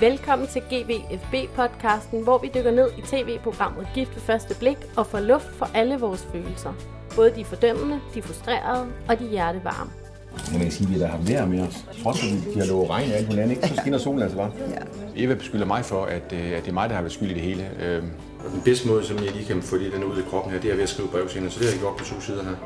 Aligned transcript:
Velkommen 0.00 0.48
til 0.48 0.60
GVFB-podcasten, 0.60 2.22
hvor 2.22 2.38
vi 2.38 2.50
dykker 2.54 2.70
ned 2.70 2.90
i 2.98 3.00
tv-programmet 3.00 3.88
Gift 3.94 4.14
ved 4.14 4.22
første 4.22 4.54
blik 4.58 4.76
og 4.96 5.06
får 5.06 5.20
luft 5.20 5.46
for 5.58 5.70
alle 5.74 5.96
vores 5.98 6.26
følelser. 6.32 6.72
Både 7.14 7.32
de 7.36 7.44
fordømmende, 7.44 8.00
de 8.14 8.22
frustrerede 8.22 8.86
og 9.08 9.18
de 9.18 9.24
hjertevarme. 9.28 9.90
Kan 10.60 10.70
sige, 10.70 10.88
at 10.88 10.94
vi 10.94 11.00
har 11.00 11.06
haft 11.06 11.28
vejr 11.28 11.46
med 11.46 11.60
os. 11.60 11.84
Trods 12.02 12.22
at 12.22 12.54
vi 12.54 12.60
har 12.60 12.66
lovet 12.66 12.90
regn 12.90 13.10
og 13.10 13.16
alt 13.16 13.26
muligt 13.26 13.42
andet, 13.42 13.56
ikke? 13.56 13.68
så 13.68 13.76
skinner 13.76 13.98
solen 13.98 14.22
altså 14.22 14.36
bare. 14.36 14.50
Eva 15.16 15.34
beskylder 15.34 15.66
mig 15.66 15.84
for, 15.84 16.04
at, 16.04 16.32
øh, 16.32 16.50
at 16.52 16.62
det 16.62 16.68
er 16.68 16.72
mig, 16.72 16.88
der 16.88 16.94
har 16.94 17.02
været 17.02 17.12
skyld 17.12 17.30
i 17.30 17.34
det 17.34 17.42
hele. 17.42 17.70
Øhm, 17.82 18.10
Og 18.44 18.50
den 18.52 18.60
bedste 18.64 18.88
måde, 18.88 19.04
som 19.04 19.16
jeg 19.16 19.32
lige 19.32 19.44
kan 19.44 19.62
få 19.62 19.76
den 19.78 20.04
ud 20.04 20.18
i 20.18 20.22
kroppen 20.30 20.52
her, 20.52 20.60
det 20.60 20.70
er 20.70 20.74
ved 20.74 20.82
at 20.82 20.88
skrive 20.88 21.08
brev 21.08 21.28
til 21.28 21.38
hende. 21.38 21.50
Så 21.52 21.58
det 21.58 21.66
har 21.66 21.72
jeg 21.72 21.80
gjort 21.80 21.96
på 21.96 22.04
to 22.04 22.20
sider 22.20 22.42
her. 22.44 22.56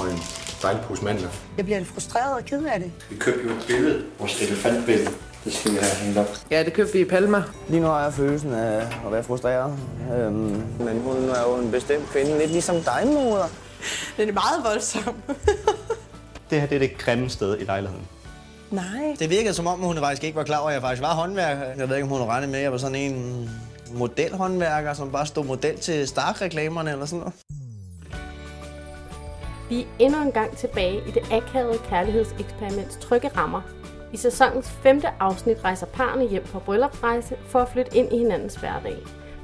Og 0.00 0.10
en 0.10 0.18
dejlig 0.62 0.82
pose 0.82 1.04
mandler. 1.04 1.28
Jeg 1.56 1.64
bliver 1.64 1.78
lidt 1.78 1.88
frustreret 1.90 2.34
og 2.38 2.44
ked 2.44 2.64
af 2.64 2.80
det. 2.80 2.92
Vi 3.10 3.16
købte 3.16 3.40
jo 3.44 3.50
et 3.50 3.64
billede, 3.68 4.04
vores 4.18 4.42
elefantbillede. 4.42 5.10
Det 5.44 5.52
skal 5.52 5.72
vi 5.72 5.76
have 5.76 5.96
hængt 5.96 6.18
op. 6.18 6.26
Ja, 6.50 6.64
det 6.64 6.72
købte 6.72 6.92
vi 6.92 7.00
i 7.00 7.04
Palma. 7.04 7.42
Lige 7.68 7.80
nu 7.80 7.86
har 7.86 8.02
jeg 8.02 8.12
følelsen 8.12 8.54
af 8.54 8.76
at 9.06 9.12
være 9.12 9.22
frustreret. 9.22 9.78
Øhm, 10.16 10.62
men 10.78 11.00
hun 11.00 11.16
er 11.28 11.42
jo 11.48 11.56
en 11.56 11.70
bestemt 11.70 12.06
kvinde, 12.06 12.38
lidt 12.38 12.50
ligesom 12.50 12.76
dig, 12.80 13.02
moder. 13.06 13.46
Den 14.16 14.28
er 14.28 14.32
meget 14.32 14.64
voldsom. 14.64 15.14
Det 16.50 16.60
her 16.60 16.68
det 16.68 16.74
er 16.74 16.78
det 16.78 16.98
grimme 16.98 17.28
sted 17.28 17.60
i 17.60 17.64
lejligheden. 17.64 18.06
Nej. 18.70 19.16
Det 19.18 19.30
virkede 19.30 19.54
som 19.54 19.66
om, 19.66 19.78
hun 19.78 19.96
faktisk 19.96 20.24
ikke 20.24 20.36
var 20.36 20.44
klar 20.44 20.58
over, 20.58 20.68
at 20.68 20.74
jeg 20.74 20.82
faktisk 20.82 21.02
var 21.02 21.14
håndværker. 21.14 21.62
Jeg 21.78 21.88
ved 21.88 21.96
ikke, 21.96 22.04
om 22.04 22.18
hun 22.18 22.28
regnede 22.28 22.50
med, 22.50 22.58
at 22.58 22.62
jeg 22.62 22.72
var 22.72 22.78
sådan 22.78 22.96
en 22.96 23.50
modelhåndværker, 23.94 24.94
som 24.94 25.10
bare 25.12 25.26
stod 25.26 25.44
model 25.44 25.78
til 25.78 26.08
Stark-reklamerne 26.08 26.90
eller 26.92 27.06
sådan 27.06 27.18
noget. 27.18 27.34
Vi 29.68 29.80
er 29.80 29.86
endnu 29.98 30.22
en 30.22 30.32
gang 30.32 30.56
tilbage 30.56 30.96
i 31.08 31.10
det 31.10 31.22
akavede 31.32 31.78
kærlighedseksperiments 31.88 32.96
trygge 32.96 33.30
rammer. 33.36 33.60
I 34.14 34.16
sæsonens 34.16 34.70
femte 34.70 35.08
afsnit 35.20 35.64
rejser 35.64 35.86
parerne 35.86 36.28
hjem 36.28 36.44
på 36.44 36.58
bryllupsrejse 36.58 37.36
for 37.36 37.58
at 37.58 37.68
flytte 37.68 37.96
ind 37.96 38.12
i 38.12 38.18
hinandens 38.18 38.54
hverdag. 38.56 38.96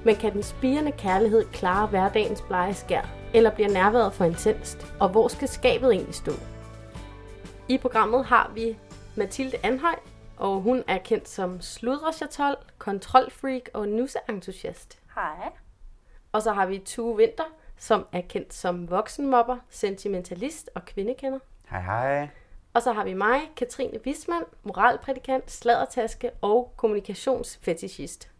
Men 0.04 0.16
kan 0.16 0.32
den 0.32 0.42
spirende 0.42 0.92
kærlighed 0.92 1.44
klare 1.44 1.86
hverdagens 1.86 2.42
blege 2.42 2.74
skær, 2.74 3.08
eller 3.34 3.54
bliver 3.54 3.68
nærværet 3.68 4.12
for 4.12 4.24
intenst? 4.24 4.94
Og 5.00 5.08
hvor 5.08 5.28
skal 5.28 5.48
skabet 5.48 5.92
egentlig 5.92 6.14
stå? 6.14 6.32
I 7.68 7.78
programmet 7.78 8.24
har 8.24 8.50
vi 8.54 8.78
Mathilde 9.16 9.56
Anhøj, 9.62 9.96
og 10.36 10.60
hun 10.60 10.84
er 10.88 10.98
kendt 10.98 11.28
som 11.28 11.60
sludrechatol, 11.60 12.56
kontrolfreak 12.78 13.62
og 13.74 13.88
nusseentusiast. 13.88 14.98
Hej. 15.14 15.52
Og 16.32 16.42
så 16.42 16.52
har 16.52 16.66
vi 16.66 16.78
Tue 16.78 17.16
Vinter, 17.16 17.54
som 17.78 18.06
er 18.12 18.20
kendt 18.20 18.54
som 18.54 18.90
voksenmobber, 18.90 19.56
sentimentalist 19.70 20.70
og 20.74 20.84
kvindekender. 20.84 21.38
Hej 21.70 21.80
hej. 21.80 22.28
Og 22.74 22.82
så 22.82 22.92
har 22.92 23.04
vi 23.04 23.14
mig, 23.14 23.40
Katrine 23.56 23.98
Wismann, 24.06 24.44
moralprædikant, 24.62 25.50
sladdertaske 25.50 26.30
og 26.42 26.72
kommunikationsfetishist. 26.76 28.30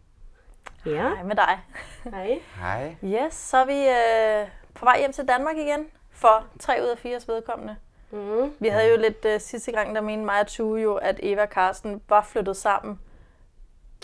Ja, 0.85 0.91
Hej 1.09 1.23
med 1.23 1.35
dig. 1.35 1.59
hej. 2.03 2.39
Hej. 2.59 2.95
Yes, 3.03 3.33
så 3.33 3.57
er 3.57 3.65
vi 3.65 3.87
øh, 3.87 4.47
på 4.73 4.85
vej 4.85 4.99
hjem 4.99 5.13
til 5.13 5.27
Danmark 5.27 5.57
igen 5.57 5.87
for 6.11 6.45
tre 6.59 6.79
ud 6.83 6.87
af 6.87 6.97
fire 6.97 7.19
vedkommende. 7.27 7.75
Mm. 8.11 8.53
Vi 8.59 8.67
havde 8.67 8.91
jo 8.91 8.97
lidt 8.97 9.25
øh, 9.25 9.39
sidste 9.39 9.71
gang, 9.71 9.95
der 9.95 10.01
mente 10.01 10.25
mig 10.25 10.39
og 10.39 10.47
Tue 10.47 10.81
jo, 10.81 10.95
at 10.95 11.19
Eva 11.23 11.41
og 11.41 11.49
Karsten 11.49 12.01
var 12.09 12.21
flyttet 12.23 12.57
sammen. 12.57 12.99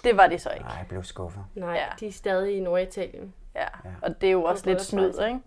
Det 0.04 0.18
var 0.18 0.28
de 0.28 0.40
så 0.40 0.50
ikke. 0.50 0.66
Nej, 0.66 0.76
jeg 0.78 0.86
blev 0.88 1.04
skuffet. 1.04 1.44
Nej, 1.56 1.74
Ja. 1.74 1.86
de 2.00 2.08
er 2.08 2.12
stadig 2.12 2.58
i 2.58 2.60
Norditalien. 2.60 3.34
Ja. 3.56 3.68
Og 4.02 4.22
det 4.22 4.28
er 4.28 4.32
jo 4.32 4.44
også 4.44 4.66
lidt 4.66 4.82
snyd, 4.82 5.14
ikke? 5.28 5.40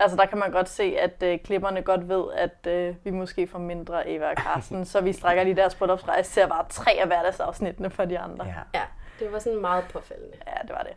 Altså 0.00 0.16
der 0.16 0.26
kan 0.26 0.38
man 0.38 0.50
godt 0.50 0.68
se, 0.68 0.96
at 0.98 1.22
øh, 1.22 1.38
klipperne 1.38 1.82
godt 1.82 2.08
ved, 2.08 2.24
at 2.34 2.66
øh, 2.66 2.94
vi 3.04 3.10
måske 3.10 3.46
får 3.46 3.58
mindre 3.58 4.08
Eva 4.08 4.30
og 4.30 4.36
Karsten, 4.36 4.84
så 4.84 5.00
vi 5.00 5.12
strækker 5.12 5.42
lige 5.44 5.56
deres 5.56 5.74
bryllupsrejse 5.74 6.30
til 6.30 6.40
at 6.40 6.50
være 6.50 6.64
tre 6.68 6.92
af 7.00 7.06
hverdagsafsnittene 7.06 7.90
for 7.90 8.04
de 8.04 8.18
andre. 8.18 8.46
Ja. 8.46 8.78
Ja, 8.78 8.84
det 9.18 9.32
var 9.32 9.38
sådan 9.38 9.60
meget 9.60 9.84
påfaldende. 9.92 10.36
Ja, 10.46 10.62
det 10.62 10.70
var 10.70 10.82
det. 10.82 10.92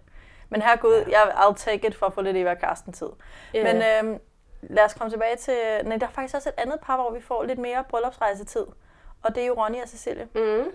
Men 0.49 0.61
her 0.61 0.75
Gud, 0.75 1.03
jeg, 1.07 1.23
I'll 1.35 1.55
take 1.55 1.87
it 1.87 1.95
for 1.95 2.05
at 2.05 2.13
få 2.13 2.21
lidt 2.21 2.37
Eva 2.37 2.51
og 2.51 2.57
Karsten 2.59 2.93
tid. 2.93 3.09
Ja. 3.53 3.73
Men 3.73 3.83
øhm, 4.11 4.19
lad 4.61 4.85
os 4.85 4.93
komme 4.93 5.11
tilbage 5.11 5.35
til... 5.35 5.55
Nej, 5.83 5.97
der 5.97 6.07
er 6.07 6.11
faktisk 6.11 6.35
også 6.35 6.49
et 6.49 6.55
andet 6.57 6.79
par, 6.79 6.95
hvor 6.95 7.11
vi 7.11 7.21
får 7.21 7.43
lidt 7.43 7.59
mere 7.59 7.83
bryllupsrejsetid. 7.89 8.65
Og 9.23 9.35
det 9.35 9.43
er 9.43 9.47
jo 9.47 9.53
Ronny 9.53 9.81
og 9.81 9.89
Cecilie. 9.89 10.27
Mm. 10.35 10.71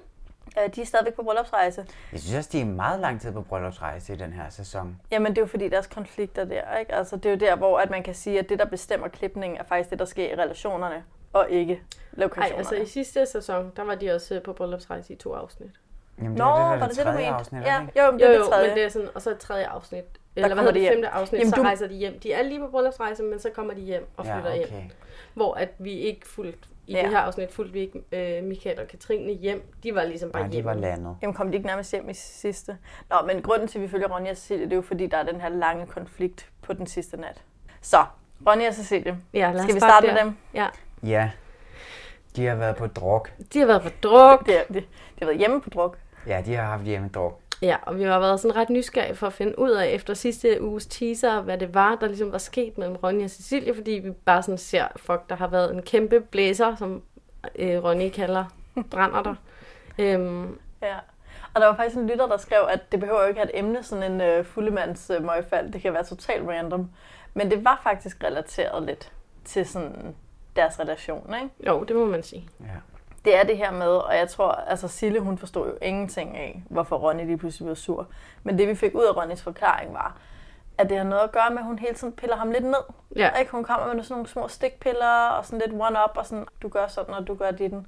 Øh, 0.59 0.75
de 0.75 0.83
er 0.83 0.87
stadigvæk 0.87 1.15
på 1.15 1.23
bryllupsrejse. 1.23 1.87
Jeg 2.13 2.21
synes 2.21 2.37
også, 2.37 2.51
de 2.53 2.61
er 2.61 2.65
meget 2.65 3.01
lang 3.01 3.21
tid 3.21 3.33
på 3.33 3.43
bryllupsrejse 3.43 4.13
i 4.13 4.17
den 4.17 4.33
her 4.33 4.51
sæson. 4.51 5.01
Jamen, 5.11 5.33
det 5.33 5.39
er 5.39 5.43
jo 5.43 5.47
fordi, 5.47 5.69
deres 5.69 5.87
konflikter 5.87 6.45
der, 6.45 6.77
ikke? 6.77 6.95
Altså, 6.95 7.17
det 7.17 7.27
er 7.27 7.31
jo 7.31 7.37
der, 7.37 7.57
hvor 7.57 7.79
at 7.79 7.91
man 7.91 8.03
kan 8.03 8.15
sige, 8.15 8.39
at 8.39 8.49
det, 8.49 8.59
der 8.59 8.65
bestemmer 8.67 9.09
klipningen, 9.09 9.59
er 9.61 9.65
faktisk 9.65 9.91
det, 9.91 9.99
der 9.99 10.05
sker 10.05 10.33
i 10.33 10.35
relationerne, 10.35 11.05
og 11.33 11.51
ikke 11.51 11.83
lokationerne. 12.13 12.59
altså 12.59 12.75
i 12.75 12.87
sidste 12.87 13.27
sæson, 13.27 13.73
der 13.77 13.83
var 13.85 13.95
de 13.95 14.11
også 14.15 14.35
øh, 14.35 14.43
på 14.43 14.53
bryllupsrejse 14.53 15.13
i 15.13 15.17
to 15.17 15.33
afsnit. 15.35 15.71
Jamen, 16.19 16.33
Nå, 16.35 16.45
er 16.45 16.49
var 16.49 16.77
der 16.79 16.89
det 16.89 16.97
det, 16.97 17.07
du 17.07 17.11
mente? 17.11 17.27
afsnit, 17.27 17.63
er 17.63 17.73
ja, 17.75 17.81
det 17.95 18.01
jo, 18.07 18.11
men 18.11 18.21
det 18.21 18.27
Jo, 18.27 18.31
er 18.31 18.35
jo, 18.35 18.41
det 18.43 18.51
tredje. 18.51 18.69
men 18.69 18.77
det 18.77 18.85
er 18.85 18.89
sådan, 18.89 19.09
og 19.15 19.23
så 19.23 19.31
et 19.31 19.39
tredje 19.39 19.67
afsnit. 19.67 20.05
Eller 20.37 20.49
hvad 20.49 20.57
hedder 20.57 20.73
det, 20.73 20.75
de 20.75 20.81
hjem. 20.81 20.93
femte 20.93 21.09
afsnit, 21.09 21.39
Jamen, 21.39 21.51
så 21.51 21.57
du- 21.57 21.63
rejser 21.63 21.87
de 21.89 21.95
hjem. 21.95 22.19
De 22.21 22.33
er 22.33 22.43
lige 22.43 22.61
på 22.61 22.67
bryllupsrejse, 22.69 23.23
men 23.23 23.39
så 23.41 23.51
kommer 23.51 23.75
de 23.75 23.81
hjem 23.81 24.07
og 24.17 24.25
flytter 24.27 24.51
Ja, 24.51 24.57
hjem. 24.57 24.67
okay. 24.69 24.85
Hvor 25.35 25.55
at 25.55 25.69
vi 25.79 25.93
ikke 25.93 26.29
fuldt, 26.29 26.69
i 26.87 26.93
Ja. 26.93 27.03
det 27.03 27.11
her 27.11 27.19
afsnit 27.19 27.53
fulgte 27.53 27.73
vi 27.73 27.81
ikke 27.81 28.03
øh, 28.39 28.45
Michael 28.45 28.81
og 28.81 28.89
Katrine 28.89 29.33
hjem. 29.33 29.73
De 29.83 29.95
var 29.95 30.05
ligesom 30.05 30.31
bare 30.31 30.43
Nej, 30.43 30.49
de 30.49 30.53
hjemme. 30.55 30.69
var 30.71 30.75
landet. 30.77 31.17
Jamen 31.23 31.35
kom 31.35 31.49
de 31.51 31.55
ikke 31.57 31.67
nærmest 31.67 31.93
hjem 31.93 32.09
i 32.11 32.15
sidste? 32.15 32.77
Nå, 33.11 33.17
men 33.27 33.43
grunden 33.43 33.69
til, 33.69 33.79
at 33.79 33.83
vi 33.83 33.89
følger 33.89 34.09
Ronja 34.09 34.31
og 34.31 34.37
Cecilie, 34.37 34.65
det 34.65 34.73
er 34.73 34.77
jo 34.77 34.83
fordi, 34.83 35.07
der 35.07 35.17
er 35.17 35.23
den 35.23 35.41
her 35.41 35.49
lange 35.49 35.87
konflikt 35.87 36.51
på 36.63 36.73
den 36.73 36.87
sidste 36.87 37.17
nat. 37.17 37.43
Så, 37.81 38.05
Ronja 38.47 38.69
og 38.69 38.75
Cecilie. 38.75 39.19
Ja, 39.35 39.41
lad 39.51 39.55
os 39.55 39.63
Skal 39.63 39.75
vi 39.75 39.81
starte 39.81 40.07
der. 40.07 40.13
med 40.15 40.23
dem? 40.23 40.37
Ja. 40.55 40.67
Ja. 41.03 41.31
De 42.37 42.47
har 42.47 42.55
været 42.55 42.77
på 42.77 42.87
druk. 42.87 43.33
De 43.53 43.59
har 43.59 43.67
været 43.67 43.83
på 43.83 43.89
druk. 44.03 44.47
Det, 44.47 44.59
er- 44.61 44.65
det, 44.73 44.83
de 44.85 45.19
har 45.19 45.27
været 45.27 45.39
hjemme 45.39 45.61
på 45.61 45.71
druk. 45.71 45.99
Ja, 46.27 46.43
de 46.47 46.55
har 46.55 46.63
haft 46.65 46.83
hjemme 46.85 47.09
druk. 47.09 47.41
Ja, 47.63 47.77
og 47.83 47.99
vi 47.99 48.03
har 48.03 48.19
været 48.19 48.41
sådan 48.41 48.57
ret 48.57 48.71
nysgerrige 48.71 49.15
for 49.15 49.27
at 49.27 49.33
finde 49.33 49.59
ud 49.59 49.71
af 49.71 49.89
efter 49.89 50.15
sidste 50.15 50.63
uges 50.63 50.87
teaser, 50.87 51.41
hvad 51.41 51.59
det 51.59 51.75
var, 51.75 51.95
der 51.95 52.07
ligesom 52.07 52.33
var 52.33 52.39
sket 52.39 52.79
mellem 52.79 52.97
Ronny 52.97 53.25
og 53.25 53.31
Cecilie, 53.31 53.75
fordi 53.75 53.91
vi 53.91 54.11
bare 54.11 54.43
sådan 54.43 54.59
ser, 54.59 54.87
fuck, 54.97 55.29
der 55.29 55.37
har 55.37 55.47
været 55.49 55.75
en 55.75 55.83
kæmpe 55.83 56.21
blæser, 56.21 56.77
som 56.77 57.03
øh, 57.59 57.85
Ronny 57.85 58.11
kalder 58.11 58.45
brænder 58.91 59.23
der. 59.23 59.35
Øhm, 59.99 60.59
Ja. 60.83 60.97
Og 61.55 61.61
der 61.61 61.67
var 61.67 61.77
faktisk 61.77 61.97
en 61.97 62.07
lytter, 62.07 62.27
der 62.27 62.37
skrev, 62.37 62.67
at 62.71 62.93
det 62.93 63.01
behøver 63.01 63.23
jo 63.23 63.29
ikke 63.29 63.41
have 63.41 63.55
et 63.55 63.59
emne, 63.59 63.83
sådan 63.83 64.13
en 64.13 64.21
øh, 64.21 64.45
fuldemands 64.45 65.11
øh, 65.11 65.25
møgfald. 65.25 65.73
Det 65.73 65.83
kan 65.83 65.93
være 65.93 66.05
totalt 66.05 66.49
random. 66.49 66.91
Men 67.35 67.51
det 67.51 67.65
var 67.65 67.81
faktisk 67.83 68.25
relateret 68.25 68.83
lidt 68.83 69.13
til 69.45 69.67
sådan 69.67 70.15
deres 70.57 70.81
relation, 70.81 71.35
ikke? 71.43 71.49
jo, 71.67 71.85
det 71.85 71.97
må 71.97 72.05
man 72.05 72.23
sige. 72.23 72.49
Ja. 72.61 72.96
Det 73.27 73.37
er 73.37 73.43
det 73.43 73.57
her 73.57 73.71
med, 73.71 73.87
og 73.87 74.17
jeg 74.17 74.29
tror, 74.29 74.51
altså 74.51 74.89
Sille, 74.89 75.21
hun 75.21 75.39
forstod 75.39 75.67
jo 75.67 75.75
ingenting 75.83 76.37
af, 76.37 76.63
hvorfor 76.71 76.97
Ronny 76.97 77.25
lige 77.25 77.39
pludselig 77.39 77.67
blev 77.67 77.77
sur. 77.77 78.07
Men 78.43 78.59
det 78.59 78.69
vi 78.69 78.75
fik 78.75 78.95
ud 78.95 79.05
af 79.05 79.17
Ronnys 79.17 79.43
forklaring 79.43 79.95
var, 79.95 80.17
at 80.79 80.89
det 80.89 80.97
har 80.97 81.05
noget 81.05 81.23
at 81.23 81.33
gøre 81.33 81.51
med, 81.51 81.59
at 81.59 81.65
hun 81.65 81.79
hele 81.79 81.95
tiden 81.95 82.13
piller 82.13 82.37
ham 82.37 82.51
lidt 82.51 82.65
ned. 82.65 82.85
Ja. 83.17 83.31
Ikke? 83.39 83.53
Hun 83.53 83.65
kommer 83.65 83.95
med 83.95 84.03
sådan 84.03 84.15
nogle 84.15 84.29
små 84.29 84.49
stikpiller, 84.49 85.29
og 85.29 85.45
sådan 85.45 85.59
lidt 85.67 85.83
one-up, 85.83 86.17
og 86.17 86.27
sådan, 86.27 86.47
du 86.63 86.69
gør 86.69 86.87
sådan, 86.87 87.15
og 87.15 87.27
du 87.27 87.35
gør 87.35 87.51
ditten. 87.51 87.87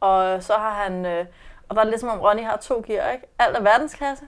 Og 0.00 0.42
så 0.42 0.52
har 0.52 0.70
han, 0.84 1.06
øh, 1.06 1.26
og 1.68 1.74
der 1.74 1.80
er 1.80 1.84
det 1.84 1.92
ligesom 1.92 2.08
om 2.08 2.20
Ronny 2.20 2.44
har 2.44 2.56
to 2.56 2.82
gear, 2.86 3.10
ikke? 3.10 3.26
Alt 3.38 3.56
er 3.56 3.60
verdensklasse, 3.60 4.24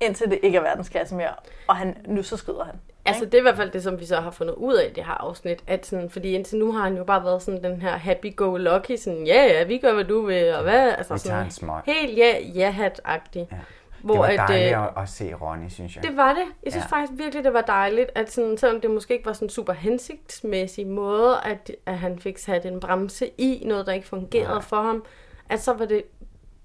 indtil 0.00 0.30
det 0.30 0.38
ikke 0.42 0.58
er 0.58 0.62
verdensklasse 0.62 1.14
mere. 1.14 1.34
Og 1.68 1.76
han, 1.76 1.96
nu 2.06 2.22
så 2.22 2.36
skrider 2.36 2.64
han. 2.64 2.80
Altså, 3.04 3.24
det 3.24 3.34
er 3.34 3.38
i 3.38 3.42
hvert 3.42 3.56
fald 3.56 3.70
det, 3.70 3.82
som 3.82 4.00
vi 4.00 4.06
så 4.06 4.16
har 4.16 4.30
fundet 4.30 4.54
ud 4.54 4.74
af 4.74 4.86
i 4.90 4.92
det 4.92 5.04
her 5.04 5.12
afsnit. 5.12 5.62
At 5.66 5.86
sådan, 5.86 6.10
fordi 6.10 6.32
indtil 6.32 6.58
nu 6.58 6.72
har 6.72 6.82
han 6.82 6.96
jo 6.96 7.04
bare 7.04 7.24
været 7.24 7.42
sådan 7.42 7.62
den 7.64 7.82
her 7.82 7.96
happy-go-lucky, 7.96 8.96
sådan, 8.96 9.26
ja, 9.26 9.44
ja, 9.44 9.64
vi 9.64 9.78
gør, 9.78 9.94
hvad 9.94 10.04
du 10.04 10.26
vil, 10.26 10.54
og 10.54 10.62
hvad? 10.62 10.94
Altså, 10.98 11.14
Vi 11.14 11.18
sådan, 11.18 11.50
smøg. 11.50 11.80
Helt 11.86 12.18
ja, 12.18 12.38
ja-hat-agtig. 12.54 13.48
Ja. 13.52 13.56
Hvor 14.02 14.12
det 14.14 14.20
var 14.20 14.26
at, 14.26 14.32
øh, 14.32 14.48
dejligt 14.48 14.74
at, 14.76 14.88
at 15.02 15.08
se 15.08 15.34
Ronny, 15.34 15.68
synes 15.68 15.96
jeg. 15.96 16.04
Det 16.04 16.16
var 16.16 16.32
det. 16.32 16.44
Jeg 16.64 16.72
synes 16.72 16.86
Ja. 16.90 16.96
faktisk 16.96 17.18
virkelig, 17.22 17.44
det 17.44 17.52
var 17.52 17.60
dejligt, 17.60 18.10
at 18.14 18.32
sådan, 18.32 18.58
selvom 18.58 18.80
det 18.80 18.90
måske 18.90 19.14
ikke 19.14 19.26
var 19.26 19.32
sådan 19.32 19.48
super 19.48 19.72
hensigtsmæssig 19.72 20.86
måde, 20.86 21.36
at, 21.44 21.70
at 21.86 21.98
han 21.98 22.18
fik 22.18 22.38
sat 22.38 22.66
en 22.66 22.80
bremse 22.80 23.30
i 23.38 23.62
noget, 23.66 23.86
der 23.86 23.92
ikke 23.92 24.08
fungerede 24.08 24.48
Nej. 24.54 24.60
for 24.62 24.82
ham, 24.82 25.04
at 25.48 25.60
så 25.62 25.72
var 25.72 25.84
det, 25.84 26.02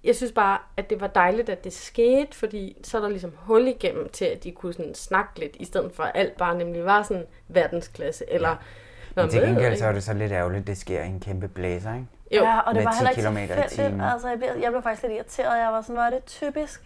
jeg 0.07 0.16
synes 0.16 0.31
bare, 0.31 0.57
at 0.78 0.90
det 0.90 1.01
var 1.01 1.07
dejligt, 1.07 1.50
at 1.50 1.63
det 1.63 1.73
skete, 1.73 2.38
fordi 2.38 2.77
så 2.83 2.98
er 2.98 3.01
der 3.01 3.09
ligesom 3.09 3.33
hul 3.36 3.68
igennem 3.68 4.09
til, 4.09 4.25
at 4.25 4.44
de 4.44 4.51
kunne 4.51 4.74
sådan 4.74 4.95
snakke 4.95 5.39
lidt, 5.39 5.56
i 5.56 5.65
stedet 5.65 5.92
for 5.94 6.04
at 6.04 6.12
alt 6.15 6.38
bare 6.38 6.57
nemlig 6.57 6.86
var 6.86 7.04
sådan 7.04 7.25
verdensklasse, 7.48 8.25
eller... 8.27 8.50
Ja. 8.50 8.56
Men 9.15 9.30
til 9.30 9.42
gengæld 9.42 9.77
så 9.77 9.86
er 9.86 9.92
det 9.92 10.04
så 10.04 10.13
lidt 10.13 10.31
ærgerligt, 10.31 10.62
at 10.62 10.68
det 10.68 10.77
sker 10.77 11.04
i 11.04 11.07
en 11.07 11.19
kæmpe 11.19 11.48
blæser, 11.48 11.94
ikke? 11.94 12.07
Jo, 12.31 12.44
ja, 12.44 12.59
og 12.59 12.75
det 12.75 12.83
med 12.83 12.83
var 12.83 12.92
10 12.92 12.98
heller 12.98 13.42
ikke 13.42 13.54
tilfældigt. 13.54 13.71
timen. 13.71 14.01
Altså, 14.01 14.30
jeg 14.30 14.38
blev, 14.38 14.50
jeg 14.62 14.71
blev 14.71 14.83
faktisk 14.83 15.04
lidt 15.04 15.13
irriteret. 15.13 15.59
Jeg 15.59 15.68
var 15.71 15.81
sådan, 15.81 15.95
hvor 15.95 16.04
er 16.04 16.09
det 16.09 16.25
typisk, 16.25 16.81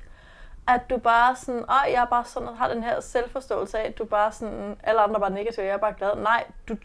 at 0.67 0.81
du 0.89 0.97
bare 0.97 1.35
sådan, 1.35 1.61
åh, 1.61 1.91
jeg 1.93 2.01
er 2.01 2.05
bare 2.05 2.23
sådan, 2.25 2.49
har 2.57 2.67
den 2.67 2.83
her 2.83 2.99
selvforståelse 2.99 3.79
af, 3.79 3.87
at 3.87 3.97
du 3.97 4.05
bare 4.05 4.31
sådan, 4.31 4.75
alle 4.83 5.01
andre 5.01 5.15
er 5.15 5.19
bare 5.19 5.31
negative, 5.31 5.65
jeg 5.65 5.73
er 5.73 5.77
bare 5.77 5.93
glad. 5.93 6.15
Nej, 6.15 6.43
du 6.69 6.75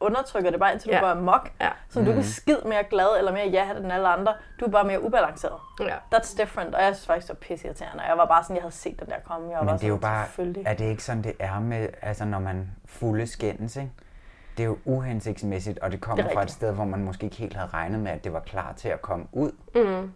undertrykker 0.00 0.50
det 0.50 0.60
bare, 0.60 0.72
indtil 0.72 0.90
ja. 0.90 0.96
Du 0.96 1.04
går 1.04 1.10
amok. 1.10 1.50
Ja. 1.60 1.68
Så 1.88 2.00
du 2.00 2.06
er 2.06 2.10
ikke 2.10 2.28
skid 2.28 2.56
mere 2.64 2.84
glad 2.84 3.18
eller 3.18 3.32
mere 3.32 3.48
ja 3.48 3.70
end 3.70 3.92
alle 3.92 4.08
andre. 4.08 4.34
Du 4.60 4.64
er 4.64 4.70
bare 4.70 4.84
mere 4.84 5.02
ubalanceret. 5.02 5.58
Ja. 5.80 5.96
That's 6.14 6.36
different. 6.36 6.74
Og 6.74 6.82
jeg 6.82 6.96
synes 6.96 7.06
faktisk, 7.06 7.28
det 7.28 7.36
var 7.36 7.40
pisseirriterende. 7.40 8.04
Jeg 8.04 8.18
var 8.18 8.26
bare 8.26 8.42
sådan, 8.42 8.56
jeg 8.56 8.62
havde 8.62 8.74
set 8.74 9.00
den 9.00 9.08
der 9.08 9.18
komme. 9.24 9.48
Jeg 9.48 9.56
var 9.56 9.62
Men 9.62 9.68
bare 9.68 9.78
det 9.78 9.84
er 9.84 9.88
jo 9.88 9.96
bare, 9.96 10.26
selvfølgelig. 10.26 10.66
er 10.66 10.74
det 10.74 10.84
ikke 10.84 11.04
sådan, 11.04 11.22
det 11.22 11.32
er 11.38 11.60
med, 11.60 11.88
altså 12.02 12.24
når 12.24 12.38
man 12.38 12.70
fulde 12.86 13.26
skændes, 13.26 13.76
ikke? 13.76 13.90
Det 14.56 14.62
er 14.62 14.66
jo 14.66 14.78
uhensigtsmæssigt, 14.84 15.78
og 15.78 15.92
det 15.92 16.00
kommer 16.00 16.22
Det 16.24 16.30
er 16.30 16.34
fra 16.34 16.42
et 16.42 16.50
sted, 16.50 16.72
hvor 16.72 16.84
man 16.84 17.04
måske 17.04 17.24
ikke 17.24 17.36
helt 17.36 17.54
havde 17.56 17.68
regnet 17.74 18.00
med, 18.00 18.10
at 18.10 18.24
det 18.24 18.32
var 18.32 18.40
klar 18.40 18.72
til 18.72 18.88
at 18.88 19.02
komme 19.02 19.26
ud. 19.32 19.52
Mm. 19.74 20.12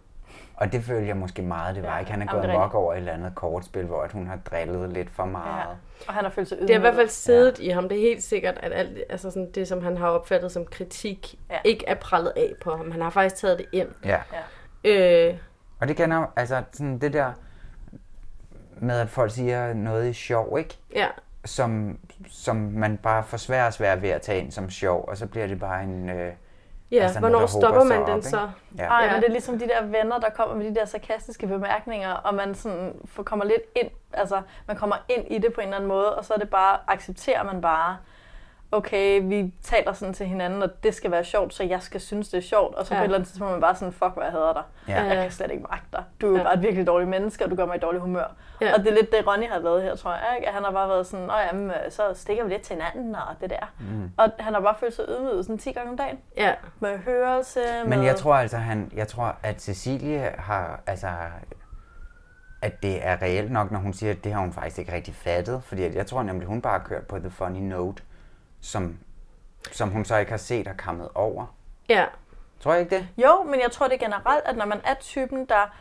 Og 0.57 0.71
det 0.71 0.83
føler 0.83 1.05
jeg 1.07 1.17
måske 1.17 1.41
meget, 1.41 1.75
det 1.75 1.83
var 1.83 1.93
Ja, 1.93 1.99
ikke. 1.99 2.11
Han 2.11 2.21
er 2.21 2.25
gået 2.25 2.45
er 2.45 2.53
amok 2.53 2.73
over 2.73 2.93
et 2.93 2.97
eller 2.97 3.13
andet 3.13 3.35
kortspil, 3.35 3.85
hvor 3.85 4.01
at 4.01 4.11
hun 4.11 4.27
har 4.27 4.35
drillet 4.51 4.89
lidt 4.93 5.09
for 5.09 5.25
meget. 5.25 5.59
Ja. 5.59 5.65
Og 6.07 6.13
han 6.13 6.23
har 6.23 6.31
følt 6.31 6.47
sig 6.47 6.57
Det 6.57 6.69
har 6.69 6.75
i 6.75 6.79
hvert 6.79 6.93
fald 6.93 6.95
ydmyget. 7.05 7.11
siddet 7.11 7.59
ja. 7.59 7.63
i 7.63 7.69
ham. 7.69 7.89
Det 7.89 7.97
er 7.97 8.01
helt 8.01 8.23
sikkert, 8.23 8.57
at 8.57 8.73
alt, 8.73 8.97
altså 9.09 9.31
sådan 9.31 9.51
det, 9.51 9.67
som 9.67 9.83
han 9.83 9.97
har 9.97 10.07
opfattet 10.09 10.51
som 10.51 10.65
kritik, 10.65 11.35
ja. 11.51 11.57
ikke 11.63 11.87
er 11.87 11.95
prallet 11.95 12.33
af 12.35 12.53
på 12.63 12.75
ham. 12.75 12.91
Han 12.91 13.01
har 13.01 13.09
faktisk 13.09 13.35
taget 13.35 13.57
det 13.57 13.65
ind. 13.71 13.87
Ja. 14.05 14.19
Øh, 14.83 15.37
Og 15.81 15.87
det 15.87 15.95
kender 15.97 16.25
altså 16.35 16.63
sådan 16.73 16.99
det 16.99 17.13
der 17.13 17.31
med, 18.79 18.99
at 18.99 19.09
folk 19.09 19.31
siger 19.31 19.73
noget 19.73 20.09
i 20.09 20.13
sjov, 20.13 20.57
ikke? 20.59 20.77
Ja. 20.95 21.07
Som, 21.45 21.99
som 22.27 22.55
man 22.55 22.97
bare 22.97 23.23
og 23.67 23.73
svært 23.73 24.01
ved 24.01 24.09
at 24.09 24.21
tage 24.21 24.39
ind 24.41 24.51
som 24.51 24.69
sjov, 24.69 25.05
og 25.07 25.17
så 25.17 25.27
bliver 25.27 25.47
det 25.47 25.59
bare 25.59 25.83
en... 25.83 26.09
Øh, 26.09 26.33
Ja, 26.95 27.03
altså 27.03 27.19
hvornår 27.19 27.45
stopper 27.45 27.83
man 27.83 28.01
den 28.01 28.09
op, 28.09 28.17
ikke? 28.17 28.29
så? 28.29 28.49
Ja. 28.77 28.83
Ej, 28.83 29.07
men 29.11 29.15
det 29.21 29.27
er 29.27 29.31
ligesom 29.31 29.59
de 29.59 29.67
der 29.67 29.83
venner, 29.85 30.19
der 30.19 30.29
kommer 30.29 30.55
med 30.55 30.65
de 30.69 30.75
der 30.75 30.85
sarkastiske 30.85 31.47
bemærkninger, 31.47 32.13
og 32.13 32.35
man 32.35 32.55
sådan 32.55 32.93
får- 33.05 33.23
kommer 33.23 33.45
lidt 33.45 33.61
ind, 33.75 33.89
altså 34.13 34.41
man 34.67 34.77
kommer 34.77 34.95
ind 35.09 35.25
i 35.31 35.37
det 35.37 35.53
på 35.53 35.61
en 35.61 35.67
eller 35.67 35.75
anden 35.77 35.87
måde, 35.87 36.15
og 36.15 36.25
så 36.25 36.33
er 36.33 36.37
det 36.37 36.49
bare, 36.49 36.77
accepterer 36.87 37.43
man 37.43 37.61
bare, 37.61 37.97
okay, 38.75 39.21
vi 39.23 39.53
taler 39.63 39.93
sådan 39.93 40.13
til 40.13 40.25
hinanden, 40.25 40.63
og 40.63 40.69
det 40.83 40.93
skal 40.95 41.11
være 41.11 41.23
sjovt, 41.23 41.53
så 41.53 41.63
jeg 41.63 41.81
skal 41.81 42.01
synes, 42.01 42.29
det 42.29 42.37
er 42.37 42.41
sjovt, 42.41 42.75
og 42.75 42.85
så 42.85 42.93
ja. 42.93 42.99
På 42.99 43.03
et 43.03 43.05
eller 43.05 43.17
andet 43.17 43.29
tidspunkt 43.29 43.49
er 43.49 43.51
man 43.55 43.61
bare 43.61 43.75
sådan, 43.75 43.91
fuck, 43.91 44.13
hvad 44.13 44.23
jeg 44.23 44.31
hader 44.31 44.53
dig. 44.53 44.63
Ja. 44.87 45.03
Jeg 45.03 45.15
kan 45.15 45.31
slet 45.31 45.51
ikke 45.51 45.63
magte 45.69 45.87
dig. 45.93 46.03
Du 46.21 46.25
er 46.27 46.31
jo 46.31 46.37
Ja. 46.37 46.43
bare 46.43 46.53
et 46.53 46.61
virkelig 46.61 46.87
dårligt 46.87 47.09
menneske, 47.09 47.43
og 47.45 47.51
du 47.51 47.55
gør 47.55 47.65
mig 47.65 47.75
i 47.75 47.79
dårlig 47.79 48.01
humør. 48.01 48.35
Ja. 48.61 48.73
Og 48.73 48.79
det 48.79 48.87
er 48.87 48.93
lidt 48.93 49.11
det, 49.11 49.27
Ronny 49.27 49.49
har 49.49 49.59
lavet 49.59 49.83
her, 49.83 49.95
tror 49.95 50.11
jeg. 50.11 50.35
Ikke? 50.39 50.51
Han 50.51 50.63
har 50.63 50.71
bare 50.71 50.89
været 50.89 51.07
sådan, 51.07 51.25
Nå, 51.25 51.33
jamen, 51.51 51.69
øh, 51.69 51.75
så 51.91 52.01
stikker 52.13 52.43
vi 52.43 52.49
lidt 52.49 52.61
til 52.61 52.73
hinanden, 52.75 53.15
og 53.15 53.35
det 53.41 53.49
der. 53.49 53.73
Mm. 53.79 54.11
Og 54.17 54.29
han 54.39 54.53
har 54.53 54.61
bare 54.61 54.75
følt 54.79 54.93
sig 54.93 55.05
ydmyget 55.09 55.45
sådan 55.45 55.57
10 55.57 55.71
gange 55.71 55.91
om 55.91 55.97
dagen. 55.97 56.17
Ja. 56.37 56.53
Med 56.79 56.97
hørelse, 56.97 57.59
med... 57.85 57.97
Men 57.97 58.05
jeg 58.05 58.15
tror 58.15 58.35
altså, 58.35 58.57
han, 58.57 58.91
jeg 58.95 59.07
tror, 59.07 59.35
at 59.43 59.61
Cecilie 59.61 60.31
har, 60.37 60.79
altså, 60.87 61.07
at 62.61 62.83
det 62.83 63.05
er 63.07 63.21
reelt 63.21 63.51
nok, 63.51 63.71
når 63.71 63.79
hun 63.79 63.93
siger, 63.93 64.11
at 64.11 64.23
det 64.23 64.33
har 64.33 64.41
hun 64.41 64.53
faktisk 64.53 64.79
ikke 64.79 64.93
rigtig 64.93 65.15
fattet. 65.15 65.63
Fordi 65.63 65.83
at 65.83 65.95
jeg 65.95 66.07
tror 66.07 66.23
nemlig, 66.23 66.47
hun 66.47 66.61
bare 66.61 66.79
har 66.79 66.85
kørt 66.87 67.07
på 67.07 67.19
The 67.19 67.29
Funny 67.29 67.59
Note, 67.59 68.03
som, 68.65 68.97
som 69.71 69.89
hun 69.89 70.05
så 70.05 70.17
ikke 70.17 70.31
har 70.31 70.37
set 70.37 70.67
og 70.67 70.77
kammet 70.77 71.09
over. 71.15 71.55
Ja. 71.89 72.05
Tror 72.59 72.73
jeg 72.73 72.81
ikke 72.81 72.95
det? 72.95 73.07
Jo, 73.17 73.43
men 73.43 73.61
jeg 73.61 73.71
tror 73.71 73.87
det 73.87 73.95
er 73.95 74.05
generelt, 74.05 74.45
at 74.45 74.57
når 74.57 74.65
man 74.65 74.81
er 74.83 74.93
typen, 74.93 75.45
der... 75.45 75.75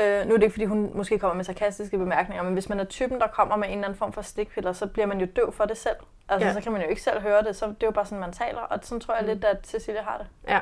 Øh, 0.00 0.26
nu 0.26 0.34
er 0.34 0.36
det 0.38 0.42
ikke, 0.42 0.52
fordi 0.52 0.64
hun 0.64 0.90
måske 0.94 1.18
kommer 1.18 1.34
med 1.34 1.44
sarkastiske 1.44 1.98
bemærkninger, 1.98 2.42
men 2.42 2.52
hvis 2.52 2.68
man 2.68 2.80
er 2.80 2.84
typen, 2.84 3.20
der 3.20 3.26
kommer 3.26 3.56
med 3.56 3.68
en 3.68 3.74
eller 3.74 3.84
anden 3.84 3.98
form 3.98 4.12
for 4.12 4.22
stikpiller, 4.22 4.72
så 4.72 4.86
bliver 4.86 5.06
man 5.06 5.20
jo 5.20 5.26
døv 5.36 5.52
for 5.52 5.64
det 5.64 5.76
selv. 5.76 5.96
Altså, 6.28 6.44
Ja. 6.46 6.48
ja. 6.48 6.54
så 6.54 6.60
kan 6.60 6.72
man 6.72 6.82
jo 6.82 6.88
ikke 6.88 7.02
selv 7.02 7.20
høre 7.20 7.42
det, 7.42 7.56
så 7.56 7.66
det 7.66 7.82
er 7.82 7.86
jo 7.86 7.90
bare 7.90 8.04
sådan, 8.06 8.20
man 8.20 8.32
taler. 8.32 8.60
Og 8.60 8.78
sådan 8.82 9.00
tror 9.00 9.14
jeg 9.14 9.24
lidt, 9.24 9.44
at 9.44 9.66
Cecilia 9.66 10.02
har 10.02 10.18
det. 10.18 10.26
Ja. 10.48 10.60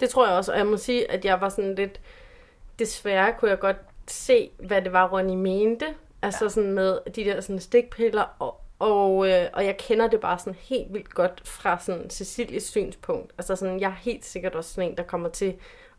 Det 0.00 0.08
tror 0.10 0.26
jeg 0.26 0.36
også, 0.36 0.52
og 0.52 0.58
jeg 0.58 0.66
må 0.66 0.76
sige, 0.76 1.10
at 1.10 1.24
jeg 1.24 1.40
var 1.40 1.48
sådan 1.48 1.74
lidt... 1.74 2.00
Desværre 2.78 3.32
kunne 3.38 3.50
jeg 3.50 3.58
godt 3.58 3.76
se, 4.06 4.50
hvad 4.66 4.82
det 4.82 4.92
var, 4.92 5.08
Ronny 5.08 5.34
mente. 5.34 5.86
Altså 6.22 6.44
ja. 6.44 6.48
sådan 6.48 6.72
med 6.72 6.98
de 7.16 7.24
der 7.24 7.40
sådan 7.40 7.60
stikpiller, 7.60 8.24
og, 8.38 8.60
og, 8.78 9.28
øh, 9.28 9.46
og 9.52 9.64
jeg 9.64 9.76
kender 9.76 10.08
det 10.08 10.20
bare 10.20 10.38
sådan 10.38 10.58
helt 10.60 10.94
vildt 10.94 11.14
godt 11.14 11.42
fra 11.44 11.78
sådan 11.80 12.10
Cecilies 12.10 12.68
synspunkt. 12.68 13.32
Altså 13.38 13.56
sådan, 13.56 13.80
jeg 13.80 13.86
er 13.90 13.94
helt 13.94 14.24
sikkert 14.24 14.54
også 14.54 14.74
sådan 14.74 14.90
en, 14.90 14.96
der 14.96 15.02
kommer 15.02 15.28
til 15.28 15.54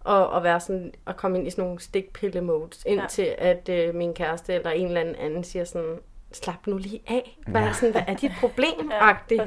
at, 0.06 0.36
at 0.36 0.44
være 0.44 0.60
sådan, 0.60 0.94
at 1.08 1.18
komme 1.18 1.38
ind 1.38 1.48
i 1.48 1.50
sådan 1.50 1.64
nogle 1.64 1.80
stikpille-modes, 1.80 2.84
indtil 2.86 3.26
ja. 3.26 3.50
at 3.50 3.70
øh, 3.70 3.96
min 3.96 4.14
kæreste 4.14 4.54
eller 4.54 4.72
en 4.72 4.88
eller 4.88 5.02
anden 5.02 5.16
anden 5.16 5.44
siger 5.44 5.66
sådan, 5.66 6.00
slap 6.34 6.68
nu 6.68 6.78
lige 6.78 7.02
af. 7.08 7.38
Hvad, 7.48 7.62
Ja. 7.62 7.68
ja. 7.68 7.74
sådan, 7.74 7.92
hvad 7.92 8.02
er 8.08 8.14
dit 8.14 8.31
problem? 8.40 8.92
Ja, 9.02 9.08
ja, 9.31 9.46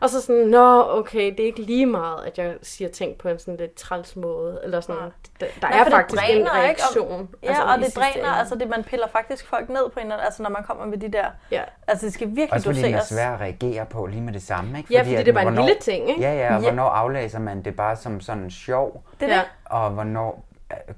og 0.00 0.10
så 0.10 0.20
sådan, 0.22 0.46
nå, 0.46 0.82
okay, 0.98 1.30
det 1.30 1.40
er 1.40 1.44
ikke 1.46 1.62
lige 1.62 1.86
meget, 1.86 2.24
at 2.26 2.38
jeg 2.38 2.54
siger 2.62 2.88
ting 2.90 3.18
på 3.18 3.28
en 3.28 3.38
sådan 3.38 3.56
lidt 3.56 3.74
træls 3.74 4.16
måde. 4.16 4.60
Eller 4.64 4.80
sådan, 4.80 4.96
der, 5.02 5.10
der 5.40 5.68
Nej, 5.68 5.78
er 5.78 5.84
det 5.84 5.92
faktisk 5.92 6.22
en 6.22 6.28
dræner, 6.46 6.62
ikke? 6.62 6.82
reaktion. 6.82 7.28
Ja, 7.42 7.48
altså, 7.48 7.62
og 7.62 7.78
det 7.78 7.96
dræner, 7.96 8.28
ende. 8.28 8.38
altså 8.38 8.54
det, 8.54 8.68
man 8.68 8.84
piller 8.84 9.08
faktisk 9.08 9.46
folk 9.48 9.68
ned 9.68 9.90
på 9.90 10.00
en 10.00 10.02
eller 10.06 10.14
anden, 10.14 10.24
altså 10.24 10.42
når 10.42 10.50
man 10.50 10.62
kommer 10.64 10.86
med 10.86 10.98
de 10.98 11.08
der, 11.12 11.26
ja. 11.50 11.62
altså 11.86 12.06
det 12.06 12.14
skal 12.14 12.26
virkelig 12.28 12.52
Også 12.52 12.64
fordi 12.68 12.82
den 12.82 12.94
er 12.94 12.98
doseres. 12.98 13.08
svær 13.08 13.34
at 13.34 13.40
reagere 13.40 13.86
på 13.86 14.06
lige 14.06 14.20
med 14.22 14.32
det 14.32 14.42
samme, 14.42 14.78
ikke? 14.78 14.94
Ja, 14.94 15.00
fordi 15.00 15.14
at 15.14 15.26
det 15.26 15.28
er 15.32 15.34
bare 15.34 15.42
en 15.46 15.52
hvornår- 15.52 15.66
lille 15.66 15.80
ting, 15.80 16.08
ikke? 16.08 16.20
Ja, 16.20 16.32
ja, 16.34 16.56
og 16.56 16.62
Ja. 16.62 16.68
hvornår 16.68 16.88
aflæser 16.88 17.38
man 17.38 17.62
det 17.62 17.76
bare 17.76 17.96
som 17.96 18.20
sådan 18.20 18.50
sjov? 18.50 19.02
Det 19.20 19.30
er 19.30 19.34
det. 19.34 19.44
Og 19.64 19.90
hvornår 19.90 20.44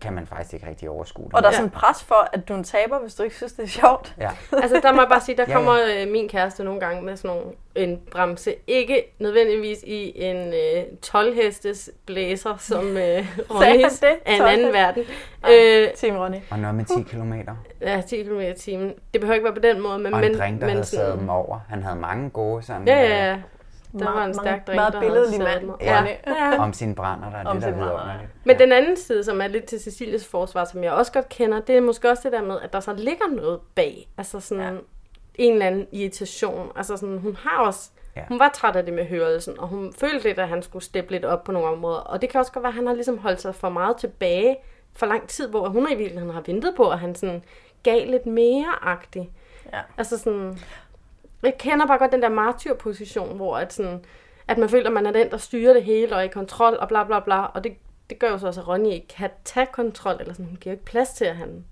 kan 0.01 0.13
man 0.13 0.27
faktisk 0.27 0.55
ikke 0.55 0.69
rigtig 0.69 0.91
overskue 0.91 1.25
det. 1.25 1.35
Og 1.35 1.43
der 1.43 1.49
er 1.49 1.53
sådan 1.53 1.71
pres 1.71 2.03
for, 2.05 2.29
at 2.33 2.49
du 2.49 2.53
er 2.53 2.59
en 2.59 2.65
taber, 2.65 2.99
hvis 2.99 3.15
du 3.15 3.23
ikke 3.23 3.37
synes, 3.37 3.53
det 3.53 3.63
er 3.63 3.69
sjovt. 3.69 4.15
Ja. 4.21 4.31
altså, 4.63 4.81
der 4.83 4.93
må 4.93 5.01
jeg 5.01 5.09
bare 5.09 5.21
sige, 5.21 5.37
der 5.37 5.45
Ja, 5.49 5.51
ja. 5.53 5.57
kommer 5.57 5.75
øh, 5.99 6.09
min 6.13 6.29
kæreste 6.29 6.65
nogle 6.65 6.81
gange 6.81 7.03
med 7.03 7.17
sådan 7.17 7.37
nogle, 7.37 7.53
en 7.75 8.01
bremse. 8.11 8.55
Ikke 8.67 9.15
nødvendigvis 9.19 9.83
i 9.83 10.13
en 10.23 10.37
øh, 10.55 10.83
12-hestes 11.07 11.91
blæser, 12.07 12.57
som 12.59 12.97
øh, 12.97 13.27
Ronnys 13.51 14.03
af 14.03 14.19
en 14.27 14.39
12 14.39 14.51
anden 14.51 14.73
verden. 14.73 15.05
Ej, 15.45 15.93
Team 15.97 16.17
Ronny. 16.17 16.37
Og 16.51 16.59
noget 16.59 16.75
med 16.75 16.85
10 16.85 17.03
kilometer. 17.11 17.55
Ja, 17.81 18.01
10 18.09 18.23
km 18.23 18.41
i 18.41 18.53
timen. 18.59 18.93
Det 19.13 19.21
behøver 19.21 19.35
ikke 19.35 19.45
være 19.45 19.55
på 19.55 19.61
den 19.61 19.81
måde, 19.81 19.99
men... 19.99 20.15
Og 20.15 20.21
men, 20.21 20.31
en 20.33 20.39
dreng, 20.39 20.61
der 20.61 20.67
men 20.67 20.75
havde 20.75 20.85
sådan- 20.87 21.07
sad 21.07 21.19
dem 21.19 21.29
over. 21.29 21.59
Han 21.69 21.83
havde 21.83 21.97
mange 21.97 22.31
gode 22.31 22.63
sådan... 22.63 22.89
Ja, 22.89 23.01
ja, 23.01 23.27
ja. 23.29 23.37
Der 23.99 24.13
var 24.13 24.25
en 24.25 24.35
stærk 24.35 24.67
dreng, 24.67 24.77
meget 24.77 24.93
der 24.93 25.01
billedlig 25.01 25.39
mand. 25.39 25.71
Ja, 25.81 26.07
ja. 26.27 26.59
Om 26.59 26.73
sine 26.73 26.95
brænder, 26.95 27.31
der 27.31 27.39
er 27.39 27.45
Om 27.45 27.61
det, 27.61 27.75
der 27.75 27.75
hedder. 27.75 28.15
Men 28.45 28.59
den 28.59 28.73
anden 28.73 28.97
side, 28.97 29.25
som 29.25 29.41
er 29.41 29.47
lidt 29.47 29.65
til 29.65 29.81
Cecilies 29.81 30.27
forsvar, 30.27 30.65
som 30.65 30.85
jeg 30.85 30.93
også 30.93 31.13
godt 31.13 31.29
kender, 31.29 31.61
det 31.61 31.77
er 31.77 31.81
måske 31.81 32.11
også 32.11 32.23
det 32.25 32.33
der 32.33 32.43
med, 32.43 32.61
at 32.63 32.73
der 32.73 32.81
så 32.81 32.95
ligger 32.95 33.27
noget 33.33 33.61
bag. 33.75 34.09
Altså 34.19 34.41
sådan 34.41 34.65
ja. 34.65 34.71
en 35.35 35.53
eller 35.53 35.67
anden 35.67 35.87
irritation. 35.93 36.73
Altså 36.77 36.97
sådan, 36.97 37.19
hun 37.19 37.37
har 37.41 37.67
også... 37.67 37.91
Ja. 37.95 38.21
Ja. 38.21 38.25
Hun 38.29 38.39
var 38.39 38.51
træt 38.55 38.77
af 38.77 38.85
det 38.85 38.95
med 38.95 39.05
hørelsen, 39.05 39.61
og 39.61 39.69
hun 39.69 39.93
følte 39.93 40.29
lidt, 40.29 40.39
at 40.39 40.49
han 40.49 40.63
skulle 40.63 40.85
steppe 40.85 41.13
lidt 41.13 41.25
op 41.25 41.45
på 41.45 41.53
nogle 41.53 41.69
områder. 41.69 41.99
Og 41.99 42.21
det 42.21 42.29
kan 42.29 42.41
også 42.41 42.53
godt 42.53 42.63
være, 42.63 42.71
at 42.71 42.75
han 42.75 42.87
har 42.87 42.95
ligesom 42.95 43.19
holdt 43.19 43.41
sig 43.41 43.55
for 43.55 43.69
meget 43.69 43.97
tilbage 43.97 44.57
for 44.95 45.07
lang 45.07 45.29
tid, 45.29 45.49
hvor 45.49 45.69
hun 45.69 45.89
i 45.93 45.95
virkeligheden 45.95 46.35
har 46.35 46.43
ventet 46.47 46.75
på, 46.77 46.91
at 46.91 46.99
han 46.99 47.15
sådan 47.15 47.43
gav 47.83 48.07
lidt 48.07 48.27
mere-agtig. 48.27 49.31
Ja. 49.73 49.81
Altså 49.99 50.19
sådan... 50.19 50.59
Jeg 51.43 51.59
kender 51.59 51.87
bare 51.87 51.99
godt 51.99 52.13
den 52.13 52.23
der 52.23 52.29
martyrposition, 52.29 53.37
hvor 53.37 53.57
at, 53.57 53.73
sådan, 53.73 54.05
at 54.49 54.59
man 54.59 54.69
føler, 54.69 54.87
at 54.87 54.93
man 54.93 55.07
er 55.07 55.13
den, 55.13 55.31
der 55.31 55.37
styrer 55.37 55.73
det 55.73 55.85
hele 55.85 56.15
og 56.15 56.21
er 56.21 56.25
i 56.25 56.29
kontrol 56.29 56.77
og 56.81 56.89
bla 56.89 57.05
bla 57.05 57.21
bla. 57.21 57.45
Og 57.45 57.65
det, 57.65 57.77
det 58.11 58.19
gør 58.19 58.31
jo 58.31 58.39
så 58.39 58.47
også, 58.47 58.61
at 58.61 58.69
Ronny 58.69 58.91
ikke 58.91 59.09
kan 59.09 59.31
tage 59.45 59.67
kontrol, 59.73 60.17
eller 60.21 60.33
sådan, 60.33 60.47
hun 60.47 60.57
giver 60.57 60.73
ikke 60.73 60.85
plads 60.85 61.09
til, 61.09 61.25
at 61.25 61.37
han 61.37 61.65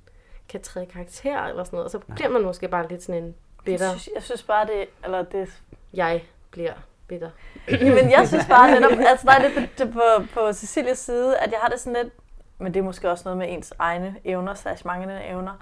kan 0.49 0.63
træde 0.63 0.87
karakter 0.87 1.43
eller 1.45 1.65
sådan 1.65 1.77
noget. 1.77 1.85
Og 1.85 1.91
så 1.91 1.99
bliver 1.99 2.29
man 2.29 2.43
måske 2.43 2.69
bare 2.69 2.89
lidt 2.89 3.03
sådan 3.03 3.25
en 3.25 3.35
bitter. 3.65 3.87
Jeg 3.87 4.01
synes, 4.01 4.11
jeg 4.15 4.23
synes 4.23 4.43
bare, 4.43 4.67
det, 4.67 4.87
eller 5.05 5.23
det, 5.23 5.63
Jeg 5.95 6.25
bliver 6.51 6.73
bitter. 7.09 7.31
Men 7.97 8.11
jeg 8.11 8.29
synes 8.29 8.47
bare 8.49 8.71
netop, 8.71 8.99
altså 9.11 9.27
der 9.27 9.33
er 9.33 9.49
det 9.49 9.69
på, 9.79 9.87
på, 9.87 10.27
på 10.35 10.53
Cecilias 10.53 10.99
side, 10.99 11.39
at 11.39 11.53
jeg 11.53 11.59
har 11.63 11.69
det 11.69 11.81
sådan 11.81 12.03
lidt, 12.03 12.15
men 12.59 12.75
det 12.75 12.81
er 12.81 12.85
måske 12.85 13.11
også 13.11 13.25
noget 13.25 13.39
med 13.39 13.47
ens 13.51 13.73
egne 13.79 14.17
evner, 14.25 14.55
slash 14.55 14.87
manglende 14.87 15.25
evner, 15.25 15.53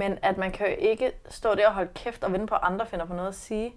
men 0.00 0.18
at 0.22 0.36
man 0.38 0.50
kan 0.50 0.66
jo 0.66 0.74
ikke 0.78 1.12
stå 1.28 1.54
der 1.54 1.66
og 1.68 1.74
holde 1.74 1.90
kæft 1.94 2.24
og 2.24 2.32
vente 2.32 2.46
på, 2.46 2.54
at 2.54 2.60
andre 2.64 2.86
finder 2.86 3.04
på 3.06 3.14
noget 3.14 3.28
at 3.28 3.34
sige. 3.34 3.74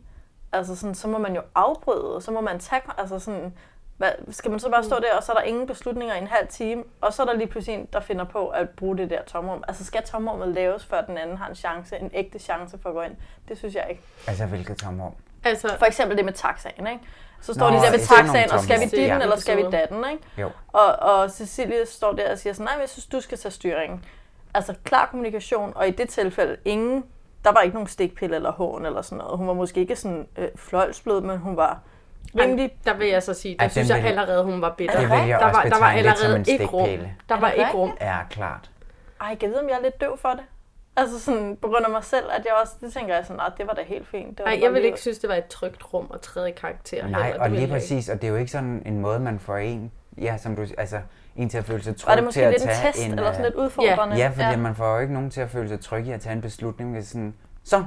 Altså 0.51 0.75
sådan, 0.75 0.95
så 0.95 1.07
må 1.07 1.17
man 1.17 1.35
jo 1.35 1.41
afbryde, 1.55 2.21
så 2.21 2.31
må 2.31 2.41
man 2.41 2.59
tage, 2.59 2.81
altså 2.97 3.19
sådan, 3.19 3.53
hvad, 3.97 4.11
skal 4.29 4.51
man 4.51 4.59
så 4.59 4.69
bare 4.69 4.83
stå 4.83 4.95
der, 4.95 5.17
og 5.17 5.23
så 5.23 5.31
er 5.31 5.35
der 5.35 5.43
ingen 5.43 5.67
beslutninger 5.67 6.15
i 6.15 6.17
en 6.17 6.27
halv 6.27 6.47
time, 6.47 6.83
og 7.01 7.13
så 7.13 7.21
er 7.21 7.25
der 7.25 7.33
lige 7.33 7.47
pludselig 7.47 7.75
en, 7.79 7.87
der 7.93 7.99
finder 7.99 8.23
på 8.25 8.47
at 8.47 8.69
bruge 8.69 8.97
det 8.97 9.09
der 9.09 9.21
tomrum. 9.23 9.63
Altså 9.67 9.85
skal 9.85 10.03
tomrummet 10.03 10.47
laves, 10.47 10.85
før 10.85 11.01
den 11.01 11.17
anden 11.17 11.37
har 11.37 11.47
en 11.49 11.55
chance, 11.55 11.97
en 11.97 12.11
ægte 12.13 12.39
chance 12.39 12.77
for 12.81 12.89
at 12.89 12.95
gå 12.95 13.01
ind? 13.01 13.15
Det 13.47 13.57
synes 13.57 13.75
jeg 13.75 13.85
ikke. 13.89 14.01
Altså, 14.27 14.45
hvilket 14.45 14.77
tomrum? 14.77 15.13
Altså, 15.43 15.75
For 15.79 15.85
eksempel 15.85 16.17
det 16.17 16.25
med 16.25 16.33
taxaen, 16.33 16.87
ikke? 16.87 17.03
Så 17.41 17.53
står 17.53 17.69
Nå, 17.69 17.77
de 17.77 17.81
der 17.81 17.91
ved 17.91 17.99
taxaen, 17.99 18.51
og 18.51 18.59
skal 18.59 18.79
vi 18.79 18.85
ditten, 18.85 18.99
Ja. 18.99 19.19
eller 19.21 19.35
skal 19.35 19.57
vi 19.57 19.63
datten, 19.71 20.03
ikke? 20.11 20.23
Jo. 20.37 20.49
Og, 20.67 20.95
og 20.95 21.31
Cecilie 21.31 21.85
står 21.85 22.11
der 22.11 22.31
og 22.31 22.37
siger 22.37 22.53
sådan, 22.53 22.65
nej, 22.65 22.75
men 22.75 22.81
jeg 22.81 22.89
synes, 22.89 23.05
du 23.05 23.21
skal 23.21 23.37
tage 23.37 23.51
styringen. 23.51 24.05
Altså 24.53 24.73
klar 24.83 25.05
kommunikation, 25.05 25.71
og 25.75 25.87
i 25.87 25.91
det 25.91 26.09
tilfælde 26.09 26.57
ingen, 26.65 27.03
der 27.43 27.51
var 27.51 27.61
ikke 27.61 27.73
nogen 27.73 27.87
stikpille 27.87 28.35
eller 28.35 28.51
hån 28.51 28.85
eller 28.85 29.01
sådan 29.01 29.17
noget. 29.17 29.37
Hun 29.37 29.47
var 29.47 29.53
måske 29.53 29.79
ikke 29.79 29.95
sådan 29.95 30.27
øh, 30.37 30.47
fløjlsblød, 30.55 31.21
men 31.21 31.37
hun 31.37 31.57
var 31.57 31.79
rimelig... 32.39 32.71
Der 32.85 32.93
vil 32.93 33.07
jeg 33.07 33.23
så 33.23 33.33
sige, 33.33 33.55
der 33.57 33.63
Ej, 33.63 33.69
synes 33.69 33.89
jeg 33.89 33.97
vil- 34.03 34.09
allerede, 34.09 34.43
hun 34.43 34.61
var 34.61 34.73
bitter. 34.77 34.99
Det 34.99 35.09
vil 35.09 35.17
jeg 35.27 35.39
der 35.39 35.45
også 35.45 35.57
var, 35.61 35.69
der 35.69 35.79
var 35.79 35.91
allerede 35.91 36.43
ikke 36.47 36.65
rum. 36.65 36.87
Der 37.29 37.35
Er 37.35 37.39
var 37.39 37.51
ikke 37.51 37.71
rum. 37.73 37.91
Ja, 38.01 38.17
klart. 38.29 38.69
Ej, 39.21 39.37
jeg 39.41 39.49
ved, 39.49 39.55
om 39.57 39.69
jeg 39.69 39.77
er 39.77 39.81
lidt 39.81 40.01
døv 40.01 40.17
for 40.17 40.29
det. 40.29 40.43
Altså 40.95 41.19
sådan, 41.19 41.57
på 41.61 41.67
grund 41.67 41.85
af 41.85 41.91
mig 41.91 42.03
selv, 42.03 42.25
at 42.31 42.45
jeg 42.45 42.53
også, 42.61 42.73
det 42.81 42.93
tænker 42.93 43.15
jeg 43.15 43.25
sådan, 43.25 43.39
at 43.39 43.53
det 43.57 43.67
var 43.67 43.73
da 43.73 43.81
helt 43.83 44.07
fint. 44.07 44.29
Det 44.29 44.39
var 44.39 44.45
Nej, 44.45 44.51
da 44.55 44.55
jeg 44.55 44.61
bare 44.61 44.71
vil 44.73 44.81
lige- 44.81 44.87
ikke 44.87 44.99
synes, 45.01 45.19
det 45.19 45.29
var 45.29 45.35
et 45.35 45.45
trygt 45.47 45.93
rum 45.93 46.11
at 46.13 46.21
træde 46.21 46.49
i 46.49 46.51
karakter. 46.51 47.07
Nej, 47.07 47.23
heller. 47.23 47.41
og 47.43 47.49
lige 47.49 47.61
ikke. 47.61 47.73
præcis, 47.73 48.09
og 48.09 48.21
det 48.21 48.27
er 48.27 48.31
jo 48.31 48.37
ikke 48.37 48.51
sådan 48.51 48.83
en 48.85 48.99
måde, 48.99 49.19
man 49.19 49.39
får 49.39 49.57
en, 49.57 49.91
ja, 50.17 50.37
som 50.37 50.55
du, 50.55 50.65
altså, 50.77 50.99
en 51.35 51.49
til 51.49 51.57
at 51.57 51.65
føle 51.65 51.83
sig 51.83 51.95
tryg 51.95 52.09
Var 52.09 52.15
det 52.15 52.23
måske 52.23 52.39
til 52.39 52.41
at 52.41 52.51
lidt 52.51 52.61
en 52.63 52.67
tage 52.69 52.91
test, 52.91 53.05
en, 53.05 53.11
eller 53.11 53.31
sådan 53.31 53.45
lidt 53.45 53.55
udfordrende? 53.55 54.15
Ja, 54.15 54.27
fordi 54.27 54.41
Ja. 54.41 54.49
ja. 54.49 54.57
man 54.57 54.75
får 54.75 54.93
jo 54.93 54.99
ikke 54.99 55.13
nogen 55.13 55.29
til 55.29 55.41
at 55.41 55.49
føle 55.49 55.69
sig 55.69 55.79
tryg 55.79 56.07
i 56.07 56.11
at 56.11 56.21
tage 56.21 56.33
en 56.33 56.41
beslutning, 56.41 56.91
hvis 56.93 57.07
sådan, 57.07 57.33
så, 57.63 57.85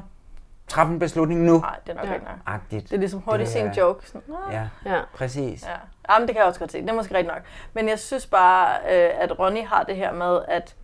træf 0.69 0.89
en 0.89 0.99
beslutning 0.99 1.41
nu. 1.43 1.59
Nej, 1.59 1.77
det 1.87 1.93
er 1.93 1.97
nok 1.97 2.07
Ja. 2.07 2.13
ikke 2.15 2.25
nok. 2.27 2.35
Agtigt. 2.47 2.85
Det 2.85 2.93
er 2.93 2.99
ligesom 2.99 3.21
hurtigt 3.21 3.49
sige 3.51 3.65
en 3.65 3.73
joke. 3.73 4.07
Sådan, 4.07 4.23
"Nå." 4.27 4.37
Ja, 4.53 4.69
Ja. 4.87 5.01
præcis. 5.15 5.67
Ja, 5.67 5.73
Jamen, 6.15 6.29
det 6.29 6.35
kan 6.35 6.41
jeg 6.41 6.49
også 6.49 6.61
godt 6.61 6.73
se. 6.73 6.81
Det 6.83 6.91
er 6.91 6.95
måske 6.95 7.15
rigtigt 7.15 7.35
nok. 7.35 7.43
Men 7.75 7.89
jeg 7.89 7.99
synes 7.99 8.27
bare, 8.27 8.77
øh, 8.93 9.11
at 9.21 9.39
Ronny 9.39 9.67
har 9.67 9.83
det 9.83 9.97
her 9.97 10.13
med, 10.13 10.41
at 10.49 10.75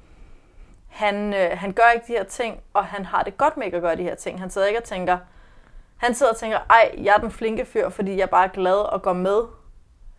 han, 0.88 1.34
øh, 1.34 1.50
han 1.54 1.72
gør 1.72 1.90
ikke 1.94 2.06
de 2.06 2.12
her 2.12 2.24
ting, 2.24 2.60
og 2.74 2.84
han 2.84 3.04
har 3.04 3.22
det 3.22 3.36
godt 3.36 3.56
med 3.56 3.64
ikke 3.66 3.76
at 3.76 3.82
gøre 3.82 3.96
de 3.96 4.02
her 4.02 4.14
ting. 4.14 4.40
Han 4.40 4.50
sidder 4.50 4.66
ikke 4.66 4.80
og 4.80 4.84
tænker, 4.84 5.18
han 5.96 6.14
sidder 6.14 6.32
og 6.32 6.38
tænker, 6.38 6.58
ej, 6.70 6.90
jeg 7.02 7.14
er 7.16 7.20
den 7.20 7.30
flinke 7.30 7.64
fyr, 7.64 7.88
fordi 7.88 8.18
jeg 8.18 8.30
bare 8.30 8.44
er 8.44 8.48
glad 8.48 8.74
og 8.74 9.02
går 9.02 9.12
med. 9.12 9.42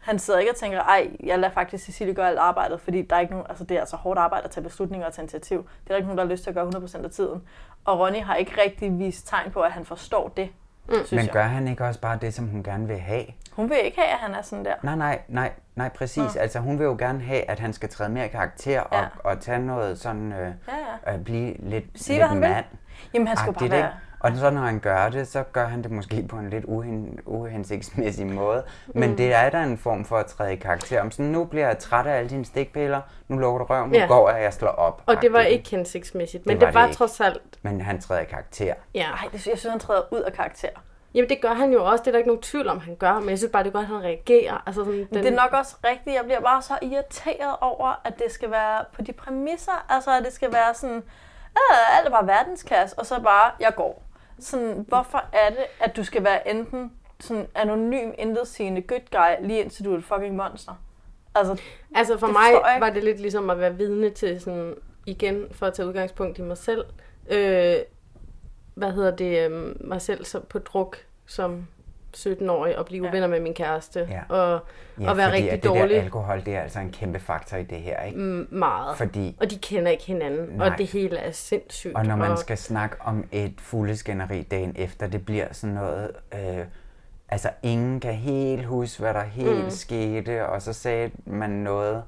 Han 0.03 0.19
sidder 0.19 0.39
ikke 0.39 0.51
og 0.51 0.55
tænker, 0.57 0.79
ej, 0.81 1.09
jeg 1.23 1.39
lader 1.39 1.53
faktisk 1.53 1.85
Cecilie 1.85 2.13
gøre 2.13 2.27
alt 2.27 2.39
arbejdet, 2.39 2.81
fordi 2.81 3.01
der 3.01 3.15
er 3.15 3.19
ikke 3.19 3.31
nogen, 3.33 3.45
altså 3.49 3.63
det 3.63 3.75
er 3.77 3.79
altså 3.79 3.95
hårdt 3.95 4.19
arbejde 4.19 4.43
at 4.45 4.51
tage 4.51 4.63
beslutninger 4.63 5.07
og 5.07 5.13
tage 5.13 5.23
initiativ. 5.23 5.57
Det 5.57 5.67
er 5.85 5.87
der 5.87 5.95
ikke 5.95 6.07
nogen, 6.07 6.17
der 6.17 6.23
har 6.25 6.31
lyst 6.31 6.43
til 6.43 6.49
at 6.49 6.55
gøre 6.55 6.67
100% 6.67 7.03
af 7.03 7.11
tiden. 7.11 7.41
Og 7.85 7.99
Ronny 7.99 8.21
har 8.23 8.35
ikke 8.35 8.61
rigtig 8.65 8.99
vist 8.99 9.27
tegn 9.27 9.51
på, 9.51 9.61
at 9.61 9.71
han 9.71 9.85
forstår 9.85 10.27
det, 10.37 10.49
mm. 10.87 10.93
synes 10.93 11.11
Men 11.11 11.19
jeg. 11.19 11.29
gør 11.29 11.43
han 11.43 11.67
ikke 11.67 11.85
også 11.85 11.99
bare 11.99 12.17
det, 12.21 12.33
som 12.33 12.47
hun 12.47 12.63
gerne 12.63 12.87
vil 12.87 12.97
have? 12.97 13.25
Hun 13.51 13.69
vil 13.69 13.77
ikke 13.83 13.97
have, 14.01 14.11
at 14.13 14.17
han 14.19 14.33
er 14.33 14.41
sådan 14.41 14.65
der. 14.65 14.73
Nej, 14.83 14.95
nej, 14.95 15.19
nej, 15.27 15.51
nej, 15.75 15.89
præcis. 15.89 16.35
Nå. 16.35 16.41
Altså, 16.41 16.59
hun 16.59 16.79
vil 16.79 16.85
jo 16.85 16.95
gerne 16.99 17.21
have, 17.21 17.49
at 17.49 17.59
han 17.59 17.73
skal 17.73 17.89
træde 17.89 18.09
mere 18.09 18.25
i 18.25 18.29
karakter 18.29 18.81
og, 18.81 18.99
Ja. 18.99 19.05
og 19.23 19.39
tage 19.39 19.59
noget 19.59 19.99
sådan, 19.99 20.31
øh, 20.31 20.37
Ja, 20.39 20.45
ja. 20.67 21.13
at 21.13 21.23
blive 21.23 21.53
lidt, 21.59 21.85
Sige, 21.95 22.13
lidt 22.15 22.19
hvad 22.19 22.27
han 22.27 22.41
vil. 22.41 22.49
mand. 22.49 22.65
Jamen, 23.13 23.27
han 23.27 23.37
skal 23.37 23.47
jo 23.47 23.59
bare 23.59 23.69
være- 23.69 23.79
ikke? 23.79 23.89
Og 24.23 24.31
så 24.35 24.49
når 24.49 24.61
han 24.61 24.79
gør 24.79 25.09
det, 25.09 25.27
så 25.27 25.43
gør 25.43 25.65
han 25.65 25.83
det 25.83 25.91
måske 25.91 26.25
på 26.29 26.35
en 26.35 26.49
lidt 26.49 26.65
uhen, 26.65 27.19
uhensigtsmæssig 27.25 28.27
måde. 28.27 28.63
Men 28.87 29.09
Mm. 29.09 29.15
det 29.17 29.33
er 29.33 29.49
da 29.49 29.63
en 29.63 29.77
form 29.77 30.05
for 30.05 30.17
at 30.17 30.25
træde 30.25 30.53
i 30.53 30.55
karakter. 30.55 31.01
Om 31.01 31.11
sådan, 31.11 31.25
nu 31.31 31.43
bliver 31.45 31.67
jeg 31.67 31.77
træt 31.77 32.07
af 32.07 32.17
alle 32.17 32.29
dine 32.29 32.45
stikpiller, 32.45 33.01
nu 33.27 33.37
lukker 33.37 33.57
du 33.59 33.65
røven, 33.65 33.89
nu 33.89 33.97
Ja. 33.97 34.05
går 34.05 34.29
jeg, 34.29 34.43
jeg 34.43 34.53
slår 34.53 34.69
op. 34.69 35.01
Og 35.05 35.21
det 35.21 35.33
var 35.33 35.39
ikke 35.39 35.69
hensigtsmæssigt, 35.69 36.45
men 36.45 36.59
det, 36.59 36.65
var 36.65 36.71
var, 36.71 36.85
ikke. 36.85 36.95
trods 36.97 37.19
alt... 37.21 37.41
Men 37.61 37.81
han 37.81 38.01
træder 38.01 38.21
i 38.21 38.25
karakter. 38.25 38.73
Ja. 38.93 39.01
Ej, 39.11 39.27
det, 39.33 39.47
jeg 39.47 39.57
synes, 39.57 39.63
han 39.63 39.79
træder 39.79 40.01
ud 40.13 40.19
af 40.19 40.33
karakter. 40.33 40.69
Jamen 41.13 41.29
det 41.29 41.41
gør 41.41 41.53
han 41.53 41.71
jo 41.73 41.85
også, 41.85 42.01
det 42.01 42.07
er 42.07 42.11
der 42.11 42.17
ikke 42.17 42.27
nogen 42.29 42.41
tvivl 42.41 42.67
om, 42.67 42.79
han 42.79 42.95
gør, 42.95 43.13
men 43.19 43.29
jeg 43.29 43.37
synes 43.37 43.51
bare, 43.51 43.63
det 43.63 43.69
er 43.69 43.73
godt, 43.73 43.83
at 43.83 43.87
han 43.89 44.03
reagerer. 44.03 44.63
Altså 44.65 44.81
sådan, 44.83 45.07
Men 45.11 45.23
det 45.23 45.33
er 45.33 45.35
nok 45.43 45.53
også 45.53 45.75
rigtigt. 45.85 46.15
Jeg 46.15 46.23
bliver 46.23 46.41
bare 46.41 46.61
så 46.61 46.73
irriteret 46.81 47.55
over, 47.61 48.01
at 48.05 48.13
det 48.19 48.31
skal 48.31 48.51
være 48.51 48.85
på 48.95 49.01
de 49.01 49.13
præmisser. 49.13 49.85
Altså, 49.89 50.11
at 50.17 50.23
det 50.25 50.33
skal 50.33 50.53
være 50.53 50.73
sådan, 50.73 50.95
øh, 51.57 51.97
alt 51.97 52.07
er 52.07 52.11
bare 52.11 52.27
verdensklasse, 52.27 52.99
og 52.99 53.05
så 53.05 53.21
bare, 53.21 53.51
jeg 53.59 53.73
går. 53.75 54.02
Sådan, 54.39 54.85
hvorfor 54.87 55.23
er 55.33 55.49
det, 55.49 55.65
at 55.79 55.95
du 55.95 56.03
skal 56.03 56.23
være 56.23 56.49
enten 56.49 56.91
sådan 57.19 57.47
anonym, 57.55 58.11
intetsigende 58.17 58.81
good 58.81 59.11
guy, 59.11 59.47
lige 59.47 59.59
indtil 59.59 59.85
du 59.85 59.93
er 59.93 59.97
et 59.97 60.03
fucking 60.03 60.35
monster? 60.35 60.73
Altså, 61.35 61.61
Altså 61.95 62.17
for 62.17 62.27
mig 62.27 62.51
jeg 62.51 62.77
var 62.79 62.89
det 62.89 63.03
lidt 63.03 63.19
ligesom 63.19 63.49
at 63.49 63.59
være 63.59 63.75
vidne 63.75 64.09
til 64.09 64.41
sådan, 64.41 64.75
igen, 65.05 65.45
for 65.51 65.65
at 65.65 65.73
tage 65.73 65.87
udgangspunkt 65.87 66.37
i 66.37 66.41
mig 66.41 66.57
selv, 66.57 66.85
øh, 67.29 67.75
hvad 68.73 68.91
hedder 68.91 69.15
det, 69.15 69.45
øh, 69.45 69.87
mig 69.87 70.01
selv 70.01 70.25
så 70.25 70.39
på 70.39 70.59
druk 70.59 70.97
som 71.25 71.67
17-årig 72.17 72.77
og 72.77 72.85
blive 72.85 73.03
Ja. 73.03 73.07
ja. 73.09 73.13
venner 73.15 73.27
med 73.27 73.39
min 73.39 73.53
kæreste 73.53 74.07
Ja. 74.09 74.35
og, 74.35 74.59
Ja, 74.99 75.09
og 75.09 75.17
være 75.17 75.29
fordi 75.29 75.41
rigtig 75.43 75.63
det 75.63 75.69
dårlig. 75.69 75.95
der 75.95 76.01
alkohol, 76.01 76.45
det 76.45 76.55
er 76.55 76.61
altså 76.61 76.79
en 76.79 76.91
kæmpe 76.91 77.19
faktor 77.19 77.57
i 77.57 77.63
det 77.63 77.77
her, 77.77 78.01
ikke? 78.01 78.19
Mm, 78.19 78.47
meget. 78.51 78.97
Fordi- 78.97 79.37
Og 79.41 79.51
de 79.51 79.57
kender 79.57 79.91
ikke 79.91 80.03
hinanden, 80.03 80.57
Nej. 80.57 80.67
og 80.69 80.77
det 80.77 80.87
hele 80.87 81.17
er 81.17 81.31
sindssygt. 81.31 81.95
Og 81.95 82.05
når 82.05 82.15
man 82.15 82.37
skal 82.37 82.57
snakke 82.57 82.95
om 82.99 83.27
et 83.31 83.53
fuldeskænderi 83.57 84.41
dagen 84.41 84.73
efter, 84.75 85.07
det 85.07 85.25
bliver 85.25 85.47
sådan 85.51 85.75
noget... 85.75 86.11
Øh, 86.33 86.65
altså, 87.29 87.49
ingen 87.63 87.99
kan 87.99 88.13
helt 88.13 88.65
huske, 88.65 88.99
hvad 89.01 89.13
der 89.13 89.23
helt 89.23 89.63
Mm. 89.63 89.69
skete, 89.69 90.45
og 90.47 90.61
så 90.61 90.73
sagde 90.73 91.11
man 91.25 91.49
noget, 91.49 92.03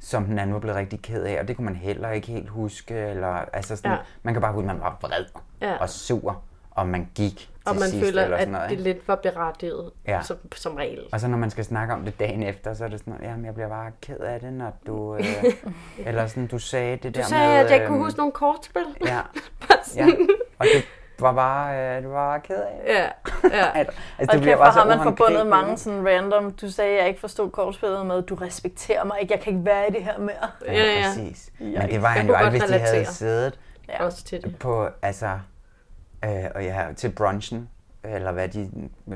som 0.00 0.24
den 0.24 0.38
anden 0.38 0.54
var 0.54 0.60
blevet 0.60 0.76
rigtig 0.78 1.02
ked 1.02 1.22
af, 1.22 1.40
og 1.40 1.48
det 1.48 1.56
kunne 1.56 1.64
man 1.64 1.76
heller 1.76 2.10
ikke 2.10 2.26
helt 2.26 2.48
huske. 2.48 2.94
Eller, 2.94 3.44
altså 3.52 3.76
sådan, 3.76 3.90
ja. 3.90 3.96
Man 4.22 4.34
kan 4.34 4.40
bare 4.40 4.52
huske, 4.52 4.70
at 4.70 4.76
man 4.76 4.80
var 4.84 4.98
vred 5.02 5.24
Ja. 5.60 5.76
og 5.76 5.88
sur, 5.90 6.42
og 6.74 6.86
man 6.88 7.08
gik 7.14 7.36
til 7.38 7.48
og 7.64 7.74
man 7.74 7.88
sidst, 7.88 8.04
føler, 8.06 8.22
eller 8.22 8.36
at 8.36 8.40
sådan 8.42 8.52
noget, 8.52 8.70
det 8.70 8.72
ikke? 8.78 8.82
lidt 8.82 9.08
var 9.08 9.14
berettiget, 9.14 9.90
Ja. 10.08 10.22
som, 10.22 10.36
som 10.56 10.74
regel. 10.74 11.00
Og 11.12 11.20
så 11.20 11.28
når 11.28 11.38
man 11.38 11.50
skal 11.50 11.64
snakke 11.64 11.94
om 11.94 12.04
det 12.04 12.20
dagen 12.20 12.42
efter, 12.42 12.74
så 12.74 12.84
er 12.84 12.88
det 12.88 12.98
sådan 13.00 13.12
noget, 13.12 13.26
jamen 13.26 13.44
jeg 13.44 13.54
bliver 13.54 13.68
bare 13.68 13.90
ked 14.02 14.18
af 14.18 14.40
det, 14.40 14.52
når 14.52 14.72
du... 14.86 15.16
Øh, 15.16 15.24
eller 16.06 16.26
sådan, 16.26 16.46
du 16.46 16.58
sagde 16.58 16.96
det 16.96 17.14
Du 17.14 17.20
der 17.20 17.26
sagde, 17.26 17.46
med... 17.48 17.54
at 17.56 17.64
jeg 17.66 17.74
ikke 17.74 17.86
kunne 17.86 17.96
øhm, 17.96 18.04
huske 18.04 18.18
nogle 18.18 18.32
kortspil. 18.32 18.84
Ja. 19.06 19.20
Ja. 19.96 20.06
Og 20.58 20.66
det 20.74 20.84
var 21.18 21.32
bare, 21.32 21.78
øh, 21.96 22.02
det 22.02 22.10
var 22.10 22.14
bare 22.30 22.40
ked 22.40 22.56
af. 22.56 22.82
Ja, 22.86 23.02
ja. 23.58 23.70
altså, 23.80 23.96
og 24.18 24.32
det 24.32 24.42
kæft, 24.42 24.60
har 24.60 24.86
man 24.86 25.02
forbundet 25.02 25.46
mange 25.46 25.78
sådan 25.78 26.08
random, 26.08 26.52
du 26.52 26.70
sagde, 26.70 26.90
at 26.92 26.98
jeg 26.98 27.08
ikke 27.08 27.20
forstod 27.20 27.50
kortspillet 27.50 28.06
med, 28.06 28.22
du 28.22 28.34
respekterer 28.34 29.04
mig 29.04 29.16
ikke, 29.20 29.34
jeg 29.34 29.40
kan 29.42 29.52
ikke 29.52 29.66
være 29.66 29.88
i 29.88 29.92
det 29.92 30.04
her 30.04 30.18
mere. 30.18 30.34
Ja, 30.66 30.72
ja, 30.72 31.02
præcis. 31.06 31.50
Men 31.58 31.90
det 31.90 32.02
var 32.02 32.08
han 32.08 32.26
jo 32.26 32.34
aldrig, 32.34 32.50
hvis 32.60 32.70
de 32.70 32.78
havde 32.78 33.04
siddet 33.06 33.58
Ja. 33.88 34.04
Også 34.04 34.24
til 34.24 34.42
det. 34.42 34.58
på, 34.58 34.88
altså, 35.02 35.30
øh, 36.24 36.44
og 36.54 36.64
ja, 36.64 36.82
til 36.96 37.08
brunchen, 37.10 37.68
eller 38.04 38.32
hvad 38.32 38.48
de, 38.48 38.70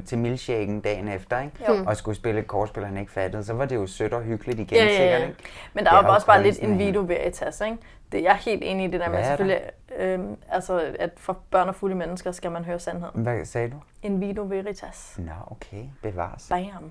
til 0.07 0.19
milkshaken 0.19 0.81
dagen 0.81 1.09
efter, 1.09 1.41
ikke? 1.41 1.57
Jo. 1.69 1.85
Og 1.87 1.97
skulle 1.97 2.17
spille 2.17 2.41
et 2.41 2.47
kortspil, 2.47 2.85
han 2.85 2.97
ikke 2.97 3.13
fattede, 3.13 3.45
så 3.45 3.53
var 3.53 3.65
det 3.65 3.77
jo 3.77 3.87
sødt 3.87 4.13
og 4.13 4.23
hyggeligt 4.23 4.61
igen, 4.61 4.79
Ja, 4.79 4.85
ja, 4.85 4.91
sikkert, 4.91 5.21
ja. 5.21 5.27
ikke? 5.27 5.39
Men 5.75 5.85
der 5.85 5.93
er 5.93 6.03
jo 6.07 6.13
også 6.15 6.27
bare 6.27 6.43
lidt 6.43 6.59
af 6.63 6.79
vito 6.79 7.01
veritas, 7.01 7.61
ikke? 7.61 7.77
Det, 8.13 8.23
jeg 8.23 8.31
er 8.31 8.35
helt 8.37 8.63
enig 8.65 8.89
i 8.89 8.91
det 8.91 9.01
der 9.01 9.09
med, 9.11 9.25
selvfølgelig, 9.25 9.61
øhm, 9.99 10.37
altså, 10.51 10.83
at 10.99 11.11
for 11.17 11.39
børn 11.51 11.69
og 11.69 11.75
fulde 11.75 11.95
mennesker 11.95 12.33
skal 12.33 12.51
man 12.51 12.65
høre 12.65 12.79
sandheden. 12.79 13.23
Hvad 13.23 13.45
sagde 13.45 13.71
du? 13.71 13.77
In 14.03 14.21
vito 14.21 14.43
veritas. 14.43 15.15
Nå, 15.19 15.33
okay, 15.51 15.85
bevares. 16.03 16.47
Bam. 16.49 16.91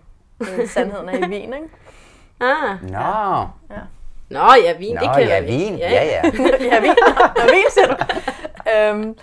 Sandheden 0.67 1.09
er 1.09 1.17
i 1.27 1.29
vin, 1.29 1.53
ikke? 1.53 1.67
Ah. 2.41 2.83
Nå. 2.83 2.97
Ja. 3.69 3.81
Nå, 4.29 4.39
ja, 4.65 4.77
vin, 4.77 4.95
Nå, 4.95 5.01
det 5.01 5.09
kender 5.17 5.35
ja, 5.35 5.41
vi. 5.41 5.47
vin. 5.47 5.77
Ja, 5.77 5.91
ja. 5.91 6.21
ja, 6.61 6.79
vin. 6.85 6.95
Nå, 7.37 7.43
vin, 7.43 7.65
siger 7.69 7.87
du. 7.87 7.95
Øhm, 8.75 9.17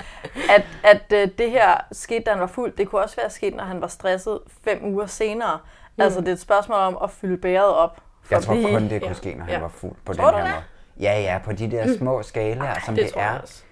at 0.51 0.63
at 0.85 1.13
øh, 1.13 1.29
det 1.39 1.51
her 1.51 1.75
skete, 1.93 2.21
da 2.25 2.31
han 2.31 2.41
var 2.41 2.47
fuld, 2.47 2.73
det 2.77 2.89
kunne 2.89 3.03
også 3.03 3.17
være 3.17 3.31
sket, 3.31 3.55
når 3.57 3.65
han 3.65 3.81
var 3.81 3.87
stresset 3.87 4.39
fem 4.65 4.81
uger 4.85 5.07
senere. 5.07 5.59
Mm. 5.97 6.03
Altså, 6.03 6.21
det 6.21 6.29
er 6.29 6.33
et 6.33 6.41
spørgsmål 6.41 6.79
om 6.79 6.99
at 7.03 7.11
fylde 7.11 7.37
bæret 7.37 7.75
op. 7.75 8.01
for 8.23 8.35
Jeg 8.35 8.43
tror 8.43 8.55
kun, 8.55 8.89
det 8.91 9.03
kunne 9.03 9.15
ske, 9.15 9.35
når 9.35 9.45
han 9.45 9.53
Ja. 9.53 9.61
var 9.61 9.69
fuld 9.69 9.93
på 10.05 10.13
Tror 10.15 10.25
den 10.25 10.33
du 10.33 10.37
her 10.39 10.45
det? 10.45 10.55
måde. 10.55 10.65
Ja, 11.01 11.21
ja, 11.21 11.39
på 11.45 11.53
de 11.53 11.71
der 11.71 11.97
små 11.99 12.23
skalaer, 12.23 12.75
som 12.87 12.95
det 12.95 13.05
det, 13.07 13.17
jeg 13.17 13.35
er. 13.37 13.41
også. 13.41 13.64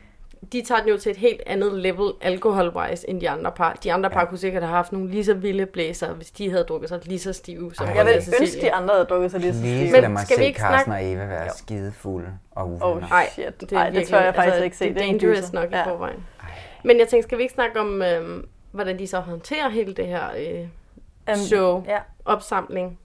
De 0.53 0.63
tager 0.63 0.81
den 0.81 0.89
jo 0.89 0.99
til 0.99 1.11
et 1.11 1.17
helt 1.17 1.41
andet 1.47 1.73
level 1.73 2.13
alkoholwise 2.21 3.11
end 3.11 3.21
de 3.21 3.31
andre 3.31 3.53
par. 3.53 3.73
De 3.85 3.93
andre 3.93 4.11
par 4.11 4.25
kunne 4.25 4.39
sikkert 4.39 4.63
have 4.63 4.75
haft 4.75 4.93
nogle 4.93 5.09
lige 5.11 5.25
så 5.25 5.35
vilde 5.35 5.67
blæser, 5.67 6.13
hvis 6.15 6.31
de 6.31 6.51
havde 6.51 6.65
drukket 6.65 6.89
sig 6.89 7.01
lige 7.07 7.19
så 7.19 7.33
stive 7.33 7.75
som 7.75 7.87
Ej, 7.87 7.93
Jeg 7.95 8.05
vil 8.05 8.13
Ronny 8.13 8.17
og 8.19 8.23
Cecilie. 8.25 8.43
ønske, 8.43 8.61
de 8.61 8.73
andre 8.73 8.95
havde 8.95 9.07
drukket 9.07 9.31
sig 9.31 9.41
lige 9.41 9.55
så 9.55 9.61
Please 9.61 9.87
stive. 9.89 10.01
lad 10.01 10.09
mig 10.09 10.21
skal 10.27 10.37
vi 10.39 10.43
se 10.43 10.47
ikke 10.47 10.61
Carsten 10.61 10.85
snakke- 10.93 11.07
og 11.07 11.13
Eva 11.13 11.27
være 11.27 11.43
Jo. 11.45 11.51
skidefulde 11.57 12.29
og 12.51 12.65
Oh 12.65 12.91
uvenner. 12.91 13.09
Ej, 13.09 13.29
shit. 13.33 13.61
det, 13.61 13.73
Ej, 13.73 13.91
det 13.91 14.09
tør 14.09 14.21
jeg 14.21 14.35
faktisk 14.35 14.53
altså, 14.53 14.65
ikke 14.65 14.77
se. 14.77 14.85
Det 14.95 14.97
er 14.97 15.03
er 15.03 15.07
dangerous 15.07 15.53
nok 15.53 15.71
i 15.73 15.75
Ja. 15.77 15.85
forvejen. 15.91 16.27
Men 16.85 16.99
jeg 16.99 17.09
tænkte, 17.09 17.29
skal 17.29 17.39
vi 17.39 17.43
ikke 17.43 17.55
snakke 17.55 17.81
om, 17.81 18.03
øhm, 18.03 18.49
hvordan 18.73 18.99
de 18.99 19.07
så 19.07 19.21
håndterer 19.21 19.69
hele 19.69 19.95
det 19.95 20.07
her 20.07 20.23
øh, 21.29 21.37
show, 21.37 21.85
Ja. 21.89 21.99
opsamling? 22.25 22.99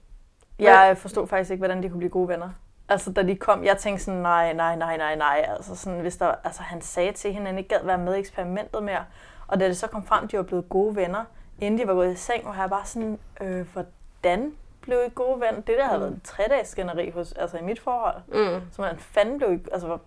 Jeg 0.58 0.96
forstod 0.98 1.26
faktisk 1.26 1.50
ikke, 1.50 1.60
hvordan 1.60 1.82
de 1.82 1.88
kunne 1.88 1.98
blive 1.98 2.10
gode 2.10 2.28
venner. 2.28 2.48
Altså, 2.88 3.12
da 3.12 3.22
de 3.22 3.36
kom, 3.36 3.64
jeg 3.64 3.78
tænkte 3.78 4.04
sådan, 4.04 4.20
nej, 4.20 4.52
nej, 4.52 4.76
nej, 4.76 4.96
nej, 4.96 5.16
nej. 5.16 5.44
Altså, 5.48 5.76
sådan, 5.76 6.00
hvis 6.00 6.16
der, 6.16 6.34
altså, 6.44 6.62
han 6.62 6.80
sagde 6.80 7.12
til 7.12 7.32
hende, 7.32 7.46
at 7.46 7.48
han 7.48 7.58
ikke 7.58 7.68
gad 7.68 7.84
være 7.84 7.98
med 7.98 8.16
i 8.16 8.18
eksperimentet 8.18 8.82
mere. 8.82 9.04
Og 9.46 9.60
da 9.60 9.68
det 9.68 9.76
så 9.76 9.86
kom 9.86 10.06
frem, 10.06 10.28
de 10.28 10.36
var 10.36 10.42
blevet 10.42 10.68
gode 10.68 10.96
venner, 10.96 11.24
inden 11.60 11.80
de 11.80 11.86
var 11.86 11.94
gået 11.94 12.12
i 12.12 12.16
seng, 12.16 12.44
var 12.44 12.60
jeg 12.60 12.70
bare 12.70 12.84
sådan, 12.86 13.18
øh, 13.40 13.66
hvordan 13.72 14.52
blev 14.80 14.98
I 15.06 15.10
gode 15.14 15.40
venner? 15.40 15.60
Det 15.60 15.78
der 15.78 15.86
havde 15.86 16.00
været 16.00 16.12
en 16.12 16.20
tre-dages 16.24 16.68
skænderi 16.68 17.10
hos, 17.10 17.32
altså 17.32 17.58
i 17.58 17.62
mit 17.62 17.80
forhold. 17.80 18.16
Mm. 18.28 18.62
Så 18.72 18.76
hvordan 18.76 18.98
fanden 18.98 19.38
blev 19.38 19.58
altså 19.72 19.86
hvor, 19.86 20.00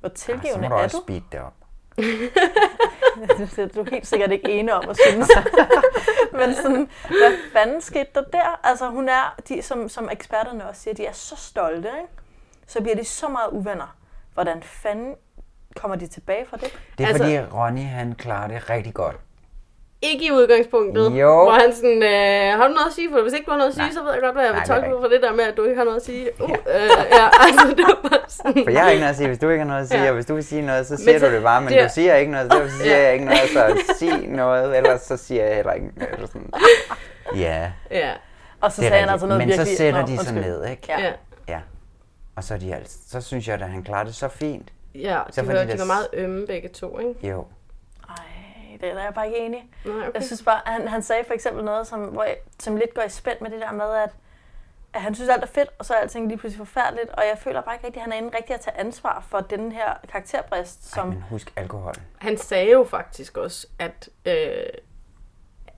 hvor 0.00 0.08
så 0.08 0.14
tilgivende 0.14 0.68
må 0.68 0.74
du 0.74 0.80
er 0.80 0.84
også 0.84 0.96
du? 0.96 1.02
speede 1.02 1.24
det 1.32 1.40
op. 1.40 1.54
det 3.38 3.58
er 3.58 3.66
du 3.68 3.84
helt 3.90 4.06
sikkert 4.06 4.32
ikke 4.32 4.50
ene 4.52 4.74
om 4.74 4.88
at 4.88 4.96
synes. 5.08 5.28
Men 6.38 6.54
sådan, 6.54 6.88
hvad 7.08 7.32
fanden 7.52 7.80
skete 7.80 8.06
der 8.14 8.22
der? 8.22 8.60
Altså 8.64 8.88
hun 8.88 9.08
er, 9.08 9.34
de, 9.48 9.62
som, 9.62 9.88
som 9.88 10.08
eksperterne 10.12 10.68
også 10.68 10.80
siger, 10.82 10.94
de 10.94 11.06
er 11.06 11.12
så 11.12 11.36
stolte, 11.36 11.88
ikke? 11.88 12.12
Så 12.66 12.80
bliver 12.82 12.96
de 12.96 13.04
så 13.04 13.28
meget 13.28 13.48
uvenner. 13.50 13.96
Hvordan 14.34 14.62
fanden 14.62 15.14
kommer 15.76 15.96
de 15.96 16.06
tilbage 16.06 16.46
fra 16.46 16.56
det? 16.56 16.78
Det 16.98 17.04
er 17.04 17.08
Altså- 17.08 17.24
fordi 17.24 17.38
Ronny, 17.40 17.84
han 17.84 18.14
klarer 18.14 18.48
det 18.48 18.70
rigtig 18.70 18.94
godt. 18.94 19.16
Ikke 20.02 20.24
i 20.26 20.30
udgangspunktet, 20.32 21.04
Jo. 21.22 21.32
hvor 21.42 21.52
han 21.62 21.74
sådan, 21.74 22.02
øh, 22.02 22.58
har 22.58 22.68
du 22.68 22.74
noget 22.74 22.86
at 22.86 22.92
sige 22.92 23.08
for? 23.12 23.22
Hvis 23.22 23.32
ikke 23.32 23.44
du 23.46 23.50
har 23.50 23.58
noget 23.58 23.70
at 23.70 23.74
sige, 23.74 23.84
Nej. 23.86 23.92
så 23.92 24.02
ved 24.02 24.12
jeg 24.12 24.20
godt, 24.22 24.34
hvad 24.34 24.44
jeg 24.44 24.52
vil 24.52 24.58
Nej, 24.58 24.64
det 24.64 24.70
er 24.70 24.74
tolke 24.80 24.96
ud 24.96 25.00
fra 25.02 25.08
det 25.14 25.22
der 25.22 25.32
med, 25.32 25.44
at 25.44 25.56
du 25.56 25.64
ikke 25.64 25.76
har 25.76 25.84
noget 25.84 25.96
at 25.96 26.04
sige. 26.04 26.42
Uh, 26.42 26.50
Ja. 26.50 26.56
øh, 26.84 26.90
ja, 27.18 27.24
altså 27.46 27.66
det 27.80 27.86
var 28.02 28.24
sådan. 28.28 28.64
For 28.64 28.70
jeg 28.70 28.82
har 28.82 28.90
ikke 28.90 29.00
noget 29.00 29.10
at 29.10 29.16
sige, 29.16 29.28
hvis 29.28 29.38
du 29.38 29.48
ikke 29.48 29.62
har 29.64 29.68
noget 29.68 29.82
at 29.82 29.88
sige, 29.88 30.02
Ja. 30.02 30.08
og 30.08 30.14
hvis 30.14 30.26
du 30.26 30.34
vil 30.34 30.44
sige 30.44 30.62
noget, 30.62 30.86
så 30.86 30.96
siger 30.96 31.18
så- 31.18 31.26
du 31.28 31.32
det 31.34 31.42
bare, 31.42 31.60
men 31.60 31.72
det- 31.72 31.82
du 31.84 31.88
siger 31.94 32.14
ikke 32.14 32.32
noget, 32.32 32.52
så 32.52 32.58
derfor 32.58 32.70
siger 32.82 32.96
Ja. 32.96 33.02
jeg 33.04 33.12
ikke 33.12 33.24
noget, 33.24 33.40
så 33.48 33.94
sig 33.98 34.28
noget, 34.28 34.76
ellers 34.76 35.00
så 35.00 35.16
siger 35.16 35.44
jeg 35.46 35.54
heller 35.56 35.72
ikke 35.72 35.86
noget. 35.96 36.12
Eller 36.14 36.26
sådan. 36.26 36.50
Ja, 37.44 37.70
Ja, 37.90 38.10
Og 38.60 38.72
så 38.72 38.76
sagde 38.76 38.94
er 38.94 39.00
han 39.00 39.08
altså 39.08 39.26
noget 39.26 39.38
Men 39.40 39.48
virkelig... 39.48 39.68
så 39.68 39.76
sætter 39.76 40.00
Nå, 40.00 40.06
de 40.06 40.12
sig 40.12 40.18
undskyld. 40.18 40.40
ned, 40.52 40.66
ikke? 40.70 40.82
Ja. 40.88 41.00
ja. 41.00 41.12
Ja. 41.48 41.58
Og 42.36 42.44
så, 42.44 42.54
er 42.54 42.58
de 42.58 42.74
altså, 42.74 42.98
så 43.08 43.20
synes 43.20 43.48
jeg, 43.48 43.54
at 43.54 43.68
han 43.68 43.82
klarer 43.82 44.04
det 44.04 44.14
så 44.14 44.28
fint. 44.28 44.68
Ja, 44.94 45.18
Så 45.30 45.42
de 45.42 45.46
var, 45.48 45.54
det- 45.54 45.72
de 45.72 45.78
var 45.78 45.84
meget 45.84 46.06
ømme 46.12 46.46
begge 46.46 46.68
to, 46.68 46.98
ikke? 46.98 47.28
Jo. 47.28 47.44
Ej, 48.82 48.88
det 48.88 48.98
er 48.98 49.04
jeg 49.04 49.14
bare 49.14 49.26
ikke 49.26 49.38
enig. 49.38 49.70
Nej, 49.84 49.96
okay. 49.96 50.10
Jeg 50.14 50.24
synes 50.24 50.42
bare, 50.42 50.60
han, 50.66 50.88
han 50.88 51.02
sagde 51.02 51.24
for 51.26 51.34
eksempel 51.34 51.64
noget, 51.64 51.86
som, 51.86 52.00
hvor 52.04 52.22
jeg, 52.24 52.36
som 52.60 52.76
lidt 52.76 52.94
går 52.94 53.02
i 53.02 53.08
spænd 53.08 53.40
med 53.40 53.50
det 53.50 53.60
der 53.60 53.72
med, 53.72 53.90
at, 53.94 54.10
at 54.94 55.00
han 55.02 55.14
synes 55.14 55.30
alt 55.30 55.42
er 55.42 55.46
fedt, 55.46 55.68
og 55.78 55.84
så 55.84 55.94
er 55.94 55.98
alting 55.98 56.28
lige 56.28 56.38
pludselig 56.38 56.66
forfærdeligt, 56.66 57.10
og 57.10 57.22
jeg 57.30 57.38
føler 57.38 57.60
bare 57.60 57.74
ikke 57.74 57.86
rigtig, 57.86 58.00
at 58.00 58.04
han 58.04 58.12
er 58.12 58.16
inde 58.16 58.36
rigtig 58.36 58.54
at 58.54 58.60
tage 58.60 58.76
ansvar 58.78 59.24
for 59.28 59.40
den 59.40 59.72
her 59.72 59.94
karakterbrist, 60.08 60.92
Ej, 60.92 61.00
som... 61.00 61.08
men 61.08 61.24
husk 61.30 61.52
alkohol. 61.56 61.94
Han 62.18 62.36
sagde 62.38 62.70
jo 62.72 62.84
faktisk 62.84 63.36
også, 63.36 63.66
at 63.78 64.08
øh, 64.24 64.62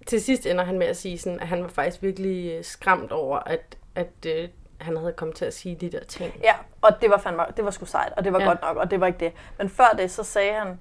til 0.07 0.21
sidst 0.23 0.47
ender 0.47 0.65
han 0.65 0.79
med 0.79 0.87
at 0.87 0.97
sige, 0.97 1.19
sådan, 1.19 1.41
at 1.41 1.49
han 1.49 1.63
var 1.63 1.69
faktisk 1.69 2.03
virkelig 2.03 2.53
øh, 2.59 2.65
skræmt 2.65 3.13
over, 3.13 3.39
at, 3.39 3.77
at 3.95 4.27
øh, 4.27 4.49
han 4.81 4.97
havde 4.97 5.13
kommet 5.13 5.37
til 5.37 5.45
at 5.45 5.55
sige 5.55 5.75
de 5.75 5.93
der 5.93 6.05
ting. 6.05 6.35
Ja, 6.43 6.55
og 6.83 6.91
det 7.01 7.11
var 7.11 7.19
fandme, 7.19 7.43
det 7.57 7.65
var 7.65 7.71
sgu 7.71 7.85
sejt, 7.85 8.13
og 8.17 8.25
det 8.25 8.33
var 8.33 8.41
Ja. 8.41 8.47
godt 8.47 8.63
nok, 8.63 8.77
og 8.77 8.91
det 8.91 9.01
var 9.01 9.07
ikke 9.07 9.19
det. 9.21 9.33
Men 9.59 9.69
før 9.71 9.89
det, 9.99 10.11
så 10.11 10.23
sagde 10.25 10.53
han, 10.53 10.69
"Mm, 10.69 10.79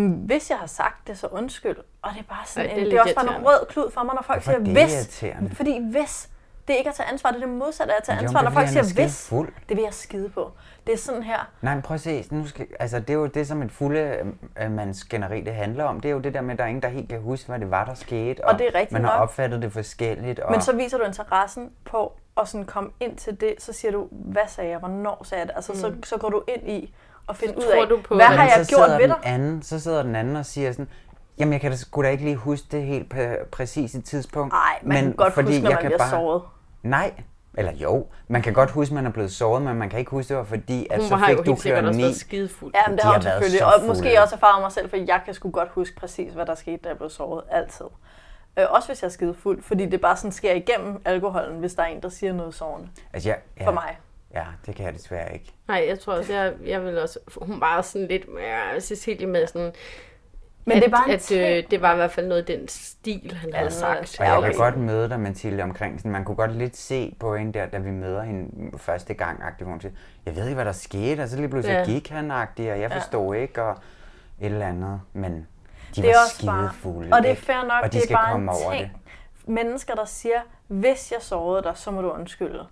hvis 0.00 0.50
jeg 0.50 0.58
har 0.58 0.66
sagt 0.66 1.08
det, 1.08 1.18
så 1.18 1.26
undskyld. 1.26 1.76
Og 2.02 2.10
det 2.12 2.18
er 2.20 2.24
bare 2.34 2.46
sådan, 2.46 2.70
Ej, 2.70 2.74
det 2.74 2.80
er 2.80 2.84
lidt 2.84 2.90
det 2.92 2.98
er 2.98 3.02
også 3.02 3.14
bare 3.14 3.38
en 3.38 3.46
rød 3.46 3.66
klud 3.68 3.90
for 3.90 4.02
mig, 4.02 4.14
når 4.14 4.22
folk 4.22 4.42
siger 4.42 4.56
er 4.56 4.60
hvis. 4.60 5.24
Fordi 5.56 5.78
hvis, 5.90 6.28
Det 6.68 6.74
er 6.74 6.78
ikke 6.78 6.90
at 6.90 6.96
tage 6.96 7.08
ansvar, 7.08 7.30
det 7.30 7.42
er 7.42 7.46
det 7.46 7.54
modsatte 7.56 7.92
af 7.92 7.96
at 7.96 8.04
tage 8.04 8.16
Jo, 8.16 8.22
ansvar. 8.22 8.40
men 8.40 8.44
Når 8.44 8.50
folk 8.50 8.68
siger 8.68 8.80
er 8.82 8.94
hvis, 8.94 9.12
skidefuld. 9.14 9.52
det 9.68 9.76
vil 9.76 9.82
jeg 9.84 9.94
skide 9.94 10.28
på. 10.28 10.52
Det 10.86 10.92
er 10.92 10.98
sådan 10.98 11.22
her. 11.22 11.50
Nej, 11.62 11.74
men 11.74 11.82
prøv 11.82 11.94
at 11.94 12.00
se. 12.00 12.24
Nu 12.30 12.46
skal, 12.46 12.66
altså, 12.80 13.00
det 13.00 13.10
er 13.10 13.14
jo 13.14 13.26
det, 13.26 13.46
som 13.46 13.62
et 13.62 13.72
fulde 13.72 14.16
øh, 14.62 14.70
mands 14.72 15.00
det 15.10 15.54
handler 15.54 15.84
om. 15.84 16.00
Det 16.00 16.08
er 16.08 16.12
jo 16.12 16.18
det 16.20 16.34
der 16.34 16.40
med, 16.40 16.52
at 16.52 16.58
der 16.58 16.64
er 16.64 16.68
ingen, 16.68 16.82
der 16.82 16.88
helt 16.88 17.08
kan 17.08 17.20
huske, 17.20 17.48
hvad 17.48 17.58
det 17.58 17.70
var, 17.70 17.84
der 17.84 17.94
skete. 17.94 18.44
Og 18.44 18.58
det 18.58 18.66
er 18.66 18.74
rigtigt 18.74 18.92
Man 18.92 19.04
har 19.04 19.12
nok. 19.12 19.22
opfattet 19.22 19.62
det 19.62 19.72
forskelligt. 19.72 20.38
Og, 20.40 20.50
Men 20.52 20.60
så 20.60 20.76
viser 20.76 20.98
du 20.98 21.04
interessen 21.04 21.70
på 21.84 22.12
at 22.40 22.48
sådan 22.48 22.64
komme 22.66 22.90
ind 23.00 23.16
til 23.16 23.40
det, 23.40 23.54
så 23.58 23.72
siger 23.72 23.92
du, 23.92 24.08
hvad 24.10 24.42
sagde 24.48 24.70
jeg, 24.70 24.78
hvornår 24.78 25.24
sagde 25.24 25.40
jeg 25.40 25.48
det? 25.48 25.56
Altså, 25.56 25.80
så, 25.80 25.92
så 26.04 26.16
går 26.16 26.30
du 26.30 26.42
ind 26.48 26.68
i 26.70 26.94
og 27.26 27.36
finder 27.36 27.54
ud 27.56 27.62
tror 27.62 27.82
af, 27.82 27.88
du 27.88 28.00
på, 28.04 28.14
hvad 28.14 28.26
at- 28.26 28.32
har 28.32 28.42
Men 28.44 28.52
jeg 28.56 28.66
så 28.66 28.76
gjort 28.76 28.90
ved 28.90 28.98
den 29.00 29.08
dig? 29.08 29.18
Anden, 29.22 29.62
så 29.62 29.80
sidder 29.80 30.02
den 30.02 30.16
anden 30.16 30.36
og 30.36 30.46
siger 30.46 30.72
sådan, 30.72 30.88
jamen 31.38 31.52
jeg 31.52 31.60
kan 31.60 31.70
da 31.70 31.76
sgu 31.76 32.02
da 32.02 32.08
ikke 32.08 32.24
lige 32.24 32.36
huske 32.36 32.66
det 32.70 32.82
helt 32.82 33.14
præ- 33.14 33.44
præcise 33.44 34.00
tidspunkt. 34.02 34.52
Nej, 34.54 34.78
man 34.82 34.96
kan 35.04 35.12
godt 35.12 35.34
huske, 35.34 35.60
når 35.60 35.70
man 35.70 35.78
bliver 35.84 36.08
såret. 36.10 36.42
Nej, 36.82 37.12
eller 37.58 37.72
jo, 37.72 38.06
man 38.28 38.42
kan 38.42 38.52
godt 38.52 38.70
huske, 38.70 38.92
at 38.92 38.94
man 38.94 39.06
er 39.06 39.10
blevet 39.10 39.32
såret, 39.32 39.62
men 39.62 39.76
man 39.76 39.90
kan 39.90 39.98
ikke 39.98 40.10
huske, 40.10 40.28
det 40.28 40.36
var 40.36 40.44
fordi, 40.44 40.86
at 40.90 40.98
Hun 41.00 41.08
så 41.08 41.16
har 41.16 41.26
fik 41.26 41.36
jo 41.38 41.42
du 41.42 41.50
helt 41.50 41.60
sikkert 41.62 41.82
klokken 41.82 41.88
også 41.88 41.96
9. 41.98 42.02
været 42.02 42.16
skidefuld. 42.16 42.72
Ja, 42.74 42.80
men 42.86 42.92
det 42.96 43.02
De 43.02 43.06
har 43.06 43.12
har 43.12 43.18
hun 43.18 43.22
selvfølgelig. 43.22 43.64
Og 43.66 43.72
måske 43.86 44.22
også 44.22 44.34
erfaret 44.34 44.62
mig 44.62 44.72
selv, 44.72 44.90
for 44.90 44.96
jeg 44.96 45.20
kan 45.24 45.34
sgu 45.34 45.50
godt 45.50 45.68
huske 45.72 45.96
præcis, 45.96 46.32
hvad 46.32 46.46
der 46.46 46.54
skete, 46.54 46.76
da 46.76 46.88
jeg 46.88 46.96
blev 46.98 47.10
såret. 47.10 47.44
Altid. 47.50 47.86
Øh, 48.58 48.64
også 48.70 48.88
hvis 48.88 49.02
jeg 49.02 49.06
er 49.08 49.12
skide 49.12 49.34
fuld, 49.34 49.62
fordi 49.62 49.86
det 49.86 50.00
bare 50.00 50.16
sådan 50.16 50.32
sker 50.32 50.52
igennem 50.52 51.02
alkoholen, 51.04 51.58
hvis 51.58 51.74
der 51.74 51.82
er 51.82 51.86
en, 51.86 52.02
der 52.02 52.08
siger 52.08 52.32
noget 52.32 52.54
sårende. 52.54 52.88
Altså, 53.12 53.28
ja, 53.28 53.34
ja, 53.60 53.66
For 53.66 53.72
mig. 53.72 53.96
Ja, 54.34 54.44
det 54.66 54.74
kan 54.76 54.86
jeg 54.86 54.94
desværre 54.94 55.32
ikke. 55.34 55.52
Nej, 55.68 55.84
jeg 55.88 56.00
tror 56.00 56.12
også, 56.14 56.32
jeg, 56.32 56.52
jeg 56.66 56.84
vil 56.84 56.98
også... 56.98 57.18
Hun 57.36 57.60
var 57.60 57.82
sådan 57.82 58.08
lidt 58.08 58.28
mere 58.34 58.80
Cecilie 58.80 59.26
med 59.26 59.46
sådan... 59.46 59.72
Men 60.64 60.76
at, 60.76 60.82
det 60.82 60.86
er 60.86 60.90
bare 60.96 61.08
en 61.08 61.14
at, 61.14 61.32
øh, 61.32 61.70
det 61.70 61.82
var 61.82 61.92
i 61.92 61.96
hvert 61.96 62.10
fald 62.10 62.26
noget 62.26 62.40
af 62.40 62.46
den 62.58 62.68
stil, 62.68 63.32
han 63.32 63.52
havde 63.54 63.70
sagt. 63.70 64.20
Og 64.20 64.26
jeg 64.26 64.42
kan 64.42 64.54
godt 64.54 64.76
møde 64.76 65.08
dig, 65.08 65.20
Mathilde, 65.20 65.62
omkring 65.62 65.98
sådan, 66.00 66.12
man 66.12 66.24
kunne 66.24 66.36
godt 66.36 66.56
lidt 66.56 66.76
se 66.76 67.16
på 67.20 67.36
hende 67.36 67.52
der, 67.58 67.66
da 67.66 67.78
vi 67.78 67.90
møder 67.90 68.22
hende 68.22 68.78
første 68.78 69.14
gang, 69.14 69.42
agtigt, 69.42 69.66
hvor 69.66 69.70
hun 69.72 69.80
siger, 69.80 69.92
jeg 70.26 70.36
ved 70.36 70.42
ikke, 70.44 70.54
hvad 70.54 70.64
der 70.64 70.72
skete, 70.72 71.22
og 71.22 71.28
så 71.28 71.36
lige 71.36 71.48
pludselig 71.48 71.74
Ja. 71.74 71.78
ja. 71.78 71.84
gik 71.84 72.08
han, 72.08 72.30
agtigt, 72.30 72.70
og 72.70 72.80
jeg 72.80 72.90
Ja. 72.90 72.96
forstod 72.96 73.34
ikke, 73.34 73.62
og 73.62 73.70
et 74.40 74.46
eller 74.46 74.66
andet, 74.66 75.00
men 75.12 75.46
de 75.96 76.02
det 76.02 76.10
er 76.10 76.14
var 76.14 76.24
også 76.24 76.46
bare, 76.46 76.70
og 77.16 77.22
det 77.22 77.30
er 77.30 77.34
fair 77.34 77.62
nok, 77.62 77.82
og 77.84 77.92
de 77.92 77.96
det 77.96 78.02
skal 78.02 78.14
er 78.14 78.18
bare 78.18 78.32
komme 78.32 78.52
en 78.52 78.56
over 78.64 78.72
ting. 78.72 78.90
det. 78.92 79.48
Mennesker, 79.48 79.94
der 79.94 80.04
siger, 80.04 80.40
hvis 80.68 81.12
jeg 81.12 81.22
sårede 81.22 81.62
dig, 81.62 81.72
så 81.74 81.90
må 81.90 82.02
du 82.02 82.10
undskylde. 82.10 82.66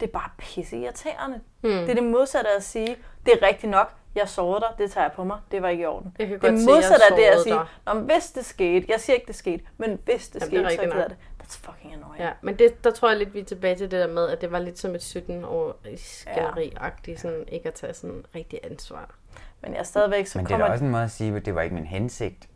Det 0.00 0.06
er 0.06 0.12
bare 0.12 0.30
pisse 0.38 0.76
irriterende. 0.76 1.40
Hmm. 1.60 1.72
Det 1.72 1.90
er 1.90 1.94
det 1.94 2.04
modsatte 2.04 2.50
af 2.50 2.56
at 2.56 2.64
sige, 2.64 2.96
det 3.26 3.32
er 3.32 3.46
rigtigt 3.46 3.70
nok, 3.70 3.92
jeg 4.14 4.28
sårede 4.28 4.60
dig, 4.60 4.68
det 4.78 4.92
tager 4.92 5.04
jeg 5.04 5.12
på 5.12 5.24
mig, 5.24 5.38
det 5.50 5.62
var 5.62 5.68
ikke 5.68 5.82
i 5.82 5.86
orden. 5.86 6.16
Jeg 6.18 6.28
kan 6.28 6.40
det 6.40 6.48
er 6.48 6.52
modsatte 6.52 7.04
af 7.10 7.16
det 7.16 7.22
at 7.22 7.40
sige. 7.42 7.58
Nå, 7.86 7.92
hvis 7.94 8.30
det 8.30 8.44
skete, 8.44 8.86
jeg 8.88 9.00
siger 9.00 9.14
ikke, 9.14 9.26
det 9.26 9.34
skete, 9.34 9.64
men 9.76 9.98
hvis 10.04 10.28
det 10.28 10.40
Jamen, 10.40 10.54
det 10.54 10.64
er 10.64 10.68
skete, 10.68 10.90
så 10.90 10.96
er 10.96 11.00
jeg 11.00 11.10
det. 11.10 11.16
That's 11.42 11.58
fucking 11.58 11.92
annoying. 11.92 12.24
Ja, 12.24 12.30
men 12.42 12.58
det, 12.58 12.84
der 12.84 12.90
tror 12.90 13.08
jeg 13.08 13.18
lidt, 13.18 13.34
vi 13.34 13.40
er 13.40 13.44
tilbage 13.44 13.74
til 13.74 13.90
det 13.90 14.00
der 14.00 14.08
med, 14.08 14.28
at 14.28 14.40
det 14.40 14.52
var 14.52 14.58
lidt 14.58 14.78
som 14.78 14.94
et 14.94 15.02
17 15.02 15.44
år 15.44 15.76
skænderi-agtigt, 15.96 17.20
sådan 17.20 17.44
ikke 17.48 17.68
at 17.68 17.74
tage 17.74 17.94
sådan 17.94 18.24
rigtig 18.34 18.60
ansvar. 18.70 19.14
Men 19.62 19.72
jeg 19.72 19.78
er 19.78 19.84
stadigvæk, 19.84 20.26
så 20.26 20.38
Men 20.38 20.46
det 20.46 20.52
er 20.52 20.58
kommer 20.58 20.72
også 20.72 20.84
en 20.84 20.90
måde 20.90 21.04
at 21.04 21.10
sige, 21.10 21.36
at 21.36 21.46
det 21.46 21.54
var 21.54 21.62
ikke 21.62 21.74
min 21.74 21.86
hensigt 21.86 22.48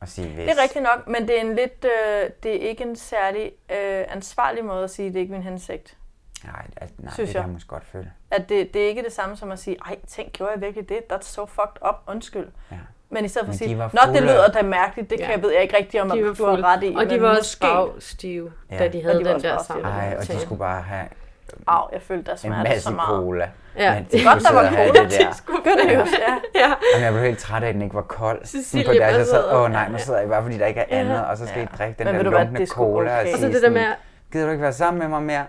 at 0.00 0.08
sige 0.08 0.28
hvis. 0.28 0.48
Det 0.48 0.58
er 0.58 0.62
rigtigt 0.62 0.82
nok, 0.82 1.06
men 1.06 1.28
det 1.28 1.36
er 1.36 1.40
en 1.40 1.54
lidt, 1.54 1.84
øh, 1.84 2.30
det 2.42 2.64
er 2.64 2.68
ikke 2.68 2.84
en 2.84 2.96
særlig 2.96 3.52
øh, 3.70 4.04
ansvarlig 4.08 4.64
måde 4.64 4.84
at 4.84 4.90
sige, 4.90 5.08
det 5.08 5.16
er 5.16 5.20
ikke 5.20 5.32
min 5.32 5.42
hensigt. 5.42 5.97
Nej, 6.44 6.62
altså, 6.80 6.94
nej 6.98 7.12
Synes 7.14 7.28
det 7.30 7.34
kan 7.36 7.42
jeg. 7.44 7.52
måske 7.52 7.68
godt 7.68 7.84
føle. 7.92 8.10
At 8.30 8.48
det, 8.48 8.74
det 8.74 8.84
er 8.84 8.88
ikke 8.88 9.02
det 9.02 9.12
samme 9.12 9.36
som 9.36 9.50
at 9.50 9.58
sige, 9.58 9.76
ej, 9.86 9.96
tænk, 10.08 10.32
gjorde 10.32 10.52
jeg 10.54 10.62
virkelig 10.62 10.88
det? 10.88 10.98
That's 11.12 11.22
so 11.32 11.46
fucked 11.46 11.88
up, 11.88 11.94
undskyld. 12.06 12.46
Ja. 12.70 12.76
Men 13.10 13.24
i 13.24 13.28
stedet 13.28 13.46
for 13.46 13.52
at 13.52 13.58
sige, 13.58 13.74
nå, 13.76 13.88
det 14.12 14.22
lyder 14.22 14.44
af- 14.44 14.50
da 14.52 14.62
mærkeligt, 14.62 15.10
det 15.10 15.20
Ja. 15.20 15.24
kan 15.24 15.34
jeg, 15.34 15.42
ved 15.42 15.52
jeg 15.52 15.62
ikke 15.62 15.76
rigtigt, 15.76 16.02
om 16.02 16.10
De 16.10 16.24
var 16.26 16.34
du 16.34 16.44
har 16.46 16.64
ret 16.76 16.82
i. 16.84 16.94
Og 16.98 17.10
de 17.10 17.22
var 17.22 17.36
også 17.36 17.60
bagstive, 17.60 18.52
Ja. 18.70 18.78
da 18.78 18.88
de 18.88 18.98
Og 18.98 19.02
havde 19.04 19.18
de 19.18 19.24
den 19.24 19.34
også 19.34 19.46
der 19.48 19.54
bagstive. 19.54 19.82
sammen. 19.82 20.00
Ej, 20.00 20.14
og 20.18 20.26
de 20.28 20.40
skulle 20.40 20.58
bare 20.58 20.82
have 20.82 21.04
Au, 21.66 21.88
jeg 21.92 22.02
følte 22.02 22.30
en 22.32 22.38
smerte 22.38 22.68
masse 22.68 22.82
så 22.82 22.90
meget. 22.90 23.08
cola. 23.08 23.50
Ja. 23.78 23.94
Men 23.94 24.06
Det 24.12 24.20
er 24.20 24.32
godt, 24.32 24.42
der 24.42 24.52
var 24.52 24.64
skulle 24.70 24.86
cola 24.92 25.02
det 25.08 25.20
der. 25.20 25.32
Skurkønøs, 25.32 26.08
ja. 26.18 26.34
ja. 26.54 26.74
Jamen, 26.94 27.04
jeg 27.04 27.12
blev 27.12 27.22
helt 27.24 27.38
træt 27.38 27.62
af, 27.62 27.68
at 27.68 27.74
den 27.74 27.82
ikke 27.82 27.94
var 27.94 28.02
kold. 28.02 28.44
Cecilie 28.44 28.86
på 28.86 28.92
deres, 28.92 29.16
jeg 29.16 29.26
sad, 29.26 29.52
åh 29.52 29.70
nej, 29.70 29.88
nu 29.88 29.98
sidder 29.98 30.18
jeg 30.20 30.28
bare, 30.28 30.42
fordi 30.42 30.58
der 30.58 30.66
ikke 30.66 30.80
er 30.80 31.00
andet, 31.00 31.24
og 31.26 31.36
så 31.38 31.46
skal 31.46 31.62
I 31.62 31.66
drikke 31.78 31.98
den 32.04 32.06
Men 32.16 32.24
der 32.24 32.30
lunkne 32.30 32.58
det 32.58 32.68
cola. 32.68 33.20
okay. 33.20 33.32
Og, 33.32 33.38
så 33.38 33.46
det 33.48 33.62
der 33.62 33.70
med, 33.70 33.86
gider 34.32 34.44
du 34.46 34.50
ikke 34.50 34.62
være 34.62 34.72
sammen 34.72 34.98
med 34.98 35.08
mig 35.08 35.22
mere? 35.22 35.46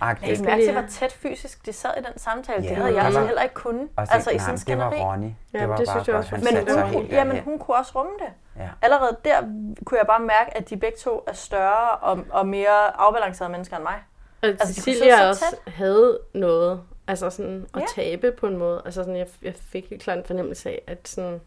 Agtigt. 0.00 0.38
Jeg 0.38 0.44
mærke 0.46 0.62
til, 0.64 0.72
hvor 0.72 0.84
tæt 0.90 1.12
fysisk 1.12 1.66
de 1.66 1.72
sad 1.72 1.90
i 1.96 2.00
den 2.10 2.18
samtale. 2.18 2.62
Ja, 2.62 2.68
det 2.68 2.76
havde 2.76 2.94
jeg 2.94 3.04
altså 3.04 3.20
var- 3.20 3.26
heller 3.26 3.42
ikke 3.42 3.54
kunnet. 3.54 3.88
Og 3.96 4.06
så, 4.06 4.12
Altså 4.12 4.30
i 4.30 4.38
sådan 4.38 4.54
en 4.54 4.58
det 4.66 4.78
var 4.78 4.90
skænderi. 4.90 5.00
Ronny. 5.10 5.30
Ja, 5.52 5.58
Det 5.60 5.68
var 5.68 5.76
det 5.76 5.86
bare 5.86 5.94
synes 5.96 6.08
jeg 6.08 6.16
også 6.16 6.30
Han 6.36 6.44
Men 6.44 6.82
hun, 6.82 6.92
helt 6.92 7.12
jamen, 7.12 7.38
hun 7.40 7.58
kunne 7.58 7.76
også 7.76 7.92
rumme 7.94 8.12
det. 8.18 8.62
Ja. 8.62 8.68
Allerede 8.82 9.16
der 9.24 9.40
kunne 9.84 9.98
jeg 9.98 10.06
bare 10.06 10.20
mærke, 10.20 10.56
at 10.56 10.70
de 10.70 10.76
begge 10.76 10.98
to 10.98 11.24
er 11.26 11.32
større 11.32 11.90
og, 11.90 12.18
og 12.30 12.46
mere 12.48 13.00
afbalancerede 13.00 13.52
mennesker 13.52 13.76
end 13.76 13.84
mig. 13.84 13.94
Og 14.42 14.48
Altså, 14.48 14.66
altså, 14.66 14.82
Cecilia 14.82 15.28
også 15.28 15.44
tæt. 15.64 15.72
havde 15.74 16.18
noget, 16.34 16.80
altså 17.08 17.30
sådan 17.30 17.66
at 17.74 17.80
Ja. 17.80 17.86
tabe 17.94 18.32
på 18.32 18.46
en 18.46 18.56
måde. 18.56 18.82
Altså 18.84 19.00
sådan, 19.02 19.16
jeg, 19.16 19.26
jeg 19.42 19.54
fik 19.72 19.90
helt 19.90 20.02
klart 20.02 20.18
en 20.18 20.24
fornemmelse 20.24 20.70
af, 20.70 20.82
at 20.86 21.08
sådan, 21.08 21.40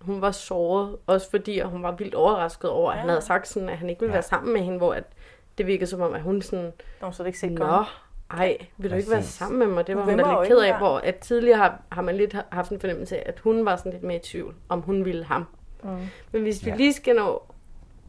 hun 0.00 0.20
var 0.22 0.30
såret, 0.30 0.96
også 1.06 1.30
fordi 1.30 1.58
at 1.58 1.68
hun 1.68 1.82
var 1.82 1.92
vildt 1.92 2.14
overrasket 2.14 2.70
over, 2.70 2.90
at 2.90 2.98
han 2.98 3.06
Ja. 3.06 3.12
havde 3.12 3.24
sagt 3.24 3.48
sådan, 3.48 3.68
at 3.68 3.78
han 3.78 3.90
ikke 3.90 4.00
ville 4.00 4.10
Ja. 4.12 4.16
være 4.16 4.22
sammen 4.22 4.52
med 4.52 4.60
hende, 4.60 4.78
hvor 4.78 4.94
at 4.94 5.04
det 5.58 5.66
virkede 5.66 5.86
som 5.90 6.00
om, 6.00 6.14
at 6.14 6.22
hun 6.22 6.42
sådan, 6.42 6.72
Nå, 7.02 7.10
så 7.10 7.22
det 7.22 7.26
ikke 7.28 7.38
set 7.38 7.52
nå, 7.52 7.84
ej, 8.30 8.56
vil 8.76 8.90
du 8.90 8.96
ikke 8.96 9.10
være 9.10 9.22
sammen 9.22 9.58
med 9.58 9.66
mig? 9.66 9.86
Det 9.86 9.96
var 9.96 10.02
Hun 10.02 10.10
hun 10.10 10.18
da 10.18 10.38
lidt 10.40 10.48
ked 10.48 10.58
af, 10.58 10.78
hvor 10.78 10.98
at 10.98 11.16
tidligere 11.16 11.58
har, 11.58 11.80
har 11.92 12.02
man 12.02 12.14
lidt 12.16 12.36
haft 12.52 12.70
en 12.70 12.80
fornemmelse 12.80 13.16
af, 13.16 13.22
at 13.26 13.38
hun 13.40 13.64
var 13.64 13.76
sådan 13.76 13.92
lidt 13.92 14.02
mere 14.02 14.16
i 14.16 14.20
tvivl, 14.22 14.54
om 14.68 14.80
hun 14.80 15.04
ville 15.04 15.24
ham. 15.24 15.46
Mm. 15.82 15.90
Men 16.32 16.42
hvis 16.42 16.64
vi 16.64 16.70
Ja. 16.70 16.76
lige 16.76 16.92
skal 16.92 17.16
nå 17.16 17.42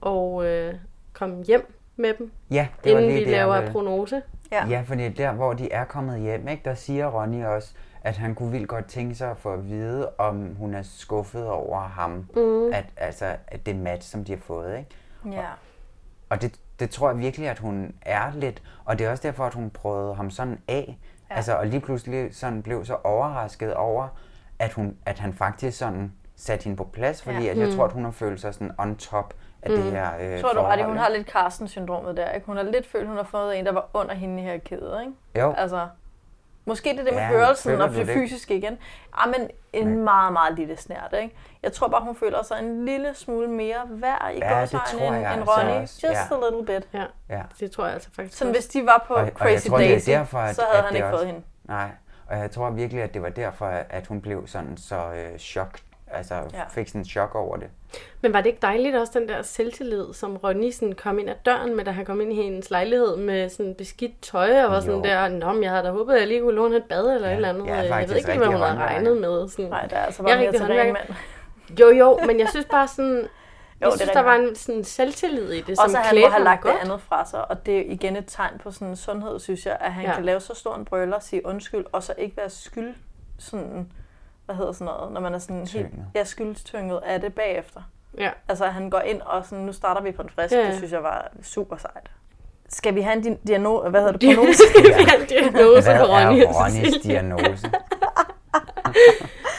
og 0.02 0.46
øh, 0.46 0.74
komme 1.14 1.44
hjem 1.44 1.74
med 1.96 2.14
dem, 2.14 2.32
Ja, 2.52 2.68
det 2.84 2.94
var 2.94 3.00
inden 3.00 3.12
lige 3.12 3.20
vi 3.20 3.26
det, 3.26 3.32
laver 3.32 3.56
ville- 3.58 3.72
prognose. 3.72 4.22
Ja. 4.52 4.68
Ja, 4.68 4.84
fordi 4.88 5.10
der, 5.10 5.32
hvor 5.34 5.54
de 5.54 5.72
er 5.72 5.86
kommet 5.86 6.20
hjem, 6.22 6.48
ikke, 6.48 6.62
der 6.66 6.74
siger 6.76 7.08
Ronny 7.08 7.46
også, 7.46 7.74
at 8.02 8.18
han 8.18 8.36
kunne 8.36 8.52
vildt 8.52 8.68
godt 8.68 8.86
tænke 8.86 9.16
sig 9.16 9.32
at 9.32 9.38
få 9.38 9.54
at 9.54 9.70
vide, 9.70 10.10
om 10.18 10.56
hun 10.56 10.74
er 10.74 10.82
skuffet 10.82 11.48
over 11.48 11.80
ham. 11.80 12.12
Mm. 12.36 12.72
At, 12.74 12.86
altså, 12.98 13.26
at 13.48 13.66
det 13.66 13.76
match, 13.76 14.10
som 14.12 14.26
de 14.26 14.32
har 14.32 14.40
fået. 14.40 14.78
Ikke? 14.78 14.90
Ja. 15.38 15.46
Og 16.30 16.42
det, 16.42 16.60
det 16.80 16.90
tror 16.90 17.10
jeg 17.10 17.18
virkelig, 17.20 17.50
at 17.50 17.60
hun 17.60 17.94
er 18.02 18.32
lidt. 18.34 18.62
Og 18.86 19.00
det 19.00 19.08
er 19.08 19.12
også 19.12 19.24
derfor, 19.28 19.46
at 19.46 19.54
hun 19.54 19.70
prøvede 19.70 20.16
ham 20.16 20.30
sådan 20.30 20.58
af. 20.68 20.98
Ja. 21.30 21.36
Altså, 21.36 21.56
og 21.56 21.68
lige 21.68 21.80
pludselig 21.82 22.36
sådan 22.36 22.62
blev 22.64 22.86
så 22.86 22.98
overrasket 23.04 23.74
over, 23.74 24.08
at, 24.60 24.74
hun, 24.74 24.98
at 25.06 25.20
han 25.20 25.34
faktisk 25.34 25.78
sådan 25.78 26.14
satte 26.36 26.64
hende 26.64 26.78
på 26.78 26.84
plads. 26.84 27.22
Fordi 27.22 27.44
Ja. 27.44 27.50
at 27.52 27.58
jeg 27.58 27.68
Mm. 27.68 27.76
tror, 27.76 27.86
at 27.86 27.92
hun 27.92 28.04
har 28.04 28.12
følt 28.12 28.42
sig 28.42 28.54
sådan 28.54 28.72
on 28.78 28.96
top 28.96 29.34
af 29.62 29.70
det 29.70 29.84
her 29.84 30.16
øh, 30.20 30.32
Jeg 30.32 30.42
tror 30.42 30.54
du 30.54 30.62
ret 30.62 30.86
hun 30.86 30.98
har 30.98 31.10
lidt 31.10 31.28
Carsten-syndromet 31.28 32.18
der. 32.18 32.32
Ikke? 32.32 32.46
Hun 32.46 32.56
har 32.58 32.64
lidt 32.64 32.88
følt, 32.88 33.08
hun 33.08 33.18
har 33.18 33.24
fået 33.24 33.60
en, 33.60 33.66
der 33.66 33.72
var 33.72 33.90
under 33.94 34.14
hende 34.14 34.42
i 34.42 34.46
her 34.46 34.58
kæde. 34.58 34.98
Ikke? 35.02 35.46
Jo. 35.48 35.54
Altså, 35.58 35.88
måske 36.70 36.90
det 36.90 37.00
er 37.00 37.04
det 37.04 37.14
med 37.14 37.22
Ja, 37.22 37.28
hørelsen 37.28 37.82
og 37.82 37.90
det 37.90 38.08
fysiske 38.08 38.58
igen. 38.58 38.78
Ja, 39.22 39.26
men 39.38 39.50
en 39.74 40.04
meget, 40.04 40.34
meget 40.34 40.56
lille 40.60 40.78
snært. 40.78 41.16
Ikke? 41.22 41.36
Jeg 41.64 41.74
tror 41.74 41.88
bare, 41.88 42.02
hun 42.04 42.16
føler 42.16 42.44
sig 42.44 42.60
en 42.60 42.86
lille 42.86 43.14
smule 43.16 43.48
mere 43.48 43.82
værd 43.90 44.32
i 44.36 44.38
Ja, 44.40 44.66
tror 44.66 45.08
end, 45.08 45.16
end 45.16 45.26
altså 45.26 45.52
også, 45.52 46.08
Just 46.08 46.32
ja. 46.32 46.36
a 46.36 46.50
little 46.50 46.66
bit. 46.76 46.88
Ja, 46.94 47.04
Ja. 47.36 47.42
det 47.60 47.72
tror 47.72 47.86
jeg 47.86 47.94
altså 47.94 48.10
faktisk 48.16 48.38
Sådan 48.38 48.54
hvis 48.54 48.68
de 48.68 48.86
var 48.86 49.04
på 49.08 49.14
Og- 49.14 49.22
og 49.22 49.30
Crazy 49.36 49.68
tror, 49.68 49.78
er 49.78 49.82
Daisy, 49.82 50.10
derfor, 50.10 50.38
at- 50.40 50.56
så 50.56 50.62
havde 50.62 50.78
at 50.80 50.84
han 50.86 50.96
ikke 50.96 51.08
også- 51.08 51.18
fået 51.18 51.28
hende. 51.28 51.42
Nej, 51.64 51.90
og 52.28 52.38
jeg 52.38 52.52
tror 52.52 52.70
virkelig, 52.70 53.04
at 53.04 53.14
det 53.14 53.22
var 53.22 53.30
derfor, 53.30 53.66
at 53.90 54.08
hun 54.08 54.22
blev 54.22 54.48
sådan 54.48 54.78
så 54.78 54.96
øh, 54.96 55.38
chok. 55.38 55.80
Altså 56.12 56.36
Ja. 56.36 56.42
ja. 56.54 56.64
fik 56.70 56.88
sådan 56.88 57.02
en 57.02 57.06
chok 57.06 57.36
over 57.36 57.58
det. 57.58 57.68
Men 58.22 58.34
var 58.34 58.42
det 58.42 58.48
ikke 58.50 58.60
dejligt 58.62 58.96
også, 58.96 59.20
den 59.20 59.30
der 59.30 59.42
selvtillid, 59.42 60.14
som 60.14 60.38
Ronny 60.38 60.72
sådan 60.72 60.94
kom 60.96 61.20
ind 61.20 61.30
ad 61.30 61.36
døren 61.46 61.76
med, 61.76 61.86
da 61.86 61.92
han 61.92 62.06
kom 62.06 62.22
ind 62.22 62.34
i 62.34 62.36
hendes 62.36 62.70
lejlighed 62.72 63.18
med 63.18 63.50
sådan 63.50 63.76
beskidt 63.78 64.22
tøj, 64.22 64.64
og 64.64 64.72
var 64.72 64.80
sådan 64.80 64.96
Jo. 64.96 65.02
der, 65.02 65.28
Nå, 65.28 65.52
men 65.54 65.64
jeg 65.64 65.72
havde 65.72 65.84
da 65.84 65.92
håbet, 65.92 66.14
at 66.14 66.20
jeg 66.20 66.28
lige 66.28 66.42
kunne 66.42 66.56
låne 66.56 66.76
et 66.76 66.84
bad 66.90 67.16
eller 67.16 67.28
Ja, 67.28 67.34
et 67.34 67.36
eller 67.36 67.50
andet. 67.50 67.66
jeg 67.68 67.88
er 67.88 67.98
jeg 68.00 68.10
ved 68.10 68.16
ikke, 68.16 68.38
hvad 68.38 68.48
hun 68.48 68.56
havde 68.56 68.78
regnet 68.80 69.18
med. 69.18 69.50
Sådan. 69.50 69.66
Nej, 69.70 69.86
der 69.86 69.96
er 69.96 70.06
altså 70.06 70.24
Jeg 70.28 70.38
bare 70.38 70.46
er 70.46 70.52
mere 70.52 70.94
til 70.94 70.94
mænd. 70.94 71.80
Jo, 71.80 71.90
jo, 71.90 72.20
men 72.26 72.40
jeg 72.40 72.50
synes 72.50 72.66
bare 72.72 72.88
sådan, 72.88 73.16
jeg 73.16 73.86
det 73.86 73.94
er 73.94 73.98
synes, 73.98 74.10
der 74.12 74.22
var 74.22 74.36
en 74.36 74.56
sådan 74.56 74.84
selvtillid 74.84 75.52
i 75.52 75.62
det, 75.62 75.78
som 75.78 75.96
at 75.96 76.02
han 76.02 76.20
må 76.22 76.28
have 76.30 76.44
lagt 76.44 76.62
godt. 76.62 76.74
det 76.74 76.80
andet 76.82 77.02
fra 77.02 77.26
sig, 77.26 77.52
og 77.52 77.66
det 77.66 77.78
er 77.78 77.84
igen 77.92 78.16
et 78.16 78.24
tegn 78.28 78.54
på 78.64 78.72
sådan 78.72 78.88
en 78.88 78.96
sundhed, 78.96 79.40
synes 79.40 79.66
jeg, 79.66 79.78
at 79.80 79.94
han 79.94 80.04
Ja. 80.04 80.10
ja. 80.10 80.16
kan 80.16 80.26
lave 80.26 80.40
så 80.40 80.54
stor 80.56 80.76
en 80.76 80.86
brøler, 80.86 81.20
sige 81.20 81.46
undskyld, 81.46 81.86
og 81.92 82.04
så 82.04 82.14
ikke 82.18 82.38
være 82.38 82.50
skyld, 82.50 82.94
sådan, 83.40 83.92
hvad 84.50 84.56
hedder 84.58 84.72
sådan 84.72 84.86
noget, 84.86 85.12
når 85.12 85.22
man 85.22 85.34
er 85.34 85.38
sådan 85.40 85.58
helt 85.58 85.70
Tynget. 85.70 86.06
ja, 86.16 86.24
skyldtynget 86.24 87.00
af 87.06 87.22
det 87.22 87.34
bagefter. 87.34 87.82
Ja. 88.18 88.30
Altså 88.50 88.66
at 88.66 88.74
han 88.74 88.90
går 88.90 89.00
ind 89.00 89.22
og 89.22 89.46
sådan, 89.46 89.64
nu 89.66 89.74
starter 89.74 90.02
vi 90.02 90.12
på 90.12 90.22
en 90.22 90.30
frisk, 90.36 90.54
Ja, 90.54 90.60
ja. 90.60 90.66
det 90.68 90.76
synes 90.76 90.92
jeg 90.92 91.04
var 91.04 91.28
super 91.44 91.78
sejt. 91.78 92.12
Skal 92.70 92.96
vi 92.96 93.02
have 93.02 93.16
en 93.16 93.22
din- 93.22 93.40
diagnose, 93.48 93.90
hvad 93.90 94.02
hedder 94.02 94.18
det, 94.18 94.36
prognose? 94.38 94.60
Skal 94.70 94.84
vi 94.84 94.92
have 95.10 95.22
en 95.22 95.28
diagnose 95.28 95.92
Hvad 95.92 96.00
på 96.00 96.06
Ronny 96.06 96.40
er 96.40 96.48
og 96.48 96.56
Ronnys 96.56 96.94
Cecilie? 96.94 97.14
diagnose? 97.14 97.72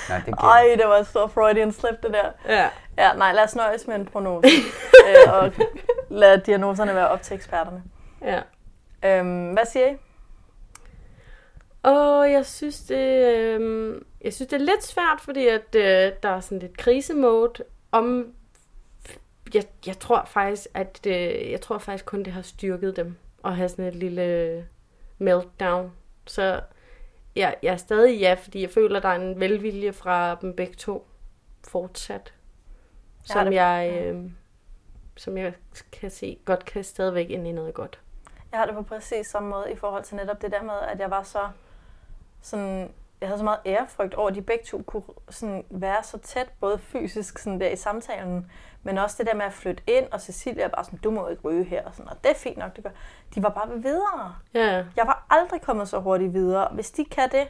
Nej, 0.08 0.20
det 0.26 0.34
Ej, 0.38 0.64
det 0.78 0.88
var 0.88 0.96
en 0.98 1.04
stor 1.04 1.26
Freudian 1.26 1.72
slip, 1.72 2.02
det 2.02 2.12
der. 2.12 2.54
Ja. 2.56 2.68
Ja, 2.98 3.12
nej, 3.12 3.32
lad 3.32 3.44
os 3.44 3.56
nøjes 3.56 3.86
med 3.86 3.94
en 3.96 4.06
prognose. 4.06 4.48
øh, 5.08 5.32
og 5.34 5.52
lad 6.08 6.38
diagnoserne 6.38 6.94
være 6.94 7.08
op 7.08 7.22
til 7.22 7.34
eksperterne. 7.34 7.82
Ja. 8.24 8.40
Øhm, 9.04 9.52
hvad 9.52 9.64
siger 9.72 9.86
I? 9.86 9.96
Og 11.82 12.32
jeg 12.32 12.46
synes, 12.46 12.80
det, 12.82 13.26
øh, 13.26 14.00
jeg 14.24 14.32
synes, 14.34 14.48
det 14.48 14.56
er 14.60 14.64
lidt 14.64 14.84
svært, 14.84 15.20
fordi 15.20 15.46
at, 15.46 15.74
øh, 15.74 16.12
der 16.22 16.28
er 16.28 16.40
sådan 16.40 16.58
lidt 16.58 16.76
krisemode. 16.76 17.52
Om, 17.92 18.34
jeg, 19.54 19.64
jeg 19.86 19.98
tror 19.98 20.24
faktisk, 20.24 20.66
at 20.74 21.00
øh, 21.06 21.50
jeg 21.50 21.60
tror 21.60 21.78
faktisk 21.78 22.04
kun, 22.06 22.22
det 22.22 22.32
har 22.32 22.42
styrket 22.42 22.96
dem. 22.96 23.16
og 23.42 23.56
have 23.56 23.68
sådan 23.68 23.84
et 23.84 23.94
lille 23.94 24.68
meltdown. 25.18 25.92
Så 26.26 26.60
jeg, 27.36 27.56
jeg 27.62 27.72
er 27.72 27.76
stadig 27.76 28.18
ja, 28.20 28.34
fordi 28.42 28.60
jeg 28.62 28.70
føler, 28.70 29.00
der 29.00 29.08
er 29.08 29.14
en 29.16 29.40
velvilje 29.40 29.92
fra 29.92 30.34
dem 30.34 30.56
begge 30.56 30.74
to 30.74 31.08
fortsat. 31.68 32.34
Har 33.30 33.34
Som 33.34 33.46
det- 33.46 33.54
jeg, 33.54 34.02
øh, 34.04 34.30
som 35.16 35.38
jeg 35.38 35.52
kan 35.92 36.10
se 36.10 36.38
godt 36.44 36.64
kan 36.64 36.84
stadigvæk 36.84 37.30
ind 37.30 37.46
i 37.46 37.52
noget 37.52 37.74
godt. 37.74 38.00
Jeg 38.52 38.58
har 38.58 38.66
det 38.66 38.74
på 38.74 38.82
præcis 38.82 39.26
samme 39.26 39.48
måde 39.48 39.72
i 39.72 39.76
forhold 39.76 40.04
til 40.04 40.16
netop 40.16 40.42
det 40.42 40.52
der 40.52 40.62
med, 40.62 40.74
at 40.92 40.98
jeg 41.00 41.10
var 41.10 41.22
så 41.22 41.48
sådan, 42.42 42.92
jeg 43.20 43.28
havde 43.28 43.38
så 43.38 43.44
meget 43.44 43.60
ærefrygt 43.66 44.14
over, 44.14 44.28
at 44.28 44.34
de 44.34 44.42
begge 44.42 44.64
to 44.64 44.82
kunne 44.86 45.02
sådan 45.28 45.64
være 45.70 46.02
så 46.02 46.18
tæt, 46.18 46.48
både 46.60 46.78
fysisk 46.78 47.38
sådan 47.38 47.60
der 47.60 47.68
i 47.68 47.76
samtalen, 47.76 48.50
men 48.82 48.98
også 48.98 49.16
det 49.18 49.26
der 49.26 49.34
med 49.34 49.44
at 49.44 49.52
flytte 49.52 49.82
ind, 49.86 50.06
og 50.12 50.20
Cecilia 50.20 50.64
er 50.64 50.68
bare 50.68 50.84
sådan, 50.84 50.98
du 50.98 51.10
må 51.10 51.28
ikke 51.28 51.42
ryge 51.42 51.64
her, 51.64 51.84
og, 51.84 51.94
sådan, 51.94 52.10
og 52.10 52.16
det 52.24 52.30
er 52.30 52.34
fint 52.34 52.58
nok, 52.58 52.76
det 52.76 52.84
gør. 52.84 52.90
De 53.34 53.42
var 53.42 53.48
bare 53.48 53.68
ved 53.70 53.78
videre. 53.78 54.34
Ja. 54.54 54.84
Jeg 54.96 55.06
var 55.06 55.26
aldrig 55.30 55.60
kommet 55.62 55.88
så 55.88 56.00
hurtigt 56.00 56.32
videre. 56.34 56.68
Hvis 56.72 56.90
de 56.90 57.04
kan 57.04 57.30
det, 57.30 57.48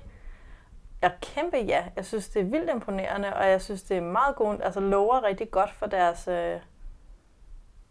jeg 1.03 1.13
kæmpe 1.23 1.57
ja. 1.57 1.85
Jeg 1.97 2.05
synes, 2.05 2.29
det 2.29 2.41
er 2.41 2.45
vildt 2.45 2.71
imponerende, 2.71 3.37
og 3.37 3.49
jeg 3.51 3.63
synes, 3.63 3.83
det 3.83 3.97
er 3.97 4.01
meget 4.01 4.37
godt, 4.37 4.61
altså 4.65 4.81
lover 4.81 5.23
rigtig 5.25 5.51
godt 5.51 5.71
for 5.73 5.87
deres 5.87 6.29
øh, 6.29 6.61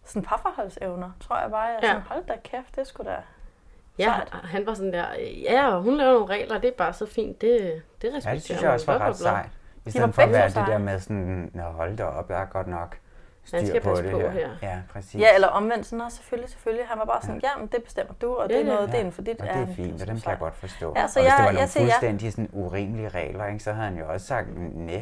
sådan 0.06 0.24
parforholdsevner, 0.24 1.12
tror 1.20 1.38
jeg 1.40 1.52
bare. 1.52 1.64
Jeg 1.64 1.80
Ja. 1.84 1.88
sådan, 1.88 2.02
hold 2.02 2.26
da 2.26 2.38
kæft, 2.44 2.76
det 2.76 2.88
skulle 2.88 3.12
da 3.12 3.18
Ja, 4.00 4.06
sejt. 4.06 4.46
han 4.46 4.66
var 4.66 4.74
sådan 4.74 4.94
der, 4.94 5.06
ja, 5.44 5.76
og 5.76 5.82
hun 5.82 5.98
laver 5.98 6.14
nogle 6.14 6.26
regler, 6.34 6.60
det 6.60 6.68
er 6.68 6.72
bare 6.78 6.94
så 6.94 7.06
fint, 7.06 7.42
det, 7.42 7.82
det 8.02 8.14
respekterer 8.14 8.32
Ja, 8.32 8.36
det 8.36 8.44
synes 8.44 8.62
jeg 8.62 8.72
også 8.72 8.86
var 8.86 9.00
ret 9.00 9.16
sejt. 9.18 9.46
I 9.86 9.90
stedet 9.92 10.16
for 10.16 10.22
at 10.22 10.32
være 10.32 10.48
det 10.48 10.56
der 10.56 10.78
med 10.78 11.00
sådan, 11.00 11.52
Nå, 11.54 11.64
hold 11.64 11.98
da 11.98 12.04
op, 12.04 12.30
jeg 12.30 12.42
er 12.42 12.46
godt 12.46 12.68
nok 12.68 12.98
styr 13.44 13.66
skal 13.66 13.82
på 13.82 13.90
passe 13.90 14.04
det 14.04 14.12
på 14.12 14.20
her. 14.20 14.30
her. 14.32 14.50
Ja, 14.62 14.78
præcis. 14.94 15.22
Ja, 15.22 15.36
eller 15.36 15.48
omvendt, 15.48 15.86
sådan 15.86 16.02
også 16.06 16.18
selvfølgelig, 16.18 16.50
selvfølgelig. 16.50 16.86
Han 16.88 17.00
var 17.00 17.06
bare 17.06 17.22
sådan, 17.22 17.40
ja, 17.44 17.50
men 17.60 17.68
det 17.68 17.84
bestemmer 17.84 18.14
du, 18.22 18.34
og 18.36 18.50
det 18.50 18.56
er 18.56 18.62
Ja, 18.62 18.68
ja. 18.68 18.74
noget, 18.74 18.88
det 18.90 18.96
er 18.96 19.00
inden 19.00 19.14
for 19.14 19.22
dit. 19.22 19.42
Og 19.42 19.48
det 19.48 19.56
er 19.70 19.76
fint, 19.76 20.02
og 20.02 20.08
dem 20.08 20.20
kan 20.22 20.30
jeg 20.32 20.40
godt 20.40 20.56
forstå. 20.56 20.94
Ja, 20.96 21.04
og 21.04 21.10
så 21.10 21.20
hvis 21.20 21.28
jeg- 21.28 21.34
det 21.38 21.44
var 21.44 21.50
jeg 21.50 21.54
nogle 21.54 21.68
siger 21.68 21.86
ja. 21.86 21.92
fuldstændig 21.92 22.32
sådan 22.32 22.50
urimelige 22.54 23.10
regler, 23.10 23.46
ikke, 23.46 23.60
så 23.64 23.72
havde 23.74 23.88
han 23.88 23.98
jo 23.98 24.10
også 24.14 24.28
sagt 24.28 24.48
nej. 24.76 24.94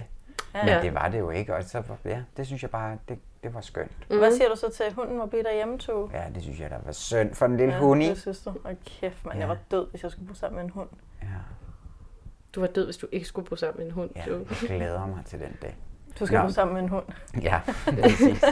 Ja. 0.56 0.64
Men 0.64 0.68
Ja. 0.74 0.82
det 0.82 0.94
var 0.94 1.08
det 1.10 1.20
jo 1.20 1.30
ikke, 1.30 1.56
og 1.56 1.64
så, 1.64 1.84
ja, 2.06 2.20
det 2.38 2.46
synes 2.46 2.62
jeg 2.62 2.72
bare, 2.72 2.98
det, 3.10 3.20
det 3.48 3.56
var 3.56 3.62
skønt. 3.62 3.92
Mm. 4.10 4.18
Hvad 4.18 4.32
siger 4.32 4.50
du 4.50 4.56
så 4.56 4.70
til, 4.72 4.84
at 4.84 4.94
hunden 4.94 5.18
må 5.18 5.26
blive 5.26 5.44
derhjemme, 5.44 5.78
to? 5.78 6.10
Ja, 6.14 6.24
det 6.36 6.44
synes 6.44 6.60
jeg, 6.60 6.70
der 6.70 6.78
var 6.86 6.92
synd 6.92 7.34
for 7.36 7.46
en 7.46 7.58
lille 7.58 7.74
ja, 7.74 7.80
hund 7.80 8.02
det 8.04 8.18
synes 8.22 8.40
du. 8.40 8.54
Og 8.64 8.76
kæft, 8.86 9.26
mand, 9.26 9.38
jeg 9.38 9.44
Ja. 9.44 9.48
var 9.48 9.58
død, 9.72 9.90
hvis 9.90 10.04
jeg 10.04 10.12
skulle 10.12 10.28
bo 10.28 10.34
sammen 10.34 10.56
med 10.56 10.64
en 10.64 10.70
hund. 10.70 10.90
Du 12.56 12.60
var 12.60 12.68
død, 12.68 12.86
hvis 12.86 12.98
du 12.98 13.08
ikke 13.12 13.28
skulle 13.28 13.50
bo 13.50 13.56
sammen 13.56 13.78
med 13.80 13.86
en 13.86 13.92
hund. 13.92 14.10
Ja, 14.16 14.24
du. 14.28 14.34
jeg 14.38 14.48
glæder 14.78 15.06
mig 15.08 15.26
til 15.26 15.40
den 15.40 15.58
dag. 15.62 15.78
Du 16.20 16.26
skal 16.26 16.38
Nå. 16.40 16.44
bo 16.46 16.50
sammen 16.52 16.74
med 16.74 16.84
en 16.84 16.90
hund. 16.90 17.06
Ja, 17.42 17.62
præcis. 18.02 18.44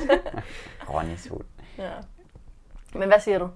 Ronnys 0.90 1.28
hund. 1.28 1.44
Ja. 1.78 1.92
Men 2.94 3.08
hvad 3.08 3.20
siger 3.20 3.40
du? 3.40 3.50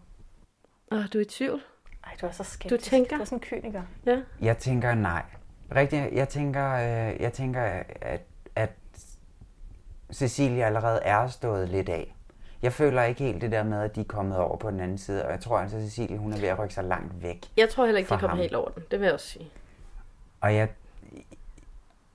Åh, 0.91 1.03
du 1.13 1.17
er 1.17 1.21
i 1.21 1.25
tvivl. 1.25 1.61
Ej, 2.03 2.11
du 2.21 2.25
er 2.25 2.31
så 2.31 2.43
skeptisk. 2.43 2.85
Du 2.85 2.89
tænker? 2.89 3.15
Du 3.15 3.21
er 3.21 3.25
sådan 3.25 3.35
en 3.37 3.41
kyniker. 3.41 3.81
Ja. 4.05 4.21
Jeg 4.41 4.57
tænker 4.57 4.93
nej. 4.93 5.23
Rigtig, 5.75 6.09
jeg 6.13 6.29
tænker, 6.29 6.73
øh, 6.73 7.21
jeg 7.21 7.33
tænker 7.33 7.61
at, 8.01 8.21
at 10.09 10.15
Cecilia 10.15 10.65
allerede 10.65 10.99
er 11.03 11.27
stået 11.27 11.69
lidt 11.69 11.89
af. 11.89 12.15
Jeg 12.61 12.73
føler 12.73 13.03
ikke 13.03 13.23
helt 13.23 13.41
det 13.41 13.51
der 13.51 13.63
med, 13.63 13.81
at 13.81 13.95
de 13.95 13.99
er 14.01 14.05
kommet 14.05 14.37
over 14.37 14.57
på 14.57 14.71
den 14.71 14.79
anden 14.79 14.97
side, 14.97 15.25
og 15.25 15.31
jeg 15.31 15.39
tror 15.39 15.57
altså, 15.57 15.77
at 15.77 15.83
Cecilie 15.83 16.17
hun 16.17 16.33
er 16.33 16.39
ved 16.39 16.47
at 16.47 16.59
rykke 16.59 16.73
sig 16.73 16.83
langt 16.83 17.23
væk. 17.23 17.45
Jeg 17.57 17.69
tror 17.69 17.85
heller 17.85 17.99
ikke, 17.99 18.13
de 18.13 18.19
kommer 18.19 18.37
helt 18.37 18.55
over 18.55 18.69
den. 18.69 18.83
Det 18.91 18.99
vil 18.99 19.05
jeg 19.05 19.13
også 19.13 19.27
sige. 19.27 19.49
Og, 20.41 20.55
jeg, 20.55 20.69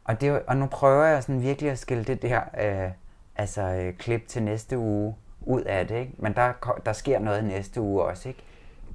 og, 0.04 0.20
det, 0.20 0.42
og 0.42 0.56
nu 0.56 0.66
prøver 0.66 1.04
jeg 1.04 1.22
sådan 1.22 1.42
virkelig 1.42 1.70
at 1.70 1.78
skille 1.78 2.04
det 2.04 2.22
der 2.22 2.40
øh, 2.60 2.90
altså, 3.36 3.62
øh, 3.62 3.94
klip 3.94 4.28
til 4.28 4.42
næste 4.42 4.78
uge 4.78 5.16
ud 5.40 5.62
af 5.62 5.86
det. 5.88 5.96
Ikke? 5.96 6.12
Men 6.18 6.34
der, 6.34 6.52
der 6.86 6.92
sker 6.92 7.18
noget 7.18 7.44
næste 7.44 7.80
uge 7.80 8.02
også. 8.02 8.28
Ikke? 8.28 8.42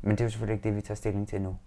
Men 0.02 0.12
det 0.12 0.22
er 0.22 0.26
jo 0.26 0.30
selvfølgelig 0.30 0.56
ikke 0.56 0.70
det, 0.70 0.76
vi 0.76 0.82
tager 0.82 0.96
stilling 0.96 1.28
til 1.28 1.42
nu. 1.42 1.58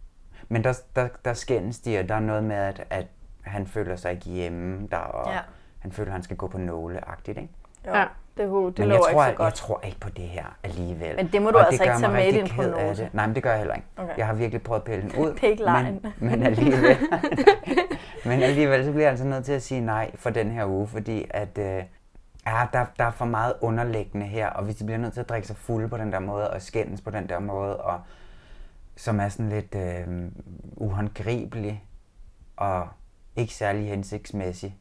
Men 0.49 0.65
der, 0.65 0.81
der, 0.97 1.09
der 1.25 1.35
skændes 1.35 1.79
de, 1.79 1.99
og 1.99 2.09
der 2.09 2.15
er 2.15 2.21
noget 2.21 2.45
med, 2.45 2.57
at, 2.57 2.87
at 2.91 3.07
han 3.43 3.67
føler 3.67 3.97
sig 3.97 4.13
ikke 4.13 4.31
hjemme 4.31 4.89
der, 4.91 4.97
og 4.97 5.33
Ja. 5.33 5.41
Han 5.83 5.93
føler, 5.93 6.09
at 6.09 6.13
han 6.13 6.23
skal 6.23 6.37
gå 6.37 6.47
på 6.47 6.59
nåle-agtigt. 6.59 7.39
Ikke? 7.39 7.53
Jo, 7.87 7.93
ja. 7.93 8.05
det, 8.37 8.47
det 8.77 8.79
men 8.79 8.89
lover 8.89 8.93
jeg 8.93 9.01
tror, 9.01 9.09
ikke 9.09 9.21
så 9.21 9.25
jeg, 9.25 9.37
godt. 9.37 9.47
jeg 9.47 9.55
tror 9.55 9.81
ikke 9.85 10.01
på 10.01 10.09
det 10.09 10.25
her 10.25 10.45
alligevel. 10.63 11.17
Men 11.17 11.27
det 11.33 11.43
må 11.43 11.51
du 11.51 11.59
Og 11.59 11.67
altså 11.67 11.83
ikke 11.83 11.97
tage 11.99 12.13
med 12.13 12.27
i 12.27 12.33
din 12.33 12.49
prognose. 12.49 13.03
det. 13.03 13.15
Nej, 13.15 13.27
men 13.27 13.35
det 13.35 13.43
gør 13.43 13.51
jeg 13.51 13.59
heller 13.59 13.75
ikke. 13.75 13.87
Okay. 13.97 14.13
Jeg 14.19 14.27
har 14.27 14.35
virkelig 14.35 14.63
prøvet 14.63 14.81
at 14.81 14.85
pille 14.85 15.03
den 15.03 15.21
ud. 15.25 15.33
Det 15.41 15.45
er 15.45 15.49
ikke 15.49 15.65
men, 15.65 16.31
men 16.31 16.43
alligevel, 16.43 16.97
men 18.27 18.43
alligevel 18.43 18.85
så 18.85 18.91
bliver 18.91 19.03
jeg 19.03 19.11
altså 19.11 19.25
nødt 19.25 19.45
til 19.45 19.53
at 19.53 19.63
sige 19.63 19.81
nej 19.81 20.11
for 20.15 20.31
den 20.31 20.51
her 20.51 20.67
uge, 20.67 20.87
fordi 20.87 21.27
at 21.31 21.59
øh, 21.59 21.83
ja, 22.47 22.67
der, 22.73 22.85
der 22.99 23.05
er 23.05 23.11
for 23.11 23.25
meget 23.25 23.55
underliggende 23.61 24.27
her, 24.27 24.49
og 24.49 24.65
hvis 24.65 24.77
de 24.77 24.85
bliver 24.85 24.99
nødt 24.99 25.13
til 25.13 25.21
at 25.21 25.29
drikke 25.29 25.47
sig 25.47 25.57
fulde 25.57 25.89
på 25.89 25.97
den 25.97 26.13
der 26.13 26.19
måde, 26.19 26.51
og 26.51 26.63
skændes 26.63 27.01
på 27.01 27.11
den 27.11 27.29
der 27.29 27.39
måde, 27.39 27.77
og 27.77 28.01
som 28.97 29.21
er 29.21 29.29
sådan 29.29 29.49
lidt 29.49 29.75
øh, 29.75 30.31
uhåndgribelig, 30.77 31.85
og 32.57 32.89
ikke 33.37 33.55
særlig 33.55 33.89
hensigtsmæssig. 33.89 34.77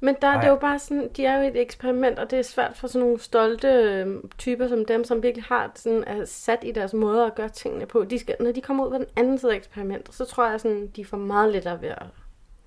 Men 0.00 0.16
der 0.22 0.28
er 0.28 0.34
det 0.34 0.44
Ej. 0.44 0.48
jo 0.48 0.56
bare 0.56 0.78
sådan, 0.78 1.10
de 1.16 1.26
er 1.26 1.36
jo 1.36 1.48
et 1.48 1.60
eksperiment, 1.60 2.18
og 2.18 2.30
det 2.30 2.38
er 2.38 2.42
svært 2.42 2.76
for 2.76 2.86
sådan 2.86 3.00
nogle 3.00 3.20
stolte 3.20 3.68
øh, 3.68 4.16
typer 4.38 4.68
som 4.68 4.84
dem, 4.84 5.04
som 5.04 5.22
virkelig 5.22 5.44
har 5.44 5.70
sådan, 5.74 6.04
er 6.06 6.24
sat 6.24 6.58
i 6.62 6.72
deres 6.72 6.94
måde 6.94 7.26
at 7.26 7.34
gøre 7.34 7.48
tingene 7.48 7.86
på. 7.86 8.04
De 8.04 8.18
skal, 8.18 8.36
når 8.40 8.52
de 8.52 8.60
kommer 8.60 8.84
ud 8.84 8.90
på 8.90 8.98
den 8.98 9.06
anden 9.16 9.38
side 9.38 9.52
af 9.52 9.56
eksperimentet, 9.56 10.14
så 10.14 10.24
tror 10.24 10.50
jeg 10.50 10.60
sådan, 10.60 10.86
de 10.96 11.04
får 11.04 11.16
meget 11.16 11.52
lettere 11.52 11.82
ved 11.82 11.88
at... 11.88 12.06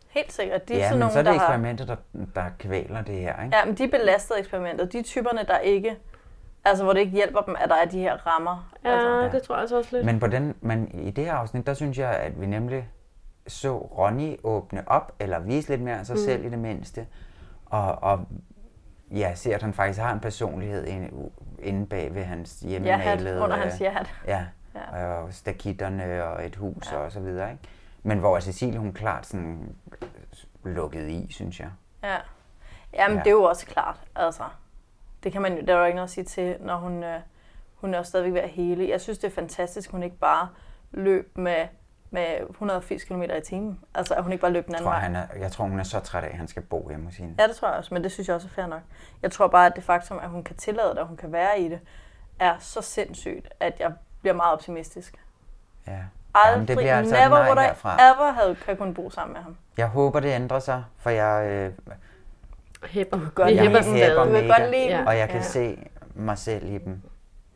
Helt 0.09 0.31
sikkert. 0.31 0.69
De 0.69 0.73
er 0.73 0.77
ja, 0.77 0.83
sådan 0.83 0.95
men 0.95 0.99
nogle, 0.99 1.13
så 1.13 1.19
er 1.19 1.23
det 1.23 1.29
der 1.29 1.39
eksperimentet, 1.39 1.87
der, 1.87 1.95
der 2.35 2.43
kvæler 2.59 3.01
det 3.01 3.15
her, 3.15 3.43
ikke? 3.43 3.57
Ja, 3.57 3.65
men 3.65 3.75
de 3.75 3.83
er 3.83 3.87
belastet 3.87 4.39
eksperimentet. 4.39 4.93
De 4.93 4.99
er 4.99 5.03
typerne, 5.03 5.45
der 5.47 5.57
ikke... 5.57 5.97
Altså, 6.65 6.83
hvor 6.83 6.93
det 6.93 6.99
ikke 6.99 7.11
hjælper 7.11 7.41
dem, 7.41 7.55
at 7.59 7.69
der 7.69 7.75
er 7.75 7.85
de 7.85 7.99
her 7.99 8.27
rammer. 8.27 8.73
Ja, 8.83 9.21
altså. 9.23 9.37
det 9.37 9.43
tror 9.43 9.55
jeg 9.55 9.61
altså 9.61 9.77
også 9.77 9.89
lidt. 9.95 10.05
Men, 10.05 10.19
på 10.19 10.27
den, 10.27 10.55
men 10.61 10.87
i 10.93 11.11
det 11.11 11.25
her 11.25 11.33
afsnit, 11.33 11.67
der 11.67 11.73
synes 11.73 11.97
jeg, 11.97 12.09
at 12.09 12.41
vi 12.41 12.45
nemlig 12.45 12.89
så 13.49 13.77
Ronny 13.77 14.37
åbne 14.43 14.87
op, 14.87 15.15
eller 15.19 15.39
vise 15.39 15.69
lidt 15.69 15.81
mere 15.81 15.99
af 15.99 16.05
sig 16.05 16.13
Mm. 16.15 16.21
selv 16.23 16.45
i 16.45 16.49
det 16.49 16.59
mindste, 16.59 17.07
og, 17.65 17.95
og 18.01 18.19
ja, 19.11 19.35
ser, 19.35 19.55
at 19.55 19.61
han 19.61 19.73
faktisk 19.73 19.99
har 19.99 20.13
en 20.13 20.19
personlighed 20.19 20.85
inde, 20.87 21.09
inde 21.59 21.85
bag 21.85 22.15
ved 22.15 22.23
hans 22.23 22.59
hjemmemalede... 22.59 23.41
under 23.41 23.57
hans 23.57 23.81
jert. 23.81 24.13
Ja, 24.27 24.45
Ja. 24.75 24.99
ja. 24.99 25.05
og 25.13 25.33
stakitterne 25.33 26.23
og 26.23 26.45
et 26.45 26.55
hus 26.55 26.91
ja. 26.91 26.97
og 26.97 27.11
så 27.11 27.19
videre, 27.19 27.51
ikke? 27.51 27.63
Men 28.03 28.19
hvor 28.19 28.39
Cecilie, 28.39 28.79
hun 28.79 28.93
klart 28.93 29.25
sådan 29.25 29.75
lukket 30.63 31.09
i, 31.09 31.27
synes 31.31 31.59
jeg. 31.59 31.69
Ja. 32.03 32.17
Jamen, 32.93 33.17
Ja. 33.17 33.23
det 33.23 33.27
er 33.27 33.31
jo 33.33 33.43
også 33.43 33.65
klart. 33.65 33.99
Altså, 34.15 34.43
det 35.23 35.31
kan 35.31 35.41
man 35.41 35.57
jo, 35.57 35.65
der 35.65 35.75
er 35.75 35.79
jo 35.79 35.85
ikke 35.85 35.95
noget 35.95 36.07
at 36.07 36.11
sige 36.11 36.23
til, 36.23 36.55
når 36.59 36.75
hun, 36.77 37.03
øh, 37.03 37.19
hun 37.75 37.93
er 37.93 38.03
stadigvæk 38.03 38.33
ved 38.33 38.41
at 38.41 38.49
hele. 38.49 38.89
Jeg 38.89 39.01
synes, 39.01 39.17
det 39.19 39.27
er 39.27 39.35
fantastisk, 39.35 39.91
hun 39.91 40.03
ikke 40.03 40.17
bare 40.17 40.47
løb 40.91 41.37
med, 41.37 41.67
med 42.11 42.25
180 42.49 43.03
km 43.03 43.21
i 43.21 43.41
timen. 43.45 43.79
Altså, 43.95 44.13
at 44.13 44.23
hun 44.23 44.31
ikke 44.31 44.41
bare 44.41 44.51
løb 44.51 44.65
den 44.65 44.71
Jeg 44.73 44.77
anden 44.79 44.85
tror, 44.85 44.91
vej. 44.91 44.99
han 44.99 45.15
er, 45.15 45.25
jeg 45.39 45.51
tror, 45.51 45.65
hun 45.65 45.79
er 45.79 45.83
så 45.83 45.99
træt 45.99 46.23
af, 46.23 46.27
at 46.27 46.37
han 46.37 46.47
skal 46.47 46.61
bo 46.61 46.89
hjemme 46.89 47.05
hos 47.05 47.15
hende. 47.17 47.35
Ja, 47.39 47.47
det 47.47 47.55
tror 47.55 47.67
jeg 47.67 47.77
også, 47.77 47.93
men 47.93 48.03
det 48.03 48.11
synes 48.11 48.27
jeg 48.27 48.35
også 48.35 48.47
er 48.47 48.51
fair 48.51 48.65
nok. 48.67 48.81
Jeg 49.21 49.31
tror 49.31 49.47
bare, 49.47 49.65
at 49.65 49.75
det 49.75 49.83
faktum, 49.83 50.19
at 50.23 50.29
hun 50.29 50.43
kan 50.43 50.55
tillade 50.55 50.89
det, 50.89 50.97
og 50.97 51.07
hun 51.07 51.17
kan 51.17 51.31
være 51.31 51.59
i 51.59 51.69
det, 51.69 51.79
er 52.39 52.55
så 52.59 52.81
sindssygt, 52.81 53.47
at 53.59 53.79
jeg 53.79 53.91
bliver 54.21 54.33
meget 54.33 54.53
optimistisk. 54.53 55.15
Ja. 55.87 55.97
Aldrig, 56.33 56.51
Jamen, 56.53 56.67
det 56.67 56.77
bliver 56.77 56.97
altså 56.97 57.15
never 57.15 57.29
nej 57.29 57.45
would 57.47 57.57
I 57.59 57.61
herfra. 57.61 57.93
ever 57.93 58.31
have 58.31 58.55
kan 58.55 58.77
kun 58.77 58.93
bo 58.93 59.09
sammen 59.09 59.33
med 59.33 59.41
ham. 59.41 59.57
Jeg 59.77 59.87
håber, 59.87 60.19
det 60.19 60.29
ændrer 60.29 60.59
sig, 60.59 60.83
for 60.97 61.09
jeg... 61.09 61.47
Øh, 61.51 61.71
Hæpper. 62.85 63.19
Godt 63.35 63.47
Vi 63.47 63.51
lide 63.53 63.61
hæpper 63.61 63.79
dem. 63.81 63.93
den 63.93 64.09
Du 64.15 64.25
mega, 64.31 64.59
godt 64.59 64.71
lide 64.71 64.97
dem. 64.97 65.07
Og 65.07 65.17
jeg 65.17 65.27
kan 65.29 65.37
Ja. 65.37 65.43
se 65.43 65.89
mig 66.15 66.37
selv 66.37 66.65
i 66.73 66.77
dem. 66.77 67.01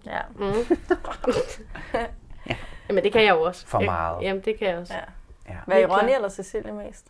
Ja. 0.06 0.20
Mm. 0.36 0.44
Jamen, 2.94 3.04
det 3.04 3.12
kan 3.14 3.24
jeg 3.24 3.30
jo 3.36 3.42
også. 3.42 3.68
For 3.68 3.80
Jeg- 3.80 3.86
meget. 3.86 4.22
Jamen, 4.24 4.42
det 4.46 4.60
kan 4.60 4.68
jeg 4.68 4.78
også. 4.78 4.94
Ja. 4.94 5.00
Ja. 5.54 5.58
Hvad 5.68 5.82
er 5.82 5.88
Ronny 6.00 6.12
eller 6.16 6.30
Cecilie 6.30 6.72
mest? 6.74 7.08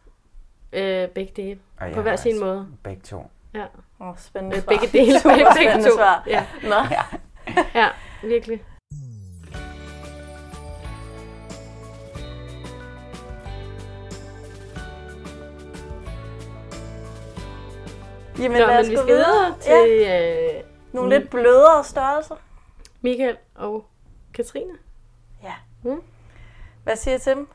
Øh, 0.73 1.07
begge 1.09 1.33
dele. 1.35 1.59
Og 1.79 1.85
jeg 1.87 1.95
På 1.95 2.01
hver 2.01 2.15
sin 2.15 2.39
måde. 2.39 2.67
Begge 2.83 3.01
to. 3.01 3.29
Ja. 3.53 3.63
Åh, 3.99 4.07
oh, 4.07 4.17
spændende 4.17 4.61
svar. 4.61 4.69
begge 4.71 4.87
dele. 4.97 5.19
Super 5.19 5.35
begge 5.35 5.51
spændende 5.55 5.89
to. 5.89 5.95
svar. 5.95 6.23
Ja. 6.27 6.45
Nå. 6.63 6.75
Ja. 6.75 7.03
ja, 7.81 7.87
virkelig. 8.23 8.63
Jamen, 18.39 18.61
Nå, 18.61 18.67
lad 18.67 18.79
os 18.79 18.89
vi 18.89 18.95
gå 18.95 19.01
skal 19.01 19.15
videre 19.15 19.55
til 19.61 19.99
Ja. 20.01 20.55
øh, 20.57 20.63
Nogle 20.93 21.19
lidt 21.19 21.29
blødere 21.29 21.83
størrelser. 21.83 22.35
Michael 23.01 23.37
og 23.55 23.85
Katrine. 24.33 24.73
Mm. 25.83 26.01
Hvad 26.83 26.95
siger 26.95 27.15
I 27.15 27.19
til 27.19 27.35
dem? 27.35 27.47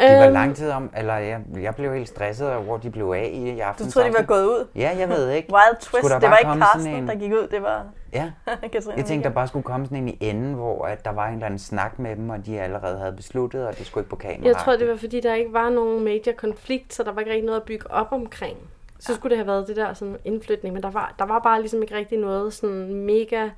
De 0.00 0.04
var 0.18 0.24
Øhm, 0.24 0.32
lang 0.32 0.56
tid 0.56 0.70
om, 0.70 0.90
eller 0.96 1.14
jeg, 1.14 1.40
jeg 1.60 1.74
blev 1.74 1.92
helt 1.94 2.08
stresset 2.08 2.48
over, 2.52 2.62
hvor 2.62 2.76
de 2.76 2.90
blev 2.90 3.12
af 3.16 3.30
i, 3.34 3.60
aften. 3.60 3.86
Du 3.86 3.92
troede, 3.92 4.08
de 4.08 4.14
var 4.18 4.24
gået 4.24 4.44
ud? 4.44 4.66
Ja, 4.74 4.96
jeg 4.98 5.08
ved 5.08 5.30
ikke. 5.30 5.52
Wild 5.52 5.80
twist. 5.80 6.14
Det 6.20 6.30
var 6.30 6.36
ikke 6.36 6.64
Carsten, 6.64 6.94
en- 6.94 7.08
der 7.08 7.14
gik 7.14 7.32
ud. 7.32 7.48
Det 7.50 7.62
var 7.62 7.86
Ja. 8.12 8.32
Katrine. 8.72 8.94
Jeg 8.96 9.04
tænkte, 9.04 9.28
der 9.28 9.34
bare 9.34 9.48
skulle 9.48 9.62
komme 9.62 9.86
sådan 9.86 9.98
en 9.98 10.08
i 10.08 10.16
enden, 10.20 10.54
hvor 10.54 10.84
at 10.86 11.04
der 11.04 11.10
var 11.12 11.26
en 11.26 11.32
eller 11.34 11.46
anden 11.46 11.58
snak 11.58 11.98
med 11.98 12.16
dem, 12.16 12.30
og 12.30 12.46
de 12.46 12.60
allerede 12.60 12.98
havde 12.98 13.12
besluttet, 13.12 13.66
og 13.66 13.78
det 13.78 13.86
skulle 13.86 14.02
ikke 14.02 14.10
på 14.10 14.16
kamera. 14.16 14.46
Jeg 14.46 14.56
tror, 14.56 14.76
det 14.76 14.88
var 14.88 14.96
fordi, 14.96 15.20
der 15.20 15.34
ikke 15.34 15.52
var 15.52 15.68
nogen 15.70 16.04
major 16.04 16.32
konflikt, 16.36 16.94
så 16.94 17.02
der 17.02 17.12
var 17.12 17.20
ikke 17.20 17.30
rigtig 17.30 17.46
noget 17.46 17.60
at 17.60 17.66
bygge 17.66 17.90
op 17.90 18.06
omkring. 18.12 18.56
Så 19.00 19.14
skulle 19.14 19.30
det 19.30 19.38
have 19.38 19.46
været 19.46 19.68
det 19.68 19.76
der 19.76 19.94
sådan 19.94 20.16
indflytning, 20.24 20.74
men 20.74 20.82
der 20.82 20.90
var, 20.90 21.14
der 21.18 21.24
var 21.26 21.38
bare 21.38 21.60
ligesom 21.60 21.82
ikke 21.82 21.96
rigtig 21.96 22.18
noget 22.18 22.52
sådan 22.52 22.94
mega 22.94 23.48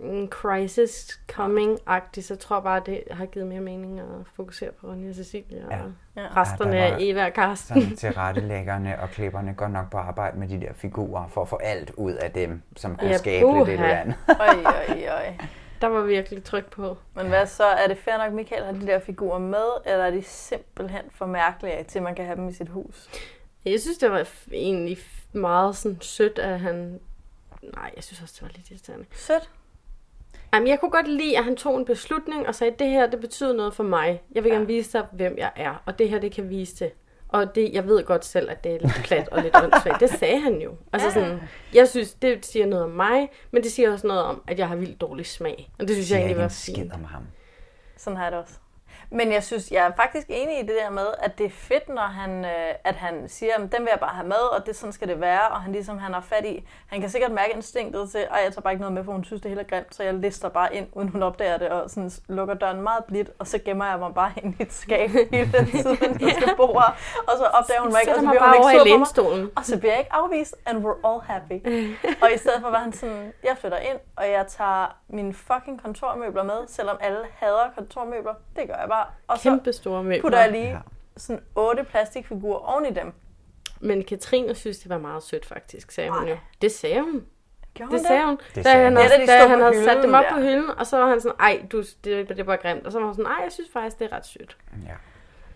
en 0.00 0.28
crisis 0.28 1.20
coming-agtig, 1.32 2.24
så 2.24 2.34
jeg 2.34 2.38
tror 2.38 2.60
bare, 2.60 2.82
det 2.86 3.02
har 3.10 3.26
givet 3.26 3.46
mere 3.46 3.60
mening 3.60 4.00
at 4.00 4.06
fokusere 4.34 4.72
på 4.72 4.86
Ronja 4.86 5.08
og 5.08 5.14
Cecilie 5.14 5.64
og 5.68 5.72
Ja. 6.16 6.22
resterne 6.36 6.76
Ja, 6.76 6.84
af 6.94 6.96
Eva 7.00 7.26
og 7.26 7.32
Karsten. 7.32 7.80
Sådan 7.82 7.96
tilrettelæggerne 7.96 9.00
og 9.00 9.08
klipperne 9.10 9.54
går 9.54 9.68
nok 9.68 9.90
på 9.90 9.98
arbejde 9.98 10.38
med 10.38 10.48
de 10.48 10.60
der 10.60 10.72
figurer, 10.72 11.28
for 11.28 11.42
at 11.42 11.48
få 11.48 11.56
alt 11.56 11.90
ud 11.96 12.12
af 12.12 12.30
dem, 12.32 12.62
som 12.76 12.96
kunne 12.96 13.10
Ja, 13.10 13.16
skabe 13.16 13.52
lidt 13.58 13.68
et 13.68 13.72
eller 13.74 13.86
andet. 13.96 14.16
Øj, 14.28 14.46
øj, 14.64 15.08
øj. 15.08 15.34
Der 15.80 15.86
var 15.86 16.00
virkelig 16.02 16.44
tryk 16.44 16.70
på. 16.70 16.96
Men 17.14 17.26
hvad 17.26 17.46
så? 17.46 17.64
Er 17.64 17.88
det 17.88 17.98
fair 17.98 18.18
nok, 18.18 18.32
Michael 18.32 18.64
har 18.64 18.72
de 18.72 18.86
der 18.86 18.98
figurer 18.98 19.38
med, 19.38 19.66
eller 19.86 20.04
er 20.04 20.10
de 20.10 20.22
simpelthen 20.22 21.02
for 21.10 21.26
mærkelige 21.26 21.84
til, 21.84 21.98
at 21.98 22.02
man 22.02 22.14
kan 22.14 22.24
have 22.24 22.36
dem 22.36 22.48
i 22.48 22.52
sit 22.52 22.68
hus? 22.68 23.08
Jeg 23.64 23.80
synes, 23.80 23.98
det 23.98 24.10
var 24.10 24.26
egentlig 24.52 24.98
meget 25.32 25.76
sådan 25.76 25.98
sødt, 26.00 26.38
at 26.38 26.60
han... 26.60 27.00
Nej, 27.74 27.90
jeg 27.96 28.04
synes 28.04 28.22
også, 28.22 28.34
det 28.36 28.42
var 28.42 28.50
lidt 28.56 28.70
irriterende. 28.70 29.04
Sødt? 29.12 29.50
Jamen, 30.56 30.68
jeg 30.68 30.80
kunne 30.80 30.90
godt 30.90 31.08
lide, 31.08 31.38
at 31.38 31.44
han 31.44 31.56
tog 31.56 31.78
en 31.78 31.84
beslutning 31.84 32.46
og 32.48 32.54
sagde, 32.54 32.74
det 32.78 32.88
her, 32.88 33.06
det 33.10 33.20
betyder 33.20 33.52
noget 33.52 33.74
for 33.74 33.82
mig. 33.82 34.22
Jeg 34.34 34.44
vil 34.44 34.52
gerne 34.52 34.66
vise 34.66 34.92
dig, 34.92 35.06
hvem 35.12 35.38
jeg 35.38 35.50
er, 35.56 35.82
og 35.86 35.98
det 35.98 36.08
her, 36.08 36.18
det 36.18 36.32
kan 36.32 36.50
vise 36.50 36.84
det. 36.84 36.92
Og 37.28 37.54
det, 37.54 37.72
jeg 37.72 37.86
ved 37.86 38.04
godt 38.04 38.24
selv, 38.24 38.50
at 38.50 38.64
det 38.64 38.74
er 38.74 38.78
lidt 38.80 39.00
plat 39.04 39.28
og 39.28 39.42
lidt 39.42 39.56
åndssvagt. 39.64 40.00
Det 40.00 40.10
sagde 40.10 40.40
han 40.40 40.54
jo. 40.54 40.74
Altså 40.92 41.10
sådan, 41.10 41.40
jeg 41.74 41.88
synes, 41.88 42.14
det 42.14 42.46
siger 42.46 42.66
noget 42.66 42.84
om 42.84 42.90
mig, 42.90 43.28
men 43.50 43.62
det 43.62 43.72
siger 43.72 43.92
også 43.92 44.06
noget 44.06 44.22
om, 44.22 44.42
at 44.48 44.58
jeg 44.58 44.68
har 44.68 44.76
vildt 44.76 45.00
dårlig 45.00 45.26
smag. 45.26 45.70
Og 45.78 45.88
det 45.88 45.96
synes 45.96 46.10
jeg 46.10 46.18
egentlig 46.18 46.36
var 46.36 46.48
fint. 46.48 46.92
om 46.92 47.04
ham. 47.04 47.22
Sådan 47.96 48.16
har 48.16 48.24
jeg 48.24 48.32
det 48.32 48.40
også. 48.40 48.54
Men 49.10 49.32
jeg 49.32 49.44
synes, 49.44 49.70
jeg 49.70 49.86
er 49.86 49.92
faktisk 49.96 50.26
enig 50.28 50.58
i 50.58 50.62
det 50.62 50.76
der 50.82 50.90
med, 50.90 51.06
at 51.18 51.38
det 51.38 51.46
er 51.46 51.50
fedt, 51.50 51.88
når 51.88 52.02
han, 52.02 52.44
øh, 52.44 52.74
at 52.84 52.94
han 52.94 53.28
siger, 53.28 53.54
at 53.54 53.60
den 53.60 53.80
vil 53.80 53.88
jeg 53.90 54.00
bare 54.00 54.14
have 54.14 54.28
med, 54.28 54.58
og 54.58 54.66
det 54.66 54.76
sådan 54.76 54.92
skal 54.92 55.08
det 55.08 55.20
være, 55.20 55.48
og 55.48 55.62
han 55.62 55.72
ligesom 55.72 55.98
han 55.98 56.12
har 56.12 56.20
fat 56.20 56.44
i. 56.44 56.68
Han 56.86 57.00
kan 57.00 57.10
sikkert 57.10 57.32
mærke 57.32 57.52
instinktet 57.54 58.10
til, 58.10 58.18
at 58.18 58.28
jeg 58.44 58.52
tager 58.52 58.60
bare 58.60 58.72
ikke 58.72 58.80
noget 58.80 58.94
med, 58.94 59.04
for 59.04 59.12
hun 59.12 59.24
synes, 59.24 59.42
det 59.42 59.48
hele 59.48 59.60
er 59.60 59.64
grimt, 59.64 59.94
så 59.94 60.02
jeg 60.02 60.14
lister 60.14 60.48
bare 60.48 60.74
ind, 60.74 60.86
uden 60.92 61.08
hun 61.08 61.22
opdager 61.22 61.58
det, 61.58 61.68
og 61.68 61.90
sådan 61.90 62.10
lukker 62.28 62.54
døren 62.54 62.80
meget 62.82 63.04
blidt, 63.04 63.30
og 63.38 63.46
så 63.46 63.58
gemmer 63.58 63.86
jeg 63.86 63.98
mig 63.98 64.14
bare 64.14 64.32
ind 64.42 64.54
i 64.58 64.62
et 64.62 64.72
skab 64.72 65.10
hele 65.32 65.52
den 65.52 65.66
tid, 65.70 65.96
der 66.18 66.30
skal 66.30 66.56
bo 66.56 66.62
og 67.28 67.34
så 67.38 67.44
opdager 67.44 67.80
hun 67.80 67.92
mig 67.92 68.00
ikke, 68.00 68.14
og 68.14 68.20
så 68.20 68.28
bliver 68.28 68.44
hun 68.44 68.54
ikke 68.54 69.06
sur 69.06 69.24
på 69.24 69.36
mig, 69.36 69.48
og 69.56 69.64
så 69.64 69.78
bliver 69.78 69.92
jeg 69.92 70.00
ikke 70.00 70.12
afvist, 70.12 70.56
and 70.66 70.86
we're 70.86 71.08
all 71.08 71.20
happy. 71.20 71.58
og 72.22 72.28
i 72.34 72.38
stedet 72.38 72.60
for 72.62 72.70
var 72.70 72.78
han 72.78 72.92
sådan, 72.92 73.32
jeg 73.44 73.56
flytter 73.60 73.78
ind, 73.78 73.98
og 74.16 74.30
jeg 74.30 74.46
tager 74.48 74.96
mine 75.08 75.34
fucking 75.34 75.82
kontormøbler 75.82 76.42
med, 76.42 76.66
selvom 76.68 76.96
alle 77.00 77.18
hader 77.36 77.70
kontormøbler. 77.74 78.34
Det 78.56 78.68
gør 78.68 78.74
jeg 78.74 78.88
bare. 78.88 78.95
Og 79.26 79.38
Kæmpe 79.38 79.72
så 79.72 79.78
store 79.78 80.02
møbler. 80.02 80.20
putter 80.20 80.38
jeg 80.40 80.50
lige 80.52 80.78
sådan 81.16 81.42
otte 81.54 81.84
plastikfigurer 81.84 82.58
oven 82.58 82.86
i 82.86 82.90
dem. 82.90 83.12
Men 83.80 84.04
Katrine 84.04 84.54
synes, 84.54 84.78
det 84.78 84.88
var 84.88 84.98
meget 84.98 85.22
sødt 85.22 85.46
faktisk, 85.46 85.90
sagde 85.90 86.10
hun 86.10 86.28
jo. 86.28 86.36
Det 86.62 86.72
sagde 86.72 87.00
hun. 87.00 87.22
Gjorde 87.74 87.92
det 87.92 88.00
sagde 88.06 88.24
hun. 88.26 88.36
Det 88.36 88.56
da 88.56 88.62
sagde 88.62 88.84
han, 88.84 88.96
havde, 88.96 89.08
Ja, 89.08 89.16
da 89.16 89.22
de 89.22 89.26
da 89.26 89.38
stod 89.40 89.48
han 89.48 89.60
havde 89.60 89.84
sat 89.84 90.02
dem 90.02 90.14
op 90.14 90.24
der. 90.24 90.34
på 90.34 90.40
hylden, 90.40 90.70
og 90.78 90.86
så 90.86 90.96
var 90.98 91.08
han 91.08 91.20
sådan, 91.20 91.36
ej, 91.40 91.62
du, 91.72 91.82
det, 92.04 92.28
det 92.28 92.46
var 92.46 92.56
grimt. 92.56 92.86
Og 92.86 92.92
så 92.92 92.98
var 92.98 93.06
hun 93.06 93.14
sådan, 93.14 93.26
ej, 93.32 93.40
jeg 93.44 93.52
synes 93.52 93.70
faktisk, 93.72 93.98
det 93.98 94.12
er 94.12 94.16
ret 94.16 94.26
sødt. 94.26 94.56
Ja. 94.86 94.92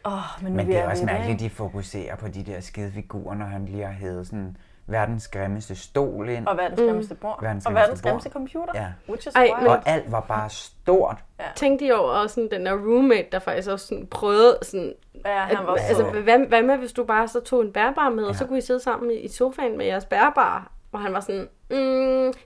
Oh, 0.05 0.43
men, 0.43 0.57
Men 0.57 0.67
det 0.67 0.77
er 0.77 0.91
også 0.91 1.05
mærkeligt, 1.05 1.43
ikke? 1.43 1.45
de 1.45 1.51
fokuserer 1.57 2.17
på 2.17 2.29
de 2.29 2.43
der 2.47 2.61
skide 2.61 2.93
figurer, 2.93 3.35
når 3.35 3.47
han 3.47 3.67
lige 3.67 3.85
har 3.85 3.93
hævet 3.93 4.27
sådan 4.27 4.57
verdens 4.91 5.29
grimmeste 5.29 5.75
stol 5.75 6.29
ind. 6.29 6.47
Og 6.47 6.57
verdens 6.57 6.81
grimmeste 6.81 7.15
bord. 7.15 7.43
Verdens 7.43 7.67
Og 7.67 7.75
verdens 7.75 8.03
grimmeste 8.03 8.31
computer. 8.31 8.73
Ja. 8.75 8.87
Which 9.09 9.29
is 9.29 9.35
Ej, 9.35 9.51
men- 9.59 9.67
Og 9.69 9.79
alt 9.89 10.13
var 10.13 10.21
bare 10.21 10.51
stort. 10.51 11.17
Ja. 11.41 11.45
Tænkte 11.57 11.85
I 11.85 11.91
over 11.91 12.11
også 12.11 12.35
sådan, 12.35 12.51
den 12.51 12.67
der 12.67 12.73
roommate, 12.73 13.27
der 13.33 13.39
faktisk 13.39 13.69
også 13.71 13.87
sådan 13.87 14.07
prøvede 14.07 14.59
sådan... 14.63 14.95
Ja, 15.27 15.39
han 15.39 15.57
at, 15.59 15.67
var 15.67 15.75
altså, 15.75 15.97
så- 16.13 16.21
hvad, 16.21 16.39
hvad 16.49 16.63
med, 16.63 16.77
hvis 16.77 16.93
du 16.93 17.05
bare 17.05 17.29
så 17.29 17.41
tog 17.41 17.61
en 17.63 17.73
bærbar 17.73 18.09
med, 18.09 18.25
og 18.25 18.35
så 18.35 18.47
kunne 18.47 18.59
I 18.59 18.61
sidde 18.61 18.81
sammen 18.81 19.11
i, 19.11 19.29
sofaen 19.29 19.79
med 19.79 19.87
jeres 19.87 20.05
bærbar? 20.05 20.73
Og 20.93 21.01
han 21.01 21.13
var 21.13 21.21
sådan, 21.21 21.49
mm, 21.71 21.77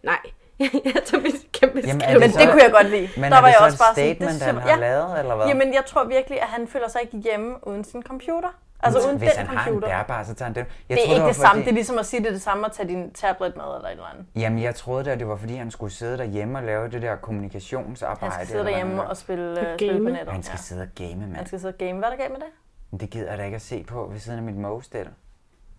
nej, 0.02 0.18
jeg 0.94 1.02
tager 1.04 1.22
mit 1.22 1.52
kæmpe 1.52 1.80
Jamen, 1.86 2.00
skriv. 2.00 2.20
Men 2.20 2.30
det 2.30 2.50
kunne 2.50 2.62
jeg 2.62 2.72
godt 2.72 2.90
lide. 2.90 3.08
Men 3.16 3.30
der 3.32 3.36
er 3.36 3.40
var 3.40 3.48
det 3.48 3.52
jeg 3.52 3.54
så 3.58 3.64
også 3.64 3.74
et 3.74 3.78
bare 3.78 3.94
sådan, 3.94 4.14
statement, 4.14 4.40
det 4.40 4.48
er 4.48 4.52
han 4.52 4.68
har 4.70 4.76
lavet, 4.78 5.18
eller 5.20 5.36
hvad? 5.36 5.46
Jamen, 5.46 5.74
jeg 5.74 5.82
tror 5.86 6.04
virkelig, 6.04 6.40
at 6.42 6.48
han 6.48 6.68
føler 6.68 6.88
sig 6.88 7.00
ikke 7.02 7.18
hjemme 7.18 7.68
uden 7.68 7.84
sin 7.84 8.02
computer. 8.02 8.48
Altså 8.84 9.08
uden 9.08 9.18
Hvis 9.18 9.30
den 9.30 9.46
han 9.46 9.56
har 9.56 9.64
en 9.66 9.72
computer. 9.72 9.88
bærbar, 9.88 10.24
så 10.24 10.34
tager 10.34 10.46
han 10.46 10.54
den. 10.54 10.64
Jeg 10.88 10.96
det 10.96 11.02
er 11.02 11.06
troede, 11.06 11.14
ikke 11.16 11.22
var 11.22 11.26
det 11.26 11.36
samme. 11.36 11.50
fordi- 11.50 11.60
Det 11.64 11.68
er 11.68 11.74
ligesom 11.74 11.98
at 11.98 12.06
sige, 12.06 12.20
det 12.20 12.26
er 12.28 12.32
det 12.32 12.42
samme 12.42 12.66
at 12.66 12.72
tage 12.72 12.88
din 12.88 13.12
tablet 13.12 13.56
med 13.56 13.64
eller 13.64 13.88
et 13.88 13.90
eller 13.92 14.04
andet. 14.14 14.26
Jamen, 14.36 14.62
jeg 14.62 14.74
troede 14.74 15.04
da, 15.04 15.14
det 15.14 15.28
var 15.28 15.36
fordi, 15.36 15.54
han 15.54 15.70
skulle 15.70 15.92
sidde 15.92 16.18
derhjemme 16.18 16.58
og 16.58 16.64
lave 16.64 16.88
det 16.90 17.02
der 17.02 17.16
kommunikationsarbejde. 17.16 18.20
Han 18.24 18.32
skal 18.32 18.46
sidde 18.46 18.64
derhjemme 18.64 19.02
og 19.08 19.16
spille, 19.16 19.60
øh, 19.70 19.76
spille 19.78 19.98
på 20.04 20.08
nettet. 20.08 20.28
Han 20.32 20.42
skal 20.42 20.56
ja. 20.56 20.62
sidde 20.62 20.82
og 20.82 20.88
game, 20.94 21.16
mand. 21.20 21.36
Han 21.36 21.46
skal 21.46 21.60
sidde 21.60 21.72
og 21.74 21.78
game. 21.78 21.92
Hvad 21.98 22.04
er 22.08 22.10
der 22.10 22.16
galt 22.18 22.32
med 22.32 22.40
det? 22.40 23.00
Det 23.00 23.10
gider 23.10 23.28
jeg 23.30 23.38
da 23.38 23.44
ikke 23.44 23.54
at 23.54 23.62
se 23.62 23.84
på 23.88 24.08
ved 24.12 24.18
siden 24.20 24.38
af 24.38 24.44
mit 24.44 24.56
Moe-stel. 24.56 25.08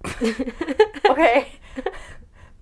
Okay. 1.09 1.41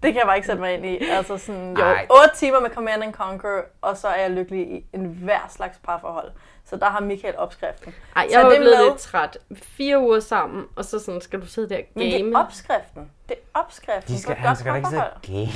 Det 0.03 0.13
kan 0.13 0.19
jeg 0.19 0.25
bare 0.25 0.35
ikke 0.35 0.45
sætte 0.47 0.61
mig 0.61 0.73
ind 0.73 0.85
i. 0.85 1.09
Altså 1.09 1.37
sådan, 1.37 1.77
jo, 1.77 1.83
Ej. 1.83 2.07
8 2.09 2.35
timer 2.35 2.59
med 2.59 2.69
Command 2.69 3.03
and 3.03 3.13
Conquer, 3.13 3.61
og 3.81 3.97
så 3.97 4.07
er 4.07 4.21
jeg 4.21 4.31
lykkelig 4.31 4.67
i 4.71 4.85
en 4.93 5.05
hver 5.05 5.47
slags 5.49 5.77
parforhold. 5.83 6.31
Så 6.65 6.75
der 6.75 6.85
har 6.85 6.99
Michael 7.01 7.35
opskriften. 7.37 7.93
Ej, 8.15 8.27
Så 8.29 8.35
jeg 8.37 8.43
var 8.45 8.49
det 8.49 8.59
blevet 8.59 8.77
med- 8.77 8.85
lidt 8.89 8.99
træt. 8.99 9.37
Fire 9.55 9.99
uger 9.99 10.19
sammen, 10.19 10.65
og 10.75 10.85
så 10.85 10.99
sådan, 10.99 11.21
skal 11.21 11.41
du 11.41 11.45
sidde 11.47 11.69
der 11.69 11.77
og 11.77 11.83
Men 11.95 12.11
game. 12.11 12.25
det 12.27 12.33
er 12.35 12.39
opskriften. 12.39 13.11
Det 13.29 13.37
er 13.37 13.59
opskriften 13.59 14.13
De 14.15 14.21
skal, 14.21 14.35
han 14.35 14.47
godt 14.47 14.57
skal 14.57 14.75
ikke 14.75 14.89
sidde 14.89 15.03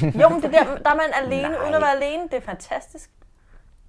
game. 0.01 0.21
Jo, 0.23 0.29
men 0.29 0.41
det 0.41 0.51
der, 0.53 0.63
der 0.77 0.89
er 0.91 0.95
man 0.95 1.05
alene, 1.23 1.49
Nej. 1.49 1.61
uden 1.63 1.73
at 1.73 1.81
være 1.81 1.95
alene. 1.95 2.23
Det 2.23 2.33
er 2.33 2.41
fantastisk. 2.41 3.09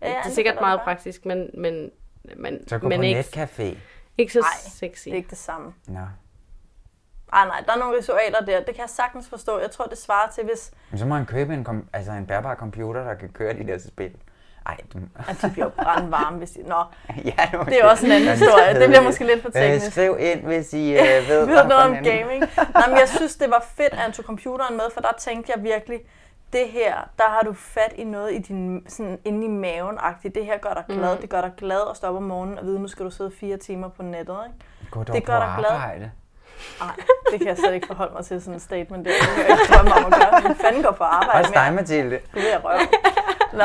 Ja, 0.02 0.08
det 0.08 0.16
er 0.24 0.30
sikkert 0.30 0.60
meget 0.60 0.80
praktisk, 0.80 1.26
men, 1.26 1.50
men, 1.54 1.90
men, 2.36 2.68
Så 2.68 2.78
gå 2.78 2.88
men 2.88 2.98
på 2.98 3.02
ikke, 3.02 3.20
netcafé. 3.20 3.76
ikke 4.18 4.32
så 4.32 4.40
Nej, 4.40 4.48
sexy. 4.90 5.04
Det 5.04 5.12
er 5.12 5.16
ikke 5.16 5.30
det 5.30 5.38
samme. 5.38 5.74
Nå. 5.86 6.00
Ej, 7.32 7.46
nej, 7.46 7.62
der 7.66 7.72
er 7.72 7.76
nogle 7.78 7.96
ritualer 7.98 8.38
der. 8.46 8.56
Det 8.58 8.66
kan 8.74 8.78
jeg 8.80 8.88
sagtens 8.90 9.28
forstå. 9.28 9.58
Jeg 9.58 9.70
tror, 9.70 9.84
det 9.84 9.98
svarer 9.98 10.30
til, 10.30 10.44
hvis 10.44 10.70
Men 10.90 10.98
så 10.98 11.06
må 11.06 11.14
han 11.14 11.26
købe 11.26 11.54
en, 11.54 11.64
kom- 11.64 11.88
altså 11.92 12.12
en 12.12 12.26
bærbar 12.26 12.54
computer, 12.54 13.04
der 13.04 13.14
kan 13.14 13.28
køre 13.28 13.52
de 13.52 13.66
der 13.66 13.78
spil. 13.78 14.12
Ej, 14.66 14.76
du... 14.92 14.98
at 15.28 15.36
de 15.42 15.50
bliver 15.50 15.68
brandvarme, 15.68 16.38
hvis 16.38 16.50
de... 16.50 16.62
Nå, 16.62 16.74
ja, 17.24 17.48
nu 17.52 17.58
det 17.64 17.80
er 17.80 17.84
også 17.90 18.06
en 18.06 18.12
anden 18.12 18.28
historie. 18.28 18.80
Det 18.80 18.88
bliver 18.88 19.02
måske 19.02 19.24
lidt 19.26 19.42
for 19.42 19.48
Øh, 19.48 19.62
teknisk. 19.62 19.90
skriv 19.92 20.16
ind, 20.20 20.40
hvis 20.40 20.72
I 20.72 20.92
øh, 20.92 20.98
ved, 21.28 21.46
ved 21.54 21.64
noget 21.64 21.84
om 21.84 21.94
gaming. 21.94 22.44
Nej, 22.74 22.88
men 22.88 22.98
jeg 22.98 23.08
synes, 23.08 23.36
det 23.36 23.50
var 23.50 23.64
fedt, 23.76 23.92
at 23.92 23.98
han 23.98 24.12
tog 24.12 24.24
computeren 24.24 24.76
med, 24.76 24.84
for 24.94 25.00
der 25.00 25.08
tænkte 25.18 25.52
jeg 25.56 25.62
virkelig, 25.64 26.00
det 26.52 26.68
her, 26.68 26.94
der 27.18 27.24
har 27.28 27.40
du 27.42 27.52
fat 27.52 27.92
i 27.96 28.04
noget 28.04 28.32
i 28.32 28.38
din, 28.38 28.84
sådan 28.88 29.18
inde 29.24 29.44
i 29.44 29.48
maven 29.48 29.98
-agtigt. 29.98 30.28
Det 30.34 30.44
her 30.46 30.58
gør 30.58 30.74
dig 30.74 30.84
glad. 30.88 31.14
Mm. 31.14 31.20
Det 31.20 31.30
gør 31.30 31.40
dig 31.40 31.52
glad 31.56 31.80
at 31.90 31.96
stå 31.96 32.06
op 32.06 32.14
om 32.16 32.22
morgenen 32.22 32.58
og 32.58 32.64
vide, 32.66 32.80
nu 32.80 32.88
skal 32.88 33.04
du 33.04 33.10
sidde 33.10 33.30
fire 33.30 33.56
timer 33.56 33.88
på 33.88 34.02
nettet. 34.02 34.36
Ikke? 34.46 34.90
Gå 34.90 35.02
dog 35.04 35.14
det 35.14 35.24
på 35.24 35.32
gør 35.32 35.38
dig 35.38 35.54
glad. 35.58 35.70
arbejde. 35.70 36.10
Nej, 36.80 36.94
det 37.30 37.38
kan 37.40 37.48
jeg 37.48 37.56
slet 37.58 37.74
ikke 37.74 37.86
forholde 37.86 38.12
mig 38.14 38.24
til 38.24 38.40
sådan 38.40 38.54
en 38.54 38.60
statement. 38.60 39.04
Det 39.06 39.14
kan 39.14 39.44
jeg 39.44 39.50
ikke 39.60 39.72
drømme 39.74 39.94
om 39.94 40.12
at 40.12 40.18
gøre. 40.20 40.54
Fanden 40.54 40.82
går 40.82 40.90
på 40.90 41.04
arbejde 41.04 41.38
Også 41.40 41.52
dig, 41.54 41.74
Mathilde. 41.74 42.18
Gud, 42.32 42.42
jeg 42.42 42.60
røver. 42.64 42.78
Nå, 43.52 43.64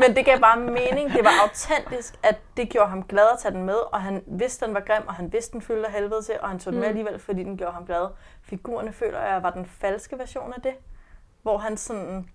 men 0.00 0.16
det 0.16 0.24
gav 0.24 0.38
bare 0.40 0.56
mening. 0.60 1.12
Det 1.12 1.24
var 1.24 1.30
autentisk, 1.42 2.14
at 2.22 2.38
det 2.56 2.68
gjorde 2.68 2.88
ham 2.88 3.02
glad 3.02 3.24
at 3.32 3.38
tage 3.38 3.54
den 3.54 3.62
med, 3.62 3.74
og 3.92 4.02
han 4.02 4.22
vidste, 4.26 4.66
den 4.66 4.74
var 4.74 4.80
grim, 4.80 5.02
og 5.08 5.14
han 5.14 5.32
vidste, 5.32 5.52
den 5.52 5.62
fyldte 5.62 5.86
af 5.86 5.92
helvede 5.92 6.22
til, 6.22 6.34
og 6.40 6.48
han 6.48 6.58
tog 6.58 6.72
den 6.72 6.80
med 6.80 6.88
Mm. 6.88 6.96
alligevel, 6.98 7.18
fordi 7.20 7.44
den 7.44 7.56
gjorde 7.56 7.72
ham 7.72 7.86
glad. 7.86 8.06
Figurerne 8.42 8.92
føler 8.92 9.20
jeg 9.20 9.42
var 9.42 9.50
den 9.50 9.66
falske 9.80 10.18
version 10.18 10.52
af 10.56 10.62
det, 10.62 10.72
hvor 11.42 11.58
han 11.58 11.76
sådan 11.76 12.28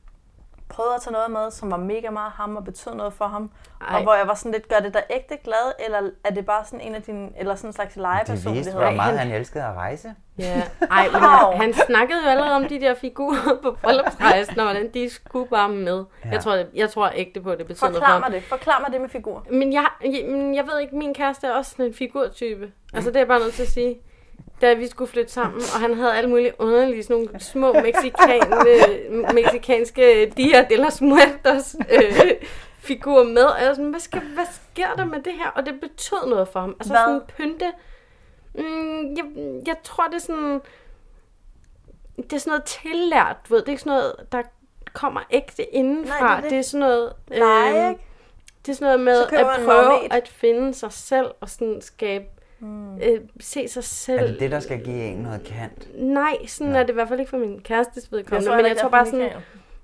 prøvede 0.74 0.96
at 0.96 1.02
tage 1.02 1.12
noget 1.14 1.32
med, 1.32 1.52
som 1.52 1.72
var 1.72 1.78
mega 1.78 2.10
meget 2.10 2.32
ham 2.32 2.56
og 2.56 2.64
betød 2.64 2.94
noget 2.96 3.14
for 3.14 3.26
ham. 3.28 3.52
Ej. 3.82 3.98
Og 3.98 4.04
hvor 4.04 4.14
jeg 4.16 4.28
var 4.28 4.34
sådan 4.34 4.52
lidt, 4.52 4.68
gør 4.68 4.80
det 4.80 4.94
dig 4.94 5.04
ægte 5.10 5.38
glad, 5.44 5.72
eller 5.86 6.10
er 6.24 6.34
det 6.34 6.46
bare 6.46 6.66
sådan 6.66 6.82
en 6.82 6.96
af 6.96 7.02
dine, 7.02 7.30
eller 7.40 7.56
sådan 7.56 7.70
en 7.70 7.74
slags 7.74 7.94
De 7.94 8.00
legeperson, 8.00 8.54
viste, 8.54 8.72
det 8.72 8.80
hvor 8.82 8.92
meget 8.92 9.20
han 9.20 9.32
elskede 9.32 9.64
at 9.64 9.74
rejse. 9.76 10.16
Ja, 10.38 10.62
ej, 10.92 11.08
men 11.12 11.22
han, 11.22 11.58
han 11.62 11.74
snakkede 11.74 12.20
jo 12.24 12.30
allerede 12.30 12.56
om 12.56 12.66
de 12.68 12.80
der 12.82 12.94
figurer 12.94 13.58
på 13.64 13.78
bryllupsrejsen, 13.84 14.60
og 14.60 14.66
hvordan 14.66 14.90
de 14.94 15.10
skulle 15.10 15.50
bare 15.50 15.70
med. 15.70 16.04
Ja. 16.26 16.30
Jeg, 16.32 16.44
tror, 16.44 16.56
det, 16.56 16.68
jeg 16.76 16.90
tror 16.90 17.12
ægte 17.16 17.42
på, 17.42 17.50
at 17.52 17.58
det 17.60 17.68
betyder 17.68 17.86
noget 17.90 17.96
for 17.96 18.06
Forklar 18.06 18.14
ham. 18.22 18.32
mig 18.32 18.42
det. 18.42 18.44
Forklar 18.50 18.80
mig 18.80 18.92
det 18.92 19.02
med 19.02 19.10
figur. 19.10 19.46
Men 19.52 19.74
jeg, 19.74 19.86
jeg, 20.04 20.26
men 20.30 20.56
jeg 20.56 20.68
ved 20.68 20.80
ikke, 20.80 20.96
min 20.96 21.14
kæreste 21.14 21.48
er 21.48 21.52
også 21.52 21.72
sådan 21.72 21.86
en 21.86 21.94
figurtype. 21.94 22.72
Altså, 22.94 23.10
det 23.10 23.16
er 23.16 23.20
jeg 23.20 23.28
bare 23.28 23.40
nødt 23.40 23.54
til 23.54 23.62
at 23.64 23.68
sige. 23.70 23.96
Da 24.64 24.74
vi 24.74 24.88
skulle 24.88 25.12
flytte 25.12 25.32
sammen, 25.32 25.62
og 25.76 25.80
han 25.80 25.94
havde 25.94 26.14
alle 26.14 26.30
mulige 26.30 26.54
underlige, 26.60 27.04
sådan 27.04 27.16
nogle 27.16 27.40
små 27.40 27.74
mexikane, 27.74 29.34
mexikanske 29.34 30.34
Dia 30.38 30.62
de 30.70 30.76
los 30.76 31.02
Muertos 31.02 31.76
øh, 31.90 32.32
figurer 32.80 33.24
med. 33.24 33.44
Og 33.44 33.60
jeg 33.60 33.68
var 33.68 33.74
sådan, 33.74 33.90
hvad, 33.90 34.00
skal, 34.00 34.22
hvad 34.22 34.46
sker 34.52 34.96
der 34.96 35.06
med 35.06 35.22
det 35.22 35.34
her? 35.34 35.50
Og 35.50 35.66
det 35.66 35.80
betød 35.82 36.30
noget 36.30 36.48
for 36.48 36.60
ham. 36.60 36.76
Altså 36.80 36.94
Hvad? 36.94 37.00
sådan 37.00 37.22
pynte. 37.38 37.72
Mm, 38.56 39.16
jeg, 39.16 39.26
jeg 39.68 39.76
tror, 39.84 40.08
det 40.08 40.16
er 40.16 40.20
sådan... 40.20 40.62
Det 42.18 42.34
er 42.34 42.38
sådan 42.38 42.52
noget 42.52 42.64
tillært, 42.64 43.38
ved. 43.50 43.58
Det 43.60 43.68
er 43.68 43.72
ikke 43.72 43.84
sådan 43.84 43.98
noget, 43.98 44.16
der 44.32 44.42
kommer 44.94 45.22
ægte 45.32 45.76
indenfra. 45.76 46.20
Nej, 46.20 46.36
det 46.36 46.38
er 46.38 46.42
det, 46.42 46.52
det. 46.52 46.58
er 46.60 46.64
sådan 46.64 46.80
noget... 46.80 47.14
Nej, 47.30 47.90
ikke? 47.90 48.02
Det 48.66 48.72
er 48.72 48.76
sådan 48.76 48.86
noget 48.86 49.00
med 49.00 49.40
at 49.40 49.48
prøve 49.66 50.14
at 50.14 50.28
finde 50.28 50.74
sig 50.74 50.92
selv 50.92 51.28
og 51.42 51.50
sådan 51.50 51.82
skabe, 51.82 52.26
mm. 52.64 52.98
øh, 52.98 53.22
se 53.40 53.68
sig 53.68 53.84
selv. 53.84 54.20
Er 54.20 54.28
det 54.28 54.40
det, 54.40 54.52
der 54.52 54.60
skal 54.60 54.84
give 54.84 55.06
en 55.06 55.18
noget 55.18 55.44
kant? 55.44 55.88
Nej, 55.96 56.46
sådan 56.48 56.76
er 56.76 56.80
det 56.84 56.90
i 56.90 56.94
hvert 56.94 57.08
fald 57.08 57.20
ikke 57.20 57.30
for 57.30 57.38
min 57.38 57.62
kærestes 57.62 58.12
vedkommende. 58.12 58.50
tror 58.50 58.56
men 58.58 58.66
jeg 58.66 58.78
tror 58.78 58.90
det 58.90 58.96
er 58.96 58.98
bare 58.98 59.06
sådan, 59.06 59.32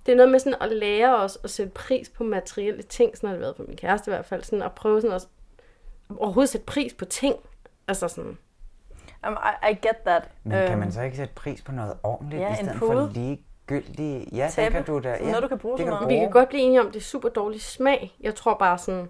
det 0.06 0.12
er 0.12 0.15
noget 0.15 0.32
med 0.32 0.39
sådan 0.39 0.62
at 0.62 0.72
lære 0.72 1.15
os 1.15 1.38
at 1.44 1.50
sætte 1.50 1.72
pris 1.72 2.10
på 2.10 2.24
materielle 2.24 2.82
ting. 2.82 3.18
Sådan 3.18 3.28
har 3.28 3.34
det 3.34 3.42
været 3.42 3.56
for 3.56 3.63
min 3.68 3.76
kæreste 3.78 4.12
i 4.12 4.13
hvert 4.13 4.26
fald. 4.26 4.44
Sådan 4.44 4.62
at 4.63 4.72
prøve 4.72 5.02
sådan 5.02 5.15
at 5.15 5.28
overhovedet 6.18 6.50
sætte 6.50 6.65
pris 6.65 6.94
på 6.94 7.06
ting. 7.06 7.36
Altså 7.88 8.08
sådan, 8.08 8.38
Um, 9.28 9.34
I, 9.63 9.72
I 9.72 9.74
get 9.74 9.96
that. 10.06 10.30
Men 10.44 10.52
kan 10.52 10.72
Øhm, 10.72 10.80
man 10.80 10.92
så 10.92 11.02
ikke 11.02 11.18
sætte 11.18 11.34
pris 11.34 11.62
på 11.62 11.72
noget 11.72 11.94
ordentligt, 12.04 12.42
ja, 12.42 12.52
i 12.54 12.56
stedet 12.56 12.76
for 12.80 13.12
ligegyldig. 13.13 14.28
Ja, 14.32 14.48
Tæppe. 14.52 14.72
kan 14.78 14.84
du 14.86 15.00
da. 15.00 15.13
Sådan 15.13 15.20
Ja, 15.26 15.28
noget, 15.32 15.44
du 15.44 15.48
kan 15.48 15.58
bruge 15.60 15.78
det 15.78 15.86
du 15.86 15.92
noget. 15.92 16.10
Vi 16.10 16.15
kan 16.15 16.30
godt 16.32 16.50
blive 16.50 16.62
enige 16.63 16.80
om, 16.80 16.88
at 16.88 16.94
det 16.94 17.00
er 17.00 17.04
super 17.04 17.30
dårlig 17.30 17.62
smag. 17.62 18.15
Jeg 18.22 18.36
tror 18.36 18.54
bare 18.58 18.78
sådan, 18.78 19.08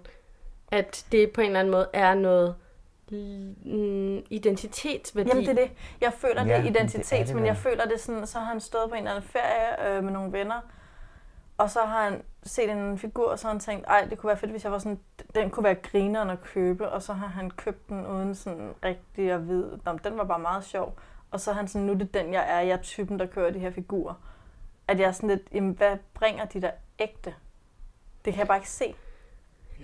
at 0.72 1.04
det 1.12 1.30
på 1.30 1.40
en 1.40 1.46
eller 1.46 1.60
anden 1.60 1.70
måde 1.72 1.88
er 1.92 2.14
noget 2.14 2.54
identitetsværdi. 4.30 5.28
Jamen 5.28 5.44
det 5.44 5.58
er 5.58 5.66
det. 5.66 5.72
Jeg 6.00 6.12
føler, 6.12 6.34
Ja, 6.34 6.42
det 6.42 6.52
er 6.52 6.56
men 6.56 6.74
det 6.74 6.80
er 6.80 6.84
identitet, 6.84 7.26
det 7.26 7.36
men 7.36 7.46
jeg 7.46 7.56
føler 7.56 7.84
det 7.84 8.00
sådan, 8.00 8.26
så 8.26 8.38
har 8.38 8.46
han 8.46 8.60
stået 8.60 8.88
på 8.88 8.94
en 8.94 8.98
eller 8.98 9.10
anden 9.10 9.28
ferie 9.28 9.96
øh, 9.96 10.04
med 10.04 10.12
nogle 10.12 10.32
venner, 10.32 10.60
og 11.58 11.70
så 11.70 11.80
har 11.80 12.04
han 12.04 12.22
set 12.42 12.70
en 12.70 12.98
figur, 12.98 13.30
og 13.30 13.38
så 13.38 13.46
har 13.46 13.52
han 13.52 13.60
tænkt, 13.60 13.86
ej, 13.88 14.06
det 14.10 14.18
kunne 14.18 14.28
være 14.28 14.36
fedt, 14.36 14.50
hvis 14.50 14.64
jeg 14.64 14.72
var 14.72 14.78
sådan, 14.78 15.00
den 15.34 15.50
kunne 15.50 15.64
være 15.64 15.74
grineren 15.74 16.30
at 16.30 16.40
købe, 16.42 16.88
og 16.88 17.02
så 17.02 17.12
har 17.12 17.26
han 17.26 17.50
købt 17.50 17.88
den 17.88 18.06
uden 18.06 18.34
sådan 18.34 18.74
rigtig 18.84 19.30
at 19.32 19.48
vide, 19.48 19.80
Nå, 19.84 19.98
den 20.04 20.18
var 20.18 20.24
bare 20.24 20.38
meget 20.38 20.64
sjov. 20.64 20.98
Og 21.30 21.40
så 21.40 21.50
er 21.50 21.54
han 21.54 21.68
sådan, 21.68 21.86
nu 21.86 21.92
er 21.92 21.96
det 21.96 22.14
den, 22.14 22.32
jeg 22.32 22.44
er, 22.48 22.60
jeg 22.60 22.78
er 22.78 22.82
typen, 22.82 23.18
der 23.18 23.26
kører 23.26 23.50
de 23.50 23.58
her 23.58 23.70
figurer. 23.70 24.14
At 24.88 25.00
jeg 25.00 25.06
er 25.08 25.12
sådan 25.12 25.28
lidt, 25.28 25.42
jamen, 25.52 25.72
hvad 25.72 25.96
bringer 26.14 26.44
de 26.44 26.62
der 26.62 26.70
ægte? 26.98 27.34
Det 28.24 28.32
kan 28.32 28.38
jeg 28.38 28.46
bare 28.46 28.58
ikke 28.58 28.70
se. 28.70 28.94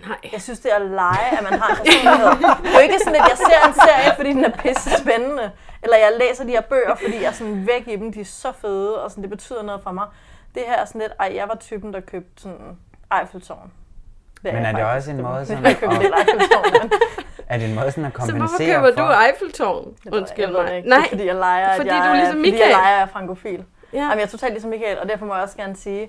Nej. 0.09 0.16
Jeg 0.32 0.42
synes, 0.42 0.61
det 0.61 0.70
er 0.72 0.76
at 0.76 0.87
lege, 0.90 1.38
at 1.38 1.42
man 1.50 1.59
har 1.61 1.70
en 1.70 1.76
personlighed. 1.76 2.26
Det 2.62 2.68
er 2.70 2.72
jo 2.74 2.78
ikke 2.78 2.98
sådan, 2.98 3.14
at 3.14 3.28
jeg 3.30 3.38
ser 3.38 3.68
en 3.68 3.74
serie, 3.74 4.16
fordi 4.16 4.28
den 4.32 4.44
er 4.44 4.50
pisse 4.50 4.90
spændende. 5.02 5.50
Eller 5.82 5.96
jeg 5.96 6.12
læser 6.18 6.44
de 6.44 6.50
her 6.50 6.61
bøger, 6.61 6.94
fordi 6.94 7.16
jeg 7.16 7.24
er 7.28 7.32
sådan 7.32 7.66
væk 7.66 7.88
i 7.88 7.96
dem. 7.96 8.12
De 8.12 8.20
er 8.20 8.24
så 8.24 8.52
fede, 8.61 9.02
og 9.04 9.11
sådan, 9.11 9.22
det 9.22 9.30
betyder 9.30 9.62
noget 9.62 9.80
for 9.82 9.92
mig. 9.92 10.06
Det 10.54 10.62
her 10.66 10.74
er 10.76 10.85
sådan 10.85 11.00
lidt, 11.00 11.12
ej, 11.20 11.32
jeg 11.35 11.48
var 11.48 11.54
typen, 11.54 11.92
der 11.92 12.00
købte 12.00 12.42
sådan 12.42 12.78
Eiffeltårn. 13.20 13.70
Men 14.42 14.54
er 14.56 14.61
jeg 14.61 14.74
det 14.76 14.85
også 14.85 15.11
en 15.11 15.22
måde 15.22 15.46
sådan 15.46 15.64
jeg 15.64 15.76
at- 15.82 16.92
Er 17.48 17.59
det 17.59 17.68
en 17.68 17.74
måde 17.74 17.90
sådan 17.90 18.04
at 18.04 18.12
Så 18.12 18.18
kompensere 18.18 18.78
hvorfor 18.78 18.94
køber 18.94 19.06
for? 19.06 19.12
du 19.14 19.24
Eiffeltårn? 19.26 19.94
Undskyld 20.12 20.44
jeg 20.44 20.52
mig. 20.64 20.76
ikke. 20.76 20.88
Nej, 20.88 20.98
Det 20.98 21.04
er, 21.06 21.09
fordi 21.11 21.26
jeg 21.26 21.35
leger, 21.35 21.66
at 21.68 21.76
fordi 21.76 21.88
jeg, 21.90 22.02
du 22.04 22.09
er 22.11 22.14
ligesom 22.14 22.37
Fordi 22.38 22.50
Michael. 22.50 22.70
jeg 22.70 22.78
leger 22.78 22.96
er 23.02 23.06
frankofil. 23.06 23.64
Ja. 23.92 23.98
Jamen, 23.98 24.18
jeg 24.18 24.22
er 24.22 24.28
totalt 24.28 24.52
ligesom 24.52 24.70
Michael, 24.70 24.98
og 24.98 25.09
derfor 25.09 25.26
må 25.26 25.35
jeg 25.35 25.42
også 25.42 25.56
gerne 25.56 25.76
sige, 25.76 26.09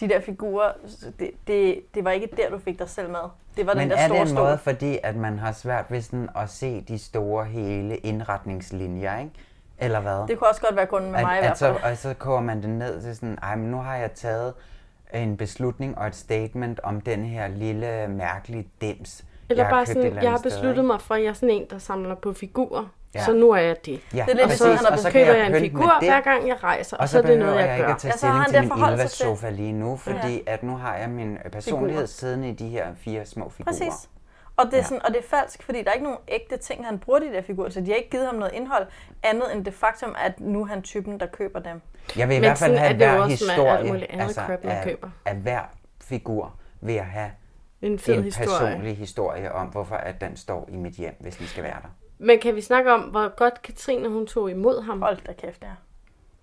de 0.00 0.08
der 0.08 0.20
figurer, 0.20 0.72
det, 1.18 1.30
det, 1.46 1.80
det 1.94 2.04
var 2.04 2.10
ikke 2.10 2.28
der, 2.36 2.50
du 2.50 2.58
fik 2.58 2.78
dig 2.78 2.88
selv 2.88 3.10
med. 3.10 3.18
Det 3.56 3.66
var 3.66 3.72
den 3.72 3.80
Men 3.80 3.90
der 3.90 3.96
er 3.96 4.06
store 4.06 4.18
det 4.18 4.22
en 4.22 4.28
stol. 4.28 4.44
måde, 4.44 4.58
fordi 4.58 4.98
at 5.02 5.16
man 5.16 5.38
har 5.38 5.52
svært 5.52 5.84
ved 5.88 6.00
sådan 6.02 6.28
at 6.36 6.50
se 6.50 6.80
de 6.80 6.98
store 6.98 7.44
hele 7.44 7.96
indretningslinjer, 7.96 9.18
ikke? 9.18 9.30
Eller 9.78 10.00
hvad? 10.00 10.26
Det 10.28 10.38
kunne 10.38 10.48
også 10.48 10.60
godt 10.60 10.76
være 10.76 10.86
grunden 10.86 11.10
med 11.10 11.18
at, 11.18 11.24
mig 11.26 11.34
i 11.34 11.38
at 11.38 11.44
hvert 11.44 11.58
så, 11.58 11.72
fald. 11.72 11.92
og 11.92 11.96
så 11.96 12.14
koger 12.14 12.40
man 12.40 12.62
det 12.62 12.70
ned 12.70 13.02
til 13.02 13.16
sådan, 13.16 13.38
ej, 13.42 13.56
men 13.56 13.70
nu 13.70 13.76
har 13.76 13.96
jeg 13.96 14.12
taget 14.12 14.54
en 15.14 15.36
beslutning 15.36 15.98
og 15.98 16.06
et 16.06 16.14
statement 16.16 16.80
om 16.82 17.00
den 17.00 17.24
her 17.24 17.48
lille, 17.48 18.08
mærkelige 18.08 18.68
dims, 18.80 19.24
Eller 19.50 19.64
jeg 19.64 19.70
bare 19.70 19.86
sådan, 19.86 20.22
jeg 20.22 20.30
har 20.30 20.38
sted, 20.38 20.50
besluttet 20.50 20.76
ikke? 20.82 20.82
mig 20.86 21.00
for, 21.00 21.14
at 21.14 21.22
jeg 21.22 21.28
er 21.28 21.32
sådan 21.32 21.50
en, 21.50 21.66
der 21.70 21.78
samler 21.78 22.14
på 22.14 22.32
figurer. 22.32 22.84
Ja. 23.14 23.24
Så 23.24 23.32
nu 23.32 23.50
er 23.50 23.56
jeg 23.56 23.76
det. 23.86 24.00
Ja, 24.14 24.24
Det 24.24 24.30
er 24.32 24.34
lidt 24.34 24.42
præcis, 24.42 24.58
sådan, 24.58 24.76
han 24.76 24.84
har 24.84 24.92
og 24.92 24.98
så 24.98 25.02
Så 25.02 25.10
køber 25.10 25.32
jeg 25.32 25.46
en 25.46 25.54
figur 25.54 25.96
det. 26.00 26.08
hver 26.08 26.20
gang 26.20 26.48
jeg 26.48 26.64
rejser, 26.64 26.96
Og 26.96 27.08
så, 27.08 27.18
er 27.18 27.22
det 27.22 27.38
noget, 27.38 27.54
jeg 27.56 27.66
jeg 27.66 27.74
ikke 27.76 27.86
gør. 27.86 27.94
at 27.94 28.00
tage 28.00 28.12
Ja, 28.12 28.16
så 28.16 28.26
har 28.26 28.44
stilling 28.44 28.64
han 28.64 28.78
til 28.78 28.86
det 28.86 28.98
min 28.98 29.08
til. 29.08 29.26
Ilva-sofa 29.26 29.50
lige 29.50 29.72
nu, 29.72 29.96
fordi 29.96 30.42
at 30.46 30.62
nu 30.62 30.76
har 30.76 30.96
jeg 30.96 31.08
min 31.10 31.38
personlighed 31.52 32.06
siddende 32.06 32.48
i 32.48 32.52
de 32.52 32.68
her 32.68 32.86
fire 33.04 33.26
små 33.26 33.48
figurer. 33.48 33.72
Præcis. 33.72 34.08
Og 34.56 34.64
det, 34.66 34.72
er 34.74 34.76
Ja. 34.76 34.82
sådan, 34.82 35.02
og 35.06 35.08
det 35.08 35.16
er 35.18 35.36
falsk, 35.36 35.62
fordi 35.62 35.78
der 35.82 35.88
er 35.90 35.92
ikke 35.92 36.04
nogen 36.04 36.18
ægte 36.28 36.56
ting, 36.56 36.86
han 36.86 36.98
bruger 36.98 37.18
de 37.18 37.26
der 37.32 37.42
figurer 37.42 37.68
til. 37.68 37.86
De 37.86 37.90
har 37.90 37.96
ikke 37.96 38.10
givet 38.10 38.26
ham 38.26 38.34
noget 38.34 38.52
indhold, 38.54 38.86
andet 39.22 39.54
end 39.54 39.64
det 39.64 39.74
faktum, 39.74 40.14
at 40.24 40.40
nu 40.40 40.62
er 40.62 40.66
han 40.66 40.82
typen, 40.82 41.20
der 41.20 41.26
køber 41.26 41.58
dem. 41.60 41.80
Jeg 42.16 42.28
vil 42.28 42.36
i 42.36 42.40
Men 42.40 42.46
hvert 42.48 42.58
fald 42.58 42.76
have 42.76 42.88
er 42.94 42.98
det 42.98 43.08
hver 43.08 43.20
også 43.20 43.44
med 43.46 43.54
alt 43.66 43.88
historie, 43.88 44.20
altså 44.20 44.40
af, 44.64 44.84
køber. 44.84 45.08
af 45.26 45.34
hver 45.36 45.60
figur 46.02 46.54
vil 46.80 46.94
jeg 46.94 47.04
have 47.04 47.30
En 47.82 47.98
fed 47.98 48.14
en 48.14 48.22
historie. 48.24 48.48
personlig 48.48 48.96
historie 48.96 49.52
om, 49.52 49.66
hvorfor 49.66 49.94
at 49.96 50.20
den 50.20 50.36
står 50.36 50.68
i 50.72 50.76
mit 50.76 50.92
hjem, 50.94 51.14
hvis 51.20 51.36
den 51.36 51.46
skal 51.46 51.62
være 51.64 51.76
der. 51.82 51.88
Men 52.18 52.38
kan 52.38 52.54
vi 52.56 52.60
snakke 52.60 52.92
om, 52.92 53.00
hvor 53.00 53.36
godt 53.36 53.62
Katrine 53.62 54.08
hun 54.08 54.26
tog 54.26 54.50
imod 54.50 54.82
ham? 54.82 55.02
Hold 55.02 55.18
da 55.26 55.32
kæft, 55.32 55.62
ja. 55.62 55.68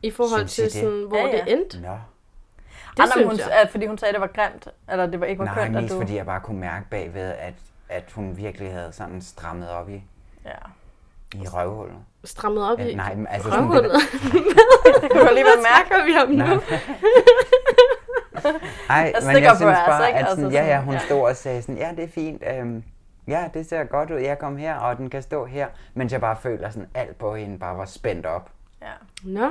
I 0.03 0.11
forhold 0.11 0.47
Synes 0.47 0.53
til 0.73 0.81
det? 0.81 0.89
sådan, 0.89 1.05
hvor 1.07 1.17
Ja, 1.17 1.25
ja. 1.27 1.31
det 1.45 1.53
endte? 1.53 1.81
Nå. 1.81 1.87
Det 1.91 3.03
Andre, 3.03 3.11
synes 3.13 3.27
hun, 3.27 3.37
jeg. 3.39 3.61
Er, 3.63 3.67
fordi 3.67 3.85
hun 3.85 3.97
sagde, 3.97 4.09
at 4.09 4.13
det 4.13 4.21
var 4.21 4.27
grimt, 4.27 4.67
eller 4.91 5.05
det 5.07 5.19
var 5.19 5.25
ikke 5.25 5.39
var 5.39 5.45
Nej, 5.45 5.63
kønt, 5.63 5.81
mest 5.81 5.93
du... 5.93 5.99
fordi 5.99 6.15
jeg 6.15 6.25
bare 6.25 6.39
kunne 6.39 6.59
mærke 6.59 6.85
bagved, 6.89 7.31
at, 7.39 7.53
at 7.89 8.11
hun 8.11 8.37
virkelig 8.37 8.71
havde 8.71 8.91
sådan 8.93 9.21
strammet 9.21 9.69
op 9.69 9.89
i, 9.89 10.03
Ja. 10.45 10.51
i 11.33 11.47
røvhullet. 11.47 11.97
Strammet 12.23 12.71
op 12.71 12.79
i 12.79 12.95
nej, 12.95 13.15
men 13.15 13.27
altså 13.29 13.49
sådan 13.49 13.63
røvhullet. 13.65 13.91
Det 15.01 15.11
kunne 15.11 15.29
alligevel 15.29 15.53
Hvad 15.55 15.97
mærke. 15.97 16.05
vi 16.05 16.17
om 16.17 16.29
nu? 16.49 16.61
Nej. 18.43 18.53
Ej, 18.89 19.13
Jeg 19.15 19.33
men 19.33 19.43
jeg 19.43 19.55
synes 19.55 19.77
bare, 19.87 20.07
ikke? 20.07 20.19
at 20.19 20.25
Altså 20.25 20.35
sådan, 20.35 20.51
ja, 20.51 20.65
ja, 20.65 20.67
sådan, 20.67 20.83
hun 20.83 20.93
ja. 20.93 20.99
stod 20.99 21.21
og 21.21 21.35
sagde 21.35 21.61
sådan, 21.61 21.77
ja, 21.77 21.91
det 21.95 22.03
er 22.03 22.07
fint, 22.07 22.43
øhm, 22.57 22.83
ja, 23.27 23.49
det 23.53 23.69
ser 23.69 23.83
godt 23.83 24.11
ud, 24.11 24.17
jeg 24.17 24.39
kom 24.39 24.57
her, 24.57 24.75
og 24.75 24.97
den 24.97 25.09
kan 25.09 25.21
stå 25.21 25.45
her, 25.45 25.67
mens 25.93 26.11
jeg 26.11 26.21
bare 26.21 26.35
føler 26.35 26.69
sådan, 26.69 26.89
alt 26.93 27.17
på 27.17 27.35
hende 27.35 27.59
bare 27.59 27.77
var 27.77 27.85
spændt 27.85 28.25
op. 28.25 28.49
Ja. 28.81 28.91
Nå. 29.23 29.47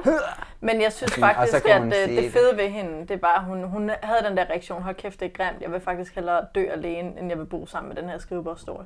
Men 0.61 0.81
jeg 0.83 0.92
synes 0.92 1.14
faktisk, 1.14 1.68
at 1.68 1.83
øh, 1.83 1.92
det 1.92 2.09
det. 2.09 2.33
fede 2.33 2.57
ved 2.57 2.68
hende, 2.68 3.07
det 3.07 3.20
bare, 3.20 3.37
at 3.37 3.44
hun, 3.44 3.62
hun 3.62 3.90
havde 4.03 4.29
den 4.29 4.37
der 4.37 4.44
reaktion, 4.44 4.83
hold 4.83 4.94
kæft, 4.94 5.20
det 5.20 5.27
er 5.27 5.31
grimt, 5.31 5.62
jeg 5.62 5.72
vil 5.72 5.81
faktisk 5.81 6.14
hellere 6.14 6.46
dø 6.55 6.66
alene, 6.70 7.18
end 7.18 7.29
jeg 7.29 7.38
vil 7.38 7.46
bo 7.46 7.66
sammen 7.66 7.94
med 7.94 8.03
den 8.03 8.11
her 8.11 8.18
skrivebordstol. 8.18 8.85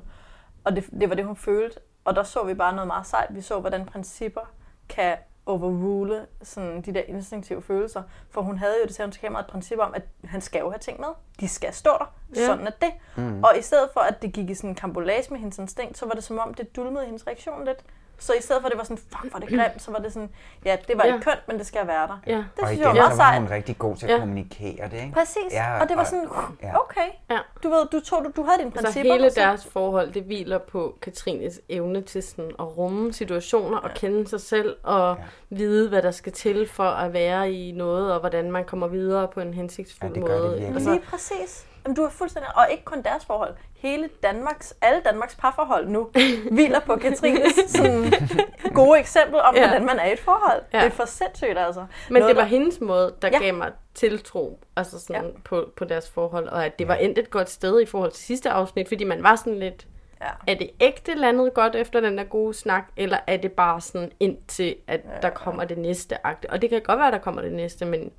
Og 0.63 0.75
det, 0.75 0.85
det 0.99 1.09
var 1.09 1.15
det, 1.15 1.25
hun 1.25 1.35
følte. 1.35 1.79
Og 2.05 2.15
der 2.15 2.23
så 2.23 2.43
vi 2.43 2.53
bare 2.53 2.73
noget 2.73 2.87
meget 2.87 3.07
sejt. 3.07 3.27
Vi 3.29 3.41
så, 3.41 3.59
hvordan 3.59 3.85
principper 3.85 4.51
kan 4.89 5.15
overrule 5.51 6.25
sådan 6.41 6.81
de 6.81 6.93
der 6.93 7.01
instinktive 7.07 7.61
følelser. 7.61 8.03
For 8.29 8.41
hun 8.41 8.57
havde 8.57 8.75
jo 8.81 8.87
det 8.87 8.95
til 8.95 9.03
hans 9.03 9.17
kamera 9.17 9.41
et 9.41 9.47
princip 9.47 9.79
om, 9.79 9.93
at 9.93 10.03
han 10.23 10.41
skal 10.41 10.59
jo 10.59 10.69
have 10.69 10.79
ting 10.79 10.99
med. 10.99 11.09
De 11.39 11.47
skal 11.47 11.73
stå 11.73 11.91
der. 11.99 12.13
Ja. 12.35 12.45
Sådan 12.45 12.67
er 12.67 12.71
det. 12.81 12.91
Mm. 13.17 13.43
Og 13.43 13.51
i 13.59 13.61
stedet 13.61 13.89
for, 13.93 13.99
at 13.99 14.21
det 14.21 14.33
gik 14.33 14.49
i 14.49 14.53
sådan 14.53 14.69
en 14.69 14.75
kambolage 14.75 15.27
med 15.31 15.39
hendes 15.39 15.59
instinkt, 15.59 15.97
så 15.97 16.05
var 16.05 16.13
det 16.13 16.23
som 16.23 16.39
om, 16.39 16.53
det 16.53 16.75
dulmede 16.75 17.05
hendes 17.05 17.27
reaktion 17.27 17.65
lidt. 17.65 17.83
Så 18.21 18.33
i 18.33 18.41
stedet 18.41 18.61
for, 18.61 18.67
at 18.67 18.71
det 18.71 18.77
var 18.77 18.83
sådan, 18.83 18.97
fuck, 18.97 19.31
hvor 19.31 19.39
det 19.39 19.49
grimt, 19.49 19.81
så 19.81 19.91
var 19.91 19.99
det 19.99 20.13
sådan, 20.13 20.29
ja, 20.65 20.77
det 20.87 20.97
var 20.97 21.05
Ja. 21.05 21.13
ikke 21.13 21.25
kønt, 21.25 21.39
men 21.47 21.57
det 21.59 21.67
skal 21.67 21.87
være 21.87 22.07
der. 22.07 22.17
Ja. 22.27 22.31
Det 22.37 22.45
og 22.61 22.67
synes 22.67 22.79
igen, 22.79 22.95
jeg 22.95 23.03
var 23.03 23.09
så 23.09 23.15
meget 23.15 23.17
var 23.17 23.23
sejt. 23.25 23.41
hun 23.41 23.49
rigtig 23.51 23.77
god 23.77 23.95
til 23.95 24.05
at 24.05 24.11
Ja. 24.11 24.19
kommunikere 24.19 24.89
det, 24.91 24.97
ikke? 25.01 25.11
Præcis. 25.13 25.51
Ja, 25.51 25.81
og 25.81 25.89
det 25.89 25.95
var 25.97 26.01
og- 26.03 26.07
sådan, 26.07 26.27
ja. 26.63 26.79
okay. 26.81 27.07
Ja. 27.31 27.37
Du 27.63 27.69
ved, 27.69 27.87
du, 27.91 27.99
tog, 27.99 28.25
du, 28.25 28.31
du 28.35 28.43
havde 28.47 28.59
dine 28.59 28.71
Så 28.75 28.81
principper. 28.81 29.13
hele 29.13 29.25
og 29.25 29.31
så- 29.31 29.39
deres 29.41 29.65
forhold, 29.71 30.11
det 30.11 30.23
hviler 30.23 30.57
på 30.57 30.97
Katrines 31.01 31.59
evne 31.69 32.01
til 32.01 32.23
sådan 32.23 32.51
at 32.59 32.77
rumme 32.77 33.13
situationer 33.13 33.77
og 33.77 33.89
kende 33.95 34.27
sig 34.27 34.41
selv 34.41 34.75
og 34.83 35.15
Ja. 35.19 35.23
vide, 35.55 35.89
hvad 35.89 36.01
der 36.01 36.11
skal 36.11 36.31
til 36.31 36.67
for 36.69 36.83
at 36.83 37.13
være 37.13 37.51
i 37.53 37.71
noget, 37.71 38.13
og 38.13 38.19
hvordan 38.19 38.51
man 38.51 38.65
kommer 38.65 38.87
videre 38.87 39.27
på 39.27 39.39
en 39.39 39.53
hensigtsfuld 39.53 40.11
Ja, 40.15 40.19
det 40.19 40.27
gør 40.27 40.33
det 40.33 40.41
måde. 40.43 40.51
virkelig. 40.57 40.75
Altså, 40.75 40.89
Lige 40.91 41.01
præcis. 41.09 41.65
Jamen, 41.85 41.95
du 41.95 42.01
er 42.03 42.09
fuldstændig... 42.09 42.57
Og 42.57 42.67
ikke 42.71 42.83
kun 42.83 43.01
deres 43.01 43.25
forhold. 43.25 43.53
Hele 43.77 44.09
Danmarks, 44.23 44.73
alle 44.81 45.01
Danmarks 45.05 45.35
parforhold 45.35 45.87
nu 45.87 46.09
hviler 46.51 46.79
på 46.79 46.95
Katrines 46.95 47.53
sådan, 47.67 48.13
gode 48.73 48.99
eksempel 48.99 49.39
om, 49.39 49.55
Ja. 49.55 49.61
ja. 49.61 49.67
hvordan 49.67 49.85
man 49.85 49.99
er 49.99 50.05
i 50.05 50.13
et 50.13 50.19
forhold. 50.19 50.61
Ja. 50.73 50.77
Ja. 50.77 50.83
Det 50.85 50.91
er 50.91 50.95
for 50.95 51.05
sindssygt, 51.05 51.57
altså. 51.57 51.85
Men 52.09 52.19
Noget, 52.19 52.29
det 52.29 52.35
var 52.35 52.41
der- 52.41 52.49
hendes 52.49 52.81
måde, 52.81 53.15
der 53.21 53.27
Ja. 53.33 53.39
gav 53.39 53.53
mig 53.53 53.71
tiltro 53.93 54.59
altså 54.75 54.99
sådan 54.99 55.25
Ja. 55.25 55.31
på, 55.45 55.69
på 55.75 55.85
deres 55.85 56.09
forhold, 56.09 56.47
og 56.47 56.65
at 56.65 56.79
det 56.79 56.87
var 56.87 56.95
endt 56.95 57.17
et 57.19 57.29
godt 57.29 57.49
sted 57.49 57.81
i 57.81 57.85
forhold 57.85 58.11
til 58.11 58.23
sidste 58.23 58.49
afsnit, 58.49 58.87
fordi 58.87 59.03
man 59.03 59.23
var 59.23 59.35
sådan 59.35 59.59
lidt, 59.59 59.87
Ja. 60.21 60.27
er 60.47 60.55
det 60.55 60.69
ægte 60.81 61.13
landet 61.13 61.53
godt 61.53 61.75
efter 61.75 61.99
den 61.99 62.17
der 62.17 62.23
gode 62.23 62.53
snak, 62.53 62.83
eller 62.97 63.17
er 63.27 63.37
det 63.37 63.51
bare 63.51 63.81
sådan 63.81 64.11
indtil, 64.19 64.75
at 64.87 65.01
der 65.21 65.29
kommer 65.29 65.63
det 65.65 65.77
næste 65.77 66.25
akt? 66.27 66.45
Og 66.45 66.61
det 66.61 66.69
kan 66.69 66.81
godt 66.81 66.97
være, 66.99 67.07
at 67.07 67.13
der 67.13 67.19
kommer 67.19 67.41
det 67.41 67.51
næste, 67.51 67.85
men 67.85 68.11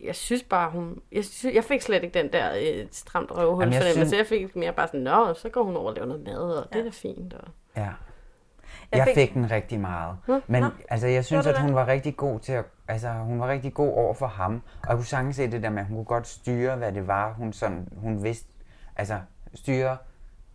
jeg- 0.00 0.14
synes 0.14 0.42
bare, 0.42 0.70
hun... 0.70 1.00
Jeg, 1.12 1.24
synes, 1.24 1.54
jeg 1.54 1.64
fik 1.64 1.82
slet 1.82 2.02
ikke 2.02 2.22
den 2.22 2.32
der 2.32 2.50
øh, 2.60 2.86
stramt 2.92 3.30
røvhul 3.30 3.62
Jamen, 3.62 3.72
jeg 3.74 3.82
fornemmelse. 3.82 4.08
synes- 4.16 4.18
Jeg 4.18 4.26
fik 4.48 4.56
mere 4.56 4.72
bare 4.72 4.86
sådan, 4.86 5.00
nå, 5.00 5.34
så 5.34 5.48
går 5.48 5.62
hun 5.64 5.76
over 5.76 5.88
og 5.88 5.94
laver 5.94 6.06
noget 6.08 6.24
mad, 6.24 6.36
og 6.36 6.72
det 6.72 6.78
er 6.78 6.84
da 6.84 6.90
fint. 6.90 7.34
Og... 7.34 7.48
Ja. 7.76 7.82
Jeg 7.82 8.98
Jeg, 8.98 9.04
fik- 9.06 9.14
fik, 9.14 9.34
den 9.34 9.50
rigtig 9.50 9.80
meget. 9.80 10.16
Nå, 10.28 10.40
Men 10.46 10.62
nå. 10.62 10.68
altså, 10.88 11.06
jeg 11.06 11.24
synes, 11.24 11.46
at 11.46 11.60
hun 11.60 11.74
var 11.74 11.86
rigtig 11.88 12.16
god 12.16 12.40
til 12.40 12.52
at, 12.52 12.64
altså, 12.88 13.08
hun 13.12 13.40
var 13.40 13.48
rigtig 13.48 13.74
god 13.74 13.92
over 13.92 14.14
for 14.14 14.26
ham. 14.26 14.62
Og 14.82 14.88
jeg 14.88 14.96
kunne 14.96 15.04
sagtens 15.04 15.36
se 15.36 15.50
det 15.50 15.62
der 15.62 15.70
med, 15.70 15.78
at 15.80 15.86
hun 15.86 15.96
kunne 15.96 16.04
godt 16.04 16.26
styre, 16.28 16.76
hvad 16.76 16.92
det 16.92 17.06
var, 17.06 17.32
hun 17.32 17.52
sådan, 17.52 17.88
hun 17.96 18.22
vidste, 18.24 18.48
altså 18.96 19.18
styre, 19.54 19.96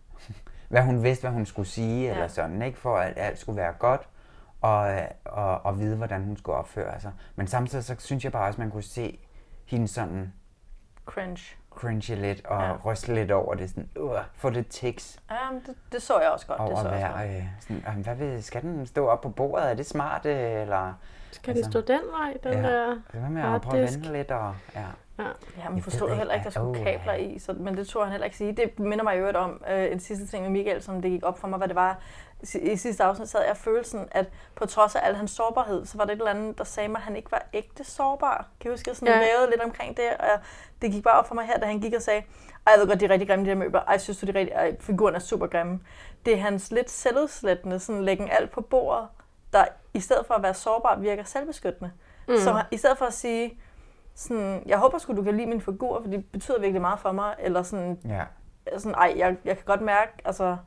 hvad 0.70 0.82
hun 0.82 1.04
vidste, 1.04 1.22
hvad 1.24 1.32
hun 1.32 1.46
skulle 1.46 1.67
sige, 1.67 2.06
ja. 2.08 2.12
eller 2.13 2.28
sådan, 2.28 2.62
ikke? 2.62 2.78
For 2.80 2.96
at 2.98 3.13
alt 3.15 3.39
skulle 3.39 3.58
være 3.62 3.74
godt, 3.80 4.02
og, 4.62 4.93
og, 5.26 5.65
og 5.65 5.80
vide, 5.80 5.95
hvordan 5.95 6.24
hun 6.24 6.38
skulle 6.38 6.56
opføre 6.58 7.00
sig. 7.00 7.12
Men 7.36 7.47
samtidig 7.47 7.84
så 7.86 7.95
synes 8.00 8.24
jeg 8.24 8.32
bare 8.32 8.47
også, 8.47 8.56
at 8.56 8.60
man 8.60 8.71
kunne 8.71 8.84
se 8.84 9.19
hende 9.65 9.88
sådan 9.88 10.34
Cringe. 11.06 11.56
cringe 11.69 12.15
lidt, 12.15 12.45
og 12.45 12.62
Ja. 12.62 12.74
ryste 12.86 13.15
lidt 13.15 13.32
over 13.32 13.56
det, 13.56 13.69
sådan, 13.69 13.89
uh, 14.00 14.17
få 14.36 14.50
det 14.50 14.67
tics 14.67 15.19
Ja, 15.31 15.36
det, 15.67 15.75
det 15.92 16.02
så 16.02 16.19
jeg 16.19 16.29
også 16.29 16.48
godt. 16.48 16.60
og 16.60 16.69
det 16.69 16.77
så 16.77 16.88
at 16.90 17.00
jeg 17.00 17.08
også 17.10 17.17
være, 17.17 17.27
godt. 17.33 17.38
øh, 17.44 17.48
sådan, 17.60 17.83
"Jamen, 17.88 18.04
hvad 18.04 18.15
vil, 18.15 18.44
skal 18.44 18.62
den 18.62 18.86
stå 18.86 19.08
op 19.08 19.21
på 19.21 19.29
bordet? 19.29 19.69
Er 19.69 19.73
det 19.73 19.86
smart? 19.86 20.25
øh, 20.25 20.62
Eller, 20.62 20.94
Skal 21.31 21.52
altså, 21.52 21.63
den 21.63 21.71
stå 21.71 21.94
den 21.94 22.02
vej, 22.19 22.38
den 22.44 22.54
ja. 22.65 22.69
der 22.71 22.96
Hvad 23.12 23.29
med 23.29 23.42
at 23.42 23.62
prøve 23.62 23.83
at 23.83 23.94
vende 23.94 24.13
lidt? 24.13 24.31
Og, 24.31 24.56
ja. 24.75 24.81
Ja. 25.19 25.25
Ja, 25.58 25.69
man 25.69 25.81
forstod 25.81 26.10
ved 26.10 26.17
heller 26.17 26.33
ikke, 26.33 26.48
at 26.48 26.54
der 26.54 26.62
ikke, 26.67 26.79
skulle 26.79 26.92
åh, 26.92 27.00
kabler 27.00 27.13
i, 27.13 27.40
så, 27.40 27.54
men 27.54 27.77
det 27.77 27.88
tror 27.88 28.04
han 28.04 28.12
heller 28.12 28.25
ikke 28.25 28.38
sige. 28.38 28.56
Det 28.56 28.79
minder 28.79 29.04
mig 29.04 29.15
i 29.15 29.19
øvrigt 29.19 29.38
om 29.38 29.63
øh, 29.71 29.92
en 29.92 30.00
sidste 30.00 30.27
ting 30.27 30.44
med 30.44 30.52
Michael, 30.52 30.81
som 30.81 31.02
det 31.02 31.12
gik 31.12 31.23
op 31.25 31.40
for 31.40 31.48
mig, 31.48 31.58
hvad 31.58 31.67
det 31.67 31.75
var. 31.75 32.00
I 32.62 32.75
sidste 32.75 33.04
afsnit 33.04 33.29
sad 33.29 33.46
jeg 33.48 33.58
følelsen, 33.58 34.08
at 34.12 34.25
på 34.56 34.65
trods 34.65 34.96
af 34.96 35.00
al 35.08 35.15
hans 35.15 35.31
sårbarhed, 35.31 35.85
så 35.85 35.98
var 35.98 36.06
det 36.06 36.13
et 36.13 36.17
eller 36.17 36.31
andet, 36.31 36.58
der 36.58 36.63
sagde 36.63 36.89
mig, 36.89 36.98
at 36.98 37.04
han 37.04 37.15
ikke 37.15 37.31
var 37.31 37.46
ægte 37.54 37.83
sårbar. 37.83 38.48
Kan 38.60 38.71
I 38.71 38.73
huske, 38.73 38.89
jeg 38.89 38.96
sådan 38.96 39.13
Ja. 39.13 39.19
lavede 39.19 39.50
lidt 39.50 39.62
omkring 39.62 39.98
det, 39.98 40.06
og 40.19 40.25
det 40.81 40.92
gik 40.92 41.04
bare 41.04 41.19
op 41.19 41.27
for 41.27 41.35
mig 41.35 41.46
her, 41.46 41.58
da 41.60 41.65
han 41.65 41.79
gik 41.79 41.94
og 41.94 42.02
sagde, 42.02 42.19
ej, 42.67 42.73
jeg 42.73 42.79
ved 42.79 42.87
godt, 42.87 43.00
de 43.00 43.06
er 43.06 43.10
rigtig 43.10 43.27
grimme, 43.27 43.46
de 43.46 43.50
her 43.50 43.56
møbler. 43.58 43.79
Ej, 43.79 43.92
jeg 43.92 44.02
synes 44.02 44.17
du, 44.19 44.25
de 44.25 44.31
er 44.31 44.35
rigtig, 44.35 44.54
ej, 44.54 44.75
figuren 44.79 45.15
er 45.15 45.19
super 45.19 45.48
grimme. 45.48 45.79
Det 46.25 46.33
er 46.33 46.37
hans 46.37 46.71
lidt 46.71 46.89
selvudslættende, 46.89 47.79
sådan 47.79 48.04
læggen 48.04 48.29
alt 48.31 48.52
på 48.52 48.62
bordet, 48.62 49.08
der 49.54 49.65
i 49.94 50.00
stedet 50.00 50.25
for 50.25 50.33
at 50.33 50.44
være 50.44 50.54
sårbar, 50.54 50.96
virker 51.00 51.23
selvbeskyttende. 51.23 51.92
Mm. 52.27 52.37
Så 52.37 52.63
i 52.71 52.77
stedet 52.77 52.98
for 52.98 53.06
at 53.06 53.13
sige, 53.13 53.60
sådan, 54.15 54.63
jeg 54.65 54.77
håber 54.77 54.98
sgu, 54.98 55.15
du 55.15 55.23
kan 55.23 55.37
lide 55.37 55.48
min 55.48 55.62
figur, 55.62 56.02
for 56.02 56.10
det 56.10 56.25
betyder 56.31 56.60
virkelig 56.60 56.81
meget 56.81 57.00
for 57.00 57.12
mig, 57.12 57.35
eller 57.39 57.63
sådan, 57.63 58.00
Ja. 58.06 58.23
sådan 58.77 58.96
ej, 58.96 59.13
jeg, 59.17 59.37
jeg 59.46 59.56
kan 59.58 59.65
godt 59.65 59.81
mærke, 59.81 60.12
altså, 60.25 60.58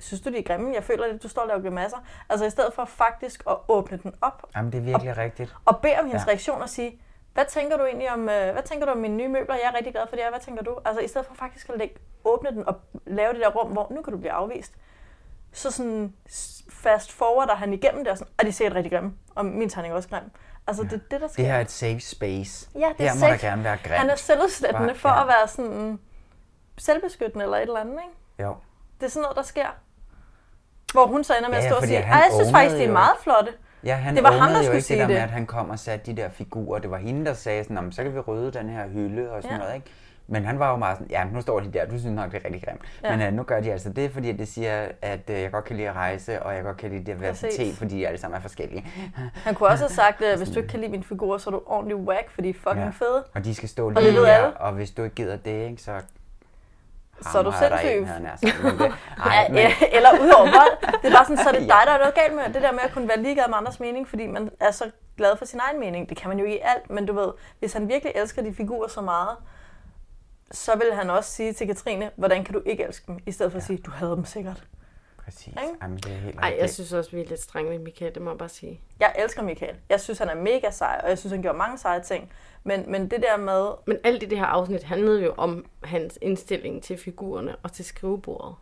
synes 0.00 0.20
du, 0.20 0.30
de 0.30 0.38
er 0.38 0.42
grimme? 0.42 0.74
Jeg 0.74 0.84
føler 0.84 1.06
lidt, 1.12 1.22
du 1.22 1.28
står 1.28 1.42
og 1.42 1.48
laver 1.48 1.62
grimasser. 1.62 1.98
Altså 2.28 2.44
i 2.46 2.50
stedet 2.50 2.74
for 2.74 2.84
faktisk 2.84 3.42
at 3.50 3.56
åbne 3.68 3.98
den 4.02 4.14
op, 4.20 4.42
Jamen, 4.56 4.72
det 4.72 4.78
er 4.78 4.82
virkelig 4.82 5.16
rigtigt. 5.16 5.54
og 5.64 5.78
bede 5.82 5.94
om 5.98 6.06
hendes 6.06 6.22
Ja. 6.26 6.28
reaktion 6.30 6.62
og 6.62 6.68
sige, 6.68 7.00
hvad 7.34 7.44
tænker 7.48 7.76
du 7.76 7.84
egentlig 7.84 8.12
om, 8.12 8.20
øh, 8.28 8.52
hvad 8.52 8.62
tænker 8.62 8.86
du 8.86 8.92
om 8.92 8.98
mine 8.98 9.16
nye 9.16 9.28
møbler? 9.28 9.54
Jeg 9.54 9.64
er 9.64 9.76
rigtig 9.76 9.92
glad 9.92 10.06
for 10.08 10.16
det 10.16 10.24
her. 10.24 10.30
Hvad 10.30 10.40
tænker 10.40 10.62
du? 10.62 10.78
Altså 10.84 11.00
i 11.00 11.08
stedet 11.08 11.26
for 11.26 11.34
faktisk 11.34 11.68
at 11.68 11.78
lægge, 11.78 11.94
åbne 12.24 12.50
den 12.50 12.68
og 12.68 12.74
lave 13.06 13.32
det 13.32 13.40
der 13.40 13.48
rum, 13.50 13.72
hvor 13.72 13.86
nu 13.90 14.02
kan 14.02 14.12
du 14.12 14.18
blive 14.18 14.32
afvist. 14.32 14.72
Så 15.52 15.70
sådan 15.70 16.14
fast 16.70 17.12
forwarder 17.12 17.54
han 17.54 17.72
igennem 17.72 18.04
det 18.04 18.10
og 18.12 18.18
sådan, 18.18 18.32
og 18.38 18.44
de 18.44 18.48
er 18.48 18.52
sikkert 18.52 18.76
rigtig 18.76 18.92
grimme. 18.92 19.12
Og 19.34 19.44
min 19.44 19.68
tegning 19.68 19.92
er 19.92 19.96
også 19.96 20.08
grim. 20.08 20.22
Altså 20.66 20.82
det 20.82 20.92
er 20.92 20.98
det, 21.10 21.20
der 21.20 21.28
sker. 21.28 21.42
Det 21.42 21.46
her 21.46 21.54
er 21.56 21.60
et 21.60 21.70
safe 21.70 22.00
space. 22.00 22.68
Ja, 22.74 22.92
det 22.98 23.06
er 23.06 23.08
Her 23.10 23.14
må 23.14 23.20
safe. 23.20 23.32
der 23.32 23.38
gerne 23.38 23.64
være 23.64 23.76
grimt. 23.76 23.94
Han 23.94 24.10
er 24.10 24.16
selvudslættende 24.16 24.94
for 24.94 25.08
at 25.08 25.26
være 25.28 25.48
sådan 25.48 25.98
selvbeskyttende 26.78 27.44
eller 27.44 27.56
et 27.56 27.62
eller 27.62 27.80
andet, 27.80 27.92
ikke? 28.04 28.42
Jo. 28.48 28.56
Det 29.00 29.06
er 29.06 29.10
sådan 29.10 29.22
noget, 29.22 29.36
der 29.36 29.42
sker. 29.42 29.66
Hvor 30.92 31.06
hun 31.06 31.24
så 31.24 31.32
ender 31.38 31.48
med 31.48 31.58
Ja, 31.58 31.62
at 31.64 31.68
stå 31.70 31.74
og 31.76 31.82
fordi 31.82 31.92
sige, 31.92 32.02
ej, 32.02 32.12
jeg 32.14 32.30
synes 32.34 32.50
faktisk, 32.50 32.76
de 32.76 32.84
er 32.84 32.92
meget 32.92 33.16
flotte. 33.22 33.52
Ja, 33.84 33.94
han 33.94 34.14
det 34.16 34.22
var 34.24 34.30
ham, 34.32 34.48
der 34.50 34.62
skulle 34.62 34.74
ikke 34.76 34.86
sige 34.86 34.96
det 35.00 35.00
der 35.02 35.06
det. 35.06 35.14
med, 35.14 35.22
at 35.22 35.30
han 35.30 35.46
kom 35.46 35.70
og 35.70 35.78
satte 35.78 36.12
de 36.12 36.16
der 36.22 36.28
figurer. 36.28 36.78
Det 36.78 36.90
var 36.90 36.96
hende, 36.96 37.26
der 37.26 37.34
sagde 37.34 37.62
sådan, 37.64 37.74
"Nå, 37.74 37.80
men 37.80 37.92
så 37.92 38.02
kan 38.02 38.14
vi 38.14 38.18
rydde 38.20 38.58
den 38.58 38.68
her 38.68 38.88
hylde 38.88 39.30
og 39.32 39.42
sådan 39.42 39.56
Ja. 39.56 39.62
noget, 39.62 39.74
ikke? 39.74 39.86
Men 40.30 40.44
han 40.44 40.58
var 40.58 40.70
jo 40.70 40.76
meget 40.76 40.96
sådan, 40.98 41.10
ja, 41.10 41.24
nu 41.32 41.40
står 41.40 41.60
de 41.60 41.72
der, 41.72 41.84
du 41.86 41.98
synes 41.98 42.16
nok, 42.16 42.32
det 42.32 42.40
er 42.40 42.44
rigtig 42.44 42.62
grimt. 42.64 42.80
Ja. 43.04 43.16
Men 43.16 43.28
uh, 43.28 43.34
nu 43.34 43.42
gør 43.42 43.60
de 43.60 43.72
altså 43.72 43.90
det, 43.92 44.10
fordi 44.12 44.32
det 44.32 44.48
siger, 44.48 44.88
at 45.02 45.20
uh, 45.28 45.34
jeg 45.40 45.50
godt 45.52 45.64
kan 45.64 45.76
lide 45.76 45.88
at 45.88 45.94
rejse, 45.94 46.42
og 46.42 46.54
jeg 46.54 46.62
godt 46.62 46.76
kan 46.76 46.90
lide 46.90 47.12
diversitet, 47.12 47.50
Præcis. 47.58 47.78
fordi 47.78 47.96
de 47.96 48.06
alle 48.08 48.18
sammen 48.20 48.36
er 48.36 48.40
forskellige. 48.42 48.86
Han 49.34 49.54
kunne 49.54 49.68
også 49.68 49.84
have 49.84 49.94
sagt, 50.04 50.22
at 50.22 50.38
hvis 50.38 50.48
du 50.48 50.56
ikke 50.56 50.68
kan 50.68 50.80
lide 50.80 50.90
mine 50.90 51.04
figurer, 51.04 51.38
så 51.38 51.50
er 51.50 51.52
du 51.52 51.62
ordentligt 51.66 52.00
whack, 52.00 52.30
for 52.30 52.42
de 52.42 52.48
er 52.50 52.54
fucking 52.54 52.84
Ja. 52.84 52.90
fede. 52.90 53.24
Og 53.34 53.44
de 53.44 53.54
skal 53.54 53.68
stå 53.68 53.88
Og 53.88 53.94
det 53.94 54.02
lige 54.02 54.16
ved 54.16 54.26
her, 54.26 54.42
og 54.44 54.72
hvis 54.72 54.90
du 54.90 55.02
ikke 55.02 55.14
gider 55.16 55.36
det, 55.36 55.70
ikke, 55.70 55.82
så 55.82 55.92
Så 57.22 57.38
er 57.38 57.42
du 57.42 57.52
sindssyg. 57.52 58.06
havde 58.06 58.22
ja, 59.26 59.52
ja, 59.52 59.72
eller 59.92 60.10
udover 60.20 60.44
vold. 60.44 61.02
Det 61.02 61.08
er 61.08 61.16
bare 61.16 61.24
sådan, 61.24 61.36
så 61.36 61.48
er 61.48 61.52
det 61.52 61.62
dig, 61.74 61.82
der 61.86 61.92
er 61.92 61.98
noget 61.98 62.14
galt 62.14 62.34
med 62.34 62.44
det 62.54 62.62
der 62.62 62.72
med 62.72 62.80
at 62.80 62.92
kunne 62.92 63.08
være 63.08 63.22
ligeglad 63.22 63.48
med 63.48 63.56
andres 63.56 63.80
mening, 63.80 64.08
fordi 64.08 64.26
man 64.26 64.50
er 64.60 64.70
så 64.70 64.90
glad 65.16 65.36
for 65.36 65.44
sin 65.44 65.60
egen 65.68 65.80
mening. 65.80 66.08
Det 66.08 66.16
kan 66.16 66.28
man 66.28 66.38
jo 66.38 66.46
i 66.46 66.58
alt, 66.62 66.90
men 66.90 67.06
du 67.06 67.12
ved, 67.12 67.32
hvis 67.58 67.72
han 67.72 67.88
virkelig 67.88 68.12
elsker 68.16 68.42
de 68.42 68.54
figurer 68.54 68.88
så 68.88 69.00
meget, 69.00 69.36
så 70.52 70.76
vil 70.76 70.94
han 70.94 71.10
også 71.10 71.30
sige 71.30 71.52
til 71.52 71.66
Katrine, 71.66 72.10
hvordan 72.16 72.44
kan 72.44 72.54
du 72.54 72.62
ikke 72.66 72.84
elske 72.84 73.06
dem, 73.06 73.18
i 73.26 73.32
stedet 73.32 73.52
for 73.52 73.58
at 73.58 73.64
sige, 73.64 73.78
du 73.78 73.90
hader 73.90 74.14
dem 74.14 74.24
sikkert. 74.24 74.64
Præcis. 75.24 75.46
Ikke? 75.46 75.74
Jamen, 75.82 75.96
det 75.96 76.12
er 76.12 76.16
helt 76.16 76.38
Ej, 76.42 76.56
jeg 76.60 76.70
synes 76.70 76.92
også, 76.92 77.10
vi 77.10 77.20
er 77.20 77.26
lidt 77.26 77.42
strenge 77.42 77.70
ved 77.70 77.78
Michael, 77.78 78.14
det 78.14 78.22
må 78.22 78.30
jeg 78.30 78.38
bare 78.38 78.48
sige. 78.48 78.80
Jeg 79.00 79.14
elsker 79.18 79.42
Michael. 79.42 79.76
Jeg 79.88 80.00
synes, 80.00 80.18
han 80.18 80.28
er 80.28 80.34
mega 80.34 80.70
sej, 80.70 81.00
og 81.02 81.08
jeg 81.08 81.18
synes, 81.18 81.32
han 81.32 81.42
gjorde 81.42 81.58
mange 81.58 81.78
seje 81.78 82.02
ting. 82.02 82.32
Men, 82.68 82.90
men 82.90 83.10
det 83.10 83.22
der 83.22 83.36
med, 83.36 83.70
Men 83.86 83.98
alt 84.04 84.22
i 84.22 84.26
det 84.26 84.38
her 84.38 84.46
afsnit 84.46 84.82
handlede 84.82 85.24
jo 85.24 85.34
om 85.36 85.66
hans 85.84 86.18
indstilling 86.22 86.82
til 86.82 86.98
figurerne 86.98 87.56
og 87.62 87.72
til 87.72 87.84
skrivebordet. 87.84 88.54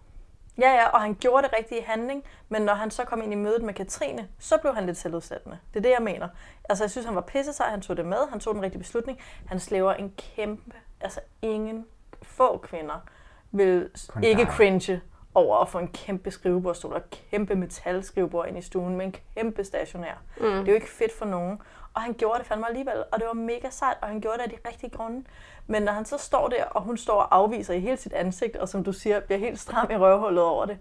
Ja, 0.59 0.71
ja, 0.71 0.89
og 0.89 1.01
han 1.01 1.15
gjorde 1.21 1.43
det 1.43 1.53
rigtige 1.59 1.83
handling, 1.83 2.25
men 2.49 2.63
når 2.63 2.75
han 2.75 2.91
så 2.91 3.05
kom 3.05 3.23
ind 3.23 3.33
i 3.33 3.37
mødet 3.37 3.63
med 3.63 3.75
Katrine, 3.75 4.29
så 4.39 4.57
blev 4.57 4.75
han 4.75 4.87
lidt 4.87 4.97
selvudsættende. 4.97 5.59
Det 5.75 5.81
er 5.81 5.83
det, 5.83 5.91
jeg 5.91 6.03
mener. 6.03 6.29
Altså, 6.69 6.85
jeg 6.85 6.91
synes, 6.91 7.07
han 7.07 7.15
var 7.15 7.21
pisse 7.21 7.53
sej, 7.53 7.71
han 7.71 7.81
tog 7.81 7.97
det 7.97 8.07
med, 8.07 8.19
han 8.31 8.41
tog 8.41 8.55
den 8.55 8.63
rigtige 8.63 8.79
beslutning. 8.79 9.19
Han 9.47 9.61
slæver 9.61 9.93
en 9.95 10.13
kæmpe, 10.17 10.77
altså 11.01 11.21
ingen 11.43 11.87
få 12.23 12.59
kvinder 12.59 13.05
vil 13.51 13.91
Kun 14.09 14.25
ikke 14.25 14.45
cringe 14.45 15.01
over 15.35 15.57
at 15.57 15.69
få 15.69 15.79
en 15.79 15.89
kæmpe 15.89 16.31
skrivebordstol 16.31 16.93
og 16.93 17.03
kæmpe 17.31 17.55
metalskrivebord 17.55 18.49
ind 18.49 18.59
i 18.59 18.63
stuen 18.63 18.97
med 18.97 19.07
en 19.07 19.15
kæmpe 19.37 19.65
stationær. 19.65 20.23
Mm. 20.41 20.45
Det 20.45 20.69
er 20.69 20.73
jo 20.73 20.75
ikke 20.75 20.91
fedt 20.91 21.13
for 21.13 21.25
nogen. 21.25 21.59
Og 21.97 22.03
han 22.03 22.15
gjorde 22.15 22.39
det 22.39 22.47
fandme 22.47 22.69
alligevel, 22.69 23.05
og 23.13 23.19
det 23.19 23.27
var 23.27 23.33
mega 23.33 23.71
sejt, 23.71 23.97
og 24.03 24.09
han 24.09 24.21
gjorde 24.21 24.37
det 24.39 24.45
af 24.45 24.51
de 24.51 24.69
rigtige 24.69 24.91
grunde. 24.91 25.25
Men 25.67 25.83
når 25.83 25.93
han 25.93 26.05
så 26.05 26.19
står 26.19 26.49
der, 26.49 26.65
og 26.65 26.83
hun 26.83 26.97
står 26.97 27.21
og 27.21 27.37
afviser 27.37 27.75
i 27.75 27.81
hele 27.81 27.97
sit 27.97 28.13
ansigt, 28.13 28.57
og 28.57 28.69
som 28.69 28.85
du 28.85 28.93
siger, 28.93 29.21
bliver 29.21 29.39
helt 29.39 29.59
stram 29.61 29.91
i 29.91 29.97
røvhullet 29.97 30.45
over 30.45 30.67
det, 30.67 30.79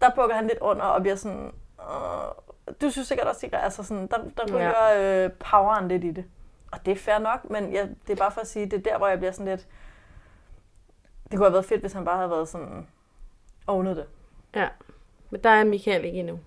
der 0.00 0.10
bukker 0.14 0.36
han 0.36 0.46
lidt 0.46 0.58
under 0.58 0.84
og 0.84 1.00
bliver 1.02 1.16
sådan, 1.16 1.52
øh, 1.80 2.74
du 2.80 2.90
synes 2.90 3.08
sikkert 3.08 3.26
også, 3.28 3.48
er 3.52 3.58
altså 3.58 3.82
sådan, 3.82 4.06
der, 4.06 4.16
der 4.36 4.44
Ja. 4.48 4.54
ryger 4.56 5.24
øh, 5.24 5.30
poweren 5.32 5.88
lidt 5.88 6.04
i 6.04 6.10
det. 6.10 6.24
Og 6.72 6.86
det 6.86 6.92
er 6.92 6.96
fair 6.96 7.18
nok, 7.18 7.50
men 7.50 7.72
jeg, 7.74 7.88
det 8.06 8.12
er 8.12 8.16
bare 8.16 8.30
for 8.32 8.40
at 8.40 8.46
sige, 8.46 8.66
det 8.66 8.72
er 8.86 8.90
der, 8.90 8.98
hvor 8.98 9.06
jeg 9.08 9.18
bliver 9.18 9.32
sådan 9.32 9.46
lidt, 9.46 9.66
det 11.30 11.38
kunne 11.38 11.44
have 11.46 11.52
været 11.52 11.64
fedt, 11.64 11.80
hvis 11.80 11.92
han 11.92 12.04
bare 12.04 12.16
havde 12.16 12.30
været 12.30 12.48
sådan, 12.48 12.86
ownet 13.66 13.96
det. 13.96 14.06
Ja, 14.54 14.68
men 15.30 15.42
der 15.44 15.50
er 15.50 15.64
Michael 15.64 16.04
ikke 16.04 16.18
endnu. 16.18 16.38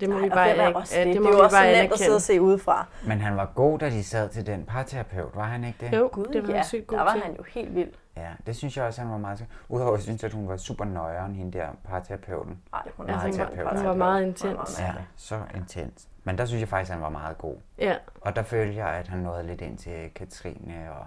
Det 0.00 0.08
må 0.08 0.14
Nej, 0.14 0.24
vi 0.24 0.28
bare 0.30 0.48
hvem 0.54 0.60
er 0.60 0.68
ikke- 0.68 0.78
det? 0.80 0.90
det 0.90 1.06
må 1.06 1.12
Det 1.12 1.16
er 1.16 1.20
vi 1.32 1.38
jo 1.38 1.44
også 1.44 1.56
nemt 1.82 1.92
at 1.92 1.98
sidde 1.98 2.16
og 2.16 2.22
se 2.22 2.40
udefra. 2.40 2.86
Men 3.06 3.20
han 3.20 3.36
var 3.36 3.52
god, 3.54 3.78
da 3.78 3.90
de 3.90 4.04
sad 4.04 4.28
til 4.28 4.46
den 4.46 4.64
parterapeut, 4.64 5.30
var 5.36 5.42
han 5.44 5.64
ikke 5.64 5.86
det? 5.86 5.96
Jo, 5.96 6.08
Gud, 6.12 6.24
det 6.24 6.42
var 6.42 6.48
ja, 6.48 6.54
han 6.56 6.64
sygt 6.64 6.86
god 6.86 6.98
der 6.98 7.04
var 7.04 7.12
til. 7.12 7.22
han 7.22 7.36
jo 7.36 7.42
helt 7.48 7.74
vild. 7.74 7.90
Ja, 8.16 8.28
det 8.46 8.56
synes 8.56 8.76
jeg 8.76 8.84
også, 8.84 9.00
han 9.00 9.10
var 9.10 9.18
meget... 9.18 9.46
Udover, 9.68 9.90
at 9.92 9.96
jeg 9.98 10.02
synes, 10.02 10.24
at 10.24 10.32
hun 10.32 10.48
var 10.48 10.56
super 10.56 10.84
nøjeren, 10.84 11.34
hende 11.36 11.58
der 11.58 11.66
parterapeuten. 11.84 12.58
Nej, 12.72 12.82
hun 12.96 13.08
Altså, 13.10 13.28
hun 13.28 13.64
var- 13.64 13.76
hun 13.76 13.84
var 13.86 13.94
meget 13.94 14.22
intens. 14.26 14.80
Ja, 14.80 14.92
så 15.16 15.40
intens. 15.56 16.08
Men 16.24 16.38
der 16.38 16.44
synes 16.46 16.60
jeg 16.60 16.68
faktisk, 16.68 16.90
at 16.90 16.94
han 16.94 17.02
var 17.02 17.08
meget 17.08 17.38
god. 17.38 17.56
Ja. 17.78 17.94
Og 18.20 18.36
der 18.36 18.42
følte 18.42 18.76
jeg, 18.76 18.88
at 18.88 19.08
han 19.08 19.18
nåede 19.18 19.46
lidt 19.46 19.60
ind 19.60 19.78
til 19.78 20.10
Katrine 20.14 20.74
og 20.98 21.06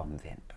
omvendt. 0.00 0.51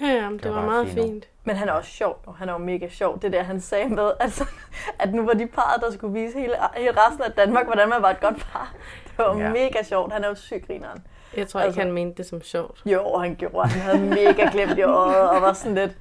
Ja, 0.00 0.06
ja, 0.06 0.28
men 0.28 0.38
det, 0.38 0.54
var, 0.54 0.64
meget 0.64 0.88
fint. 0.88 1.28
Men 1.44 1.56
han 1.56 1.68
er 1.68 1.72
også 1.72 1.90
sjov, 1.90 2.18
og 2.26 2.34
han 2.36 2.48
er 2.48 2.52
jo 2.52 2.58
mega 2.58 2.88
sjov. 2.88 3.20
Det 3.22 3.32
der, 3.32 3.42
han 3.42 3.60
sagde 3.60 3.88
med, 3.88 4.12
altså, 4.20 4.44
at 5.00 5.14
nu 5.14 5.26
var 5.26 5.32
de 5.32 5.46
parret, 5.46 5.82
der 5.82 5.90
skulle 5.92 6.20
vise 6.20 6.38
hele, 6.38 6.54
hele 6.76 6.92
resten 7.06 7.22
af 7.24 7.32
Danmark, 7.32 7.66
hvordan 7.66 7.88
man 7.88 8.02
var 8.02 8.10
et 8.10 8.20
godt 8.20 8.36
par. 8.52 8.72
Det 9.04 9.18
var 9.18 9.38
Ja. 9.38 9.48
mega 9.52 9.82
sjovt. 9.82 10.12
Han 10.12 10.24
er 10.24 10.28
jo 10.28 10.34
syg 10.34 10.64
grineren. 10.66 11.06
Jeg 11.36 11.48
tror 11.48 11.60
ikke, 11.60 11.78
han 11.78 11.92
mente 11.92 12.16
det 12.22 12.26
som 12.26 12.42
sjovt. 12.42 12.82
Jo, 12.86 13.16
han 13.16 13.34
gjorde. 13.36 13.68
Han 13.68 13.80
havde 13.80 13.98
mega 14.24 14.48
glemt 14.52 14.78
i 14.78 14.82
øjet, 14.82 15.30
og 15.30 15.42
var 15.42 15.52
sådan 15.52 15.74
lidt... 15.74 15.92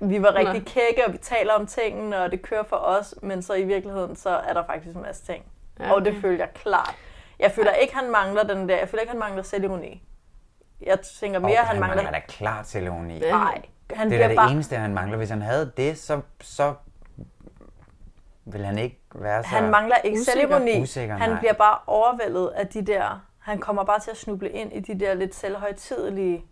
Vi 0.00 0.22
var 0.22 0.34
rigtig 0.34 0.54
Nå. 0.54 0.64
kække, 0.66 1.06
og 1.06 1.12
vi 1.12 1.18
taler 1.18 1.52
om 1.52 1.66
tingene, 1.66 2.18
og 2.22 2.30
det 2.30 2.42
kører 2.42 2.62
for 2.62 2.76
os, 2.76 3.14
men 3.22 3.42
så 3.42 3.54
i 3.54 3.62
virkeligheden, 3.64 4.16
så 4.16 4.28
er 4.30 4.52
der 4.52 4.64
faktisk 4.66 4.96
en 4.96 5.02
masse 5.02 5.24
ting. 5.24 5.44
Ja, 5.80 5.84
Ja, 5.86 5.92
og 5.94 6.04
det 6.04 6.08
okay. 6.12 6.20
føler 6.20 6.38
jeg 6.38 6.48
klart. 6.54 6.94
Jeg 7.38 7.52
føler 7.52 7.72
ikke, 7.72 7.94
han 7.96 8.10
mangler 8.10 8.42
den 8.42 8.68
der. 8.68 8.76
Jeg 8.76 8.88
føler 8.88 9.00
ikke, 9.00 9.10
han 9.10 9.18
mangler 9.20 9.42
selvironi. 9.42 10.02
Jeg 10.86 11.00
tænker 11.00 11.38
mere, 11.40 11.58
og 11.58 11.66
han 11.66 11.80
mangler... 11.80 12.10
da 12.10 12.20
klart 12.28 12.66
til 12.66 12.82
Leonie. 12.82 13.30
Nej, 13.30 13.62
han 13.94 14.10
det 14.10 14.22
er 14.22 14.28
det 14.28 14.36
bare... 14.36 14.50
eneste, 14.50 14.76
han 14.76 14.94
mangler. 14.94 15.16
Hvis 15.16 15.30
han 15.30 15.42
havde 15.42 15.72
det, 15.76 15.98
så, 15.98 16.20
så 16.40 16.74
vil 18.44 18.64
han 18.64 18.78
ikke 18.78 19.00
være 19.14 19.42
så 19.42 19.48
Han 19.48 19.70
mangler 19.70 19.96
ikke 19.96 20.20
usikker. 20.20 20.40
selvironi. 20.40 20.82
Usikker, 20.82 21.14
han 21.16 21.30
nej. 21.30 21.38
bliver 21.38 21.52
bare 21.52 21.78
overvældet 21.86 22.48
af 22.48 22.66
de 22.66 22.82
der... 22.86 23.26
Han 23.38 23.58
kommer 23.58 23.84
bare 23.84 24.00
til 24.00 24.10
at 24.10 24.16
snuble 24.16 24.50
ind 24.50 24.72
i 24.72 24.80
de 24.80 25.00
der 25.00 25.14
lidt 25.14 25.34
selvhøjtidelige 25.34 26.44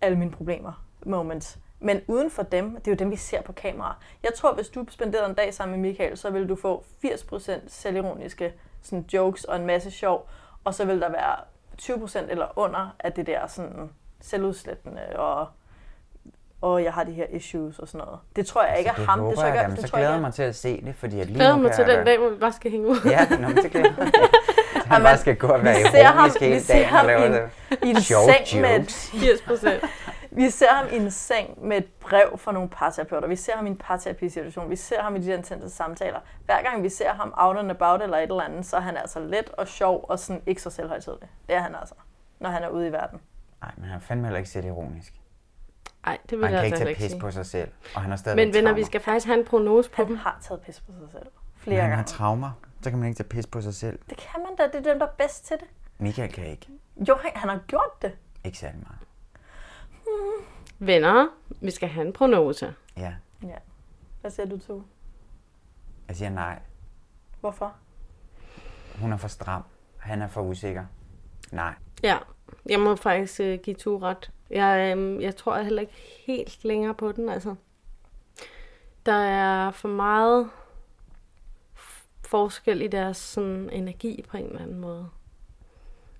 alle 0.00 0.18
mine 0.18 0.30
problemer 0.30 0.84
moments. 1.06 1.58
Men 1.80 2.00
uden 2.06 2.30
for 2.30 2.42
dem, 2.42 2.74
det 2.74 2.86
er 2.88 2.92
jo 2.92 2.96
dem, 2.96 3.10
vi 3.10 3.16
ser 3.16 3.42
på 3.42 3.52
kamera. 3.52 3.96
Jeg 4.22 4.30
tror, 4.36 4.54
hvis 4.54 4.68
du 4.68 4.86
spenderede 4.88 5.28
en 5.28 5.34
dag 5.34 5.54
sammen 5.54 5.80
med 5.80 5.88
Michael, 5.90 6.16
så 6.16 6.30
ville 6.30 6.48
du 6.48 6.56
få 6.56 6.84
80% 7.04 7.52
selvironiske 7.68 8.52
sådan 8.82 9.04
jokes 9.12 9.44
og 9.44 9.56
en 9.56 9.66
masse 9.66 9.90
sjov, 9.90 10.28
og 10.64 10.74
så 10.74 10.84
vil 10.84 11.00
der 11.00 11.10
være 11.10 11.36
20% 11.82 12.18
eller 12.30 12.46
under 12.58 12.94
af 13.00 13.12
det 13.12 13.26
der 13.26 13.46
sådan 13.46 13.90
selvudslættende 14.20 15.02
og 15.16 15.46
og 16.62 16.84
jeg 16.84 16.92
har 16.92 17.04
de 17.04 17.12
her 17.12 17.26
issues 17.30 17.78
og 17.78 17.88
sådan 17.88 18.04
noget. 18.06 18.20
Det 18.36 18.46
tror 18.46 18.64
jeg 18.64 18.78
ikke 18.78 18.88
er 18.88 18.92
Altså, 18.92 19.00
det 19.02 19.08
ham. 19.10 19.18
håber 19.18 19.30
det 19.30 19.38
tror 19.38 19.46
jeg, 19.46 19.54
jeg, 19.54 19.62
da, 19.62 19.68
men 19.68 19.76
det 19.76 19.84
så 19.84 19.90
tror 19.90 19.98
jeg 19.98 20.02
glæder 20.02 20.12
jeg 20.12 20.16
er- 20.16 20.20
mig 20.20 20.34
til 20.34 20.42
at 20.42 20.56
se 20.56 20.80
det, 20.84 20.94
fordi 20.96 21.20
at 21.20 21.26
lige 21.26 21.36
Glæder 21.36 21.56
mig 21.56 21.72
til 21.72 21.86
den 21.86 21.98
da- 21.98 22.04
dag, 22.04 22.18
hvor 22.18 22.28
vi 22.28 22.36
bare 22.36 22.52
skal 22.52 22.70
hænge 22.70 22.88
ud. 22.88 22.96
Ja, 23.04 23.26
nå, 23.30 23.48
men 23.48 23.56
det 23.56 23.70
glæder 23.70 23.86
jeg 23.88 23.94
mig. 23.98 24.12
Han 24.74 24.82
Jamen, 24.92 25.04
bare 25.04 25.18
skal 25.18 25.36
gå 25.36 25.46
og 25.46 25.64
være 25.64 25.76
vi 25.76 25.82
ser 25.90 26.04
ham, 26.04 26.16
ironisk 26.18 26.40
vi 26.40 26.46
hele 26.46 26.60
ser 26.60 26.74
dagen 26.74 26.88
og 26.92 26.98
ham 26.98 27.06
lave 27.06 27.32
det. 27.32 27.50
i 27.82 27.88
en 27.90 28.00
seng 28.00 28.60
med 28.62 28.70
jokes. 28.78 29.10
80 29.20 29.42
procent. 29.42 29.84
Vi 30.30 30.50
ser 30.50 30.68
ham 30.74 30.86
i 30.92 30.96
en 30.96 31.10
seng 31.10 31.66
med 31.66 31.76
et 31.76 31.86
brev 32.00 32.38
fra 32.38 32.52
nogle 32.52 32.68
parterapeuter. 32.68 33.28
Vi 33.28 33.36
ser 33.36 33.56
ham 33.56 33.66
i 33.66 33.70
en 33.70 33.76
parterapisituation. 33.76 34.70
Vi 34.70 34.76
ser 34.76 35.02
ham 35.02 35.16
i 35.16 35.18
de 35.18 35.26
der 35.26 35.36
intense 35.36 35.70
samtaler. 35.70 36.20
Hver 36.44 36.62
gang 36.62 36.82
vi 36.82 36.88
ser 36.88 37.12
ham 37.12 37.34
out 37.36 37.56
and 37.56 37.70
about 37.70 38.02
eller 38.02 38.16
et 38.16 38.22
eller 38.22 38.42
andet, 38.42 38.66
så 38.66 38.76
er 38.76 38.80
han 38.80 38.96
altså 38.96 39.20
let 39.20 39.48
og 39.50 39.68
sjov 39.68 40.04
og 40.08 40.18
sådan 40.18 40.42
ikke 40.46 40.62
så 40.62 40.70
selvhøjtidlig. 40.70 41.28
Det 41.46 41.54
er 41.54 41.60
han 41.60 41.74
altså, 41.74 41.94
når 42.40 42.50
han 42.50 42.62
er 42.62 42.68
ude 42.68 42.86
i 42.88 42.92
verden. 42.92 43.20
Nej, 43.62 43.70
men 43.76 43.84
han 43.84 43.96
er 43.96 44.00
fandme 44.00 44.26
heller 44.26 44.38
ikke 44.38 44.50
selv 44.50 44.66
ironisk. 44.66 45.14
Nej, 46.06 46.18
det 46.22 46.32
Og 46.32 46.38
vil 46.38 46.46
han 46.48 46.54
jeg 46.54 46.62
kan 46.62 46.72
altså 46.72 46.74
ikke 46.74 46.78
heller 46.78 46.94
tage 46.94 47.04
ikke 47.04 47.14
pis 47.14 47.20
på 47.22 47.30
sig 47.30 47.46
selv. 47.46 47.68
Og 47.94 48.00
han 48.00 48.10
har 48.10 48.16
stadig 48.16 48.36
Men 48.36 48.54
venner, 48.54 48.72
vi 48.72 48.84
skal 48.84 49.00
faktisk 49.00 49.26
have 49.26 49.38
en 49.38 49.44
prognose 49.46 49.90
på 49.90 49.96
Han 49.96 50.06
dem. 50.06 50.16
har 50.16 50.38
taget 50.42 50.60
pis 50.60 50.80
på 50.80 50.92
sig 51.00 51.08
selv. 51.12 51.22
Flere 51.22 51.56
Flere 51.56 51.80
han 51.80 51.90
har 51.90 51.96
gange. 51.96 52.08
traumer, 52.08 52.50
så 52.82 52.90
kan 52.90 52.98
man 52.98 53.08
ikke 53.08 53.18
tage 53.18 53.28
pis 53.28 53.46
på 53.46 53.60
sig 53.60 53.74
selv. 53.74 53.98
Det 54.10 54.16
kan 54.16 54.40
man 54.42 54.56
da. 54.58 54.78
Det 54.78 54.86
er 54.86 54.90
dem, 54.92 54.98
der 54.98 55.06
er 55.06 55.10
bedst 55.18 55.46
til 55.46 55.56
det. 55.56 55.66
Michael 55.98 56.32
kan 56.32 56.44
ikke. 56.46 56.68
Jo, 57.08 57.16
han, 57.22 57.30
han 57.34 57.48
har 57.48 57.58
gjort 57.66 58.02
det. 58.02 58.12
Ikke 58.44 58.58
særlig 58.58 58.80
meget. 58.80 58.98
Venner, 60.78 61.28
vi 61.60 61.70
skal 61.70 61.88
have 61.88 62.06
en 62.06 62.12
prognose. 62.12 62.74
Ja, 62.96 63.14
Ja. 63.42 63.56
Hvad 64.20 64.30
siger 64.30 64.46
du 64.46 64.58
to? 64.58 64.82
jeg 66.08 66.16
siger 66.16 66.30
nej. 66.30 66.58
Hvorfor? 67.40 67.74
Hun 69.00 69.12
er 69.12 69.16
for 69.16 69.28
stram. 69.28 69.62
Han 69.96 70.22
er 70.22 70.28
for 70.28 70.42
usikker. 70.42 70.84
Nej. 71.52 71.74
Ja, 72.02 72.18
jeg 72.66 72.80
må 72.80 72.96
faktisk 72.96 73.40
øh, 73.40 73.58
give 73.62 73.76
to 73.76 73.98
ret. 74.02 74.30
Jeg, 74.50 74.96
øh, 74.98 75.22
jeg 75.22 75.36
tror 75.36 75.58
heller 75.58 75.80
ikke 75.80 75.92
helt 76.26 76.64
længere 76.64 76.94
på 76.94 77.12
den, 77.12 77.28
altså. 77.28 77.54
Der 79.06 79.12
er 79.12 79.70
for 79.70 79.88
meget 79.88 80.50
forskel 82.22 82.82
i 82.82 82.86
deres 82.86 83.16
sådan, 83.16 83.70
energi 83.70 84.24
på 84.28 84.36
en 84.36 84.46
eller 84.46 84.60
anden 84.62 84.80
måde. 84.80 85.08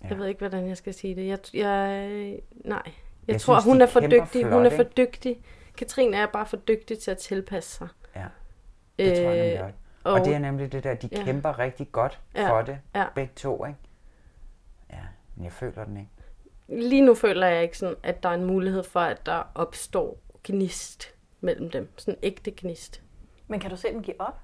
Jeg 0.08 0.18
ved 0.18 0.26
ikke, 0.26 0.38
hvordan 0.38 0.68
jeg 0.68 0.76
skal 0.76 0.94
sige 0.94 1.14
det. 1.16 1.26
Jeg, 1.26 1.38
jeg 1.54 2.38
nej. 2.64 2.92
Jeg, 3.26 3.32
Jeg 3.32 3.40
tror, 3.40 3.60
synes, 3.60 3.64
hun 3.72 3.80
er 3.82 3.86
for 3.86 4.00
dygtig. 4.00 4.40
flot, 4.42 4.52
hun 4.52 4.66
er 4.66 4.70
for 4.70 4.82
ikke? 4.82 4.92
dygtig. 4.96 5.40
Katrine 5.76 6.16
er 6.16 6.26
bare 6.26 6.46
for 6.46 6.56
dygtig 6.56 6.98
til 6.98 7.10
at 7.10 7.18
tilpasse 7.18 7.76
sig. 7.76 7.88
Ja, 8.16 8.24
det 8.98 9.16
tror 9.16 9.24
jeg 9.30 9.36
nemlig 9.46 9.58
Øh, 9.58 9.64
også. 9.64 9.74
Og, 10.04 10.12
og 10.12 10.24
det 10.24 10.34
er 10.34 10.38
nemlig 10.38 10.72
det 10.72 10.84
der, 10.84 10.94
de 10.94 11.08
ja. 11.12 11.24
kæmper 11.24 11.58
rigtig 11.58 11.92
godt 11.92 12.20
Ja, 12.34 12.50
for 12.50 12.62
det, 12.62 12.78
ja. 12.94 13.04
begge 13.14 13.32
to, 13.36 13.64
ikke? 13.66 13.78
Ja, 14.92 14.98
men 15.36 15.44
jeg 15.44 15.52
føler 15.52 15.84
den 15.84 15.96
ikke. 15.96 16.10
Lige 16.88 17.02
nu 17.02 17.14
føler 17.14 17.46
jeg 17.46 17.62
ikke 17.62 17.78
sådan, 17.78 17.96
at 18.02 18.22
der 18.22 18.28
er 18.28 18.34
en 18.34 18.44
mulighed 18.44 18.82
for, 18.82 19.00
at 19.00 19.26
der 19.26 19.42
opstår 19.54 20.18
gnist 20.44 21.14
mellem 21.40 21.70
dem. 21.70 21.92
Sådan 21.96 22.14
en 22.14 22.20
ægte 22.22 22.50
gnist. 22.56 23.02
Men 23.48 23.60
kan 23.60 23.70
du 23.70 23.76
se 23.76 23.88
dem 23.92 24.02
give 24.02 24.20
op? 24.20 24.38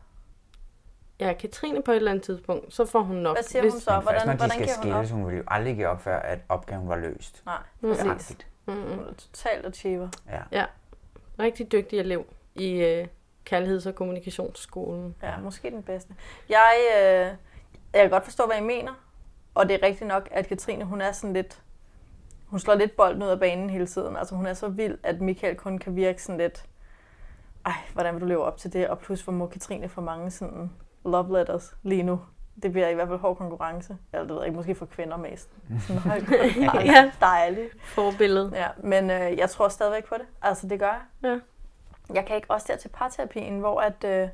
Ja, 1.20 1.32
Katrine 1.32 1.82
på 1.82 1.90
et 1.90 1.96
eller 1.96 2.10
andet 2.10 2.24
tidspunkt, 2.24 2.74
så 2.74 2.84
får 2.84 3.02
hun 3.02 3.16
nok. 3.16 3.36
Hvad 3.36 3.42
siger 3.44 3.62
hun 3.62 3.80
så? 3.80 3.90
Men 3.94 4.02
først, 4.08 4.26
når 4.26 4.32
de 4.32 4.36
hvordan 4.38 4.50
skal 4.50 4.64
giver 4.66 4.76
hun 4.82 4.92
op? 4.92 5.04
skilles, 5.04 5.10
hun 5.10 5.26
ville 5.26 5.38
jo 5.38 5.44
aldrig 5.48 5.76
give 5.76 5.88
op, 5.88 6.00
før 6.00 6.18
at 6.18 6.38
opgaven 6.48 6.88
var 6.88 6.96
løst. 6.96 7.42
Nej, 7.46 7.56
præcis. 7.80 8.36
Agtigt. 8.66 8.88
Hun 8.88 9.04
er 9.04 9.12
totalt 9.12 9.66
achiever. 9.66 10.08
Ja. 10.28 10.42
Ja. 10.52 10.64
Rigtig 11.38 11.72
dygtig 11.72 11.98
elev 11.98 12.26
i 12.54 12.72
øh, 12.72 13.06
kærligheds- 13.50 13.88
og 13.88 13.94
kommunikationsskolen. 13.94 15.14
Ja, 15.22 15.38
måske 15.38 15.70
den 15.70 15.82
bedste. 15.82 16.14
Jeg, 16.48 16.74
øh, 16.96 17.26
jeg 17.92 18.02
kan 18.02 18.10
godt 18.10 18.24
forstå, 18.24 18.46
hvad 18.46 18.56
I 18.56 18.62
mener. 18.62 18.92
Og 19.54 19.68
det 19.68 19.74
er 19.74 19.86
rigtigt 19.86 20.08
nok, 20.08 20.28
at 20.30 20.46
Katrine, 20.46 20.84
hun 20.84 21.00
er 21.00 21.12
sådan 21.12 21.32
lidt... 21.32 21.62
Hun 22.46 22.60
slår 22.60 22.74
lidt 22.74 22.96
bolden 22.96 23.22
ud 23.22 23.28
af 23.28 23.38
banen 23.40 23.70
hele 23.70 23.86
tiden. 23.86 24.16
Altså 24.16 24.34
hun 24.34 24.46
er 24.46 24.54
så 24.54 24.68
vild, 24.68 24.98
at 25.02 25.20
Michael 25.20 25.56
kun 25.56 25.78
kan 25.78 25.96
virke 25.96 26.22
sådan 26.22 26.38
lidt... 26.38 26.64
Ej, 27.66 27.72
hvordan 27.92 28.14
vil 28.14 28.20
du 28.20 28.26
leve 28.26 28.44
op 28.44 28.56
til 28.56 28.72
det? 28.72 28.88
Og 28.88 28.98
plus, 28.98 29.22
hvor 29.22 29.32
må 29.32 29.46
Katrine 29.46 29.88
få 29.88 30.00
mange 30.00 30.30
sådan 30.30 30.70
love 31.04 31.38
letters 31.38 31.76
lige 31.82 32.02
nu. 32.02 32.20
Det 32.62 32.72
bliver 32.72 32.88
i 32.88 32.94
hvert 32.94 33.08
fald 33.08 33.18
hård 33.18 33.36
konkurrence. 33.36 33.96
Eller 34.12 34.22
det 34.22 34.28
ved 34.30 34.36
jeg 34.36 34.46
ikke, 34.46 34.56
måske 34.56 34.74
for 34.74 34.86
kvinder 34.86 35.16
mest. 35.16 35.48
Sådan, 35.86 36.02
høj, 36.02 36.20
Ja. 36.84 37.10
dejligt. 37.20 37.82
Forbillede. 37.84 38.50
Ja, 38.54 38.68
men 38.78 39.10
øh, 39.10 39.38
jeg 39.38 39.50
tror 39.50 39.68
stadigvæk 39.68 40.04
på 40.04 40.14
det. 40.14 40.26
Altså, 40.42 40.66
det 40.68 40.78
gør 40.78 40.86
jeg. 41.22 41.30
Ja. 41.30 41.38
Jeg 42.14 42.26
kan 42.26 42.36
ikke 42.36 42.50
også 42.50 42.66
der 42.70 42.76
til 42.76 42.88
parterapien, 42.88 43.58
hvor 43.60 43.80
at, 43.80 44.04
øh, 44.04 44.28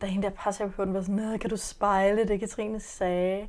da 0.00 0.06
hende 0.06 0.22
der 0.28 0.34
parterapeuten 0.34 0.94
var 0.94 1.00
sådan, 1.00 1.14
"Nå, 1.14 1.38
kan 1.38 1.50
du 1.50 1.56
spejle 1.56 2.28
det, 2.28 2.40
Katrine 2.40 2.80
sagde? 2.80 3.48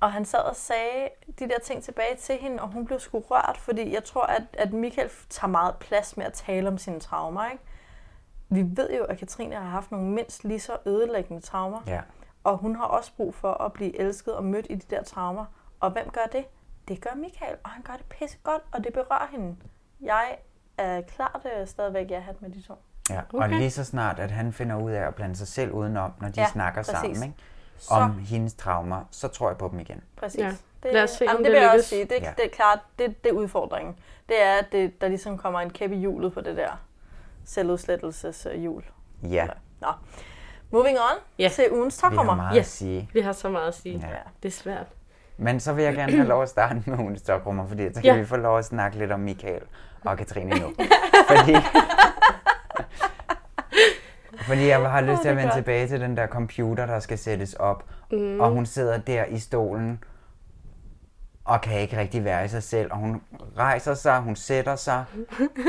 Og 0.00 0.12
han 0.12 0.24
sad 0.24 0.38
og 0.40 0.56
sagde 0.56 1.08
de 1.38 1.48
der 1.48 1.58
ting 1.64 1.82
tilbage 1.82 2.16
til 2.16 2.34
hende, 2.40 2.62
og 2.62 2.68
hun 2.68 2.86
blev 2.86 3.00
sgu 3.00 3.18
rørt, 3.20 3.56
fordi 3.58 3.94
jeg 3.94 4.04
tror, 4.04 4.22
at, 4.22 4.42
at 4.52 4.72
Michael 4.72 5.10
tager 5.30 5.50
meget 5.50 5.74
plads 5.80 6.16
med 6.16 6.26
at 6.26 6.32
tale 6.32 6.68
om 6.68 6.78
sine 6.78 7.00
traumer, 7.00 7.44
ikke? 7.50 7.64
Vi 8.48 8.64
ved 8.76 8.90
jo, 8.96 9.04
at 9.04 9.18
Katrine 9.18 9.54
har 9.54 9.62
haft 9.70 9.90
nogle 9.90 10.06
mindst 10.06 10.44
lige 10.44 10.60
så 10.60 10.72
ødelæggende 10.86 11.42
traumer. 11.42 11.80
Ja. 11.86 12.00
Og 12.44 12.56
hun 12.56 12.76
har 12.76 12.84
også 12.84 13.12
brug 13.16 13.34
for 13.34 13.52
at 13.64 13.72
blive 13.72 14.00
elsket 14.00 14.34
og 14.34 14.44
mødt 14.44 14.66
i 14.70 14.74
de 14.74 14.96
der 14.96 15.02
traumer. 15.02 15.44
Og 15.80 15.90
hvem 15.90 16.10
gør 16.10 16.26
det? 16.32 16.44
Det 16.88 17.00
gør 17.00 17.10
Michael, 17.16 17.56
og 17.64 17.70
han 17.70 17.82
gør 17.82 17.92
det 17.92 18.04
pisse 18.06 18.38
godt, 18.42 18.62
og 18.72 18.84
det 18.84 18.92
berører 18.92 19.28
hende. 19.30 19.56
Jeg 20.00 20.36
er 20.78 21.00
klart 21.00 21.46
øh, 21.60 21.66
stadigvæk 21.66 22.10
jeg 22.10 22.22
hat 22.22 22.42
med 22.42 22.50
de 22.50 22.62
to. 22.62 22.74
Ja, 23.10 23.18
okay. 23.18 23.26
Okay. 23.34 23.44
og 23.44 23.48
lige 23.48 23.70
så 23.70 23.84
snart, 23.84 24.18
at 24.18 24.30
han 24.30 24.52
finder 24.52 24.76
ud 24.82 24.90
af 24.90 25.06
at 25.06 25.14
blande 25.14 25.36
sig 25.36 25.48
selv 25.48 25.72
udenom, 25.72 26.12
når 26.20 26.28
de 26.28 26.40
Ja, 26.40 26.46
snakker 26.48 26.80
præcis. 26.82 26.92
sammen, 26.98 27.22
ikke? 27.22 27.34
Så- 27.78 27.94
om 27.94 28.18
hendes 28.18 28.54
traumer, 28.54 29.04
så 29.10 29.28
tror 29.28 29.48
jeg 29.48 29.58
på 29.58 29.68
dem 29.68 29.80
igen. 29.80 30.02
Præcis. 30.16 30.40
Ja. 30.40 30.54
Det, 30.82 30.92
Lad 30.92 31.02
os 31.02 31.10
se, 31.10 31.24
jamen, 31.24 31.36
om 31.36 31.42
det 31.42 31.44
det 31.46 31.52
vil 31.52 31.62
jeg 31.62 31.72
også 31.72 31.88
sige. 31.88 32.04
Det, 32.04 32.16
Ja. 32.22 32.32
det 32.36 32.44
er 32.44 32.50
klart, 32.50 32.78
det, 32.98 33.24
det 33.24 33.30
er 33.30 33.34
udfordringen. 33.34 33.98
Det 34.28 34.42
er, 34.42 34.58
at 34.58 34.66
det, 34.72 35.00
der 35.00 35.08
ligesom 35.08 35.38
kommer 35.38 35.60
en 35.60 35.70
kæp 35.70 35.92
i 35.92 35.96
hjulet 35.96 36.32
på 36.32 36.40
det 36.40 36.56
der 36.56 36.70
selvudslettelseshjul. 37.44 38.82
Ja, 39.22 39.46
Nå. 39.80 39.88
Moving 40.72 40.98
on 40.98 41.18
Ja. 41.38 41.48
til 41.48 41.64
ugens 41.72 42.02
vi 42.10 42.16
har 42.16 42.34
meget 42.34 42.54
Ja. 42.54 42.60
at 42.60 42.66
sige. 42.66 43.10
Vi 43.12 43.20
har 43.20 43.32
så 43.32 43.48
meget 43.48 43.68
at 43.68 43.74
sige. 43.74 44.06
Ja. 44.10 44.16
Det 44.42 44.48
er 44.48 44.52
svært. 44.52 44.86
Men 45.36 45.60
så 45.60 45.72
vil 45.72 45.84
jeg 45.84 45.94
gerne 45.94 46.12
have 46.12 46.28
lov 46.28 46.42
at 46.42 46.48
starte 46.48 46.82
med 46.86 46.98
ugens 46.98 47.20
stokrummer, 47.20 47.66
fordi 47.66 47.86
så 47.94 48.00
kan 48.00 48.04
Ja. 48.04 48.16
vi 48.16 48.24
få 48.24 48.36
lov 48.36 48.58
at 48.58 48.64
snakke 48.64 48.98
lidt 48.98 49.12
om 49.12 49.20
Michael 49.20 49.62
og 50.04 50.18
Katrine 50.18 50.50
nu. 50.60 50.72
fordi, 51.30 51.54
fordi 54.48 54.66
jeg 54.68 54.90
har 54.90 55.00
lyst 55.00 55.22
til 55.22 55.28
at 55.28 55.36
vende 55.36 55.48
godt. 55.48 55.54
tilbage 55.54 55.88
til 55.88 56.00
den 56.00 56.16
der 56.16 56.26
computer, 56.26 56.86
der 56.86 57.00
skal 57.00 57.18
sættes 57.18 57.54
op. 57.54 57.84
Mm. 58.12 58.40
Og 58.40 58.50
hun 58.50 58.66
sidder 58.66 58.98
der 58.98 59.24
i 59.24 59.38
stolen 59.38 60.04
og 61.44 61.60
kan 61.60 61.80
ikke 61.80 61.98
rigtig 61.98 62.24
være 62.24 62.44
i 62.44 62.48
sig 62.48 62.62
selv. 62.62 62.92
Og 62.92 62.98
hun 62.98 63.22
rejser 63.58 63.94
sig, 63.94 64.20
hun 64.20 64.36
sætter 64.36 64.76
sig, 64.76 65.04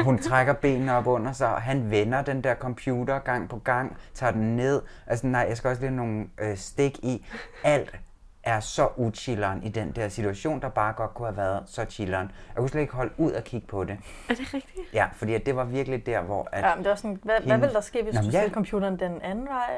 hun 0.04 0.18
trækker 0.18 0.54
benene 0.54 0.96
op 0.98 1.08
under 1.08 1.32
sig, 1.32 1.48
og 1.56 1.62
han 1.62 1.92
vender 1.92 2.22
den 2.22 2.44
der 2.44 2.56
computer 2.56 3.20
gang 3.20 3.50
på 3.50 3.58
gang, 3.58 3.98
tager 4.14 4.32
den 4.32 4.56
ned. 4.56 4.82
Altså 5.08 5.28
nej, 5.28 5.46
jeg 5.50 5.58
skal 5.58 5.70
også 5.70 5.82
lige 5.82 5.90
have 5.92 5.98
nogle 6.08 6.26
øh, 6.42 6.58
stik 6.58 6.98
i. 7.04 7.26
Alt 7.64 7.96
er 8.44 8.60
så 8.60 8.88
uchilleren 8.98 9.64
i 9.64 9.70
den 9.70 9.92
der 9.92 10.10
situation, 10.10 10.62
der 10.62 10.70
bare 10.70 10.94
godt 10.94 11.14
kunne 11.14 11.28
have 11.28 11.38
været 11.38 11.64
så 11.66 11.86
chilleren. 11.90 12.32
Jeg 12.48 12.56
kunne 12.56 12.70
slet 12.70 12.82
ikke 12.82 12.94
holde 12.94 13.14
ud 13.18 13.32
og 13.32 13.44
kigge 13.44 13.68
på 13.68 13.84
det. 13.84 13.98
Er 14.30 14.34
det 14.34 14.54
rigtigt? 14.54 14.94
Ja, 14.94 15.08
fordi 15.14 15.34
at 15.34 15.46
det 15.46 15.56
var 15.56 15.64
virkelig 15.64 16.06
der, 16.06 16.22
hvor... 16.22 16.48
At, 16.52 16.64
Ja, 16.64 16.76
men 16.76 16.84
det 16.84 16.90
var 16.90 16.96
sådan, 16.96 17.20
hvad, 17.24 17.36
hvad 17.42 17.52
hende- 17.52 17.66
vil 17.68 17.76
der 17.76 17.82
ske, 17.82 18.04
hvis 18.04 18.16
Nå, 18.16 18.22
du 18.22 18.28
ja. 18.32 18.50
computeren 18.50 19.00
den 19.00 19.22
anden 19.22 19.46
vej? 19.46 19.70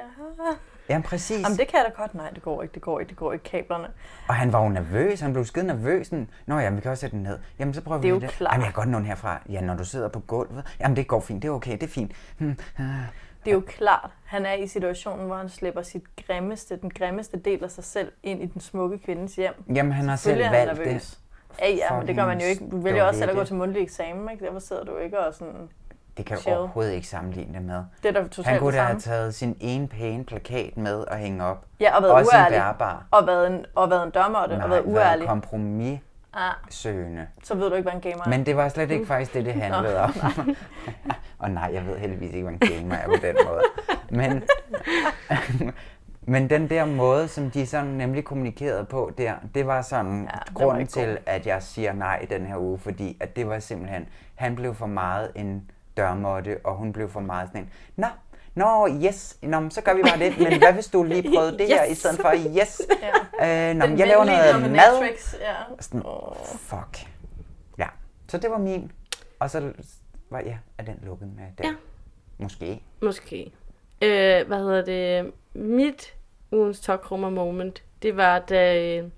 Jamen 0.89 1.03
præcis. 1.03 1.43
Jamen 1.43 1.57
det 1.57 1.67
kan 1.67 1.77
jeg 1.79 1.85
da 1.95 2.01
godt. 2.01 2.15
Nej, 2.15 2.29
det 2.29 2.43
går 2.43 2.61
ikke, 2.63 2.73
det 2.73 2.81
går 2.81 2.99
ikke, 2.99 3.09
det 3.09 3.17
går 3.17 3.33
ikke. 3.33 3.43
Kablerne. 3.43 3.87
Og 4.27 4.35
han 4.35 4.53
var 4.53 4.63
jo 4.63 4.69
nervøs, 4.69 5.19
han 5.19 5.33
blev 5.33 5.45
skide 5.45 5.67
nervøs. 5.67 6.07
Sådan, 6.07 6.29
Nå 6.45 6.59
ja, 6.59 6.69
vi 6.69 6.81
kan 6.81 6.91
også 6.91 7.01
sætte 7.01 7.15
den 7.15 7.23
ned. 7.23 7.39
Jamen 7.59 7.73
så 7.73 7.81
prøver 7.81 8.01
Det 8.01 8.09
er 8.09 8.13
vi 8.13 8.19
jo 8.19 8.27
det. 8.27 8.29
klart. 8.29 8.53
Jamen 8.53 8.65
jeg 8.65 8.73
kan 8.73 8.81
godt 8.81 8.89
nå 8.89 8.97
den 8.97 9.05
herfra. 9.05 9.41
Ja, 9.49 9.61
når 9.61 9.75
du 9.75 9.85
sidder 9.85 10.07
på 10.07 10.19
gulvet. 10.19 10.75
Jamen 10.79 10.95
det 10.95 11.07
går 11.07 11.19
fint, 11.19 11.41
det 11.41 11.47
er 11.47 11.51
okay, 11.53 11.71
det 11.71 11.83
er 11.83 11.87
fint. 11.87 12.11
Hmm. 12.37 12.55
Det 13.45 13.51
er 13.51 13.55
jo 13.55 13.63
klart, 13.67 14.09
han 14.25 14.45
er 14.45 14.53
i 14.53 14.67
situationen, 14.67 15.25
hvor 15.25 15.35
han 15.35 15.49
slipper 15.49 15.81
sit 15.81 16.03
grimmeste, 16.27 16.77
den 16.81 16.89
grimmeste 16.89 17.37
del 17.39 17.63
af 17.63 17.71
sig 17.71 17.83
selv 17.83 18.11
ind 18.23 18.43
i 18.43 18.45
den 18.45 18.61
smukke 18.61 18.97
kvindes 18.97 19.35
hjem. 19.35 19.53
Jamen 19.75 19.91
han 19.91 20.09
har 20.09 20.15
selv 20.15 20.39
er 20.41 20.43
han 20.43 20.53
valgt 20.53 20.77
nervøs. 20.85 21.05
det. 21.05 21.19
Ja, 21.61 21.69
ja, 21.69 21.97
men 21.97 22.07
det 22.07 22.15
gør 22.15 22.25
man 22.25 22.39
jo 22.41 22.45
ikke. 22.47 22.69
Du 22.71 22.77
vælger 22.81 23.03
også 23.03 23.17
selv 23.19 23.29
at 23.29 23.35
gå 23.35 23.39
det. 23.39 23.47
til 23.47 23.55
mundtlig 23.55 23.83
eksamen, 23.83 24.29
ikke? 24.31 24.45
Derfor 24.45 24.59
sidder 24.59 24.83
du 24.83 24.97
ikke 24.97 25.19
og 25.19 25.33
sådan... 25.33 25.69
Det 26.17 26.25
kan 26.25 26.37
chill. 26.37 26.57
overhovedet 26.57 26.93
ikke 26.93 27.07
sammenligne 27.07 27.53
det 27.53 27.61
med. 27.61 27.83
Det 28.03 28.09
er 28.09 28.13
da 28.13 28.27
totalt 28.27 28.47
Han 28.47 28.59
kunne 28.59 28.71
det 28.71 28.79
da 28.79 28.83
have 28.83 28.99
taget 28.99 29.35
sin 29.35 29.57
ene 29.59 29.87
pæne 29.87 30.23
plakat 30.23 30.77
med 30.77 30.95
og 30.95 31.17
hænge 31.17 31.43
op. 31.45 31.65
Ja, 31.79 31.95
og 31.95 32.03
været 32.03 32.13
Også 32.15 32.31
uærlig. 32.35 32.57
bærbar. 32.57 33.05
Og 33.11 33.27
været 33.27 33.47
en, 33.47 33.65
og 33.75 33.89
været 33.89 34.03
en 34.03 34.09
dørmåtte, 34.09 34.53
og 34.63 34.69
været 34.69 34.83
uærlig. 34.85 35.27
kompromissøgende. 35.27 37.21
Ah, 37.21 37.27
så 37.43 37.55
ved 37.55 37.69
du 37.69 37.75
ikke, 37.75 37.89
hvad 37.89 37.93
en 38.03 38.11
gamer 38.11 38.23
er. 38.25 38.29
Men 38.29 38.45
det 38.45 38.57
var 38.57 38.69
slet 38.69 38.91
ikke 38.91 39.05
faktisk 39.05 39.33
det, 39.33 39.45
det 39.45 39.53
handlede 39.53 39.93
Nå, 39.93 39.99
om. 39.99 40.55
og 41.39 41.51
nej, 41.51 41.69
jeg 41.73 41.85
ved 41.85 41.97
heldigvis 41.97 42.33
ikke, 42.33 42.49
hvad 42.49 42.53
en 42.53 42.59
gamer 42.81 42.95
er 42.95 43.05
på 43.07 43.15
den 43.21 43.35
måde. 43.47 43.61
Men, 44.09 44.43
men 46.21 46.49
den 46.49 46.69
der 46.69 46.85
måde, 46.85 47.27
som 47.27 47.51
de 47.51 47.65
sådan 47.65 47.87
nemlig 47.87 48.23
kommunikerede 48.23 48.85
på 48.85 49.11
der, 49.17 49.33
det 49.55 49.67
var 49.67 49.81
sådan 49.81 50.21
ja, 50.21 50.37
var 50.37 50.43
grunden 50.53 50.81
ikke 50.81 50.93
god. 50.93 51.03
til, 51.03 51.17
at 51.25 51.47
jeg 51.47 51.63
siger 51.63 51.93
nej 51.93 52.25
den 52.29 52.45
her 52.45 52.57
uge, 52.57 52.79
fordi 52.79 53.17
at 53.19 53.35
det 53.35 53.47
var 53.47 53.59
simpelthen, 53.59 54.07
han 54.35 54.55
blev 54.55 54.75
for 54.75 54.85
meget 54.87 55.31
en 55.35 55.69
dørmåtte, 55.97 56.59
og 56.63 56.75
hun 56.75 56.93
blev 56.93 57.09
for 57.09 57.19
meget 57.19 57.49
sådan 57.49 57.61
en, 57.61 57.71
nå, 57.95 58.07
Nå, 58.55 58.87
yes. 59.05 59.37
Nå, 59.41 59.69
så 59.69 59.81
gør 59.81 59.93
vi 59.93 60.01
bare 60.01 60.19
det. 60.19 60.39
Men 60.39 60.57
hvad 60.59 60.73
hvis 60.73 60.87
du 60.87 61.03
lige 61.03 61.23
prøvede 61.35 61.57
det 61.57 61.67
her 61.67 61.83
i 61.85 61.91
Yes. 61.91 61.97
stedet 61.97 62.19
for 62.19 62.33
yes? 62.61 62.81
Ja. 63.41 63.69
Øh, 63.69 63.75
nå, 63.75 63.85
Den 63.85 63.99
jeg 63.99 64.07
laver 64.07 64.23
noget 64.25 64.71
mad. 64.71 65.09
ja. 65.41 65.53
Sådan, 65.79 66.03
fuck. 66.59 67.07
Ja, 67.77 67.87
så 68.27 68.37
det 68.37 68.51
var 68.51 68.57
min. 68.57 68.91
Og 69.39 69.49
så 69.49 69.71
var 70.29 70.39
ja, 70.39 70.57
er 70.77 70.83
den 70.83 70.99
lukket 71.03 71.27
med 71.27 71.43
der. 71.57 71.67
Ja. 71.69 71.75
Måske. 72.37 72.81
Måske. 73.01 73.51
Øh, 74.01 74.47
hvad 74.47 74.57
hedder 74.57 74.85
det? 74.85 75.31
Mit 75.53 76.13
ugens 76.51 76.79
tokrummer 76.79 77.29
moment, 77.29 77.83
det 78.01 78.17
var 78.17 78.39
da 78.39 78.77
øh, 78.97 79.09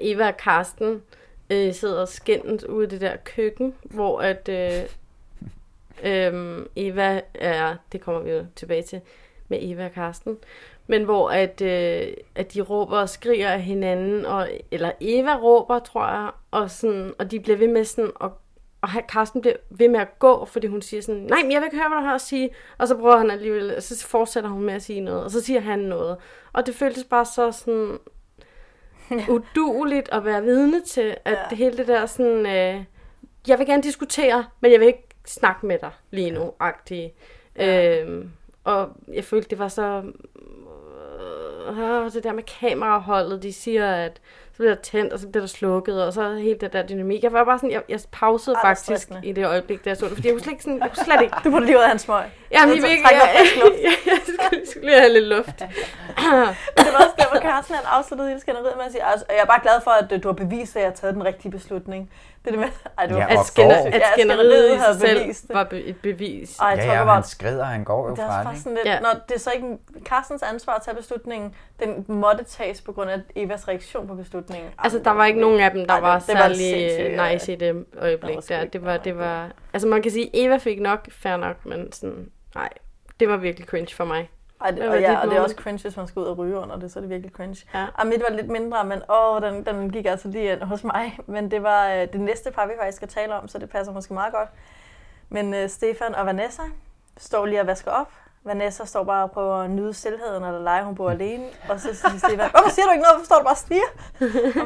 Eva 0.00 0.28
og 0.28 0.36
Karsten 0.36 1.02
øh, 1.50 1.74
sidder 1.74 2.04
skændes 2.04 2.64
ude 2.64 2.86
i 2.86 2.90
det 2.90 3.00
der 3.00 3.16
køkken, 3.16 3.74
hvor 3.82 4.20
at 4.20 4.48
øh, 4.48 4.88
øh, 6.04 6.66
Eva 6.76 7.20
er, 7.34 7.76
det 7.92 8.00
kommer 8.00 8.20
vi 8.20 8.30
jo 8.30 8.46
tilbage 8.56 8.82
til, 8.82 9.00
med 9.48 9.58
Eva 9.62 9.84
og 9.84 9.92
Karsten, 9.92 10.36
men 10.86 11.04
hvor 11.04 11.30
at, 11.30 11.60
øh, 11.60 12.14
at 12.34 12.54
de 12.54 12.60
råber 12.60 12.98
og 12.98 13.08
skriger 13.08 13.50
af 13.50 13.62
hinanden, 13.62 14.26
og, 14.26 14.48
eller 14.70 14.92
Eva 15.00 15.36
råber, 15.36 15.78
tror 15.78 16.08
jeg, 16.08 16.30
og, 16.50 16.70
sådan, 16.70 17.12
og 17.18 17.30
de 17.30 17.40
bliver 17.40 17.58
ved 17.58 17.68
med 17.68 17.84
sådan 17.84 18.10
at 18.20 18.30
og 18.80 18.88
Karsten 19.08 19.40
bliver 19.40 19.56
ved 19.70 19.88
med 19.88 20.00
at 20.00 20.18
gå, 20.18 20.44
fordi 20.44 20.66
hun 20.66 20.82
siger 20.82 21.02
sådan, 21.02 21.20
nej, 21.20 21.42
men 21.42 21.52
jeg 21.52 21.60
vil 21.60 21.66
ikke 21.66 21.76
høre, 21.76 21.88
hvad 21.88 21.98
du 21.98 22.04
har 22.04 22.14
at 22.14 22.20
sige. 22.20 22.50
Og 22.78 22.88
så 22.88 22.96
prøver 22.96 23.16
han 23.16 23.30
alligevel, 23.30 23.76
og 23.76 23.82
så 23.82 24.06
fortsætter 24.06 24.50
hun 24.50 24.62
med 24.62 24.74
at 24.74 24.82
sige 24.82 25.00
noget, 25.00 25.24
og 25.24 25.30
så 25.30 25.40
siger 25.40 25.60
han 25.60 25.78
noget. 25.78 26.16
Og 26.52 26.66
det 26.66 26.74
føltes 26.74 27.04
bare 27.04 27.24
så 27.24 27.52
sådan 27.52 27.98
uduligt 29.34 30.08
at 30.12 30.24
være 30.24 30.42
vidne 30.42 30.82
til, 30.82 31.16
at 31.24 31.32
ja. 31.32 31.38
det 31.50 31.58
hele 31.58 31.76
det 31.76 31.86
der 31.86 32.06
sådan, 32.06 32.46
øh, 32.46 32.84
jeg 33.48 33.58
vil 33.58 33.66
gerne 33.66 33.82
diskutere, 33.82 34.44
men 34.60 34.72
jeg 34.72 34.80
vil 34.80 34.86
ikke 34.86 35.08
snakke 35.26 35.66
med 35.66 35.78
dig 35.78 35.90
lige 36.10 36.30
nu, 36.30 36.52
agtige. 36.60 37.14
Ja. 37.56 38.00
Øhm, 38.00 38.30
og 38.64 38.88
jeg 39.12 39.24
følte, 39.24 39.48
det 39.50 39.58
var 39.58 39.68
så... 39.68 40.02
Øh, 41.70 42.12
det 42.12 42.24
der 42.24 42.32
med 42.32 42.42
kameraholdet, 42.42 43.42
de 43.42 43.52
siger, 43.52 43.94
at 43.94 44.20
så 44.52 44.62
bliver 44.62 44.74
der 44.74 44.82
tændt, 44.82 45.12
og 45.12 45.18
så 45.18 45.28
bliver 45.28 45.42
der 45.42 45.48
slukket, 45.48 46.04
og 46.04 46.12
så 46.12 46.34
helt 46.34 46.60
det 46.60 46.72
der 46.72 46.86
dynamik. 46.86 47.22
Jeg 47.22 47.32
var 47.32 47.44
bare 47.44 47.58
sådan, 47.58 47.70
jeg, 47.70 47.82
jeg 47.88 48.00
pausede 48.12 48.56
Ej, 48.56 48.62
faktisk 48.62 48.84
stressende. 48.84 49.20
i 49.24 49.32
det 49.32 49.46
øjeblik, 49.46 49.84
da 49.84 49.90
jeg 49.90 49.96
så 49.96 50.06
det, 50.06 50.14
fordi 50.14 50.28
jeg 50.28 50.34
kunne 50.34 50.42
slet 50.42 50.52
ikke, 50.52 50.62
sådan, 50.62 50.78
jeg 50.78 50.90
kunne 50.94 51.04
slet 51.04 51.22
ikke. 51.22 51.34
Du 51.44 51.50
burde 51.50 51.66
lige 51.66 51.76
ud 51.76 51.82
af 51.82 51.88
hans 51.88 52.02
smøg. 52.02 52.24
Jamen, 52.50 52.74
Jeg 52.76 52.82
jeg, 52.82 52.98
jeg, 53.02 53.10
jeg, 53.12 53.92
jeg, 54.06 54.20
skulle, 54.26 54.66
skulle 54.70 54.86
lige 54.86 54.98
have 55.00 55.12
lidt 55.12 55.24
luft. 55.24 55.60
Men 55.60 55.68
det 56.86 56.92
var 56.92 57.00
også 57.04 57.14
der, 57.18 57.24
hvor 57.32 57.40
Carsten 57.40 57.74
han 57.74 57.84
afsluttede 57.86 58.28
hele 58.28 58.40
skænderiet 58.40 58.76
med 58.76 58.84
at 58.84 58.92
sige, 58.92 59.04
altså, 59.04 59.26
jeg 59.28 59.38
er 59.38 59.44
bare 59.46 59.60
glad 59.62 59.80
for, 59.84 59.90
at 59.90 60.12
øh, 60.12 60.22
du 60.22 60.28
har 60.28 60.32
bevist, 60.32 60.76
at 60.76 60.82
jeg 60.82 60.90
har 60.90 60.94
taget 60.94 61.14
den 61.14 61.24
rigtige 61.24 61.50
beslutning. 61.50 62.10
Det 62.44 62.46
er 62.54 62.56
det 62.56 62.60
med, 62.60 62.68
ej, 62.98 63.06
det 63.06 63.14
var 63.16 63.20
Ja, 63.30 63.40
at, 63.40 63.46
skænder, 63.46 63.76
at 63.76 64.02
skænderiet 64.16 64.74
i 64.76 64.78
sig 64.78 64.94
selv 65.00 65.20
bevist 65.22 65.48
det. 65.48 65.54
var 65.56 65.64
be, 65.64 65.80
et 65.84 65.96
bevis. 66.02 66.58
Ej, 66.58 66.68
jeg 66.68 66.78
Ja, 66.78 66.84
tror 66.86 66.92
ja, 66.94 67.04
bare, 67.04 67.14
han 67.14 67.24
skrider, 67.24 67.64
han 67.64 67.84
går 67.84 68.08
jo 68.08 68.14
det 68.14 68.22
er 68.24 68.28
fra 68.42 68.52
det. 68.54 68.64
lidt, 68.66 68.78
Ja. 68.84 69.00
når 69.00 69.08
det 69.28 69.34
er 69.34 69.38
så 69.38 69.50
ikke 69.50 69.66
Carstens 70.04 70.42
ansvar 70.42 70.74
at 70.74 70.82
tage 70.82 70.94
beslutningen, 70.96 71.54
den 71.80 72.04
måtte 72.08 72.44
tages 72.44 72.80
på 72.80 72.92
grund 72.92 73.10
af 73.10 73.18
Evas 73.36 73.68
reaktion 73.68 74.06
på 74.08 74.14
beslutningen. 74.14 74.70
Altså, 74.78 74.98
det 74.98 75.04
der 75.04 75.10
var 75.10 75.24
ikke 75.26 75.40
nogen 75.40 75.60
af 75.60 75.70
dem, 75.70 75.86
der 75.86 75.94
Ej, 75.94 75.96
det- 75.96 76.02
var 76.02 76.18
det 76.18 76.34
var 76.34 76.42
særlig 76.42 77.16
ja. 77.16 77.32
nice 77.32 77.52
i 77.52 77.56
det 77.56 77.84
øjeblik. 78.00 78.36
Det 78.36 78.48
Der. 78.48 78.64
Det 78.64 78.84
var, 78.84 78.96
det 78.96 79.18
var, 79.18 79.48
altså 79.76 79.88
man 79.88 80.02
kan 80.02 80.10
sige, 80.12 80.30
Eva 80.32 80.56
fik 80.56 80.80
nok, 80.80 81.10
fair 81.10 81.36
nok, 81.36 81.66
men 81.66 81.92
sådan, 81.92 82.30
nej, 82.54 82.68
det 83.20 83.28
var 83.28 83.36
virkelig 83.36 83.68
cringe 83.68 83.94
for 83.94 84.04
mig. 84.04 84.30
Ej, 84.60 84.70
det, 84.70 84.88
og, 84.88 85.00
ja, 85.00 85.18
og 85.18 85.28
det 85.28 85.36
er 85.36 85.40
også 85.40 85.56
cringe, 85.56 85.82
hvis 85.82 85.96
man 85.96 86.06
skal 86.06 86.20
ud 86.20 86.24
og 86.24 86.38
ryge 86.38 86.56
under 86.56 86.76
det, 86.78 86.92
så 86.92 86.98
er 86.98 87.00
det 87.00 87.10
virkelig 87.10 87.32
cringe. 87.32 87.66
Ja. 87.74 87.86
Og 87.94 88.06
mit 88.06 88.22
var 88.28 88.36
lidt 88.36 88.48
mindre, 88.48 88.84
men 88.84 89.02
åh, 89.10 89.42
den, 89.42 89.64
den 89.66 89.90
gik 89.90 90.06
altså 90.06 90.28
lige 90.28 90.52
ind 90.52 90.62
hos 90.62 90.84
mig. 90.84 91.18
Men 91.26 91.50
det 91.50 91.62
var 91.62 91.88
øh, 91.88 92.08
det 92.12 92.20
næste 92.20 92.50
par, 92.50 92.66
vi 92.66 92.72
faktisk 92.80 92.96
skal 92.96 93.08
tale 93.08 93.34
om, 93.34 93.48
så 93.48 93.58
det 93.58 93.70
passer 93.70 93.92
måske 93.92 94.14
meget 94.14 94.32
godt. 94.32 94.48
Men 95.28 95.54
øh, 95.54 95.68
Stefan 95.68 96.14
og 96.14 96.26
Vanessa 96.26 96.62
står 97.16 97.46
lige 97.46 97.60
og 97.60 97.66
vasker 97.66 97.90
op. 97.90 98.12
Vanessa 98.46 98.84
står 98.84 99.04
bare 99.04 99.22
og 99.22 99.30
prøver 99.30 99.56
at 99.56 99.70
nyde 99.70 99.94
stillheden, 99.94 100.44
eller 100.44 100.60
lege, 100.60 100.84
hun 100.84 100.94
bor 100.94 101.10
alene. 101.10 101.48
Og 101.68 101.80
så 101.80 101.94
siger 101.94 102.18
Stefan, 102.18 102.50
hvorfor 102.50 102.70
siger 102.70 102.86
du 102.86 102.92
ikke 102.92 103.02
noget? 103.02 103.16
Hvorfor 103.16 103.24
står 103.24 103.38
du 103.38 103.42
bare 103.42 103.52
og 103.52 103.56
stiger? 103.56 103.90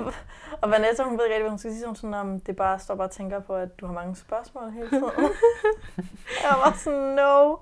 og, 0.06 0.12
og 0.60 0.70
Vanessa, 0.70 1.02
hun 1.02 1.18
ved 1.18 1.24
ikke 1.24 1.34
rigtig, 1.34 1.42
hvad 1.42 1.50
hun 1.50 1.58
skal 1.58 1.72
sige. 1.72 1.86
Hun 1.86 1.96
sådan, 1.96 2.14
om 2.14 2.40
det 2.40 2.56
bare 2.56 2.78
står 2.78 2.94
bare 2.94 3.06
og 3.06 3.10
tænker 3.10 3.40
på, 3.40 3.54
at 3.54 3.80
du 3.80 3.86
har 3.86 3.92
mange 3.92 4.16
spørgsmål 4.16 4.70
hele 4.70 4.88
tiden. 4.88 5.02
jeg 6.46 6.56
var 6.64 6.72
sådan, 6.76 6.98
no. 6.98 7.56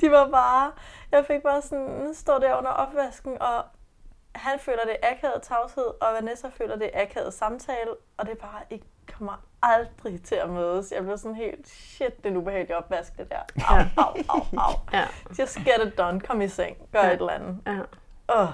De 0.00 0.10
var 0.10 0.28
bare, 0.28 0.72
jeg 1.12 1.26
fik 1.26 1.42
bare 1.42 1.62
sådan, 1.62 2.14
står 2.14 2.38
der 2.38 2.58
under 2.58 2.70
opvasken, 2.70 3.42
og 3.42 3.64
han 4.34 4.58
føler, 4.58 4.84
det 4.84 4.96
akavet 5.02 5.42
tavshed, 5.42 5.84
og 6.00 6.14
Vanessa 6.20 6.48
føler, 6.48 6.76
det 6.76 6.90
akavet 6.94 7.34
samtale, 7.34 7.90
og 8.16 8.26
det 8.26 8.32
er 8.32 8.46
bare 8.46 8.60
ikke 8.70 8.86
kommer 9.20 9.44
aldrig 9.62 10.22
til 10.22 10.34
at 10.34 10.50
mødes. 10.50 10.92
Jeg 10.96 11.02
blev 11.04 11.18
sådan 11.18 11.34
helt, 11.34 11.68
shit, 11.68 12.16
det 12.16 12.26
er 12.26 12.30
en 12.30 12.36
ubehagelig 12.36 12.76
opvask, 12.76 13.16
det 13.18 13.28
der. 13.30 13.36
Au, 13.68 13.78
au, 13.96 14.14
au, 14.28 14.40
au. 14.58 14.72
Ja. 14.92 15.04
Just 15.38 15.56
get 15.58 15.86
it 15.86 15.98
done. 15.98 16.20
Kom 16.20 16.40
i 16.40 16.48
seng. 16.48 16.76
Gør 16.92 16.98
Ja. 17.00 17.06
et 17.06 17.12
eller 17.12 17.32
andet. 17.32 17.58
Ja. 17.66 17.78
Åh, 18.42 18.48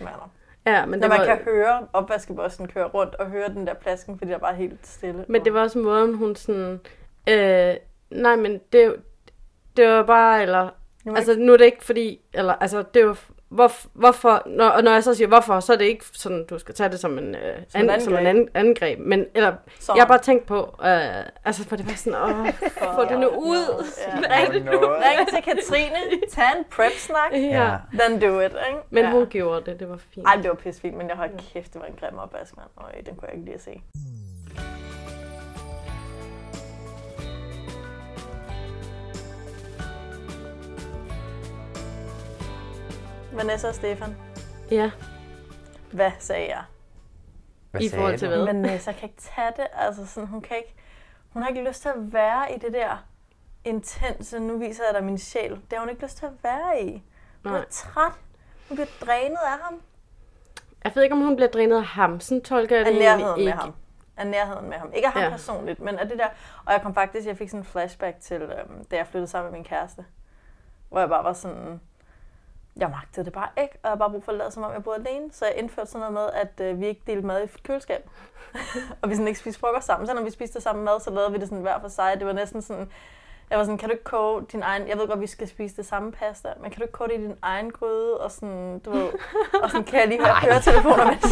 mander. 0.00 0.30
Ja, 0.66 0.86
men 0.86 0.98
Når 1.00 1.08
det 1.08 1.18
man 1.18 1.28
var, 1.28 1.34
kan 1.36 1.44
høre 1.44 1.86
opvaskebossen 1.92 2.68
køre 2.68 2.84
rundt 2.86 3.14
og 3.14 3.26
høre 3.26 3.48
den 3.48 3.66
der 3.66 3.74
plasken, 3.74 4.18
fordi 4.18 4.28
der 4.30 4.36
er 4.36 4.40
bare 4.40 4.54
helt 4.54 4.86
stille. 4.86 5.24
men 5.28 5.44
det 5.44 5.54
var 5.54 5.60
også 5.60 5.78
måden, 5.78 6.14
hun 6.14 6.36
sådan, 6.36 6.80
øh, 7.28 7.74
nej, 8.10 8.36
men 8.36 8.60
det, 8.72 8.96
det 9.76 9.88
var 9.88 10.02
bare, 10.02 10.42
eller, 10.42 10.68
må 11.04 11.14
altså 11.14 11.36
nu 11.38 11.52
er 11.52 11.56
det 11.56 11.64
ikke 11.64 11.84
fordi, 11.84 12.20
eller, 12.34 12.52
altså 12.52 12.82
det 12.94 13.06
var, 13.06 13.18
hvor, 13.54 13.70
hvorfor, 13.92 14.42
når, 14.46 14.68
og 14.68 14.82
når 14.84 14.92
jeg 14.92 15.04
så 15.04 15.14
siger 15.14 15.28
hvorfor, 15.28 15.60
så 15.60 15.72
er 15.72 15.76
det 15.76 15.84
ikke 15.84 16.04
sådan, 16.12 16.44
du 16.50 16.58
skal 16.58 16.74
tage 16.74 16.88
det 16.88 17.00
som 17.00 17.18
en, 17.18 17.34
øh, 17.34 17.56
Som 17.68 17.90
an, 17.90 18.00
som 18.00 18.12
en 18.12 18.18
angreb. 18.26 18.36
an, 18.56 18.66
angreb, 18.66 18.98
men, 18.98 19.26
eller, 19.34 19.52
Sådan. 19.80 19.96
jeg 19.96 20.02
har 20.04 20.08
bare 20.08 20.18
tænkt 20.18 20.46
på, 20.46 20.76
øh, 20.84 21.24
altså 21.44 21.64
for 21.68 21.76
det 21.76 21.86
var 21.86 21.92
sådan, 21.92 22.18
åh, 22.22 22.46
få 22.94 23.04
det 23.04 23.20
nu 23.20 23.28
ud, 23.28 23.84
Ja. 24.08 24.18
hvad 24.18 24.28
er 24.30 24.52
det 24.52 24.64
nu? 24.64 24.70
Ring 24.72 25.28
til 25.28 25.42
Katrine, 25.42 25.96
tag 26.30 26.44
en 26.58 26.64
prep-snak, 26.70 27.32
Ja. 27.32 27.76
then 28.00 28.20
do 28.20 28.40
it, 28.40 28.44
ikke? 28.44 28.78
Men 28.90 29.04
ja. 29.04 29.10
hun 29.10 29.26
gjorde 29.26 29.70
det, 29.70 29.80
det 29.80 29.88
var 29.90 29.98
fint. 30.14 30.26
Ej, 30.26 30.34
det 30.36 30.48
var 30.48 30.54
pisse 30.54 30.80
fint, 30.80 30.96
men 30.96 31.08
jeg 31.08 31.16
har 31.16 31.28
kæft, 31.52 31.72
det 31.72 31.80
var 31.80 31.86
en 31.86 31.94
grim 32.00 32.18
opvask, 32.18 32.56
mand. 32.56 32.68
Øj, 32.76 32.90
den 33.06 33.16
kunne 33.16 33.28
jeg 33.28 33.34
ikke 33.34 33.44
lide 33.44 33.54
at 33.54 33.62
se. 33.62 33.82
Vanessa 43.36 43.68
og 43.68 43.74
Stefan, 43.74 44.16
Ja, 44.70 44.90
hvad 45.92 46.10
sagde 46.18 46.48
jeg? 46.48 46.62
Hvad 47.70 47.80
i 47.80 47.88
sagde 47.88 48.00
forhold 48.00 48.18
til 48.18 48.30
du? 48.30 48.34
hvad? 48.34 48.44
Vanessa 48.44 48.92
kan 48.92 49.08
ikke 49.08 49.20
tage 49.36 49.52
det, 49.56 49.66
altså 49.72 50.06
sådan, 50.06 50.26
hun 50.28 50.40
kan 50.40 50.56
ikke, 50.56 50.74
hun 51.32 51.42
har 51.42 51.48
ikke 51.48 51.64
lyst 51.68 51.82
til 51.82 51.88
at 51.88 52.12
være 52.12 52.54
i 52.54 52.58
det 52.58 52.72
der 52.72 53.04
intense, 53.64 54.38
nu 54.38 54.58
viser 54.58 54.82
jeg 54.84 54.94
dig 54.94 55.04
min 55.04 55.18
sjæl. 55.18 55.50
Det 55.50 55.60
har 55.72 55.78
hun 55.80 55.88
ikke 55.88 56.02
lyst 56.02 56.16
til 56.16 56.26
at 56.26 56.32
være 56.42 56.82
i. 56.82 57.02
Hun 57.44 57.52
er 57.52 57.56
Nej. 57.58 57.66
træt. 57.70 58.12
Hun 58.68 58.76
bliver 58.76 58.88
drænet 59.00 59.38
af 59.46 59.58
ham. 59.62 59.80
Jeg 60.84 60.92
ved 60.94 61.02
ikke, 61.02 61.14
om 61.14 61.20
hun 61.22 61.36
bliver 61.36 61.48
drænet 61.50 61.76
af 61.76 61.84
ham, 61.84 62.20
sådan 62.20 62.42
tolker 62.42 62.76
jeg 62.76 62.86
Af 62.86 62.92
det 62.92 63.00
nærheden 63.00 63.24
egentlig 63.24 63.44
med 63.44 63.52
ikke. 63.52 63.58
ham. 63.62 63.74
Af 64.16 64.26
nærheden 64.26 64.68
med 64.68 64.78
ham. 64.78 64.90
Ikke 64.94 65.06
af 65.06 65.12
ham 65.12 65.22
ja. 65.22 65.30
personligt, 65.30 65.80
men 65.80 65.98
af 65.98 66.08
det 66.08 66.18
der. 66.18 66.26
Og 66.64 66.72
jeg 66.72 66.82
kom 66.82 66.94
faktisk, 66.94 67.26
jeg 67.26 67.36
fik 67.38 67.48
sådan 67.48 67.60
en 67.60 67.64
flashback 67.64 68.20
til, 68.20 68.42
øhm, 68.42 68.84
da 68.84 68.96
jeg 68.96 69.06
flyttede 69.06 69.30
sammen 69.30 69.52
med 69.52 69.58
min 69.58 69.64
kæreste. 69.64 70.04
Hvor 70.88 71.00
jeg 71.00 71.08
bare 71.08 71.24
var 71.24 71.32
sådan, 71.32 71.80
jeg 72.76 72.90
magtede 72.90 73.24
det 73.24 73.32
bare 73.32 73.48
ikke, 73.62 73.78
og 73.82 73.90
jeg 73.90 73.98
bare 73.98 74.10
brug 74.10 74.24
for 74.24 74.32
at 74.32 74.38
lade, 74.38 74.50
som 74.50 74.62
om 74.62 74.72
jeg 74.72 74.84
boede 74.84 74.98
alene. 74.98 75.32
Så 75.32 75.44
jeg 75.46 75.54
indførte 75.56 75.90
sådan 75.90 76.12
noget 76.12 76.32
med, 76.34 76.40
at 76.40 76.70
øh, 76.70 76.80
vi 76.80 76.86
ikke 76.86 77.02
delte 77.06 77.26
mad 77.26 77.44
i 77.44 77.48
køleskab. 77.62 78.10
og 79.02 79.10
vi 79.10 79.14
sådan 79.14 79.28
ikke 79.28 79.40
spiste 79.40 79.60
frokost 79.60 79.86
sammen. 79.86 80.06
Så 80.06 80.14
når 80.14 80.22
vi 80.22 80.30
spiste 80.30 80.60
sammen 80.60 80.84
mad, 80.84 81.00
så 81.00 81.10
lavede 81.10 81.32
vi 81.32 81.38
det 81.38 81.48
sådan 81.48 81.62
hver 81.62 81.80
for 81.80 81.88
sig. 81.88 82.12
Det 82.18 82.26
var 82.26 82.32
næsten 82.32 82.62
sådan, 82.62 82.90
jeg 83.50 83.58
var 83.58 83.64
sådan, 83.64 83.78
kan 83.78 83.88
du 83.88 83.92
ikke 83.92 84.04
koge 84.04 84.42
din 84.52 84.62
egen, 84.62 84.88
jeg 84.88 84.98
ved 84.98 85.08
godt, 85.08 85.20
vi 85.20 85.26
skal 85.26 85.48
spise 85.48 85.76
det 85.76 85.86
samme 85.86 86.12
pasta, 86.12 86.48
men 86.60 86.70
kan 86.70 86.78
du 86.78 86.82
ikke 86.82 86.92
koge 86.92 87.08
det 87.08 87.18
i 87.18 87.22
din 87.22 87.36
egen 87.42 87.70
gryde, 87.70 88.20
og 88.20 88.30
sådan, 88.30 88.78
du 88.78 88.90
ved, 88.90 89.08
og 89.62 89.70
sådan 89.70 89.84
kan 89.84 90.00
jeg 90.00 90.08
lige 90.08 90.24
høre 90.24 90.34
høretelefoner, 90.44 91.04
mens 91.04 91.24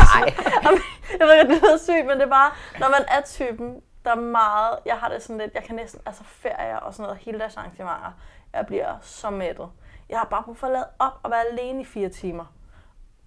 Jamen, 0.64 0.80
jeg 1.18 1.26
ved 1.26 1.38
godt, 1.38 1.48
det 1.48 1.62
lyder 1.62 1.76
sygt, 1.76 2.06
men 2.06 2.16
det 2.16 2.22
er 2.22 2.30
bare, 2.30 2.50
når 2.80 2.88
man 2.88 3.04
er 3.08 3.20
typen, 3.26 3.82
der 4.04 4.10
er 4.10 4.20
meget, 4.20 4.78
jeg 4.86 4.96
har 4.96 5.08
det 5.08 5.22
sådan 5.22 5.38
lidt, 5.38 5.54
jeg 5.54 5.62
kan 5.62 5.76
næsten, 5.76 6.00
altså 6.06 6.24
ferier 6.24 6.76
og 6.76 6.94
sådan 6.94 7.02
noget, 7.02 7.18
hele 7.18 7.38
deres 7.38 7.56
arrangementer, 7.56 8.12
jeg 8.52 8.66
bliver 8.66 8.94
så 9.02 9.30
mættet. 9.30 9.68
Jeg 10.12 10.20
har 10.20 10.26
bare 10.30 10.42
brug 10.42 10.56
for 10.56 10.66
at 10.66 10.72
lade 10.72 10.86
op 10.98 11.12
og 11.22 11.30
være 11.30 11.42
alene 11.52 11.80
i 11.80 11.84
fire 11.84 12.08
timer. 12.08 12.44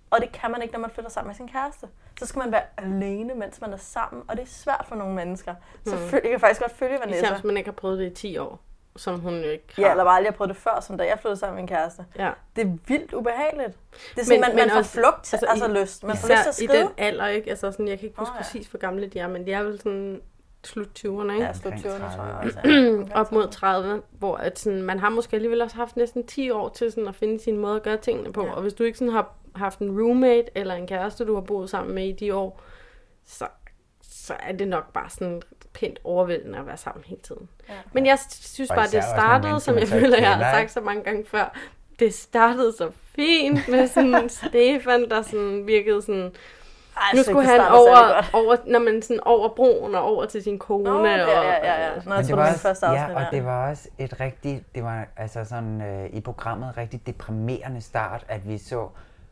Og 0.10 0.22
det 0.22 0.32
kan 0.32 0.52
man 0.52 0.62
ikke, 0.62 0.74
når 0.74 0.80
man 0.80 0.90
flytter 0.90 1.12
sammen 1.12 1.28
med 1.30 1.36
sin 1.36 1.48
kæreste. 1.48 1.88
Så 2.20 2.26
skal 2.26 2.40
man 2.40 2.52
være 2.52 2.62
alene, 2.78 3.36
mens 3.36 3.62
man 3.62 3.74
er 3.74 3.78
sammen, 3.78 4.24
og 4.28 4.36
det 4.38 4.44
er 4.44 4.48
svært 4.48 4.86
for 4.88 4.96
nogle 4.96 5.14
mennesker. 5.16 5.56
Så 5.86 5.96
Mm. 5.96 6.02
jeg 6.14 6.22
kan 6.22 6.40
faktisk 6.40 6.62
godt 6.62 6.72
følge 6.72 6.98
Vanessa. 7.00 7.22
Især 7.26 7.34
hvis 7.34 7.44
man 7.44 7.58
ikke 7.58 7.68
har 7.68 7.74
prøvet 7.76 8.00
det 8.00 8.06
i 8.12 8.16
10 8.16 8.38
år, 8.38 8.60
som 8.96 9.20
hun 9.20 9.34
jo 9.34 9.50
ikke 9.50 9.66
har. 9.76 9.84
Ja, 9.84 9.92
eller 9.92 10.04
bare 10.04 10.16
aldrig 10.16 10.32
har 10.32 10.38
prøvet 10.38 10.50
det 10.50 10.58
før, 10.58 10.80
som 10.82 10.98
da 10.98 11.04
jeg 11.04 11.20
flyttede 11.20 11.40
sammen 11.40 11.56
med 11.56 11.62
min 11.64 11.68
kæreste. 11.68 12.06
Ja. 12.18 12.32
Det 12.56 12.62
er 12.68 12.72
vildt 12.88 13.14
ubehageligt. 13.14 13.78
Det 14.16 14.22
er 14.22 14.26
sådan, 14.26 14.42
man, 14.42 14.56
man 14.56 14.70
får 14.70 14.82
flugt, 14.82 15.34
altså, 15.34 15.46
altså 15.50 15.66
i- 15.68 15.72
lyst. 15.82 16.04
Man 16.04 16.18
får 16.18 16.28
lyst 16.28 16.28
til 16.28 16.34
at 16.34 16.40
især 16.40 16.52
skride. 16.68 16.80
i 16.80 16.82
den 16.84 16.92
alder, 16.98 17.28
ikke? 17.28 17.50
Altså 17.50 17.72
sådan, 17.72 17.88
jeg 17.88 18.00
kan 18.00 18.08
ikke 18.08 18.20
huske 18.20 18.32
oh, 18.32 18.36
ja. 18.36 18.42
præcis, 18.42 18.68
hvor 18.68 18.80
gamle 18.80 19.08
de 19.08 19.20
er, 19.20 19.28
men 19.28 19.46
de 19.46 19.54
er 19.54 19.64
vel 19.64 19.78
sådan 19.82 20.22
slut 20.68 20.88
20'erne, 21.00 21.32
ikke? 21.32 21.46
Ja, 21.46 21.54
slut 21.54 21.74
20'erne, 21.74 22.16
tror 22.16 22.26
jeg 22.26 22.36
også. 22.44 22.60
Ja. 22.66 23.04
Op 23.22 23.32
mod 23.32 23.48
30, 23.52 24.02
hvor 24.12 24.36
at 24.36 24.60
sådan, 24.60 24.84
man 24.84 25.00
har 25.00 25.10
måske 25.10 25.36
alligevel 25.36 25.62
også 25.62 25.76
haft 25.76 25.98
næsten 25.98 26.28
10 26.28 26.50
år 26.50 26.70
til 26.70 26.92
sådan 26.92 27.08
at 27.08 27.16
finde 27.16 27.40
sin 27.40 27.58
måde 27.58 27.76
at 27.76 27.84
gøre 27.84 27.98
tingene 27.98 28.34
på. 28.34 28.46
Ja. 28.46 28.52
Og 28.52 28.62
hvis 28.62 28.74
du 28.74 28.84
ikke 28.84 28.98
sådan 28.98 29.14
har 29.14 29.34
haft 29.56 29.80
en 29.80 30.02
roommate 30.02 30.46
eller 30.56 30.74
en 30.74 30.88
kæreste, 30.88 31.26
du 31.26 31.34
har 31.34 31.42
boet 31.42 31.70
sammen 31.70 31.96
med 31.96 32.08
i 32.08 32.12
de 32.12 32.36
år, 32.36 32.62
så, 33.26 33.48
så 34.02 34.34
er 34.40 34.52
det 34.52 34.68
nok 34.68 34.94
bare 34.94 35.10
sådan 35.10 35.42
pænt 35.74 36.00
overvældende 36.04 36.60
at 36.60 36.66
være 36.66 36.78
sammen 36.78 37.04
hele 37.04 37.22
tiden. 37.22 37.50
Ja. 37.70 37.74
Men 37.94 38.06
jeg 38.06 38.20
synes 38.30 38.70
bare, 38.70 38.88
det 38.88 39.04
startede, 39.04 39.60
som 39.60 39.78
jeg 39.78 39.88
føler, 39.88 40.18
jeg 40.18 40.36
har 40.36 40.54
sagt 40.54 40.72
så 40.72 40.82
mange 40.82 41.04
gange 41.04 41.26
før, 41.26 41.58
det 42.00 42.14
startede 42.14 42.74
så 42.78 42.92
fint 43.16 43.68
med 43.68 43.88
sådan 43.88 44.30
Stefan, 44.48 45.10
der 45.10 45.22
sådan 45.22 45.68
virkede 45.68 46.02
sådan... 46.02 46.32
Ej, 46.98 47.02
nu 47.16 47.24
skulle 47.24 47.46
han 47.48 47.60
over, 47.60 48.24
over, 48.34 48.56
når 48.68 48.80
man 48.80 49.02
sådan 49.02 49.20
over 49.26 49.50
broen 49.56 49.96
og 49.96 50.02
over 50.02 50.26
til 50.26 50.44
sin 50.44 50.60
kone. 50.60 50.84
Nå, 50.84 51.06
ja, 51.06 51.24
og, 51.24 51.30
ja, 51.30 51.52
ja, 51.54 51.86
ja. 51.86 51.90
Nå, 51.90 51.94
jeg 51.96 52.02
Men 52.06 52.12
tror, 52.14 52.22
det 52.22 52.38
var 52.38 52.48
også, 52.50 52.60
første 52.60 52.86
afsnit. 52.86 53.10
ja, 53.10 53.16
og 53.16 53.22
ja. 53.22 53.28
det 53.38 53.46
var 53.46 53.70
også 53.70 53.88
et 53.98 54.20
rigtig, 54.20 54.64
det 54.76 54.84
var 54.84 55.06
altså 55.18 55.46
sådan 55.46 55.82
øh, 55.82 56.10
i 56.14 56.22
programmet 56.22 56.78
rigtig 56.78 57.08
deprimerende 57.08 57.82
start, 57.82 58.26
at 58.28 58.48
vi 58.50 58.58
så 58.58 58.88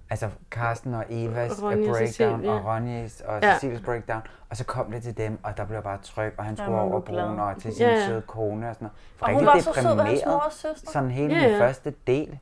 altså 0.09 0.29
Carsten 0.51 0.93
og 0.93 1.03
Evas 1.09 1.63
Ronny 1.63 1.73
Ronny 1.75 1.87
og 1.87 1.91
breakdown 1.95 2.07
Cecilie. 2.07 2.51
og 2.51 2.65
Ronnys 2.65 3.21
og 3.21 3.39
Ja. 3.41 3.53
Cecilies 3.53 3.81
breakdown, 3.81 4.21
og 4.49 4.57
så 4.57 4.65
kom 4.65 4.91
det 4.91 5.03
til 5.03 5.17
dem, 5.17 5.39
og 5.43 5.57
der 5.57 5.65
blev 5.65 5.81
bare 5.81 5.97
tryk, 6.03 6.33
og 6.37 6.43
han 6.45 6.55
Ja, 6.55 6.63
skulle 6.63 6.77
man 6.77 6.91
over 6.91 6.99
broen 7.01 7.39
og 7.39 7.61
til 7.61 7.73
sin 7.75 7.85
Ja, 7.85 7.91
ja. 7.93 8.05
søde 8.05 8.21
kone 8.21 8.69
og 8.69 8.75
sådan 8.75 8.85
noget. 8.85 8.97
Og 9.21 9.27
hun 9.29 9.49
Rigtig 9.49 9.65
var 9.67 9.73
så 9.73 9.81
sød 9.81 9.95
ved 9.95 10.03
hans 10.03 10.21
mor 10.25 10.33
og 10.33 10.51
søster. 10.51 10.91
Sådan 10.91 11.11
hele 11.11 11.33
Ja, 11.35 11.43
den 11.43 11.51
ja. 11.51 11.59
første 11.67 11.93
del 12.07 12.39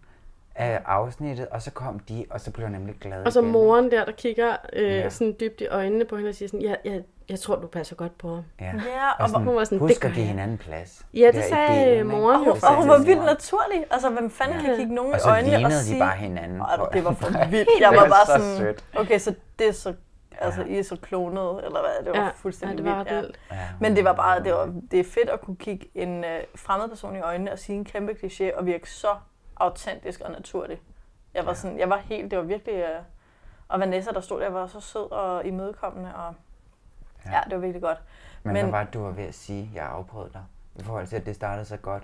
af 0.61 0.81
afsnittet, 0.85 1.47
og 1.47 1.61
så 1.61 1.71
kom 1.71 1.99
de, 1.99 2.25
og 2.29 2.41
så 2.41 2.51
blev 2.51 2.63
jeg 2.65 2.71
nemlig 2.71 2.95
glad 3.01 3.25
Og 3.25 3.33
så 3.33 3.39
igen. 3.41 3.51
moren 3.51 3.91
der, 3.91 4.05
der 4.05 4.11
kigger 4.11 4.55
øh, 4.73 4.83
Ja. 4.91 5.09
sådan 5.09 5.35
dybt 5.39 5.61
i 5.61 5.67
øjnene 5.67 6.05
på 6.05 6.15
hende 6.15 6.29
og 6.29 6.35
siger 6.35 6.49
sådan, 6.49 6.61
jeg, 6.65 6.77
jeg, 6.85 7.01
jeg 7.29 7.39
tror, 7.39 7.55
du 7.55 7.67
passer 7.67 7.95
godt 7.95 8.17
på 8.17 8.27
ham. 8.35 8.43
Ja, 8.61 8.65
Ja, 8.65 8.71
og 9.09 9.15
og, 9.19 9.29
sådan, 9.29 9.43
hun 9.45 9.55
var 9.55 9.63
sådan, 9.63 9.79
husk 9.79 10.05
at 10.05 10.11
give 10.13 10.25
hinanden 10.25 10.57
plads. 10.57 11.05
Ja, 11.13 11.31
det 11.33 11.43
sagde 11.43 11.85
delen, 11.91 12.07
moren 12.07 12.39
og, 12.41 12.45
jo 12.47 12.51
hun, 12.51 12.59
og 12.63 12.75
hun 12.75 12.89
var 12.89 13.03
vildt 13.03 13.25
naturlig. 13.25 13.85
Altså, 13.91 14.09
hvem 14.09 14.29
fanden 14.29 14.59
Ja. 14.59 14.65
kan 14.65 14.75
kigge 14.75 14.95
nogen 14.95 15.11
Og 15.11 15.17
i 15.17 15.21
så 15.21 15.29
øjnene 15.29 15.55
og 15.55 15.59
lignede 15.59 15.83
sige... 15.83 15.95
de 15.95 15.99
bare 15.99 16.17
hinanden. 16.17 16.59
På- 16.77 16.89
det 16.93 17.05
var 17.05 17.13
for 17.13 17.49
vildt. 17.49 17.69
Jeg 17.81 17.89
var 17.89 18.05
bare 18.07 18.25
så 18.25 18.31
sådan, 18.31 18.57
sødt. 18.57 18.83
okay, 18.95 19.19
så 19.19 19.35
det 19.59 19.67
er 19.67 19.71
så, 19.71 19.93
altså, 20.39 20.63
I 20.63 20.77
er 20.79 20.83
så 20.83 20.95
klonet, 21.01 21.65
eller 21.65 21.79
hvad? 21.79 22.05
Det 22.05 22.19
var 22.19 22.23
Ja, 22.25 22.29
fuldstændig 22.35 22.85
ja, 22.85 22.89
det 22.89 22.97
var 22.97 23.03
vildt. 23.03 23.21
vildt. 23.21 23.39
Ja, 23.51 23.57
Men 23.79 23.95
det 23.95 24.03
var 24.05 24.13
bare, 24.13 24.43
det, 24.43 24.53
var, 24.53 24.73
det 24.91 24.99
er 24.99 25.03
fedt 25.03 25.29
at 25.29 25.41
kunne 25.41 25.55
kigge 25.55 25.87
en 25.95 26.23
øh, 26.23 26.39
fremmed 26.55 26.89
person 26.89 27.15
i 27.15 27.19
øjnene 27.19 27.51
og 27.51 27.59
sige 27.59 27.75
en 27.75 27.85
kæmpe 27.85 28.11
kliché 28.23 28.57
og 28.57 28.65
virke 28.65 28.89
så 28.91 29.07
autentisk 29.61 30.21
og 30.21 30.31
naturlig. 30.31 30.81
Jeg 31.33 31.45
var 31.45 31.53
sådan, 31.53 31.79
jeg 31.79 31.89
var 31.89 31.97
helt, 31.97 32.31
det 32.31 32.37
var 32.39 32.43
virkelig, 32.45 32.75
øh, 32.75 33.01
Og 33.67 33.79
Vanessa, 33.79 34.11
der 34.11 34.21
stod 34.21 34.41
der, 34.41 34.49
var 34.49 34.67
så 34.67 34.79
sød 34.79 35.11
og 35.11 35.45
imødekommende, 35.45 36.15
og 36.15 36.33
ja, 37.25 37.31
ja 37.31 37.39
det 37.45 37.53
var 37.53 37.59
virkelig 37.59 37.81
godt. 37.81 37.97
Men, 38.43 38.53
Men 38.53 38.61
hvad 38.61 38.71
var 38.71 38.83
det, 38.83 38.93
du 38.93 38.99
var 38.99 39.11
ved 39.11 39.23
at 39.23 39.35
sige? 39.35 39.71
Jeg 39.75 39.85
afbrød 39.85 40.29
dig. 40.29 40.43
I 40.75 40.83
forhold 40.83 41.07
til, 41.07 41.15
at 41.15 41.25
det 41.25 41.35
startede 41.35 41.65
så 41.65 41.77
godt. 41.77 42.03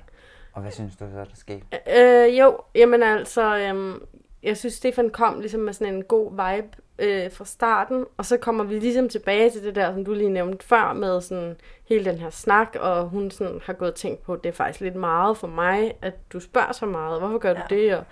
Og 0.53 0.61
hvad 0.61 0.71
synes 0.71 0.95
du 0.95 1.05
så, 1.11 1.17
der 1.17 1.25
skete? 1.33 1.65
Øh, 1.87 2.39
jo, 2.39 2.59
jamen 2.75 3.03
altså, 3.03 3.57
øhm, 3.57 4.05
jeg 4.43 4.57
synes, 4.57 4.73
Stefan 4.73 5.09
kom 5.09 5.39
ligesom 5.39 5.61
med 5.61 5.73
sådan 5.73 5.93
en 5.93 6.03
god 6.03 6.31
vibe 6.31 6.77
øh, 6.99 7.31
fra 7.31 7.45
starten, 7.45 8.05
og 8.17 8.25
så 8.25 8.37
kommer 8.37 8.63
vi 8.63 8.79
ligesom 8.79 9.09
tilbage 9.09 9.49
til 9.49 9.63
det 9.63 9.75
der, 9.75 9.93
som 9.93 10.05
du 10.05 10.13
lige 10.13 10.29
nævnte 10.29 10.65
før, 10.65 10.93
med 10.93 11.21
sådan 11.21 11.55
hele 11.85 12.05
den 12.05 12.17
her 12.17 12.29
snak, 12.29 12.75
og 12.79 13.09
hun 13.09 13.31
sådan 13.31 13.61
har 13.65 13.73
gået 13.73 13.91
og 13.91 13.97
tænkt 13.97 14.23
på, 14.23 14.33
at 14.33 14.43
det 14.43 14.49
er 14.49 14.53
faktisk 14.53 14.81
lidt 14.81 14.95
meget 14.95 15.37
for 15.37 15.47
mig, 15.47 15.93
at 16.01 16.13
du 16.33 16.39
spørger 16.39 16.71
så 16.71 16.85
meget, 16.85 17.19
hvorfor 17.19 17.37
gør 17.37 17.53
du 17.53 17.61
Ja. 17.71 17.75
det? 17.75 17.95
Og 17.97 18.03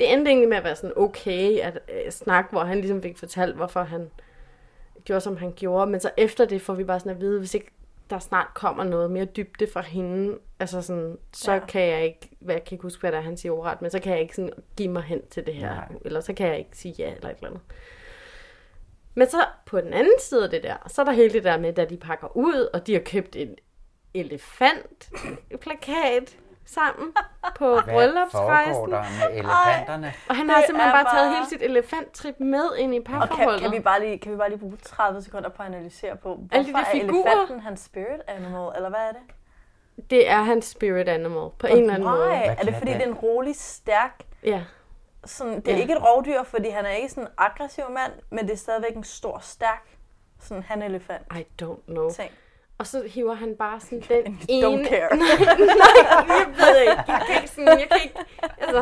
det 0.00 0.12
endte 0.12 0.28
egentlig 0.30 0.48
med 0.48 0.56
at 0.56 0.64
være 0.64 0.76
sådan 0.76 0.92
okay 0.96 1.58
at 1.58 1.78
øh, 1.88 2.12
snak, 2.12 2.46
hvor 2.50 2.60
han 2.64 2.78
ligesom 2.80 3.02
fik 3.02 3.18
fortalt, 3.18 3.56
hvorfor 3.56 3.82
han 3.82 4.10
gjorde, 5.04 5.20
som 5.20 5.36
han 5.36 5.52
gjorde, 5.56 5.90
men 5.90 6.00
så 6.00 6.10
efter 6.16 6.44
det 6.44 6.62
får 6.62 6.74
vi 6.74 6.84
bare 6.84 7.00
sådan 7.00 7.12
at 7.12 7.20
vide, 7.20 7.38
hvis 7.38 7.54
ikke 7.54 7.70
der 8.10 8.18
snart 8.18 8.46
kommer 8.54 8.84
noget 8.84 9.10
mere 9.10 9.24
dybde 9.24 9.66
fra 9.72 9.80
hende, 9.80 10.38
altså 10.60 10.82
sådan, 10.82 11.18
så 11.32 11.52
ja. 11.52 11.58
kan 11.58 11.82
jeg 11.82 12.04
ikke, 12.04 12.28
hvad 12.40 12.54
jeg 12.54 12.64
kan 12.64 12.74
ikke 12.74 12.82
huske, 12.82 13.00
hvad 13.00 13.12
der 13.12 13.18
er, 13.18 13.22
han 13.22 13.36
siger 13.36 13.52
ordret, 13.52 13.82
men 13.82 13.90
så 13.90 13.98
kan 13.98 14.12
jeg 14.12 14.20
ikke 14.20 14.34
sådan 14.36 14.52
give 14.76 14.88
mig 14.88 15.02
hen 15.02 15.22
til 15.30 15.46
det 15.46 15.54
her, 15.54 15.74
Nej. 15.74 15.88
eller 16.04 16.20
så 16.20 16.32
kan 16.32 16.46
jeg 16.48 16.58
ikke 16.58 16.70
sige 16.72 16.94
ja, 16.98 17.14
eller 17.14 17.28
et 17.30 17.36
eller 17.36 17.48
andet. 17.48 17.60
Men 19.14 19.30
så 19.30 19.44
på 19.66 19.80
den 19.80 19.92
anden 19.92 20.20
side 20.20 20.44
af 20.44 20.50
det 20.50 20.62
der, 20.62 20.76
så 20.86 21.00
er 21.00 21.04
der 21.04 21.12
hele 21.12 21.32
det 21.32 21.44
der 21.44 21.58
med, 21.58 21.72
da 21.72 21.84
de 21.84 21.96
pakker 21.96 22.36
ud, 22.36 22.68
og 22.74 22.86
de 22.86 22.92
har 22.92 23.00
købt 23.00 23.36
en 23.36 23.54
elefantplakat 24.14 26.36
sammen 26.64 27.12
på 27.58 27.72
Hvad 27.72 27.82
foregår 27.82 27.92
bryllupsrejsen. 27.92 28.90
der 28.90 29.04
med 29.28 29.38
elefanterne? 29.38 30.12
Og 30.28 30.36
han 30.36 30.50
har 30.50 30.62
simpelthen 30.66 30.92
bare 30.92 31.14
taget 31.16 31.30
hele 31.34 31.46
sit 31.48 31.62
elefanttrip 31.62 32.40
med 32.40 32.64
ind 32.78 32.94
i 32.94 32.98
Og 32.98 33.04
kan, 33.04 33.12
parforholdet. 33.18 33.60
kan, 33.62 33.72
vi 33.72 33.80
bare 33.80 34.00
lige, 34.00 34.18
kan 34.18 34.32
vi 34.32 34.36
bare 34.36 34.48
lige 34.48 34.58
bruge 34.58 34.76
30 34.82 35.22
sekunder 35.22 35.48
på 35.48 35.62
at 35.62 35.68
analysere 35.68 36.16
på, 36.16 36.38
Alle 36.52 36.66
de 36.66 36.70
hvorfor 36.70 36.84
der 36.90 36.98
er 36.98 37.02
figurer. 37.02 37.30
elefanten 37.30 37.60
hans 37.60 37.80
spirit 37.80 38.20
animal, 38.28 38.72
eller 38.76 38.88
hvad 38.88 39.00
er 39.00 39.12
det? 39.12 39.20
Det 40.10 40.30
er 40.30 40.42
hans 40.42 40.64
spirit 40.66 41.08
animal, 41.08 41.48
på 41.58 41.66
en 41.66 41.78
eller 41.78 41.94
anden 41.94 42.08
måde. 42.08 42.28
Why? 42.28 42.34
Er 42.58 42.62
det 42.64 42.74
fordi, 42.74 42.92
det 42.92 43.02
er 43.02 43.06
en 43.06 43.14
rolig, 43.14 43.56
stærk... 43.56 44.22
Ja. 44.44 44.62
Sådan, 45.24 45.60
det 45.60 45.68
er 45.68 45.76
Ja. 45.76 45.80
ikke 45.82 45.92
et 45.92 46.02
rovdyr, 46.02 46.42
fordi 46.42 46.68
han 46.68 46.84
er 46.86 46.90
ikke 46.90 47.08
sådan 47.08 47.24
en 47.24 47.28
aggressiv 47.38 47.84
mand, 47.90 48.12
men 48.30 48.46
det 48.46 48.52
er 48.52 48.56
stadigvæk 48.56 48.94
en 48.96 49.04
stor, 49.04 49.38
stærk 49.42 49.86
sådan 50.40 50.62
han-elefant. 50.62 51.22
I 51.36 51.46
don't 51.62 51.84
know. 51.86 52.10
Ting. 52.10 52.30
Og 52.78 52.86
så 52.86 53.02
hiver 53.06 53.34
han 53.34 53.54
bare 53.58 53.80
sådan 53.80 54.00
den 54.08 54.38
Don't 54.42 54.44
ene... 54.48 54.88
care. 54.88 55.16
nej, 55.16 55.26
nej, 55.26 56.36
jeg 56.38 56.46
ved 56.58 56.80
ikke. 56.80 57.02
Jeg 57.08 57.22
kan 57.26 57.36
ikke 57.36 57.48
sådan, 57.50 57.68
jeg 57.68 57.86
kan 57.90 57.98
ikke... 58.04 58.18
Altså, 58.58 58.80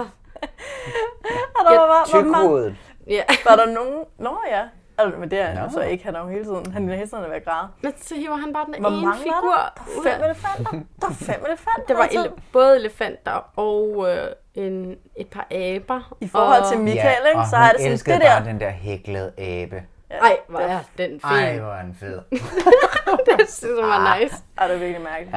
Og 1.59 1.65
der 1.71 1.79
var, 1.79 1.87
bare, 1.87 2.07
hvor 2.23 2.31
mange, 2.31 2.45
Tykhovedet. 2.49 2.77
ja. 3.07 3.23
var 3.49 3.57
der 3.57 3.67
nogen... 3.67 4.05
Nå 4.19 4.39
ja. 4.51 4.69
Altså, 4.99 5.19
men 5.19 5.31
det 5.31 5.39
er 5.39 5.47
han 5.47 5.57
Nå. 5.57 5.63
jo 5.63 5.71
så 5.71 5.81
ikke. 5.81 6.05
Han 6.05 6.15
er 6.17 6.21
jo 6.21 6.29
hele 6.29 6.45
tiden... 6.45 6.73
Han 6.73 6.89
er 6.89 6.95
hele 6.95 7.09
tiden 7.09 7.25
ved 7.25 7.31
at 7.31 7.45
græde. 7.45 7.69
Men 7.83 7.93
så 7.99 8.15
hiver 8.15 8.37
han 8.37 8.53
bare 8.53 8.67
den 8.67 8.81
Hvor 8.81 8.91
ene 8.91 9.01
mange 9.07 9.23
figur 9.23 9.47
var 9.57 9.73
der? 9.77 10.03
Der 10.03 10.11
er 10.11 10.15
fem 10.15 10.25
elefanter. 10.25 10.71
Der 11.01 11.07
er 11.09 11.13
fem 11.13 11.45
elefanter. 11.47 11.85
Der 11.89 11.95
var 11.95 12.09
hele 12.11 12.25
ele- 12.29 12.41
både 12.53 12.77
elefanter 12.77 13.51
og 13.57 14.07
øh, 14.11 14.27
en, 14.59 14.99
et 15.17 15.27
par 15.27 15.47
aber. 15.51 16.17
I 16.21 16.29
forhold 16.29 16.63
og... 16.63 16.69
til 16.73 16.79
Michael, 16.79 17.27
ikke? 17.29 17.39
og 17.39 17.47
så 17.47 17.57
har 17.57 17.73
det 17.73 17.99
sådan, 17.99 18.21
det 18.21 18.27
der... 18.27 18.39
bare 18.39 18.45
den 18.45 18.61
der 18.61 18.71
hæklede 18.71 19.33
abe. 19.39 19.83
Ja, 20.11 20.17
Ej, 20.17 20.39
hvor 20.49 20.59
er 20.59 20.81
den 20.99 21.21
fed. 21.21 21.31
Ej, 21.31 21.59
hvor 21.59 21.73
er 21.73 21.83
den 21.83 21.95
fed. 21.95 22.21
det 23.27 23.49
synes 23.49 23.79
jeg 23.79 23.87
var 23.87 24.19
nice. 24.19 24.37
Ej, 24.59 24.67
det 24.67 24.75
er 24.75 24.79
virkelig 24.79 25.03
mærkeligt. 25.03 25.37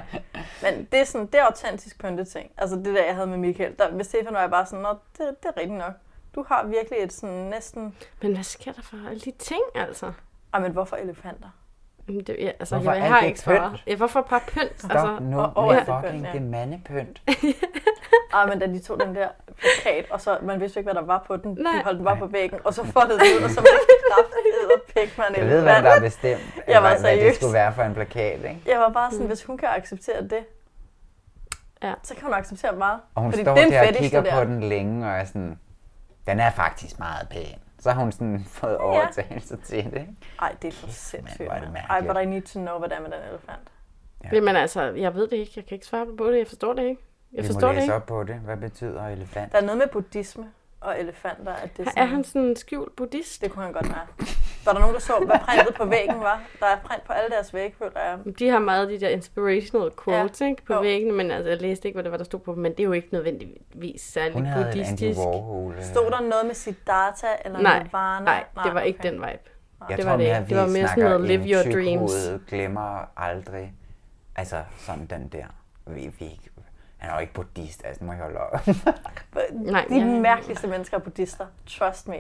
Men 0.63 0.88
det 0.91 0.99
er 0.99 1.03
sådan, 1.03 1.28
det 1.28 1.36
er 1.36 1.43
autentisk 1.43 1.99
pyntet 1.99 2.28
ting. 2.28 2.51
Altså 2.57 2.76
det 2.76 2.86
der, 2.86 3.05
jeg 3.05 3.15
havde 3.15 3.28
med 3.28 3.38
Michael. 3.38 3.76
Der, 3.80 3.91
med 3.91 4.03
Stefan 4.03 4.34
var 4.34 4.39
jeg 4.39 4.49
bare 4.49 4.65
sådan, 4.65 4.82
Nå, 4.82 4.89
det, 4.89 5.36
det 5.43 5.49
er 5.55 5.57
rigtigt 5.57 5.78
nok. 5.78 5.93
Du 6.36 6.45
har 6.47 6.65
virkelig 6.65 6.99
et 6.99 7.13
sådan 7.13 7.36
næsten... 7.36 7.95
Men 8.22 8.34
hvad 8.34 8.43
sker 8.43 8.72
der 8.72 8.82
for 8.82 8.97
alle 9.09 9.19
de 9.19 9.32
ting, 9.32 9.61
altså? 9.76 10.11
Ej, 10.53 10.59
men 10.59 10.72
hvorfor 10.72 10.95
elefanter? 10.95 11.49
Det, 12.08 12.36
ja, 12.39 12.52
altså, 12.60 12.76
Hvorfor 12.76 12.91
jeg, 12.91 13.02
jeg 13.02 13.10
har 13.10 13.20
ikke 13.22 13.39
svaret. 13.39 13.72
pynt? 13.72 13.84
Ja, 13.88 13.95
hvorfor 13.95 14.22
bare 14.30 14.39
pynt? 14.47 14.80
Stop 14.80 14.91
altså, 14.91 15.18
nu 15.22 15.39
og- 15.39 15.52
og 15.58 15.74
med 15.74 15.86
fucking 15.86 16.26
ja. 16.26 16.32
det 16.34 16.41
mandepynt. 16.41 17.22
Ej, 18.34 18.45
men 18.45 18.60
da 18.60 18.68
de 18.68 18.80
tog 18.80 18.99
den 18.99 19.16
der 19.16 19.28
plakat, 19.60 20.12
og 20.12 20.22
så 20.22 20.38
man 20.41 20.60
vidste 20.60 20.80
ikke, 20.80 20.91
hvad 20.91 21.02
der 21.02 21.08
var 21.08 21.24
på 21.28 21.38
den. 21.38 21.58
Nej. 21.60 21.72
De 21.78 21.84
holdt 21.84 21.97
den 21.97 22.06
bare 22.06 22.18
på 22.18 22.26
væggen, 22.28 22.60
og 22.64 22.74
så 22.74 22.86
foldede 22.86 23.20
det 23.20 23.26
ud, 23.39 23.43
og 23.43 23.49
så 23.49 23.60
var 23.62 23.68
det 23.68 24.76
og 24.76 24.82
pæk 24.95 25.18
man 25.18 25.28
Jeg 25.38 25.45
ved, 25.47 25.62
hvad 25.62 25.84
der 25.84 25.89
er 25.89 25.99
bestemt, 25.99 26.41
Jeg 26.68 26.84
var 26.84 26.89
hvad, 26.89 26.99
hvad 26.99 27.18
det 27.26 27.36
skulle 27.36 27.54
være 27.54 27.74
for 27.74 27.84
en 27.84 27.93
plakat, 27.93 28.39
ikke? 28.43 28.62
Jeg 28.68 28.80
var 28.80 28.89
bare 28.89 29.12
sådan, 29.12 29.28
hvis 29.28 29.43
hun 29.43 29.58
kan 29.58 29.70
acceptere 29.78 30.22
det, 30.22 30.39
Ja. 31.84 31.93
så 32.04 32.16
kan 32.16 32.24
hun 32.24 32.34
acceptere 32.34 32.76
meget. 32.76 32.99
Og 33.16 33.22
hun 33.22 33.32
Fordi 33.32 33.43
står 33.43 33.56
det 33.56 33.64
er 33.64 33.82
der 33.82 33.88
og 33.88 33.93
kigger 33.95 34.22
det 34.22 34.32
på 34.32 34.39
der. 34.39 34.43
den 34.43 34.64
længe 34.64 35.06
og 35.08 35.12
er 35.12 35.26
sådan, 35.26 35.60
den 36.28 36.39
er 36.39 36.52
faktisk 36.52 36.99
meget 36.99 37.28
pæn. 37.30 37.60
Så 37.82 37.91
har 37.91 38.01
hun 38.01 38.11
sådan 38.11 38.43
fået 38.47 38.77
overtagelse 38.77 39.57
til 39.57 39.86
det, 39.86 39.93
ikke? 39.93 40.15
Ej, 40.41 40.55
det 40.61 40.67
er 40.67 40.71
for 40.71 40.88
sindssygt. 40.88 41.47
er. 41.49 41.82
Ej, 41.89 42.01
but 42.01 42.17
I 42.21 42.25
need 42.25 42.41
to 42.41 42.59
know, 42.59 42.79
hvad 42.79 42.89
der 42.89 42.95
er 42.95 43.01
med 43.01 43.09
den 43.11 43.19
elefant. 43.29 43.71
Ja. 44.23 44.29
Jamen 44.34 44.55
altså, 44.55 44.82
jeg 44.82 45.15
ved 45.15 45.27
det 45.27 45.38
ikke. 45.38 45.51
Jeg 45.55 45.65
kan 45.65 45.75
ikke 45.75 45.86
svare 45.86 46.05
på 46.17 46.32
det. 46.32 46.38
Jeg 46.38 46.47
forstår 46.47 46.73
det 46.73 46.84
ikke. 46.84 47.01
Jeg 47.34 47.43
Vi 47.43 47.47
forstår 47.47 47.61
må 47.61 47.67
det 47.67 47.75
læse 47.75 47.86
ikke. 47.86 47.93
op 47.95 48.05
på 48.05 48.23
det. 48.23 48.36
Hvad 48.36 48.57
betyder 48.57 49.07
elefant? 49.07 49.51
Der 49.51 49.57
er 49.57 49.61
noget 49.61 49.77
med 49.77 49.88
buddhisme 49.88 50.45
og 50.82 50.99
elefanter. 50.99 51.53
At 51.53 51.77
det 51.77 51.84
er, 51.84 51.89
Er 51.89 51.91
sådan, 51.91 52.07
han 52.09 52.23
sådan 52.23 52.41
en 52.47 52.55
skjult 52.55 52.95
buddhist? 52.95 53.41
Det 53.41 53.51
kunne 53.51 53.63
han 53.63 53.73
godt 53.73 53.89
være. 53.89 54.07
Var 54.66 54.72
der 54.74 54.80
nogen, 54.80 54.93
der 54.95 55.01
så, 55.01 55.14
hvad 55.26 55.39
printet 55.39 55.76
på 55.76 55.86
væggen 55.86 56.20
var? 56.20 56.41
Der 56.59 56.66
er 56.66 56.78
print 56.84 57.03
på 57.03 57.14
alle 57.14 57.30
deres 57.30 57.53
vægge, 57.53 57.76
føler 57.78 57.99
jeg. 58.01 58.18
De 58.39 58.49
har 58.49 58.59
meget 58.59 58.82
af 58.82 58.88
de 58.89 58.99
der 59.05 59.09
inspirational 59.09 59.89
quotes 60.03 60.41
Ja. 60.41 60.45
ikke, 60.45 60.66
på 60.66 60.74
Jo. 60.74 60.82
væggene, 60.82 61.14
men 61.14 61.32
altså, 61.32 61.49
jeg 61.49 61.62
læste 61.62 61.88
ikke, 61.88 61.95
hvad 61.95 62.03
det 62.03 62.12
var, 62.12 62.18
der 62.18 62.24
stod 62.24 62.39
på 62.39 62.53
dem, 62.53 62.62
men 62.62 62.72
det 62.72 62.80
er 62.80 62.84
jo 62.84 62.91
ikke 62.91 63.07
nødvendigvis 63.12 64.01
særlig 64.01 64.34
Hun 64.34 64.45
havde 64.45 64.62
et 64.66 64.68
Andy 64.70 64.78
buddhistisk. 64.78 65.20
Warhol. 65.20 65.74
øh, 65.78 65.84
Stod 65.84 66.12
der 66.12 66.22
noget 66.22 66.45
med 66.45 66.55
Siddhartha 66.55 67.28
eller 67.45 67.59
Nej, 67.62 67.84
Nirvana? 67.84 68.26
nej, 68.26 68.43
det 68.64 68.74
var 68.74 68.82
ikke 68.82 68.99
okay. 68.99 69.09
den 69.12 69.16
vibe. 69.22 69.28
Jeg 69.89 69.97
det 69.97 70.05
tror 70.05 70.12
var 70.12 70.18
det 70.18 70.28
mere, 70.28 70.39
ikke. 70.39 70.49
Det 70.49 70.57
var 70.57 70.64
mere 70.68 70.74
sådan 70.88 70.88
snakker 70.88 71.18
noget 71.18 71.39
live 71.39 71.55
your 71.55 71.74
dreams. 71.74 72.30
glemmer 72.47 73.05
aldrig. 73.18 73.74
Altså 74.36 74.64
sådan 74.78 75.05
den 75.05 75.28
der. 75.28 75.45
Vi, 75.88 76.12
vi, 76.20 76.26
ikke- 76.26 76.49
han 76.97 77.09
er 77.09 77.14
jo 77.14 77.20
ikke 77.22 77.34
buddhist, 77.34 77.86
altså 77.86 78.03
må 78.03 78.12
jeg 78.14 78.22
holde 78.22 78.39
op. 78.39 78.59
Nej, 79.53 79.86
De 79.89 79.95
ja. 79.95 80.05
mærkeligste 80.05 80.68
mennesker 80.68 80.97
er 80.97 81.01
buddhister. 81.01 81.45
Trust 81.68 82.07
me. 82.07 82.16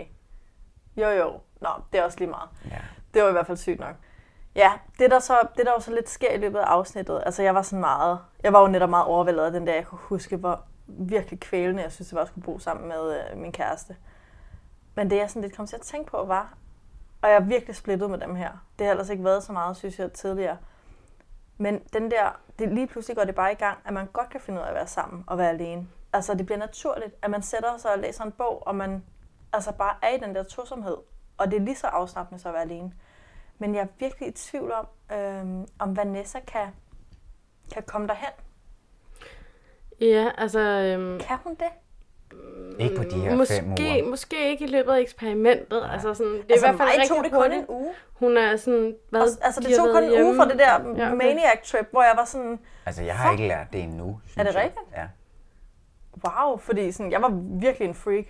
Jo, 0.97 1.09
jo. 1.09 1.33
Nå, 1.61 1.69
det 1.93 1.99
er 1.99 2.03
også 2.03 2.19
lige 2.19 2.29
meget. 2.29 2.49
ja. 2.71 2.77
Det 3.13 3.23
var 3.23 3.29
i 3.29 3.31
hvert 3.31 3.47
fald 3.47 3.57
sygt 3.57 3.79
nok. 3.79 3.95
Ja, 4.55 4.71
det 4.99 5.11
der, 5.11 5.19
så, 5.19 5.47
det 5.57 5.65
der 5.65 5.71
jo 5.71 5.79
så 5.79 5.91
lidt 5.91 6.09
sker 6.09 6.31
i 6.31 6.37
løbet 6.37 6.59
af 6.59 6.63
afsnittet, 6.63 7.23
altså 7.25 7.43
jeg 7.43 7.55
var 7.55 7.61
sådan 7.61 7.79
meget, 7.79 8.19
jeg 8.43 8.53
var 8.53 8.61
jo 8.61 8.67
netop 8.67 8.89
meget 8.89 9.05
overvældet 9.05 9.43
af 9.43 9.51
den 9.51 9.67
der, 9.67 9.73
jeg 9.73 9.85
kunne 9.85 9.99
huske, 10.01 10.37
hvor 10.37 10.61
virkelig 10.87 11.39
kvælende 11.39 11.83
jeg 11.83 11.91
synes, 11.91 12.07
det 12.07 12.15
var 12.15 12.21
at 12.21 12.27
skulle 12.27 12.45
bo 12.45 12.59
sammen 12.59 12.87
med 12.87 13.19
øh, 13.19 13.37
min 13.37 13.51
kæreste. 13.51 13.95
Men 14.95 15.09
det 15.09 15.17
jeg 15.17 15.29
sådan 15.29 15.41
lidt 15.41 15.55
kom 15.55 15.67
til 15.67 15.75
at 15.75 15.81
tænke 15.81 16.11
på 16.11 16.23
var, 16.23 16.53
og 17.21 17.29
jeg 17.29 17.35
er 17.35 17.41
virkelig 17.41 17.75
splittet 17.75 18.09
med 18.09 18.19
dem 18.19 18.35
her. 18.35 18.51
Det 18.79 18.87
har 18.87 18.91
ellers 18.91 19.09
ikke 19.09 19.23
været 19.23 19.43
så 19.43 19.53
meget, 19.53 19.77
synes 19.77 19.99
jeg, 19.99 20.11
tidligere. 20.11 20.57
Men 21.57 21.79
den 21.93 22.11
der, 22.11 22.39
det, 22.59 22.73
lige 22.73 22.87
pludselig 22.87 23.17
går 23.17 23.23
det 23.23 23.35
bare 23.35 23.51
i 23.51 23.55
gang, 23.55 23.77
at 23.85 23.93
man 23.93 24.07
godt 24.13 24.29
kan 24.29 24.41
finde 24.41 24.59
ud 24.59 24.65
af 24.65 24.69
at 24.69 24.75
være 24.75 24.87
sammen 24.87 25.23
og 25.27 25.37
være 25.37 25.49
alene. 25.49 25.87
Altså 26.13 26.33
det 26.33 26.45
bliver 26.45 26.59
naturligt, 26.59 27.15
at 27.21 27.31
man 27.31 27.41
sætter 27.41 27.77
sig 27.77 27.93
og 27.93 27.99
læser 27.99 28.23
en 28.23 28.31
bog, 28.31 28.67
og 28.67 28.75
man 28.75 29.03
altså 29.53 29.71
bare 29.71 29.95
er 30.01 30.09
i 30.09 30.19
den 30.19 30.35
der 30.35 30.43
tosomhed. 30.43 30.97
Og 31.37 31.51
det 31.51 31.57
er 31.57 31.61
lige 31.65 31.75
så 31.75 31.87
afslappende 31.87 32.41
så 32.41 32.47
at 32.47 32.53
være 32.53 32.63
alene. 32.63 32.91
Men 33.59 33.75
jeg 33.75 33.81
er 33.81 33.87
virkelig 33.99 34.29
i 34.29 34.31
tvivl 34.31 34.71
om, 34.71 34.87
øhm, 35.17 35.67
om 35.79 35.97
Vanessa 35.97 36.39
kan, 36.47 36.67
kan 37.73 37.83
komme 37.83 38.07
derhen. 38.07 38.29
Ja, 40.01 40.29
altså... 40.37 40.59
Øhm, 40.59 41.19
Kan 41.19 41.37
hun 41.43 41.55
det? 41.55 41.67
Ikke 42.79 42.95
på 42.95 43.03
de 43.03 43.19
her 43.19 43.35
måske, 43.35 43.53
fem 43.53 43.69
uger. 43.71 44.09
Måske 44.09 44.49
ikke 44.49 44.65
i 44.65 44.67
løbet 44.67 44.91
af 44.91 44.99
eksperimentet. 44.99 45.83
Altså 45.91 46.13
sådan, 46.13 46.31
det 46.33 46.39
er 46.39 46.43
Altså, 46.49 46.65
i 46.65 46.69
hvert 46.69 46.77
fald 46.77 46.89
mig 46.89 46.99
rigtig 46.99 47.15
tog 47.15 47.23
det 47.23 47.31
kun 47.31 47.39
hurtigt. 47.41 47.59
en 47.61 47.65
uge. 47.69 47.93
Hun 48.13 48.37
er 48.37 48.55
sådan, 48.55 48.95
hvad, 49.09 49.21
Og, 49.21 49.27
altså 49.41 49.61
de 49.61 49.65
det 49.65 49.75
tog 49.77 49.87
kun 49.93 50.03
en 50.03 50.23
uge 50.25 50.35
fra 50.35 50.45
det 50.49 50.59
der 50.59 50.65
Ja, 50.65 51.07
okay. 51.07 51.11
maniac 51.15 51.61
trip, 51.71 51.87
hvor 51.91 52.01
jeg 52.01 52.13
var 52.17 52.25
sådan, 52.25 52.59
Altså, 52.85 53.03
jeg 53.03 53.17
har 53.17 53.31
ikke 53.31 53.47
lært 53.47 53.67
det 53.73 53.83
endnu, 53.83 54.19
synes 54.25 54.47
det 54.47 54.53
jeg. 54.55 54.63
rigtigt? 54.63 54.85
Ja. 54.97 55.07
wow, 56.27 56.57
fordi 56.57 56.91
sådan, 56.91 57.11
jeg 57.11 57.21
var 57.21 57.29
virkelig 57.61 57.87
en 57.87 57.93
freak. 57.95 58.25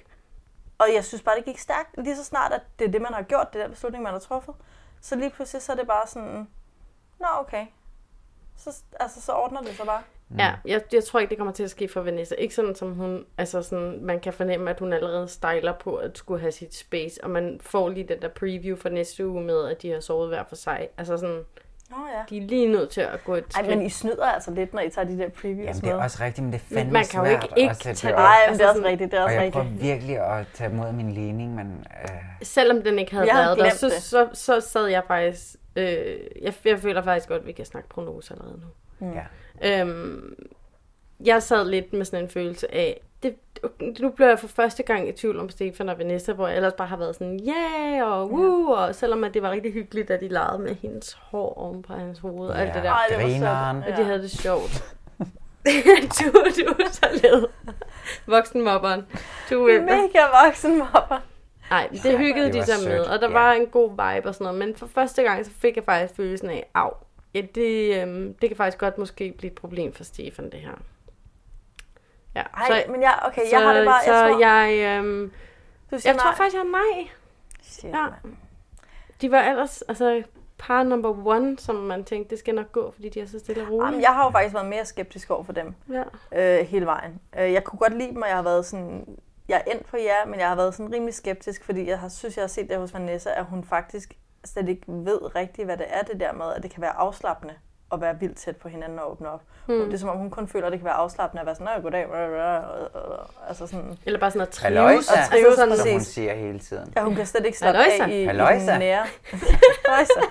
Og 0.81 0.93
jeg 0.93 1.05
synes 1.05 1.21
bare, 1.21 1.35
det 1.35 1.45
gik 1.45 1.57
stærkt. 1.57 1.89
Lige 1.97 2.15
så 2.15 2.23
snart, 2.23 2.51
at 2.51 2.61
det 2.79 2.87
er 2.87 2.91
det, 2.91 3.01
man 3.01 3.13
har 3.13 3.21
gjort, 3.21 3.47
det 3.53 3.59
er 3.59 3.63
den 3.63 3.71
beslutning, 3.71 4.03
man 4.03 4.13
har 4.13 4.19
truffet. 4.19 4.55
Så 5.01 5.15
lige 5.15 5.29
pludselig, 5.29 5.61
så 5.61 5.71
er 5.71 5.75
det 5.75 5.87
bare 5.87 6.07
sådan, 6.07 6.47
nå 7.19 7.27
okay. 7.39 7.65
Så, 8.57 8.83
altså, 8.99 9.21
så 9.21 9.31
ordner 9.31 9.61
det 9.61 9.75
sig 9.75 9.85
bare. 9.85 10.01
Ja, 10.37 10.55
jeg, 10.65 10.81
jeg 10.93 11.03
tror 11.03 11.19
ikke, 11.19 11.29
det 11.29 11.37
kommer 11.37 11.53
til 11.53 11.63
at 11.63 11.69
ske 11.69 11.87
for 11.87 12.01
Vanessa. 12.01 12.35
Ikke 12.35 12.55
sådan, 12.55 12.75
som 12.75 12.93
hun, 12.93 13.25
altså 13.37 13.61
sådan, 13.61 14.05
man 14.05 14.19
kan 14.19 14.33
fornemme, 14.33 14.69
at 14.69 14.79
hun 14.79 14.93
allerede 14.93 15.27
stejler 15.27 15.73
på 15.73 15.95
at 15.95 16.17
skulle 16.17 16.41
have 16.41 16.51
sit 16.51 16.75
space, 16.75 17.23
og 17.23 17.29
man 17.29 17.59
får 17.61 17.89
lige 17.89 18.07
den 18.07 18.21
der 18.21 18.27
preview 18.27 18.77
for 18.77 18.89
næste 18.89 19.27
uge 19.27 19.43
med, 19.43 19.65
at 19.67 19.81
de 19.81 19.91
har 19.91 19.99
sovet 19.99 20.29
hver 20.29 20.43
for 20.43 20.55
sig. 20.55 20.89
Altså 20.97 21.17
sådan, 21.17 21.43
Nå 21.91 21.97
ja. 22.17 22.23
de 22.29 22.37
er 22.37 22.41
lige 22.47 22.67
nødt 22.71 22.89
til 22.89 23.01
at 23.01 23.23
gå 23.23 23.35
et 23.35 23.43
Ej, 23.43 23.49
skridt. 23.49 23.67
men 23.77 23.81
I 23.85 23.89
snyder 23.89 24.25
altså 24.25 24.51
lidt, 24.51 24.73
når 24.73 24.81
I 24.81 24.89
tager 24.89 25.07
de 25.07 25.17
der 25.17 25.29
previews 25.29 25.65
Jamen, 25.67 25.81
det 25.81 25.89
er 25.89 25.95
også 26.03 26.23
rigtigt, 26.23 26.43
men 26.43 26.53
det 26.53 26.61
er 26.69 26.75
fandme 26.75 26.93
man 26.93 27.05
kan 27.11 27.19
jo 27.25 27.31
ikke 27.31 27.47
ikke 27.57 27.69
at 27.69 27.75
sætte 27.83 28.01
tage 28.01 28.11
det 28.11 28.17
det. 28.17 28.25
op. 28.25 28.29
Ej, 28.29 28.37
men 28.45 28.49
Altså 28.49 28.57
det 28.57 28.65
er 28.65 28.69
også 28.69 28.77
sådan- 28.77 28.91
rigtigt, 28.91 29.11
det 29.11 29.17
er 29.17 29.21
Og 29.21 29.25
også 29.25 29.35
jeg 29.35 29.43
rigtigt. 29.45 29.63
prøver 29.63 29.93
virkelig 29.95 30.19
at 30.39 30.47
tage 30.53 30.71
imod 30.71 30.91
min 30.91 31.11
ligning, 31.11 31.55
men 31.55 31.85
øh, 32.03 32.09
Selvom 32.41 32.81
den 32.81 32.99
ikke 32.99 33.11
havde 33.11 33.27
Jeg 33.27 33.35
havde 33.35 33.57
været 33.57 33.71
der, 33.81 33.89
så, 33.89 34.01
så, 34.01 34.27
så, 34.33 34.59
sad 34.59 34.85
jeg 34.87 35.03
faktisk... 35.07 35.55
Øh, 35.75 35.85
jeg, 36.41 36.53
jeg 36.65 36.79
føler 36.79 37.01
faktisk 37.01 37.27
godt, 37.29 37.41
at 37.41 37.47
vi 37.47 37.51
kan 37.51 37.65
snakke 37.65 37.89
prognose 37.89 38.33
allerede 38.33 38.59
nu. 38.59 38.67
Mm. 39.07 39.13
ja. 39.13 39.81
Øhm, 39.81 40.35
jeg 41.25 41.43
sad 41.43 41.65
lidt 41.65 41.93
med 41.93 42.05
sådan 42.05 42.25
en 42.25 42.29
følelse 42.29 42.75
af, 42.75 43.01
det, 43.23 43.35
nu 43.99 44.09
bliver 44.09 44.29
jeg 44.29 44.39
for 44.39 44.47
første 44.47 44.83
gang 44.83 45.09
i 45.09 45.11
tvivl 45.11 45.39
om 45.39 45.49
Stefan 45.49 45.89
og 45.89 45.97
Vanessa, 45.97 46.33
hvor 46.33 46.47
jeg 46.47 46.55
ellers 46.55 46.73
bare 46.73 46.87
har 46.87 46.97
været 46.97 47.15
sådan, 47.15 47.39
yeah, 47.47 48.11
og 48.11 48.31
woo, 48.31 48.71
og 48.71 48.95
selvom 48.95 49.23
at 49.23 49.33
det 49.33 49.41
var 49.41 49.51
rigtig 49.51 49.73
hyggeligt, 49.73 50.11
at 50.11 50.21
de 50.21 50.27
legede 50.27 50.59
med 50.59 50.75
hendes 50.75 51.13
hår 51.13 51.53
oven 51.57 51.81
på 51.81 51.93
hans 51.93 52.19
hoved, 52.19 52.49
og 52.49 52.61
alt 52.61 52.73
det 52.73 52.83
der. 52.83 52.91
Ej, 52.91 53.05
det 53.09 53.17
var 53.17 53.23
grineren. 53.23 53.83
Og 53.83 53.97
de 53.97 54.03
havde 54.03 54.21
det 54.21 54.31
sjovt. 54.31 54.83
du, 56.19 56.31
du 56.33 56.83
er 56.83 56.91
så 56.91 57.07
led. 57.23 57.47
Voksenmobberen. 58.25 59.05
Du 59.49 59.67
er 59.67 59.81
Mega 59.81 60.45
voksenmobber. 60.45 61.21
Nej, 61.69 61.89
det 62.03 62.17
hyggede 62.17 62.45
Det 62.45 62.53
de 62.53 62.65
sig 62.65 62.89
med, 62.89 62.97
sødt, 62.97 63.07
og 63.07 63.19
der 63.19 63.27
ja. 63.27 63.33
var 63.33 63.53
en 63.53 63.67
god 63.67 63.89
vibe 63.89 64.27
og 64.27 64.33
sådan 64.33 64.45
noget. 64.45 64.59
Men 64.59 64.75
for 64.75 64.87
første 64.87 65.23
gang, 65.23 65.45
så 65.45 65.51
fik 65.51 65.75
jeg 65.75 65.83
faktisk 65.83 66.15
følelsen 66.15 66.49
af, 66.49 66.69
af, 66.75 66.89
ja, 67.33 67.41
det, 67.55 68.01
øhm, 68.01 68.33
det 68.33 68.49
kan 68.49 68.57
faktisk 68.57 68.77
godt 68.77 68.97
måske 68.97 69.33
blive 69.37 69.51
et 69.51 69.57
problem 69.57 69.93
for 69.93 70.03
Stefan, 70.03 70.49
det 70.49 70.59
her. 70.59 70.81
Ja, 72.35 72.41
Ej, 72.41 72.85
men 72.89 73.01
jeg, 73.01 73.19
okay, 73.25 73.41
jeg 73.51 73.61
har 73.61 73.73
det 73.73 73.85
bare, 73.85 74.03
så 74.05 74.13
jeg 74.13 74.31
tror, 74.31 74.39
jeg, 74.39 74.97
øhm, 74.99 75.31
du 75.91 75.99
siger 75.99 76.13
jeg 76.13 76.19
tror 76.19 76.29
nej. 76.29 76.37
faktisk, 76.37 76.55
jeg 76.55 76.61
er 76.61 76.71
nej. 76.71 77.09
Shit, 77.61 77.89
Ja. 77.89 78.07
De 79.21 79.31
var 79.31 79.41
ellers, 79.41 79.81
altså 79.81 80.23
par 80.59 80.83
number 80.83 81.27
one, 81.27 81.59
som 81.59 81.75
man 81.75 82.03
tænkte, 82.03 82.29
det 82.29 82.39
skal 82.39 82.55
nok 82.55 82.71
gå, 82.71 82.91
fordi 82.91 83.09
de 83.09 83.19
er 83.19 83.25
så 83.25 83.39
stille 83.39 83.61
og 83.63 83.69
rolige. 83.69 83.85
Jamen, 83.85 84.01
jeg 84.01 84.09
har 84.09 84.25
jo 84.25 84.31
faktisk 84.31 84.53
været 84.53 84.67
mere 84.67 84.85
skeptisk 84.85 85.29
over 85.31 85.43
for 85.43 85.53
dem 85.53 85.73
Ja. 85.89 86.03
øh, 86.59 86.67
hele 86.67 86.85
vejen. 86.85 87.19
Øh, 87.39 87.53
jeg 87.53 87.63
kunne 87.63 87.79
godt 87.79 87.97
lide 87.97 88.09
dem, 88.09 88.21
og 88.21 88.27
jeg 88.27 88.35
har 88.35 88.43
været 88.43 88.65
sådan... 88.65 89.05
Jeg 89.47 89.63
er 89.65 89.71
endt 89.71 89.85
på 89.85 89.97
jer, 89.97 90.25
men 90.27 90.39
jeg 90.39 90.47
har 90.47 90.55
været 90.55 90.75
sådan 90.75 90.93
rimelig 90.93 91.13
skeptisk, 91.13 91.63
fordi 91.65 91.87
jeg 91.89 91.99
har, 91.99 92.09
synes, 92.09 92.37
jeg 92.37 92.43
har 92.43 92.47
set 92.47 92.69
det 92.69 92.77
hos 92.77 92.93
Vanessa, 92.93 93.29
at 93.35 93.45
hun 93.45 93.63
faktisk 93.63 94.13
slet 94.45 94.69
ikke 94.69 94.81
ved 94.87 95.35
rigtigt, 95.35 95.65
hvad 95.65 95.77
det 95.77 95.85
er 95.89 96.01
det 96.01 96.19
der 96.19 96.33
med, 96.33 96.53
at 96.55 96.63
det 96.63 96.71
kan 96.71 96.81
være 96.81 96.97
afslappende 96.97 97.53
at 97.93 98.01
være 98.01 98.19
vildt 98.19 98.37
tæt 98.37 98.57
på 98.57 98.67
hinanden 98.69 98.99
og 98.99 99.11
åbne 99.11 99.29
op. 99.29 99.41
Hmm. 99.65 99.85
Det 99.85 99.93
er 99.93 99.97
som 99.97 100.09
om, 100.09 100.17
hun 100.17 100.29
kun 100.29 100.47
føler, 100.47 100.65
at 100.67 100.71
det 100.71 100.79
kan 100.79 100.85
være 100.85 100.93
afslappende 100.93 101.39
at 101.41 101.45
være 101.45 101.55
sådan, 101.55 101.73
"Nå, 101.75 101.81
goddag, 101.81 102.07
rah, 102.09 102.31
rah, 102.31 102.63
rah, 102.63 103.11
rah." 103.11 103.47
altså 103.47 103.67
sådan... 103.67 103.97
Eller 104.05 104.19
bare 104.19 104.31
sådan 104.31 104.41
at 104.47 104.49
trives. 104.49 104.77
Halløjsa, 104.77 105.11
Og 105.21 105.27
trives, 105.29 105.55
som 105.79 105.91
hun 105.91 106.01
siger 106.01 106.33
hele 106.33 106.59
tiden. 106.59 106.93
Ja, 106.95 107.03
hun 107.03 107.15
kan 107.15 107.25
slet 107.25 107.45
ikke 107.45 107.57
slappe 107.57 107.79
Halløjsa. 107.79 108.03
af 108.03 108.09
i, 108.09 108.21
i 108.21 108.25
Halløjsa. 108.25 108.71
den 108.71 108.79
nære. 108.79 109.05
Halløjsa. 109.85 110.21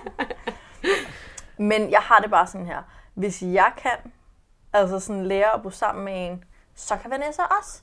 Men 1.59 1.91
jeg 1.91 2.01
har 2.01 2.19
det 2.19 2.31
bare 2.31 2.47
sådan 2.47 2.67
her. 2.67 2.83
Hvis 3.15 3.43
jeg 3.43 3.73
kan 3.77 4.13
altså 4.73 5.01
sådan 5.01 5.27
lære 5.27 5.55
at 5.55 5.63
bo 5.63 5.71
sammen 5.71 6.05
med 6.05 6.27
en, 6.27 6.45
så 6.75 6.97
kan 7.03 7.11
Vanessa 7.11 7.43
også. 7.61 7.83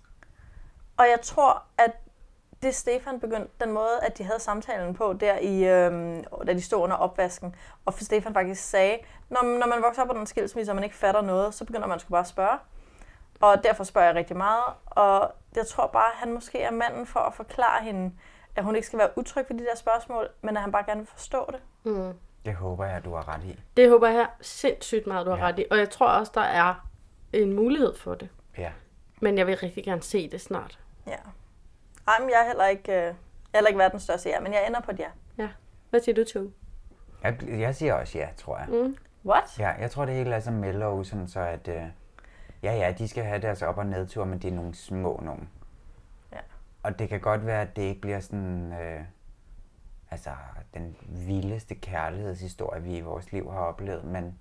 Og 0.97 1.05
jeg 1.05 1.21
tror, 1.21 1.63
at 1.77 1.91
det 2.63 2.75
Stefan 2.75 3.19
begyndte, 3.19 3.49
den 3.61 3.71
måde, 3.71 3.99
at 4.01 4.17
de 4.17 4.23
havde 4.23 4.39
samtalen 4.39 4.93
på 4.93 5.13
der 5.13 5.37
i, 5.37 5.63
øhm, 5.67 6.23
da 6.47 6.53
de 6.53 6.61
stod 6.61 6.79
under 6.83 6.95
opvasken, 6.95 7.55
og 7.85 7.93
for 7.93 8.03
Stefan 8.03 8.33
faktisk 8.33 8.63
sagde, 8.69 8.97
når, 9.29 9.57
når 9.59 9.67
man 9.67 9.81
vokser 9.81 10.01
op 10.03 10.09
under 10.09 10.21
en 10.21 10.27
skilsmisse, 10.27 10.71
og 10.71 10.75
man 10.75 10.83
ikke 10.83 10.95
fatter 10.95 11.21
noget, 11.21 11.53
så 11.53 11.65
begynder 11.65 11.87
man 11.87 11.99
sgu 11.99 12.11
bare 12.11 12.19
at 12.21 12.27
spørge. 12.27 12.57
Og 13.41 13.63
derfor 13.63 13.83
spørger 13.83 14.07
jeg 14.07 14.15
rigtig 14.15 14.37
meget, 14.37 14.63
og 14.85 15.31
jeg 15.55 15.67
tror 15.67 15.87
bare, 15.87 16.11
at 16.11 16.17
han 16.17 16.33
måske 16.33 16.61
er 16.61 16.71
manden 16.71 17.05
for 17.05 17.19
at 17.19 17.33
forklare 17.33 17.83
hende, 17.83 18.13
at 18.55 18.63
hun 18.63 18.75
ikke 18.75 18.87
skal 18.87 18.99
være 18.99 19.09
utryg 19.17 19.45
ved 19.49 19.57
de 19.59 19.63
der 19.65 19.75
spørgsmål, 19.75 20.29
men 20.41 20.55
at 20.57 20.61
han 20.61 20.71
bare 20.71 20.83
gerne 20.85 20.99
vil 20.99 21.07
forstå 21.07 21.49
det. 21.51 21.59
Mm. 21.93 22.13
Det 22.45 22.55
håber 22.55 22.85
jeg, 22.85 23.05
du 23.05 23.13
har 23.15 23.27
ret 23.27 23.43
i. 23.43 23.59
Det 23.77 23.89
håber 23.89 24.07
jeg 24.07 24.27
sindssygt 24.41 25.07
meget, 25.07 25.25
du 25.25 25.31
har 25.31 25.37
Ja. 25.37 25.43
ret 25.47 25.59
i. 25.59 25.65
Og 25.71 25.77
jeg 25.77 25.89
tror 25.89 26.07
også, 26.07 26.31
der 26.35 26.41
er 26.41 26.87
en 27.33 27.53
mulighed 27.53 27.95
for 27.95 28.15
det. 28.15 28.29
Ja. 28.57 28.71
Men 29.21 29.37
jeg 29.37 29.47
vil 29.47 29.57
rigtig 29.57 29.83
gerne 29.83 30.01
se 30.01 30.29
det 30.29 30.41
snart. 30.41 30.79
Ja. 31.07 31.15
Ej, 32.07 32.13
men 32.19 32.29
jeg 32.29 32.41
er 32.41 32.47
heller 32.47 32.65
ikke, 32.67 32.91
øh, 32.91 32.97
jeg 32.97 33.07
er 33.53 33.57
heller 33.57 33.67
ikke 33.67 33.77
verdens 33.79 34.03
største 34.03 34.29
ja, 34.29 34.39
men 34.39 34.53
jeg 34.53 34.67
ender 34.67 34.79
på 34.81 34.91
et 34.91 34.99
ja. 34.99 35.09
Ja. 35.37 35.49
Hvad 35.89 35.99
siger 35.99 36.15
du, 36.15 36.23
Tue? 36.23 36.51
Jeg, 37.23 37.37
jeg 37.59 37.75
siger 37.75 37.93
også 37.93 38.17
ja, 38.17 38.27
tror 38.37 38.57
jeg. 38.57 38.67
Mm. 38.69 38.97
What? 39.25 39.59
Ja, 39.59 39.69
jeg 39.69 39.91
tror, 39.91 40.05
det 40.05 40.15
hele 40.15 40.35
er 40.35 40.39
så 40.39 40.51
mellow, 40.51 41.03
sådan 41.03 41.27
så 41.27 41.39
at... 41.39 41.67
Øh, 41.67 41.83
ja, 42.63 42.73
ja, 42.75 42.91
de 42.97 43.07
skal 43.07 43.23
have 43.23 43.41
deres 43.41 43.61
op- 43.61 43.77
og 43.77 43.85
nedtur, 43.85 44.25
men 44.25 44.39
det 44.39 44.47
er 44.47 44.55
nogle 44.55 44.75
små 44.75 45.19
nogen. 45.23 45.49
Ja. 46.31 46.39
Og 46.83 46.99
det 46.99 47.09
kan 47.09 47.19
godt 47.19 47.45
være, 47.45 47.61
at 47.61 47.75
det 47.75 47.81
ikke 47.81 48.01
bliver 48.01 48.19
sådan... 48.19 48.73
Øh, 48.73 49.01
altså, 50.11 50.29
den 50.73 50.95
vildeste 51.01 51.75
kærlighedshistorie, 51.75 52.81
vi 52.83 52.97
i 52.97 53.01
vores 53.01 53.31
liv 53.31 53.51
har 53.51 53.59
oplevet, 53.59 54.03
men... 54.03 54.39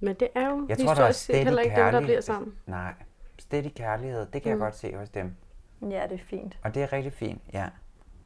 Men 0.00 0.14
det 0.14 0.28
er 0.34 0.46
jo 0.50 0.66
Jeg 0.68 0.78
tror, 0.78 0.94
der 0.94 1.04
er 1.04 1.12
set 1.12 1.36
heller 1.36 1.62
ikke 1.62 1.76
dem, 1.76 1.82
der 1.84 1.90
kærlighed. 1.90 2.06
bliver 2.06 2.20
sammen. 2.20 2.54
Nej, 2.66 2.94
steady 3.38 3.68
kærlighed, 3.76 4.26
det 4.26 4.42
kan. 4.42 4.42
Mm. 4.44 4.50
jeg 4.50 4.58
godt 4.58 4.76
se 4.76 4.96
hos 4.96 5.10
dem. 5.10 5.36
Ja, 5.90 6.02
det 6.06 6.12
er 6.20 6.24
fint. 6.30 6.58
Og 6.64 6.74
det 6.74 6.82
er 6.82 6.92
rigtig 6.92 7.12
fint, 7.12 7.42
ja. 7.52 7.64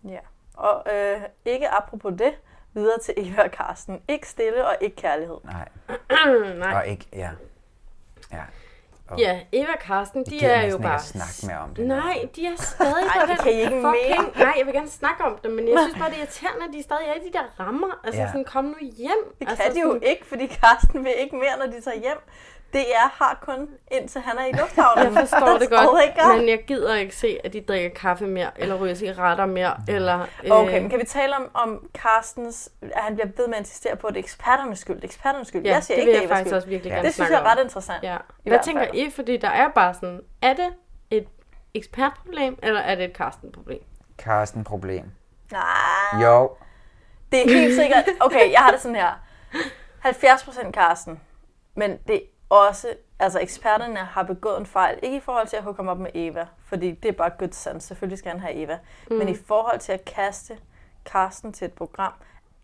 Ja. 0.08 0.18
Og 0.54 0.84
øh, 0.94 1.20
ikke 1.44 1.68
apropos 1.68 2.12
det, 2.18 2.34
videre 2.74 2.98
til 2.98 3.14
Eva 3.16 3.42
og 3.42 3.50
Karsten. 3.50 4.02
Ikke 4.08 4.28
stille 4.28 4.66
og 4.66 4.76
ikke 4.80 4.96
kærlighed. 4.96 5.36
Nej. 5.44 5.68
Nej. 6.64 6.74
Og 6.74 6.86
ikke, 6.86 7.06
ja. 7.12 7.30
Ja. 8.32 8.42
Og 9.08 9.18
Ja, 9.18 9.40
Eva 9.52 9.72
og 9.72 9.78
Karsten, 9.78 10.24
de 10.26 10.44
er 10.44 10.66
jo 10.70 10.78
bare... 10.78 10.94
at 10.94 11.00
snakke 11.02 11.46
mere 11.46 11.58
om 11.58 11.74
det. 11.74 11.86
Nej, 11.86 12.28
de 12.36 12.46
er 12.46 12.56
stadig 12.56 12.92
Ej, 13.06 13.20
på 13.20 13.26
det 13.26 13.28
den 13.28 13.44
kan 13.44 13.52
I 13.52 13.56
ikke 13.56 13.68
fucking... 13.70 13.84
mere. 14.36 14.44
Nej, 14.44 14.54
jeg 14.58 14.66
vil 14.66 14.74
gerne 14.74 14.88
snakke 14.88 15.24
om 15.24 15.38
dem, 15.42 15.50
men 15.52 15.68
jeg 15.68 15.78
synes 15.78 15.98
bare, 15.98 16.10
det 16.10 16.16
er 16.16 16.20
irriterende, 16.22 16.64
at 16.68 16.72
de 16.74 16.82
stadig 16.82 17.06
er 17.08 17.14
i 17.14 17.28
de 17.28 17.32
der 17.32 17.44
rammer. 17.60 18.00
Altså 18.04 18.20
Ja. 18.20 18.26
sådan, 18.28 18.44
kom 18.44 18.64
nu 18.64 18.76
hjem. 18.80 19.20
Det 19.38 19.48
altså, 19.48 19.64
kan 19.64 19.74
de 19.74 19.80
jo 19.80 19.88
sådan- 19.92 20.02
ikke, 20.02 20.26
fordi 20.26 20.46
Karsten 20.46 21.04
vil 21.04 21.12
ikke 21.18 21.36
mere, 21.36 21.54
når 21.58 21.66
de 21.72 21.80
tager 21.80 21.98
hjem. 22.00 22.20
DR 22.72 23.24
har 23.24 23.38
kun 23.42 23.68
indtil 23.90 24.20
han 24.20 24.38
er 24.38 24.44
i 24.44 24.52
lufthavnen. 24.52 25.04
Jeg 25.04 25.28
forstår 25.28 25.58
det 25.58 25.70
godt, 25.70 26.38
men 26.38 26.48
jeg 26.48 26.64
gider 26.66 26.94
ikke 26.94 27.16
se, 27.16 27.38
at 27.44 27.52
de 27.52 27.60
drikker 27.60 27.90
kaffe 27.90 28.26
mere, 28.26 28.50
eller 28.56 28.74
ryger 28.74 28.94
cigaretter 28.94 29.46
mere, 29.46 29.76
eller... 29.88 30.26
Okay, 30.50 30.80
men 30.80 30.90
kan 30.90 30.98
vi 30.98 31.04
tale 31.04 31.36
om, 31.36 31.50
om 31.54 31.88
Carstens, 31.98 32.70
at 32.82 33.02
han 33.02 33.14
bliver 33.14 33.28
ved 33.36 33.46
med 33.46 33.54
at 33.54 33.60
insistere 33.60 33.96
på, 33.96 34.06
at 34.06 34.14
det 34.14 34.20
er 34.20 34.24
eksperternes 34.24 34.78
skyld, 34.78 34.96
det 34.96 35.04
er 35.04 35.08
eksperternes 35.08 35.48
skyld. 35.48 35.62
Ja, 35.64 35.72
jeg 35.72 35.84
siger 35.84 35.96
det 35.96 36.00
ikke, 36.00 36.12
vil 36.12 36.20
det 36.20 36.24
er 36.24 36.28
jeg 36.28 36.36
faktisk 36.36 36.48
skyld. 36.48 36.56
også 36.56 36.68
virkelig 36.68 36.90
ja. 36.90 36.94
gerne 36.94 37.06
Det 37.06 37.14
synes 37.14 37.30
jeg 37.30 37.40
er 37.40 37.52
ret 37.56 37.62
interessant. 37.62 38.02
Ja. 38.02 38.16
Hvad 38.42 38.58
tænker 38.64 38.84
fald. 38.84 38.94
I? 38.94 39.10
Fordi 39.10 39.36
der 39.36 39.48
er 39.48 39.68
bare 39.68 39.94
sådan, 39.94 40.20
er 40.42 40.52
det 40.52 40.68
et 41.10 41.26
ekspertproblem, 41.74 42.58
eller 42.62 42.80
er 42.80 42.94
det 42.94 43.04
et 43.04 43.12
Karsten-problem? 43.12 43.82
Karsten 44.18 44.64
problem. 44.64 45.04
Nej. 45.52 46.22
Jo. 46.22 46.50
Det 47.32 47.44
er 47.44 47.58
helt 47.58 47.74
sikkert. 47.74 48.04
Okay, 48.20 48.52
jeg 48.52 48.60
har 48.60 48.70
det 48.70 48.80
sådan 48.80 48.96
her. 48.96 49.20
70% 50.04 50.70
Karsten. 50.70 51.20
Men 51.74 51.98
det 52.08 52.16
er 52.16 52.20
også, 52.48 52.88
altså 53.18 53.40
eksperterne 53.40 53.96
har 53.98 54.22
begået 54.22 54.60
en 54.60 54.66
fejl. 54.66 54.98
Ikke 55.02 55.16
i 55.16 55.20
forhold 55.20 55.46
til 55.46 55.56
at 55.56 55.62
hooke 55.62 55.76
ham 55.76 55.88
op 55.88 55.98
med 55.98 56.10
Eva, 56.14 56.46
fordi 56.64 56.90
det 56.90 57.08
er 57.08 57.12
bare 57.12 57.30
good 57.38 57.52
sense. 57.52 57.86
Selvfølgelig 57.86 58.18
skal 58.18 58.30
han 58.32 58.40
have 58.40 58.54
Eva. 58.54 58.78
Mm. 59.10 59.16
Men 59.16 59.28
i 59.28 59.34
forhold 59.46 59.78
til 59.78 59.92
at 59.92 60.04
kaste 60.04 60.58
Karsten 61.04 61.52
til 61.52 61.64
et 61.64 61.72
program, 61.72 62.12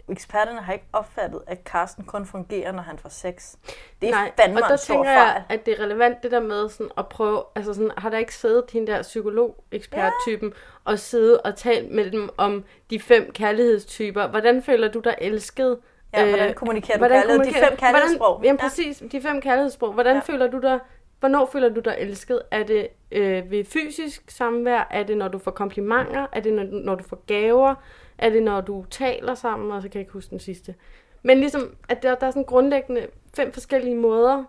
eksperterne 0.08 0.60
har 0.60 0.72
ikke 0.72 0.86
opfattet, 0.92 1.42
at 1.46 1.64
Karsten 1.64 2.04
kun 2.04 2.26
fungerer, 2.26 2.72
når 2.72 2.82
han 2.82 2.98
får 2.98 3.08
sex. 3.08 3.54
Det 4.00 4.08
er 4.08 4.10
Nej, 4.10 4.32
fandme 4.40 4.58
og 4.62 4.68
der 4.68 4.72
en 4.72 4.78
stor 4.78 4.94
tænker 4.94 5.10
fejl. 5.10 5.16
jeg, 5.18 5.44
at 5.48 5.66
det 5.66 5.80
er 5.80 5.84
relevant 5.84 6.22
det 6.22 6.30
der 6.30 6.40
med 6.40 6.68
sådan 6.68 6.90
at 6.98 7.08
prøve, 7.08 7.42
altså 7.54 7.74
sådan, 7.74 7.90
har 7.96 8.10
der 8.10 8.18
ikke 8.18 8.34
siddet 8.34 8.64
hende 8.72 8.92
der 8.92 9.02
psykolog-ekspert-typen 9.02 10.52
og 10.84 10.98
siddet 10.98 11.40
og 11.40 11.56
talt 11.56 11.90
med 11.90 12.10
dem 12.10 12.28
om 12.36 12.64
de 12.90 13.00
fem 13.00 13.32
kærlighedstyper. 13.32 14.26
Hvordan 14.26 14.62
føler 14.62 14.88
du 14.88 15.00
dig 15.00 15.14
elsket? 15.18 15.78
Ja, 16.20 16.28
hvordan 16.28 16.48
Øh, 16.48 16.54
kommunikerer 16.54 16.98
du? 16.98 17.04
De 17.04 17.22
kommunikerer- 17.26 17.68
fem 17.68 17.76
kærlighedssprog. 17.76 18.28
Hvordan, 18.34 18.44
jamen 18.44 18.58
præcis, 18.58 19.02
de 19.12 19.20
fem 19.22 19.40
kærlighedssprog. 19.40 19.92
Hvordan 19.92 20.14
ja. 20.16 20.20
føler 20.20 20.46
du 20.46 20.58
dig, 20.60 20.78
hvornår 21.20 21.46
føler 21.46 21.68
du 21.68 21.80
dig 21.80 21.96
elsket? 21.98 22.42
Er 22.50 22.62
det 22.62 22.88
øh, 23.12 23.50
ved 23.50 23.64
fysisk 23.64 24.30
samvær? 24.30 24.88
Er 24.90 25.02
det 25.02 25.16
når 25.16 25.28
du 25.28 25.38
får 25.38 25.50
komplimenter? 25.50 26.26
Er 26.32 26.40
det 26.40 26.52
når, 26.52 26.62
du- 26.62 26.70
når 26.84 26.94
du 26.94 27.04
får 27.04 27.22
gaver? 27.26 27.74
Er 28.18 28.30
det 28.30 28.42
når 28.42 28.60
du 28.60 28.84
taler 28.90 29.34
sammen? 29.34 29.72
Og 29.72 29.82
så 29.82 29.88
kan 29.88 29.94
jeg 29.94 30.00
ikke 30.02 30.12
huske 30.12 30.30
den 30.30 30.40
sidste. 30.40 30.74
Men 31.22 31.38
ligesom, 31.40 31.74
at 31.88 32.02
der, 32.02 32.14
der 32.14 32.26
er 32.26 32.30
sådan 32.30 32.44
grundlæggende 32.44 33.06
fem 33.36 33.52
forskellige 33.52 33.94
måder, 33.96 34.44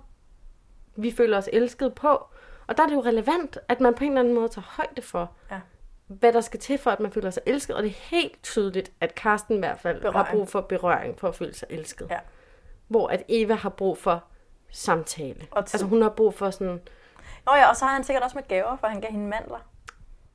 vi 0.95 1.11
føler 1.11 1.37
os 1.37 1.49
elsket 1.53 1.93
på. 1.93 2.07
Og 2.67 2.77
der 2.77 2.83
er 2.83 2.87
det 2.87 2.95
jo 2.95 3.01
relevant, 3.01 3.57
at 3.69 3.81
man 3.81 3.93
på 3.93 4.03
en 4.03 4.09
eller 4.09 4.19
anden 4.19 4.33
måde 4.33 4.47
tager 4.47 4.75
højde 4.77 5.01
for, 5.01 5.31
Ja. 5.51 5.55
Hvad 6.07 6.33
der 6.33 6.41
skal 6.41 6.59
til 6.59 6.77
for, 6.77 6.91
at 6.91 6.99
man 6.99 7.11
føler 7.11 7.29
sig 7.29 7.43
elsket. 7.45 7.75
Og 7.75 7.83
det 7.83 7.89
er 7.89 7.95
helt 8.17 8.43
tydeligt, 8.43 8.91
at 9.01 9.15
Karsten 9.15 9.55
i 9.55 9.59
hvert 9.59 9.79
fald 9.79 10.01
berøring. 10.01 10.25
har 10.25 10.31
brug 10.33 10.49
for 10.49 10.61
berøring 10.61 11.19
for 11.19 11.27
at 11.27 11.35
føle 11.35 11.53
sig 11.55 11.67
elsket. 11.71 12.07
Ja. 12.09 12.17
Hvor 12.87 13.07
at 13.07 13.23
Eva 13.29 13.53
har 13.53 13.69
brug 13.69 13.97
for 13.97 14.23
samtale. 14.71 15.47
Og 15.51 15.57
altså 15.57 15.85
hun 15.85 16.01
har 16.01 16.09
brug 16.09 16.33
for 16.33 16.49
sådan... 16.49 16.79
Nå 17.45 17.51
ja, 17.55 17.69
og 17.69 17.75
så 17.75 17.85
har 17.85 17.93
han 17.93 18.03
sikkert 18.03 18.23
også 18.23 18.37
med 18.37 18.43
gaver, 18.47 18.75
for 18.77 18.87
han 18.87 19.01
gav 19.01 19.11
hende 19.11 19.27
mandler. 19.27 19.67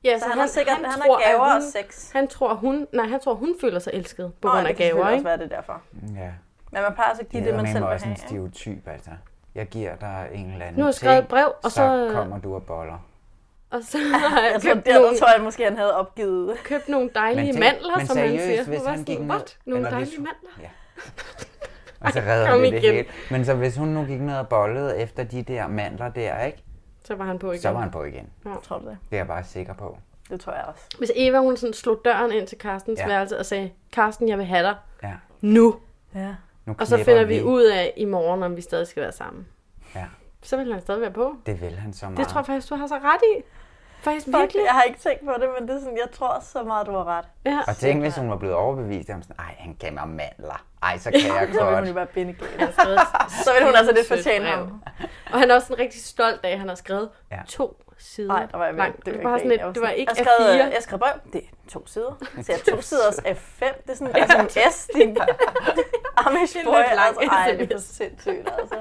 Ja, 0.03 0.19
Så 0.19 0.25
han 0.29 0.37
har 0.39 0.47
sikkert- 0.47 0.75
han 0.75 0.85
har 0.85 0.97
tror, 1.05 1.17
at 1.17 1.23
gaver 1.25 1.39
og 1.41 1.51
hun, 1.53 1.61
sex. 1.61 2.11
Han 2.11 2.27
tror, 2.27 2.53
hun, 2.53 2.87
nej, 2.93 3.05
han 3.05 3.19
tror, 3.19 3.33
hun 3.33 3.55
føler 3.61 3.79
sig 3.79 3.93
elsket 3.93 4.33
på 4.41 4.47
Nå, 4.47 4.53
grund 4.53 4.63
det 4.63 4.69
af 4.69 4.75
gaver, 4.75 4.91
ikke? 5.09 5.15
også 5.15 5.23
være 5.23 5.37
det 5.37 5.43
er 5.43 5.55
derfor. 5.55 5.81
Ja. 6.15 6.31
Men 6.71 6.81
man 6.81 6.93
plejer 6.93 7.09
altså 7.09 7.23
at 7.23 7.29
give 7.29 7.45
det, 7.45 7.53
man 7.55 7.67
selv 7.67 7.83
vil 7.83 7.83
også 7.83 8.05
en 8.05 8.11
have. 8.11 8.15
ikke? 8.15 8.27
stereotyp, 8.27 8.87
altså. 8.87 9.11
Jeg 9.55 9.67
giver 9.67 9.95
dig 9.95 10.29
en 10.33 10.51
eller 10.51 10.65
anden 10.65 10.77
Nu 10.79 10.83
har 10.83 10.87
jeg 10.89 10.93
skrevet 10.95 11.15
ting, 11.15 11.23
et 11.23 11.29
brev, 11.29 11.53
og 11.63 11.71
så- 11.71 12.09
kommer 12.13 12.37
du 12.39 12.55
og 12.55 12.63
boller. 12.63 13.05
Og 13.71 13.79
så 13.83 13.97
har 14.13 14.41
jeg 14.41 14.51
Jeg 14.53 14.61
tror, 14.61 14.73
købt 14.73 14.85
der, 14.85 14.93
der 14.93 15.01
nogle, 15.01 15.17
tror 15.17 15.27
jeg 15.35 15.43
måske, 15.43 15.63
han 15.63 15.77
havde 15.77 15.95
opgivet. 15.97 16.57
købt 16.63 16.89
nogle 16.89 17.09
dejlige 17.15 17.45
Men 17.45 17.53
tænk- 17.53 17.59
mandler, 17.59 17.97
men 17.97 18.07
som 18.07 18.17
han 18.17 18.29
siger. 18.39 18.63
hvis 18.65 18.81
han 18.87 19.03
gik 19.03 19.19
ned-? 19.19 19.57
Nogle 19.65 19.85
dejlige 19.89 20.17
mandler? 20.17 20.49
Ja. 20.61 20.69
Og 22.05 22.11
så 22.11 22.19
redder 22.19 22.49
Kom 22.51 22.61
det 22.61 22.71
det 22.73 22.83
igen. 22.83 22.93
hele. 22.95 23.07
Men 23.31 23.45
så 23.45 23.53
hvis 23.53 23.75
hun 23.77 23.87
nu 23.87 24.03
gik 24.05 24.19
ned 24.21 24.37
og 24.37 24.47
bollede 24.47 24.97
efter 24.97 25.23
de 25.23 25.43
der 25.43 25.67
mandler 25.67 26.09
der, 26.09 26.41
ikke? 26.43 26.63
Så 27.03 27.15
var 27.15 27.25
han 27.25 27.39
på 27.39 27.51
igen. 27.51 27.61
Så 27.61 27.69
var 27.69 27.79
han 27.79 27.91
på 27.91 28.03
igen. 28.03 28.29
Ja. 28.45 28.49
Tror 28.63 28.77
du 28.79 28.85
det? 28.85 28.97
Det 29.09 29.15
er 29.15 29.19
jeg 29.19 29.27
bare 29.27 29.43
sikker 29.43 29.73
på. 29.73 29.97
Det 30.29 30.39
tror 30.41 30.53
jeg 30.53 30.63
også. 30.67 30.83
Hvis 30.97 31.11
Eva 31.15 31.39
hun 31.39 31.57
sådan 31.57 31.73
slog 31.73 32.01
døren 32.05 32.31
ind 32.31 32.47
til 32.47 32.57
Carstens 32.57 32.99
Ja. 32.99 33.07
værelse 33.07 33.39
og 33.39 33.45
sagde, 33.45 33.71
Karsten, 33.93 34.29
jeg 34.29 34.37
vil 34.37 34.45
have 34.45 34.63
dig 34.63 34.75
Ja. 35.03 35.13
nu. 35.41 35.75
Ja. 36.15 36.35
Nu 36.65 36.75
Og 36.79 36.87
så 36.87 36.97
finder 36.97 37.23
vi 37.23 37.41
ud 37.43 37.63
af 37.63 37.93
i 37.97 38.05
morgen, 38.05 38.43
om 38.43 38.55
vi 38.55 38.61
stadig 38.61 38.87
skal 38.87 39.03
være 39.03 39.11
sammen. 39.11 39.47
Ja. 39.95 40.05
Så 40.43 40.57
vil 40.57 40.73
han 40.73 40.81
stadig 40.81 41.01
være 41.01 41.11
på. 41.11 41.35
Det 41.45 41.61
vil 41.61 41.75
han 41.75 41.93
så 41.93 42.05
meget. 42.05 42.17
Det 42.17 42.27
tror 42.27 42.39
jeg 42.41 42.45
faktisk, 42.45 42.69
du 42.69 42.75
har 42.75 42.87
så 42.87 42.95
ret 42.95 43.21
i. 43.37 43.41
Faktisk 44.03 44.25
Fuck, 44.25 44.37
virkelig. 44.37 44.63
jeg 44.65 44.71
har 44.73 44.83
ikke 44.83 44.99
tænkt 44.99 45.25
på 45.25 45.33
det, 45.39 45.49
men 45.59 45.67
det 45.67 45.75
er 45.75 45.79
sådan, 45.79 45.97
jeg 45.97 46.11
tror 46.13 46.39
så 46.53 46.63
meget, 46.63 46.87
du 46.87 46.91
har 46.91 47.03
ret. 47.17 47.25
Ja. 47.45 47.59
Og 47.67 47.75
tænk, 47.77 48.01
hvis 48.01 48.15
hun 48.15 48.29
var 48.29 48.35
blevet 48.37 48.55
overbevist 48.55 49.09
om 49.09 49.21
sådan, 49.21 49.35
ej, 49.39 49.55
han 49.59 49.75
gav 49.79 49.93
mig 49.93 50.07
mandler. 50.07 50.65
Ej, 50.83 50.97
så 50.97 51.11
kan 51.11 51.19
jeg 51.25 51.47
så 51.53 51.59
vil 51.59 51.63
hun 51.65 51.73
godt. 51.73 51.87
jo 51.89 51.93
være 51.93 52.05
bindegal. 52.05 52.73
Så 53.45 53.49
vil 53.57 53.65
hun 53.65 53.75
altså 53.75 53.91
lidt 53.93 54.07
fortjene 54.07 54.45
ham. 54.45 54.81
Og 55.33 55.39
han 55.39 55.51
er 55.51 55.55
også 55.55 55.67
sådan 55.67 55.83
rigtig 55.83 56.01
stolt 56.03 56.39
af, 56.43 56.49
at 56.51 56.59
han 56.59 56.67
har 56.69 56.75
skrevet 56.75 57.09
Ja. 57.31 57.37
to 57.47 57.81
sider. 57.97 58.27
Nej, 58.33 58.45
der 58.51 58.57
var 58.57 58.65
jeg 58.65 58.73
langt. 58.73 59.05
Det 59.05 59.13
var 59.13 59.19
ikke 59.19 59.29
sådan 59.29 59.49
det. 59.51 59.59
lidt, 59.65 59.75
det 59.75 59.81
var 59.83 59.89
ikke 59.89 60.11
jeg 60.17 60.25
skrev, 60.25 60.47
A4. 60.47 60.51
øh, 60.51 60.57
Jeg 60.73 60.77
skrev 60.81 60.99
brev. 60.99 61.13
Det 61.33 61.41
er 61.43 61.69
to 61.69 61.87
sider. 61.87 62.13
Så 62.41 62.51
jeg 62.51 62.75
to 62.75 62.81
sider 62.91 63.21
af 63.25 63.37
fem. 63.37 63.73
Det 63.85 63.91
er 63.91 63.95
sådan, 63.95 64.13
det 64.13 64.21
er 64.23 64.27
sådan 64.27 64.45
en 64.45 64.71
S, 64.71 64.89
din 64.95 65.17
Amish 66.17 66.57
boy. 66.65 66.73
Altså, 66.75 67.29
ej, 67.31 67.51
det 67.59 67.71
er 67.71 67.77
SMS. 67.77 67.83
sindssygt, 67.95 68.49
altså. 68.59 68.75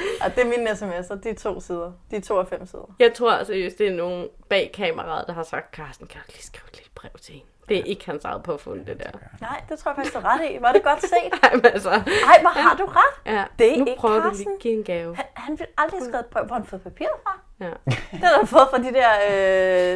Og 0.24 0.34
det 0.36 0.44
er 0.44 0.48
mine 0.48 0.70
sms'er. 0.70 1.14
De 1.14 1.28
er 1.30 1.34
to 1.34 1.60
sider. 1.60 1.92
De 2.10 2.16
er 2.16 2.20
to 2.20 2.38
af 2.38 2.48
fem 2.48 2.66
sider. 2.66 2.94
Jeg 2.98 3.14
tror 3.14 3.44
seriøst, 3.44 3.78
det 3.78 3.88
er 3.88 3.92
nogen 3.92 4.28
bag 4.48 4.70
kameraet, 4.74 5.26
der 5.26 5.32
har 5.32 5.42
sagt, 5.42 5.74
Carsten, 5.76 6.06
kan 6.06 6.20
du 6.20 6.26
lige 6.32 6.42
skrive 6.42 6.64
et 6.68 6.76
lille 6.76 6.90
brev 6.94 7.10
til 7.22 7.34
hende? 7.34 7.46
Det 7.68 7.78
er 7.78 7.84
ikke 7.84 8.06
hans 8.06 8.24
eget 8.24 8.42
påfund, 8.42 8.86
det 8.86 8.98
der. 8.98 9.10
Nej, 9.40 9.62
det 9.68 9.78
tror 9.78 9.90
jeg 9.90 9.96
faktisk, 9.96 10.14
du 10.14 10.18
er 10.20 10.24
ret 10.24 10.40
i. 10.50 10.56
Var 10.60 10.72
det 10.72 10.82
godt 10.82 11.00
set? 11.02 11.10
Ej, 11.42 11.54
men 11.54 11.66
altså. 11.66 11.90
Ej, 11.90 12.40
hvor 12.40 12.60
har 12.60 12.76
du 12.76 12.84
ret. 12.84 13.32
Ja, 13.34 13.44
Det 13.58 13.72
er 13.74 13.78
nu 13.78 13.84
ikke 13.86 14.00
prøver 14.00 14.16
du 14.16 14.22
Carsten. 14.22 14.44
lige 14.44 14.54
at 14.54 14.60
give 14.60 14.74
en 14.78 14.84
gave. 14.84 15.16
Han, 15.16 15.24
han 15.34 15.58
ville 15.58 15.72
aldrig 15.78 16.00
skrive 16.02 16.20
et 16.20 16.26
brev. 16.26 16.44
Hvor 16.44 16.54
har 16.54 16.60
han 16.60 16.66
fået 16.68 16.82
papiret 16.82 17.10
fra? 17.22 17.40
Ja. 17.60 17.70
Det 18.10 18.18
har 18.22 18.36
han 18.38 18.46
fået 18.46 18.68
fra 18.70 18.78
de 18.78 18.92
der 18.92 19.10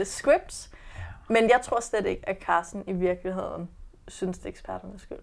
øh, 0.01 0.07
scripts. 0.07 0.71
Men 1.29 1.51
jeg 1.51 1.61
tror 1.63 1.81
slet 1.81 2.07
ikke, 2.07 2.29
at 2.29 2.37
Carsten 2.43 2.85
i 2.87 2.93
virkeligheden 2.93 3.71
synes, 4.09 4.39
det 4.39 4.45
er 4.45 4.51
eksperternes 4.51 5.03
skyld. 5.03 5.19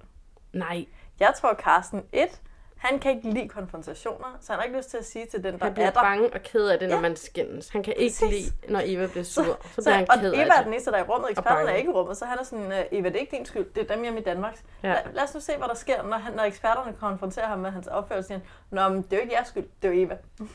Nej, 0.53 0.85
Jeg 1.19 1.33
tror, 1.41 1.53
Carsten, 1.53 2.03
et, 2.13 2.41
han 2.79 2.99
kan 2.99 3.15
ikke 3.15 3.29
lide 3.29 3.49
konfrontationer, 3.49 4.37
så 4.41 4.51
han 4.51 4.59
har 4.59 4.63
ikke 4.65 4.77
lyst 4.77 4.89
til 4.89 4.97
at 4.97 5.05
sige 5.05 5.25
til 5.25 5.43
den, 5.43 5.59
der 5.59 5.65
han 5.65 5.73
bliver 5.73 5.87
er 5.87 5.91
der. 5.91 6.01
bange 6.01 6.29
og 6.33 6.41
ked 6.41 6.67
af 6.67 6.79
det, 6.79 6.89
når 6.89 6.95
Ja. 6.95 7.01
man 7.01 7.15
skændes. 7.15 7.69
Han 7.69 7.83
kan 7.83 7.93
ikke 7.97 8.15
Præcis. 8.19 8.29
lide, 8.61 8.71
når 8.73 8.81
Eva 8.85 9.07
bliver 9.07 9.23
sur. 9.23 9.43
Så, 9.43 9.51
Så, 9.75 9.81
bliver 9.81 9.93
han 9.95 10.07
og 10.11 10.17
ked 10.19 10.33
Eva 10.33 10.41
af 10.41 10.45
er 10.45 10.55
det. 10.55 10.63
den 10.65 10.73
eneste, 10.73 10.91
der 10.91 10.97
er 10.97 11.01
i 11.03 11.07
rummet. 11.07 11.29
Eksperterne 11.31 11.71
er 11.71 11.75
ikke 11.75 11.89
i 11.89 11.93
rummet, 11.93 12.17
så 12.17 12.25
han 12.25 12.39
er 12.39 12.43
sådan, 12.43 12.71
øh, 12.71 12.79
Eva, 12.91 13.07
det 13.09 13.15
er 13.15 13.19
ikke 13.19 13.35
din 13.37 13.45
skyld, 13.45 13.65
det 13.75 13.89
er 13.91 13.95
dem 13.95 14.03
hjemme 14.03 14.19
i 14.19 14.23
Danmark. 14.23 14.59
Ja. 14.83 14.87
Lad, 14.87 14.97
lad 15.13 15.23
os 15.23 15.33
nu 15.33 15.39
se, 15.39 15.51
hvad 15.57 15.67
der 15.67 15.75
sker, 15.75 16.03
når, 16.03 16.17
han, 16.17 16.33
når 16.33 16.43
eksperterne 16.43 16.93
konfronterer 16.99 17.47
ham 17.47 17.59
med 17.59 17.71
hans 17.71 17.87
opførsel. 17.87 18.23
Siger 18.23 18.37
han, 18.37 18.47
Nå, 18.71 18.89
men 18.89 19.01
det 19.01 19.13
er 19.13 19.17
jo 19.17 19.21
ikke 19.21 19.33
jeres 19.33 19.47
skyld, 19.47 19.63
det 19.81 19.89
er 19.89 19.93
jo 19.93 20.05
Eva. 20.05 20.15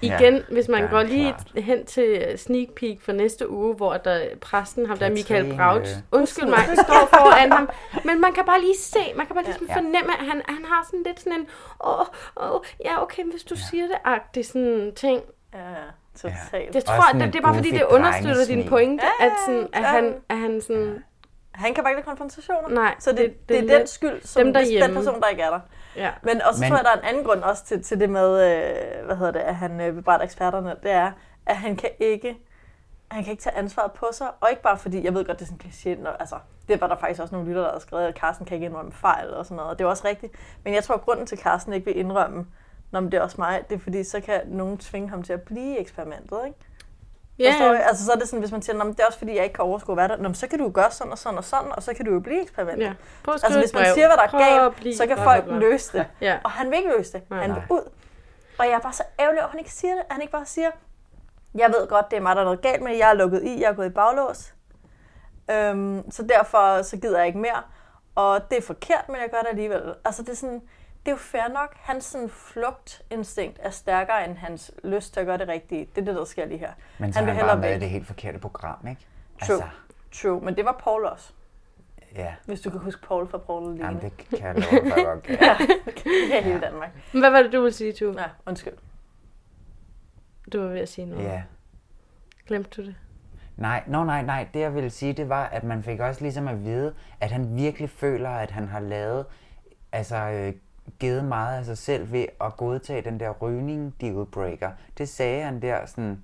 Igen, 0.00 0.34
Ja, 0.34 0.40
hvis 0.50 0.68
man 0.68 0.82
ja, 0.84 0.90
går 0.90 1.02
lige 1.02 1.34
klart. 1.52 1.64
hen 1.64 1.86
til 1.86 2.32
sneak 2.38 2.68
peek 2.76 3.00
for 3.00 3.12
næste 3.12 3.50
uge, 3.50 3.74
hvor 3.74 3.96
der 3.96 4.20
præsten, 4.40 4.86
ham 4.86 4.98
der 4.98 5.10
Michael 5.10 5.42
Katrine. 5.44 5.56
Brauch, 5.56 5.90
undskyld 6.12 6.44
mig, 6.48 6.58
står 6.58 7.08
foran 7.10 7.52
ham. 7.52 7.68
Men 8.04 8.20
man 8.20 8.32
kan 8.32 8.44
bare 8.44 8.60
lige 8.60 8.76
se, 8.78 8.98
man 9.16 9.26
kan 9.26 9.34
bare 9.34 9.44
lige 9.44 9.56
Ja. 9.68 9.74
fornemme, 9.74 10.12
at 10.20 10.26
han, 10.26 10.42
han 10.48 10.64
har 10.64 10.84
sådan 10.86 11.02
lidt 11.06 11.20
sådan 11.20 11.32
en, 11.40 11.46
åh, 11.84 12.00
åh, 12.36 12.60
ja 12.84 13.02
okay, 13.02 13.22
hvis 13.30 13.44
du 13.44 13.56
siger 13.70 13.86
det, 13.86 13.96
agtig 14.04 14.46
sådan 14.46 14.92
ting. 14.96 15.22
Ja, 15.54 15.58
ja, 15.58 15.74
totalt. 16.16 16.68
Det 16.68 16.76
Også 16.76 16.86
tror 16.86 17.12
det, 17.18 17.22
et 17.22 17.32
det 17.32 17.38
er 17.38 17.42
bare 17.42 17.54
fordi, 17.54 17.70
det 17.70 17.82
understøtter 17.90 18.44
din 18.46 18.68
pointe, 18.68 19.04
Ja, 19.20 19.26
at, 19.26 19.32
sådan, 19.46 19.68
at, 19.72 19.80
ja. 19.82 19.86
han, 19.86 20.14
at 20.28 20.36
han 20.38 20.60
sådan, 20.60 21.04
Han 21.52 21.74
kan 21.74 21.84
bare 21.84 21.90
ikke 21.92 21.98
lide 22.00 22.06
konfrontationer. 22.08 22.68
Nej, 22.68 22.94
så 22.98 23.10
det, 23.10 23.18
det- 23.18 23.26
det, 23.48 23.48
det 23.48 23.62
det, 23.62 23.74
er 23.74 23.78
den 23.78 23.86
skyld, 23.86 24.20
som 24.22 24.40
dem 24.40 24.46
dem 24.46 24.54
den 24.54 24.64
derhjemme. 24.64 24.96
person, 24.96 25.20
der 25.20 25.28
ikke 25.28 25.42
er 25.42 25.50
der. 25.50 25.60
Ja. 25.98 26.10
Men 26.22 26.42
også 26.42 26.60
Men- 26.60 26.68
tror 26.70 26.76
jeg, 26.76 26.84
der 26.84 26.90
er 26.90 26.98
en 26.98 27.04
anden 27.04 27.24
grund 27.24 27.42
også 27.42 27.64
til, 27.64 27.82
til 27.82 28.00
det 28.00 28.10
med, 28.10 28.28
øh, 28.30 29.06
hvad 29.06 29.16
hedder 29.16 29.32
det, 29.32 29.40
at 29.40 29.54
han 29.54 29.80
øh, 29.80 29.92
bebrejder 29.94 30.24
eksperterne, 30.24 30.74
det 30.82 30.90
er, 30.90 31.12
at 31.46 31.56
han 31.56 31.76
kan 31.76 31.90
ikke 32.00 32.36
han 33.10 33.24
kan 33.24 33.30
ikke 33.30 33.42
tage 33.42 33.56
ansvaret 33.56 33.92
på 33.92 34.06
sig, 34.12 34.26
og 34.40 34.50
ikke 34.50 34.62
bare 34.62 34.78
fordi, 34.78 35.04
jeg 35.04 35.14
ved 35.14 35.24
godt, 35.24 35.38
det 35.38 35.44
er 35.44 35.48
sådan 35.48 35.60
en 35.64 35.70
kliché, 35.98 36.02
når, 36.02 36.10
altså, 36.10 36.36
det 36.68 36.80
var 36.80 36.86
der 36.86 36.96
faktisk 36.96 37.20
også 37.20 37.34
nogle 37.34 37.48
lytter, 37.48 37.62
der 37.62 37.68
havde 37.70 37.80
skrevet, 37.82 38.04
at 38.06 38.16
Carsten 38.18 38.46
kan 38.46 38.54
ikke 38.54 38.66
indrømme 38.66 38.92
fejl 38.92 39.34
og 39.34 39.44
sådan 39.46 39.56
noget, 39.56 39.70
og 39.70 39.78
det 39.78 39.84
er 39.84 39.88
også 39.88 40.08
rigtigt. 40.08 40.32
Men 40.64 40.74
jeg 40.74 40.84
tror, 40.84 40.94
at 40.94 41.00
grunden 41.00 41.26
til, 41.26 41.36
at 41.36 41.42
Carsten 41.42 41.72
ikke 41.72 41.84
vil 41.84 41.98
indrømme, 41.98 42.46
når 42.90 43.00
det 43.00 43.14
er 43.14 43.20
også 43.20 43.36
mig, 43.38 43.64
det 43.68 43.74
er 43.74 43.78
fordi, 43.78 44.04
så 44.04 44.20
kan 44.20 44.40
nogen 44.46 44.78
tvinge 44.78 45.08
ham 45.08 45.22
til 45.22 45.32
at 45.32 45.42
blive 45.42 45.78
eksperimentet, 45.78 46.38
ikke? 46.46 46.58
Ja, 47.38 47.50
Forstår? 47.52 47.74
Altså, 47.74 48.04
så 48.04 48.12
er 48.12 48.16
det 48.16 48.28
sådan, 48.28 48.40
hvis 48.40 48.52
man 48.52 48.62
siger, 48.62 48.76
"Nå, 48.76 48.84
men 48.84 48.92
det 48.92 49.00
er 49.00 49.06
også 49.06 49.18
fordi, 49.18 49.36
jeg 49.36 49.44
ikke 49.44 49.54
kan 49.54 49.64
overskue 49.64 49.96
være 49.96 50.08
der. 50.08 50.16
Nå, 50.16 50.32
så 50.32 50.46
kan 50.46 50.58
du 50.58 50.70
gøre 50.70 50.90
sådan 50.90 51.12
og 51.12 51.18
sådan 51.18 51.38
og 51.38 51.44
sådan, 51.44 51.72
og 51.72 51.82
så 51.82 51.94
kan 51.94 52.04
du 52.04 52.12
jo 52.12 52.20
blive 52.20 52.42
eksperimentet. 52.42 52.84
ja. 52.84 52.92
Prøv 53.24 53.34
at 53.34 53.44
Altså, 53.44 53.58
hvis 53.58 53.72
man 53.74 53.86
siger, 53.94 54.06
hvad 54.06 54.16
der 54.16 54.22
er 54.22 54.70
galt, 54.80 54.96
så 54.96 55.06
kan 55.06 55.16
bla, 55.16 55.24
folk 55.26 55.44
bla. 55.44 55.58
løse 55.58 55.98
det. 55.98 56.06
Ja. 56.20 56.38
Og 56.44 56.50
han 56.50 56.70
vil 56.70 56.76
ikke 56.78 56.90
løse 56.98 57.12
det. 57.12 57.30
Nej, 57.30 57.40
han 57.40 57.50
nej. 57.50 57.58
vil 57.58 57.66
ud. 57.70 57.90
Og 58.58 58.66
jeg 58.66 58.72
er 58.72 58.78
bare 58.78 58.92
så 58.92 59.02
ærgerlig, 59.20 59.42
at 59.42 59.48
han 59.50 59.58
ikke 59.58 59.72
siger 59.72 59.94
det. 59.94 60.02
Han 60.10 60.20
ikke 60.20 60.32
bare 60.32 60.46
siger, 60.46 60.70
jeg 61.54 61.68
ved 61.78 61.88
godt, 61.88 62.10
det 62.10 62.16
er 62.16 62.20
mig, 62.20 62.36
der 62.36 62.40
er 62.42 62.44
noget 62.44 62.60
galt 62.60 62.82
med 62.82 62.92
det. 62.92 62.98
Jeg 62.98 63.10
er 63.10 63.14
lukket 63.14 63.42
i, 63.44 63.60
jeg 63.60 63.70
er 63.70 63.74
gået 63.74 63.86
i 63.86 63.90
baglås. 63.90 64.54
Øhm, 65.50 66.10
så 66.10 66.22
derfor 66.22 66.82
så 66.82 66.96
gider 66.96 67.18
jeg 67.18 67.26
ikke 67.26 67.38
mere. 67.38 67.62
Og 68.14 68.50
det 68.50 68.58
er 68.58 68.62
forkert, 68.62 69.04
men 69.08 69.16
jeg 69.16 69.30
gør 69.30 69.38
det 69.40 69.48
alligevel. 69.48 69.94
Altså, 70.04 70.22
det 70.22 70.28
er 70.28 70.36
sådan, 70.36 70.62
det 71.08 71.12
er 71.12 71.16
jo 71.16 71.22
fair 71.22 71.48
nok. 71.54 71.74
Hans 71.76 72.04
sådan, 72.04 72.28
flugtinstinkt 72.28 73.58
er 73.62 73.70
stærkere 73.70 74.24
end 74.28 74.36
hans 74.36 74.70
lyst 74.84 75.12
til 75.12 75.20
at 75.20 75.26
gøre 75.26 75.38
det 75.38 75.48
rigtige. 75.48 75.88
Det 75.94 76.00
er 76.00 76.04
det, 76.04 76.14
der 76.14 76.24
sker 76.24 76.46
lige 76.46 76.58
her. 76.58 76.72
Men 76.98 77.12
så 77.12 77.18
han 77.18 77.28
er 77.28 77.32
vil 77.32 77.38
han 77.38 77.48
bare 77.48 77.56
med 77.58 77.68
i 77.68 77.72
væk. 77.72 77.80
det 77.80 77.90
helt 77.90 78.06
forkerte 78.06 78.38
program, 78.38 78.86
ikke? 78.88 79.06
True. 79.46 79.62
True, 80.12 80.40
men 80.40 80.56
det 80.56 80.64
var 80.64 80.80
Paul 80.84 81.04
også. 81.04 81.32
ja. 82.14 82.34
Hvis 82.46 82.60
du 82.60 82.70
kan 82.70 82.80
huske 82.80 83.02
Paul 83.02 83.28
fra 83.28 83.38
Paul 83.38 83.64
og 83.64 83.72
Line. 83.72 83.84
Jamen, 83.86 84.02
det 84.02 84.16
kan 84.16 84.38
jeg 84.46 84.54
love 84.54 84.64
for, 84.90 84.96
jeg 84.96 85.04
godt 85.04 85.22
kan. 85.22 85.38
Ja, 85.40 85.56
det 86.04 86.38
er 86.38 86.42
hele 86.42 86.60
Danmark. 86.60 86.90
Men 87.12 87.22
Hvad 87.22 87.30
var 87.30 87.42
det, 87.42 87.52
du 87.52 87.60
ville 87.60 87.74
sige, 87.74 87.92
Tue? 87.92 88.20
Ja, 88.20 88.26
undskyld. 88.46 88.74
Du 90.52 90.60
var 90.60 90.68
ved 90.68 90.80
at 90.80 90.88
sige 90.88 91.06
noget. 91.06 91.24
Ja. 91.24 91.42
Glemte 92.46 92.82
du 92.82 92.86
det? 92.86 92.96
Nej, 93.56 93.82
no, 93.86 94.04
nej, 94.04 94.22
nej. 94.22 94.48
Det 94.54 94.60
jeg 94.60 94.74
ville 94.74 94.90
sige, 94.90 95.12
det 95.12 95.28
var, 95.28 95.44
at 95.44 95.64
man 95.64 95.82
fik 95.82 96.00
også 96.00 96.20
ligesom 96.20 96.48
at 96.48 96.64
vide, 96.64 96.94
at 97.20 97.30
han 97.30 97.56
virkelig 97.56 97.90
føler, 97.90 98.30
at 98.30 98.50
han 98.50 98.68
har 98.68 98.80
lavet, 98.80 99.26
altså 99.92 100.16
øh, 100.16 100.52
givet 100.98 101.24
meget 101.24 101.58
af 101.58 101.64
sig 101.64 101.78
selv 101.78 102.12
ved 102.12 102.26
at 102.40 102.56
godtage 102.56 103.02
den 103.02 103.20
der 103.20 103.30
rygning 103.30 103.94
dealbreaker. 104.00 104.70
Det 104.98 105.08
sagde 105.08 105.42
han 105.42 105.62
der 105.62 105.86
sådan, 105.86 106.22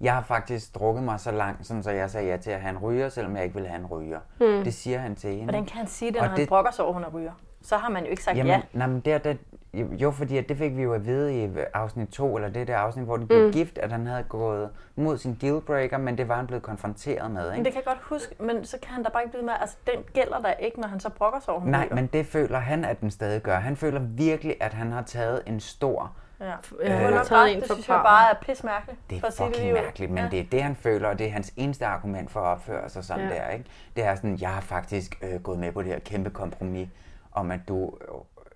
jeg 0.00 0.14
har 0.14 0.22
faktisk 0.22 0.74
drukket 0.74 1.04
mig 1.04 1.20
så 1.20 1.30
langt, 1.30 1.66
sådan, 1.66 1.82
så 1.82 1.90
jeg 1.90 2.10
sagde 2.10 2.28
ja 2.30 2.36
til 2.36 2.50
at 2.50 2.60
have 2.60 2.70
en 2.70 2.78
ryger, 2.78 3.08
selvom 3.08 3.36
jeg 3.36 3.44
ikke 3.44 3.54
ville 3.54 3.68
have 3.68 3.80
en 3.80 3.86
ryger. 3.86 4.20
Hmm. 4.38 4.64
Det 4.64 4.74
siger 4.74 4.98
han 4.98 5.14
til 5.16 5.30
hende. 5.30 5.44
Hvordan 5.44 5.64
kan 5.66 5.76
han 5.76 5.86
sige 5.86 6.10
det, 6.10 6.16
Og 6.16 6.22
når 6.22 6.28
han 6.28 6.38
det- 6.40 6.48
brokker 6.48 6.70
sig 6.70 6.84
over, 6.84 6.94
at 6.94 6.94
hun 6.94 7.04
er 7.04 7.18
ryger? 7.20 7.32
Så 7.62 7.76
har 7.76 7.88
man 7.88 8.04
jo 8.04 8.10
ikke 8.10 8.22
sagt 8.22 8.36
Jamen, 8.36 8.50
ja. 8.50 8.60
nej, 8.72 8.86
men 8.86 9.00
der, 9.00 9.18
der, 9.18 9.34
jo, 9.74 10.10
fordi 10.10 10.38
at 10.38 10.48
det 10.48 10.56
fik 10.58 10.76
vi 10.76 10.82
jo 10.82 10.92
at 10.92 11.06
vide 11.06 11.44
i 11.44 11.50
afsnit 11.74 12.08
2, 12.08 12.36
eller 12.36 12.48
det 12.48 12.68
der 12.68 12.76
afsnit, 12.76 13.04
hvor 13.04 13.16
de 13.16 13.26
blev 13.26 13.46
mm. 13.46 13.52
gift, 13.52 13.78
at 13.78 13.92
han 13.92 14.06
havde 14.06 14.22
gået 14.22 14.70
mod 14.96 15.18
sin 15.18 15.34
dealbreaker, 15.40 15.98
men 15.98 16.18
det 16.18 16.28
var 16.28 16.36
han 16.36 16.46
blevet 16.46 16.62
konfronteret 16.62 17.30
med, 17.30 17.42
Men 17.48 17.52
ikke? 17.52 17.64
det 17.64 17.72
kan 17.72 17.82
jeg 17.86 17.94
godt 17.94 17.98
huske, 18.02 18.34
men 18.42 18.64
så 18.64 18.76
kan 18.82 18.90
han 18.94 19.02
da 19.02 19.10
bare 19.10 19.22
ikke 19.22 19.32
blive 19.32 19.44
med, 19.44 19.52
altså 19.60 19.76
den 19.86 20.02
gælder 20.12 20.38
der 20.38 20.52
ikke, 20.52 20.80
når 20.80 20.88
han 20.88 21.00
så 21.00 21.10
brokker 21.10 21.40
sig 21.40 21.48
over, 21.54 21.60
hun 21.60 21.70
Nej, 21.70 21.84
ryger. 21.84 21.94
men 21.94 22.06
det 22.06 22.26
føler 22.26 22.58
han, 22.58 22.84
at 22.84 23.00
den 23.00 23.10
stadig 23.10 23.42
gør. 23.42 23.56
Han 23.56 23.76
føler 23.76 24.00
virkelig, 24.00 24.56
at 24.60 24.72
han 24.74 24.92
har 24.92 25.02
taget 25.02 25.42
en 25.46 25.60
stor... 25.60 26.12
Ja. 26.40 26.44
Ja, 26.84 27.18
Øh, 27.18 27.24
taget 27.24 27.52
en 27.54 27.60
det 27.60 27.66
for 27.66 27.74
synes 27.74 27.88
jeg 27.88 27.96
par. 27.96 28.02
bare 28.02 28.30
er 28.30 28.34
pismærkeligt. 28.42 29.00
Det 29.10 29.20
for 29.20 29.26
er 29.26 29.46
fucking 29.46 29.72
mærkeligt, 29.72 30.10
men 30.12 30.24
Ja. 30.24 30.30
det 30.30 30.40
er 30.40 30.44
det, 30.52 30.62
han 30.62 30.76
føler, 30.76 31.08
og 31.08 31.18
det 31.18 31.26
er 31.26 31.30
hans 31.30 31.52
eneste 31.56 31.86
argument 31.86 32.30
for 32.30 32.40
at 32.40 32.46
opføre 32.46 32.88
sig 32.88 33.04
sådan 33.04 33.28
Ja. 33.28 33.34
der, 33.34 33.48
ikke? 33.48 33.64
Det 33.96 34.04
er 34.04 34.14
sådan, 34.14 34.38
jeg 34.40 34.50
har 34.50 34.60
faktisk 34.60 35.18
øh, 35.22 35.40
gået 35.42 35.58
med 35.58 35.72
på 35.72 35.82
det 35.82 35.88
her 35.92 35.98
kæmpe 35.98 36.30
kompromis, 36.30 36.88
om 37.32 37.50
at 37.50 37.60
du... 37.68 37.92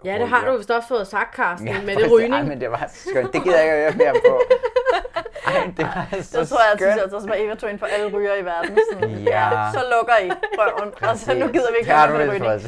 Ja, 0.05 0.19
det 0.19 0.29
har 0.29 0.45
du 0.51 0.57
vist 0.57 0.71
også 0.71 0.89
fået 0.89 1.07
sagt, 1.07 1.37
Carsten, 1.37 1.69
ja, 1.69 1.83
med 1.87 1.97
det 2.03 2.13
rygning. 2.13 2.35
Ej, 2.35 2.43
men 2.43 2.61
det 2.61 2.71
var 2.71 2.85
skønt. 2.93 3.33
Det 3.33 3.43
gider 3.43 3.57
jeg 3.57 3.65
ikke 3.65 3.77
at 3.77 3.95
høre 3.95 4.13
mere 4.13 4.21
på. 4.29 4.41
Ej, 5.47 5.73
det 5.77 5.85
var 5.85 6.07
så 6.23 6.23
Så 6.23 6.55
tror 6.55 6.59
jeg, 6.65 6.73
at 6.73 6.79
skønt. 6.79 6.97
jeg 6.97 7.05
synes, 7.09 7.25
at 7.33 7.41
Eva 7.45 7.55
tog 7.55 7.71
ind 7.71 7.79
for 7.79 7.87
alle 7.87 8.17
ryger 8.17 8.35
i 8.35 8.45
verden. 8.45 8.79
Sådan, 8.93 9.11
Ja. 9.35 9.49
Så 9.73 9.81
lukker 9.97 10.15
I 10.27 10.31
røven, 10.59 10.93
og 11.11 11.19
så 11.19 11.35
nu 11.35 11.47
gider 11.47 11.71
vi 11.73 11.77
ikke 11.79 11.91
Det 11.91 11.99
høre 11.99 12.19
mere 12.19 12.35
rygning. 12.35 12.63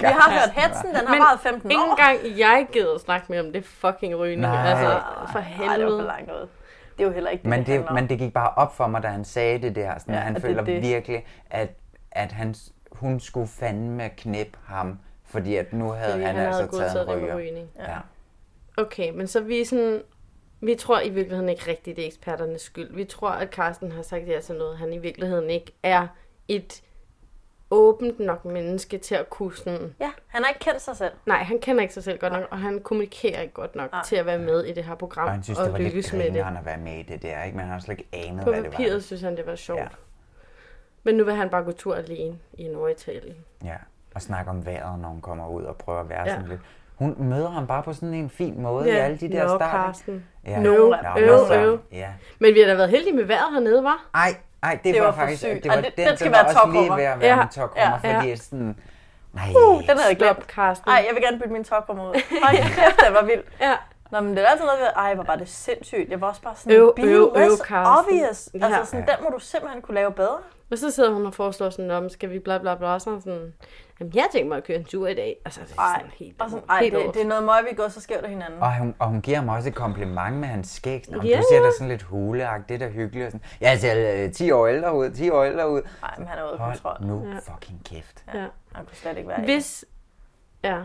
Vi 0.00 0.06
har 0.06 0.30
hørt 0.30 0.50
hetsen, 0.56 0.88
den 0.88 1.06
har 1.06 1.14
Men 1.14 1.18
varet 1.22 1.40
15 1.40 1.70
Ingen 1.70 1.90
år. 1.90 1.96
gang 1.96 2.38
jeg 2.38 2.66
gider 2.72 2.98
snakke 2.98 3.26
mere 3.28 3.40
om 3.40 3.52
det 3.52 3.64
fucking 3.66 4.18
rygning. 4.18 4.40
Nej. 4.40 4.70
Altså, 4.70 5.00
for 5.32 5.38
Ej, 5.38 5.44
det 5.56 5.66
var 5.66 5.72
helvede. 5.74 5.98
for 6.00 6.06
langt 6.06 6.30
ud. 6.30 6.48
Det 6.98 7.04
er 7.04 7.08
jo 7.08 7.12
heller 7.14 7.30
ikke 7.30 7.42
det, 7.42 7.50
Men 7.50 7.58
det, 7.58 7.66
det, 7.66 7.94
men 7.94 8.08
det 8.08 8.18
gik 8.18 8.32
bare 8.32 8.50
op 8.56 8.76
for 8.76 8.86
mig, 8.86 9.02
da 9.02 9.08
han 9.08 9.24
sagde 9.24 9.58
det 9.62 9.74
der. 9.76 9.98
Sådan, 9.98 10.14
Ja, 10.14 10.20
han 10.20 10.36
at 10.36 10.42
det 10.42 10.48
føler 10.48 10.60
er 10.60 10.64
det. 10.64 10.82
virkelig, 10.82 11.26
at, 11.50 11.68
at 12.12 12.32
han, 12.32 12.54
hun 12.92 13.20
skulle 13.20 13.48
fandme 13.60 14.08
knip 14.16 14.56
ham, 14.66 14.98
fordi 15.28 15.56
at 15.56 15.72
nu 15.72 15.88
havde 15.90 16.12
Fordi 16.12 16.24
han, 16.24 16.34
han 16.36 16.46
altså 16.46 16.78
havde 16.78 16.90
taget 16.92 17.08
en 17.08 17.24
ryger. 17.24 17.36
rygning. 17.36 17.68
Ja. 17.78 17.96
Okay, 18.76 19.10
men 19.10 19.26
så 19.26 19.40
vi 19.40 19.60
er 19.60 19.64
sådan... 19.64 20.02
Vi 20.60 20.74
tror 20.74 21.00
i 21.00 21.08
virkeligheden 21.08 21.48
ikke 21.48 21.70
rigtigt, 21.70 21.96
det 21.96 22.02
er 22.02 22.06
eksperternes 22.06 22.62
skyld. 22.62 22.94
Vi 22.94 23.04
tror, 23.04 23.30
at 23.30 23.48
Carsten 23.54 23.92
har 23.92 24.02
sagt 24.02 24.28
ja 24.28 24.40
til 24.40 24.54
noget, 24.54 24.78
han 24.78 24.92
i 24.92 24.98
virkeligheden 24.98 25.50
ikke 25.50 25.72
er 25.82 26.06
et 26.48 26.82
åbent 27.70 28.20
nok 28.20 28.44
menneske 28.44 28.98
til 28.98 29.14
at 29.14 29.30
kunne 29.30 29.54
sådan... 29.56 29.94
Ja, 30.00 30.10
han 30.26 30.42
har 30.42 30.48
ikke 30.48 30.60
kendt 30.60 30.80
sig 30.82 30.96
selv. 30.96 31.12
Nej, 31.26 31.42
han 31.42 31.58
kender 31.58 31.82
ikke 31.82 31.94
sig 31.94 32.04
selv 32.04 32.18
godt 32.18 32.32
nok, 32.32 32.44
og 32.50 32.58
han 32.58 32.80
kommunikerer 32.80 33.40
ikke 33.40 33.54
godt 33.54 33.74
nok 33.76 33.92
Nej. 33.92 34.02
til 34.04 34.16
at 34.16 34.26
være 34.26 34.38
med 34.38 34.64
i 34.64 34.72
det 34.72 34.84
her 34.84 34.94
program 34.94 35.24
Og 35.26 35.32
han 35.32 35.42
synes, 35.42 35.58
det 35.58 35.72
var 35.72 35.78
lidt 35.78 36.12
med 36.12 36.30
det. 36.30 36.36
at 36.58 36.64
være 36.64 36.78
med 36.78 36.98
i 36.98 37.02
det 37.02 37.22
der, 37.22 37.42
ikke? 37.44 37.56
Men 37.56 37.64
han 37.64 37.72
har 37.72 37.80
slet 37.80 37.98
ikke 37.98 38.08
anet, 38.12 38.44
På 38.44 38.50
hvad 38.50 38.62
det 38.62 38.70
papiret 38.70 38.94
var. 38.94 39.00
synes 39.00 39.22
han, 39.22 39.36
det 39.36 39.46
var 39.46 39.54
sjovt. 39.54 39.80
Ja. 39.80 39.86
Men 41.02 41.14
nu 41.14 41.24
vil 41.24 41.34
han 41.34 41.50
bare 41.50 41.64
gå 41.64 41.72
tur 41.72 41.94
alene 41.94 42.38
i 42.52 42.68
Norditalien. 42.68 43.36
Ja, 43.64 43.76
og 44.18 44.22
snakke 44.22 44.50
om 44.50 44.66
vejret, 44.66 44.98
når 44.98 45.08
hun 45.08 45.20
kommer 45.20 45.48
ud 45.48 45.62
og 45.62 45.76
prøver 45.76 46.00
at 46.00 46.08
være 46.08 46.22
Ja. 46.26 46.34
sådan 46.34 46.48
lidt. 46.48 46.60
Hun 46.96 47.14
møder 47.18 47.50
ham 47.50 47.66
bare 47.66 47.82
på 47.82 47.92
sådan 47.92 48.14
en 48.14 48.30
fin 48.30 48.60
måde 48.62 48.88
i 48.88 48.92
Ja, 48.92 48.96
alle 48.98 49.16
de 49.16 49.28
der 49.32 49.42
nå, 49.48 49.56
start. 49.58 49.70
Carsten. 49.70 50.24
Ja. 50.46 50.60
Nå, 50.60 50.94
øv, 51.18 51.38
så- 51.46 51.54
øv. 51.60 51.78
Ja. 51.92 52.08
Men 52.38 52.54
vi 52.54 52.60
har 52.60 52.66
da 52.66 52.74
været 52.74 52.90
heldige 52.90 53.16
med 53.16 53.24
vejret 53.24 53.52
hernede, 53.52 53.84
var? 53.84 54.06
Ej, 54.14 54.34
ej, 54.62 54.78
det, 54.84 54.94
Det 54.94 55.00
var 55.02 55.06
var, 55.06 55.14
faktisk, 55.14 55.42
det 55.42 55.60
var 55.64 55.74
det- 55.74 55.84
den, 55.96 56.06
den 56.06 56.16
skal 56.16 56.24
den 56.24 56.32
være 56.32 56.42
var 56.44 56.48
også 56.48 56.60
lige 56.66 56.74
tokrummer. 56.74 56.96
ved 56.96 57.04
at 57.04 57.20
være 57.20 57.28
Ja, 57.30 57.36
ja, 57.36 57.42
en 57.42 57.48
tokrummer, 57.48 57.98
ja. 58.04 58.18
fordi 58.18 58.36
sådan, 58.36 58.76
nej, 59.32 59.44
Uh, 59.56 59.80
den 59.80 59.88
havde 59.88 60.08
jeg 60.08 60.16
glemt. 60.16 60.36
Stop, 60.36 60.50
Carsten. 60.50 60.90
Ej, 60.90 61.04
jeg 61.06 61.14
vil 61.14 61.22
gerne 61.22 61.38
bytte 61.38 61.52
min 61.52 61.64
topform 61.64 61.98
ud. 62.00 62.04
Hold 62.44 62.56
kæft, 62.56 63.00
den 63.06 63.14
var 63.14 63.24
vild. 63.24 63.42
Ja. 63.60 63.74
Nå, 64.10 64.20
men 64.20 64.36
det 64.36 64.44
er 64.44 64.48
altid 64.48 64.64
noget, 64.64 64.80
ved, 64.80 64.88
ej, 64.96 65.14
hvor 65.14 65.24
var 65.24 65.36
det 65.36 65.48
sindssygt. 65.48 66.10
Jeg 66.10 66.20
var 66.20 66.28
også 66.28 66.42
bare 66.42 66.54
sådan, 66.56 66.72
Øv, 66.72 66.94
øv, 66.98 67.32
øv, 67.36 67.50
Karsten. 67.64 67.76
obvious. 67.98 68.48
Altså, 68.54 68.68
Ja. 68.78 68.84
sådan, 68.84 69.04
Ja. 69.08 69.12
den 69.14 69.24
må 69.24 69.30
du 69.30 69.38
simpelthen 69.38 69.82
kunne 69.82 69.94
lave 69.94 70.12
bedre. 70.12 70.38
Og 70.70 70.78
så 70.78 70.90
sidder 70.90 71.12
hun 71.12 71.26
og 71.26 71.34
foreslår 71.34 71.70
sådan, 71.70 71.90
om 71.90 72.08
skal 72.08 72.30
vi 72.30 72.38
bla 72.38 72.58
bla 72.58 72.74
bla, 72.74 72.88
og 72.88 73.00
sådan 73.00 73.20
sådan, 73.20 73.54
jamen 74.00 74.14
jeg 74.14 74.28
tænker 74.32 74.48
mig 74.48 74.56
at 74.56 74.64
køre 74.64 74.76
en 74.76 74.84
tur 74.84 75.06
i 75.08 75.14
dag. 75.14 75.36
Altså, 75.44 75.60
det 75.60 75.72
er 75.76 75.80
Ej, 75.80 75.98
sådan 75.98 76.10
helt, 76.18 76.40
og 76.42 76.50
sådan, 76.50 76.64
ej, 76.68 76.80
helt 76.80 76.94
det, 76.94 77.02
over. 77.02 77.12
det 77.12 77.22
er 77.22 77.26
noget 77.26 77.44
møg, 77.44 77.64
vi 77.70 77.76
går 77.76 77.88
så 77.88 78.00
skævt 78.00 78.24
af 78.24 78.30
hinanden. 78.30 78.60
Og 78.62 78.78
hun, 78.78 78.94
og 78.98 79.08
hun 79.08 79.20
giver 79.20 79.36
ham 79.38 79.48
også 79.48 79.68
et 79.68 79.74
kompliment 79.74 80.36
med 80.36 80.48
hans 80.48 80.68
skæg. 80.68 81.04
Sådan, 81.04 81.22
Ja, 81.22 81.36
Du 81.38 81.42
ser 81.50 81.56
ja. 81.56 81.62
da 81.66 81.70
sådan 81.72 81.88
lidt 81.88 82.02
huleagtigt 82.02 82.82
og 82.82 82.88
hyggeligt. 82.90 83.26
Og 83.26 83.32
sådan. 83.32 83.44
Jeg 83.60 83.78
ser 83.80 84.24
øh, 84.24 84.32
10 84.32 84.50
år 84.50 84.66
ældre 84.66 84.94
ud, 84.96 85.10
10 85.10 85.30
år 85.30 85.44
ældre 85.44 85.70
ud. 85.70 85.82
Nej, 86.02 86.14
men 86.18 86.26
han 86.26 86.38
er 86.38 86.42
ude 86.44 86.52
af 86.52 86.58
kontrol. 86.58 86.96
nu 87.06 87.28
Ja. 87.32 87.38
fucking 87.54 87.80
kæft. 87.84 88.24
Ja. 88.34 88.46
Han 88.72 88.84
kunne 88.86 88.96
slet 88.96 89.16
ikke 89.16 89.28
være 89.28 89.40
Hvis, 89.44 89.84
ja, 90.64 90.80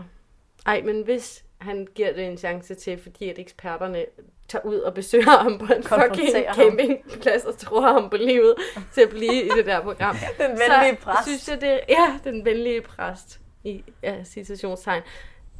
ej, 0.66 0.82
men 0.84 1.04
hvis 1.04 1.43
han 1.58 1.88
giver 1.94 2.12
det 2.12 2.26
en 2.26 2.38
chance 2.38 2.74
til, 2.74 2.98
fordi 2.98 3.30
at 3.30 3.38
eksperterne 3.38 4.04
tager 4.48 4.64
ud 4.64 4.78
og 4.78 4.94
besøger 4.94 5.38
ham 5.42 5.58
på 5.58 5.72
en 5.72 5.82
fucking 5.82 6.28
campingplads 6.54 7.44
og 7.44 7.58
tror 7.58 7.92
ham 7.92 8.10
på 8.10 8.16
livet 8.16 8.54
til 8.92 9.00
at 9.00 9.08
blive 9.08 9.44
i 9.44 9.48
det 9.48 9.66
der 9.66 9.82
program. 9.82 10.16
Den 10.38 10.50
venlige 10.50 10.96
så 11.00 11.04
præst. 11.04 11.28
synes 11.28 11.48
jeg, 11.48 11.60
det 11.60 11.80
ja, 11.88 12.18
den 12.24 12.44
venlige 12.44 12.80
præst 12.80 13.40
i 13.64 13.84
ja, 14.02 14.24
citationstegn. 14.24 15.02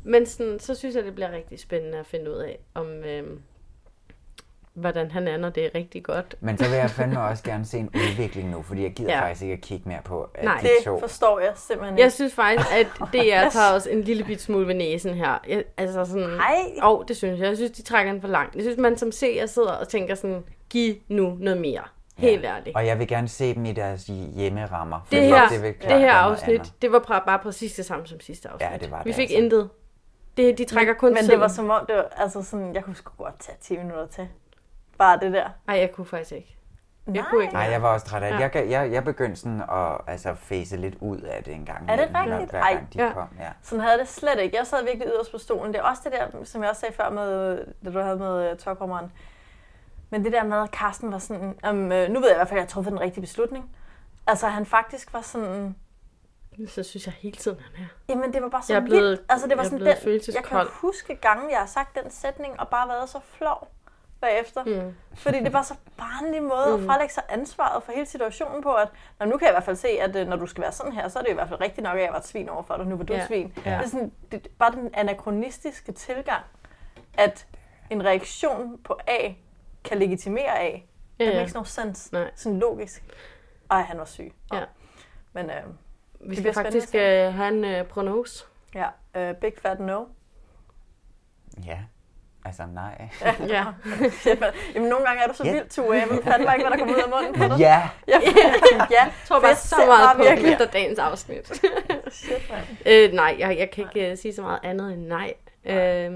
Men 0.05 0.27
sådan, 0.27 0.61
så 0.61 0.75
synes 0.75 0.95
jeg, 0.95 1.05
det 1.05 1.15
bliver 1.15 1.33
rigtig 1.33 1.61
spændende 1.61 1.99
at 1.99 2.07
finde 2.07 2.31
ud 2.31 2.37
af, 2.37 2.59
om 2.75 3.05
øhm, 3.05 3.43
hvordan 4.75 5.11
han 5.11 5.29
er, 5.29 5.37
når 5.37 5.49
det 5.51 5.65
er 5.65 5.71
rigtig 5.75 6.05
godt. 6.05 6.37
Men 6.41 6.59
så 6.59 6.69
vil 6.69 6.77
jeg 6.79 6.91
fandme 6.91 7.21
også 7.23 7.43
gerne 7.45 7.65
se 7.65 7.79
en 7.79 7.91
udvikling 7.95 8.51
nu, 8.51 8.63
fordi 8.63 8.83
jeg 8.83 8.93
gider 8.93 9.11
Ja. 9.13 9.19
ja. 9.19 9.25
faktisk 9.25 9.43
ikke 9.43 9.55
at 9.55 9.61
kigge 9.61 9.89
mere 9.89 10.01
på, 10.05 10.29
at 10.35 10.45
Nej. 10.45 10.59
de 10.63 10.67
Det 10.67 10.85
to... 10.85 11.01
forstår 11.01 11.41
jeg 11.41 11.53
simpelthen 11.57 11.99
Jeg 11.99 12.05
ikke. 12.05 12.15
synes 12.15 12.35
faktisk, 12.35 12.69
at 12.73 12.87
DR 13.15 13.49
tager 13.51 13.73
os 13.75 13.87
en 13.87 14.03
lille 14.03 14.25
bit 14.25 14.41
smule 14.43 14.67
ved 14.67 14.75
næsen 14.75 15.15
her. 15.15 15.39
Jeg, 15.49 15.65
altså 15.77 16.05
sådan, 16.05 16.29
Nej. 16.29 16.55
Og 16.83 17.05
det 17.09 17.17
synes 17.17 17.41
jeg. 17.41 17.49
Jeg 17.49 17.57
synes, 17.57 17.71
de 17.73 17.83
trækker 17.83 18.13
den 18.13 18.21
for 18.21 18.29
langt. 18.29 18.55
Jeg 18.55 18.63
synes, 18.63 18.79
man 18.79 18.99
som 18.99 19.13
seer 19.13 19.47
sidder 19.47 19.73
og 19.73 19.89
tænker 19.89 20.15
sådan, 20.15 20.45
giv 20.71 20.95
nu 21.09 21.37
noget 21.41 21.61
mere. 21.61 21.83
Helt 22.19 22.45
ærligt. 22.45 22.77
Og 22.77 22.87
jeg 22.87 22.99
vil 22.99 23.09
gerne 23.09 23.29
se 23.29 23.55
dem 23.55 23.65
i 23.65 23.73
deres 23.73 24.11
hjemmerammer. 24.35 25.07
Det 25.11 25.23
her, 25.23 25.49
vil 25.51 25.63
det, 25.63 25.79
klart 25.79 25.93
det 25.93 26.01
her 26.01 26.13
afsnit, 26.13 26.55
andet. 26.59 26.73
det 26.83 26.93
var 26.93 27.23
bare, 27.27 27.39
præcis 27.39 27.73
det 27.73 27.85
samme 27.85 28.07
som 28.07 28.21
sidste 28.21 28.49
afsnit. 28.49 28.71
Ja, 28.71 28.77
det 28.79 28.91
var 28.91 28.97
det 28.99 29.07
Vi 29.07 29.13
fik 29.13 29.23
altså. 29.31 29.37
intet. 29.37 29.69
Det, 30.37 30.59
de 30.59 30.65
trækker 30.65 30.95
kun 30.95 31.09
men, 31.15 31.23
men 31.23 31.31
det 31.31 31.41
var 31.41 31.49
som 31.49 31.71
om, 31.71 31.85
det 31.89 31.97
var, 31.97 32.09
altså 32.17 32.43
sådan, 32.43 32.75
jeg 32.75 32.85
kunne 32.85 32.97
sgu 32.97 33.13
godt 33.25 33.41
tage 33.41 33.57
10 33.61 33.77
minutter 33.77 34.07
til. 34.07 34.29
Bare 34.99 35.19
det 35.21 35.33
der. 35.33 35.49
Ej, 35.69 35.79
jeg 35.79 35.93
kunne 35.93 36.07
faktisk 36.07 36.33
ikke. 36.33 36.51
Jeg 37.07 37.15
Nej. 37.15 37.23
kunne 37.31 37.43
ikke. 37.43 37.55
Nej, 37.55 37.63
jeg 37.63 37.83
var 37.83 37.93
også 37.95 38.07
træt 38.07 38.23
af 38.23 38.33
det. 38.33 38.41
Ja. 38.41 38.51
Jeg, 38.61 38.71
jeg, 38.71 38.93
jeg 38.93 39.05
begyndte 39.05 39.37
sådan 39.41 39.61
at 39.61 39.99
altså, 40.07 40.35
face 40.35 40.77
lidt 40.77 40.95
ud 41.01 41.19
af 41.19 41.45
det 41.45 41.55
en 41.55 41.65
gang. 41.67 41.91
Er 41.91 41.97
det 41.97 42.09
rigtigt? 42.15 42.51
Hver 42.51 42.61
gang 42.63 42.93
de 42.95 43.05
Ja. 43.07 43.13
kom. 43.13 43.29
Ja. 43.39 43.51
Sådan 43.63 43.85
havde 43.85 43.99
det 43.99 44.09
slet 44.09 44.39
ikke. 44.41 44.57
Jeg 44.57 44.67
sad 44.67 44.85
virkelig 44.85 45.09
yderst 45.09 45.33
på 45.33 45.39
stolen. 45.39 45.73
Det 45.73 45.79
er 45.79 45.83
også 45.85 46.03
det 46.05 46.13
der, 46.13 46.45
som 46.45 46.63
jeg 46.63 46.71
også 46.71 46.81
sagde 46.81 46.95
før, 46.95 47.11
med, 47.11 47.57
da 47.85 47.91
du 47.91 47.99
havde 48.01 48.17
med 48.17 48.57
uh. 48.81 49.01
Men 50.11 50.25
det 50.25 50.33
der 50.33 50.45
med, 50.45 50.63
at 50.63 50.69
Carsten 50.71 51.13
var 51.13 51.19
sådan, 51.19 51.59
um, 51.71 51.75
nu 51.77 52.21
ved 52.21 52.29
jeg 52.29 52.35
i 52.35 52.39
hvert 52.39 52.49
fald, 52.49 52.51
at 52.51 52.51
jeg 52.51 52.63
har 52.63 52.67
truffet 52.67 52.93
den 52.93 53.01
rigtige 53.01 53.21
beslutning. 53.21 53.71
Altså, 54.27 54.47
han 54.49 54.67
faktisk 54.67 55.13
var 55.13 55.21
sådan, 55.21 55.77
Så 56.69 56.83
synes 56.83 57.07
jeg 57.07 57.15
hele 57.15 57.37
tiden, 57.37 57.61
han 57.61 57.85
er. 57.85 57.89
Jamen, 58.09 58.33
det 58.33 58.43
var 58.43 58.49
bare 58.49 58.63
så 58.63 58.73
Jeg 58.73 58.81
er 58.81 58.85
blevet- 58.85 59.03
vildt. 59.05 59.23
Altså, 59.29 59.47
det 59.49 59.57
var 59.57 59.63
jeg 59.63 59.71
sådan 59.71 59.87
den, 59.87 60.35
jeg 60.35 60.45
kan 60.45 60.67
huske 60.71 61.17
gange, 61.17 61.43
jeg 61.51 61.59
har 61.59 61.67
sagt 61.67 61.99
den 62.03 62.11
sætning, 62.11 62.61
og 62.61 62.69
bare 62.69 62.89
været 62.89 63.09
så 63.09 63.21
flov 63.39 63.69
bagefter. 64.27 64.65
Mm. 64.65 64.95
Fordi 65.15 65.41
det 65.45 65.53
var 65.53 65.63
så 65.63 65.75
barnlig 65.97 66.43
måde 66.43 66.67
mm. 66.69 66.75
at 66.75 66.91
frelægge 66.91 67.15
sig 67.15 67.23
ansvaret 67.29 67.83
for 67.83 67.93
hele 67.93 68.07
situationen 68.07 68.63
på, 68.63 68.75
at 68.75 68.89
Nå, 69.21 69.27
nu 69.27 69.37
kan 69.39 69.47
jeg 69.47 69.53
i 69.53 69.55
hvert 69.55 69.65
fald 69.65 69.77
se, 69.77 69.89
at 69.89 70.17
øh, 70.17 70.29
når 70.29 70.37
du 70.37 70.47
skal 70.47 70.63
være 70.63 70.73
sådan 70.73 70.93
her, 70.93 71.09
så 71.09 71.19
er 71.19 71.23
det 71.23 71.31
i 71.31 71.35
hvert 71.35 71.49
fald 71.49 71.61
rigtigt 71.61 71.83
nok, 71.83 71.97
at 71.97 72.03
jeg 72.03 72.13
var 72.13 72.19
et 72.19 72.27
svin 72.27 72.49
over 72.49 72.63
for 72.63 72.77
dig, 72.77 72.87
nu 72.87 72.97
var 72.97 73.05
du 73.05 73.13
Ja. 73.13 73.21
et 73.23 73.27
svin. 73.29 73.53
Ja. 73.65 73.71
Det 73.71 73.85
er 73.85 73.89
sådan, 73.89 74.13
det, 74.33 74.49
bare 74.59 74.73
den 74.73 74.91
anakronistiske 74.95 75.93
tilgang, 75.93 76.45
at 77.19 77.47
en 77.91 78.05
reaktion 78.05 78.79
på 78.85 78.99
A 79.07 79.33
kan 79.85 79.99
legitimere 79.99 80.59
A. 80.61 80.71
Ja, 81.19 81.25
Det 81.25 81.31
ja. 81.31 81.39
makes 81.39 81.55
no 81.55 81.65
sense. 81.65 82.13
Nej. 82.13 82.31
Sådan 82.35 82.59
logisk. 82.59 83.05
Ej, 83.71 83.81
han 83.83 83.99
var 83.99 84.05
syg. 84.05 84.33
Ja. 84.53 84.65
Men 85.33 85.51
øh, 85.51 85.57
Vi 86.21 86.35
det 86.35 86.39
skal 86.39 86.55
faktisk 86.55 86.95
øh, 86.95 87.35
have 87.35 87.49
en 87.49 87.65
øh, 87.65 87.85
prognose. 87.87 88.45
Ja, 88.75 88.87
uh, 89.31 89.37
Big 89.37 89.53
Fat 89.63 89.81
No. 89.81 90.05
ja. 91.67 91.79
Altså, 92.45 92.63
nej. 92.75 93.09
Ja. 93.49 93.65
Jamen, 94.75 94.89
nogle 94.89 95.07
gange 95.07 95.23
er 95.23 95.29
du 95.29 95.35
så 95.35 95.45
Ja. 95.45 95.53
vildt, 95.53 95.71
Tue. 95.71 95.95
Jeg 95.97 96.07
ved 96.11 96.23
fandme 96.23 96.49
ikke, 96.55 96.69
hvad 96.69 96.71
der 96.71 96.79
kommer 96.79 96.95
ud 96.95 97.03
af 97.03 97.09
munden 97.11 97.35
på 97.35 97.55
dig. 97.55 97.59
Ja. 97.61 97.89
Ja, 98.09 98.21
ja. 98.73 98.87
Jeg 98.91 99.13
tror 99.27 99.41
bare 99.41 99.55
så 99.57 99.77
meget 99.87 100.17
på 100.17 100.23
virkelig. 100.23 100.53
efter 100.53 100.67
dagens 100.67 100.99
afsnit. 100.99 101.63
Shit, 102.11 102.53
øh, 102.87 103.13
nej, 103.13 103.37
jeg, 103.39 103.59
jeg 103.59 103.71
kan 103.71 103.85
ikke 103.95 104.13
uh, 104.13 104.19
sige 104.19 104.35
så 104.35 104.43
meget 104.43 104.59
andet 104.63 104.93
end 104.93 105.07
nej. 105.07 105.35
Øh, 105.65 106.13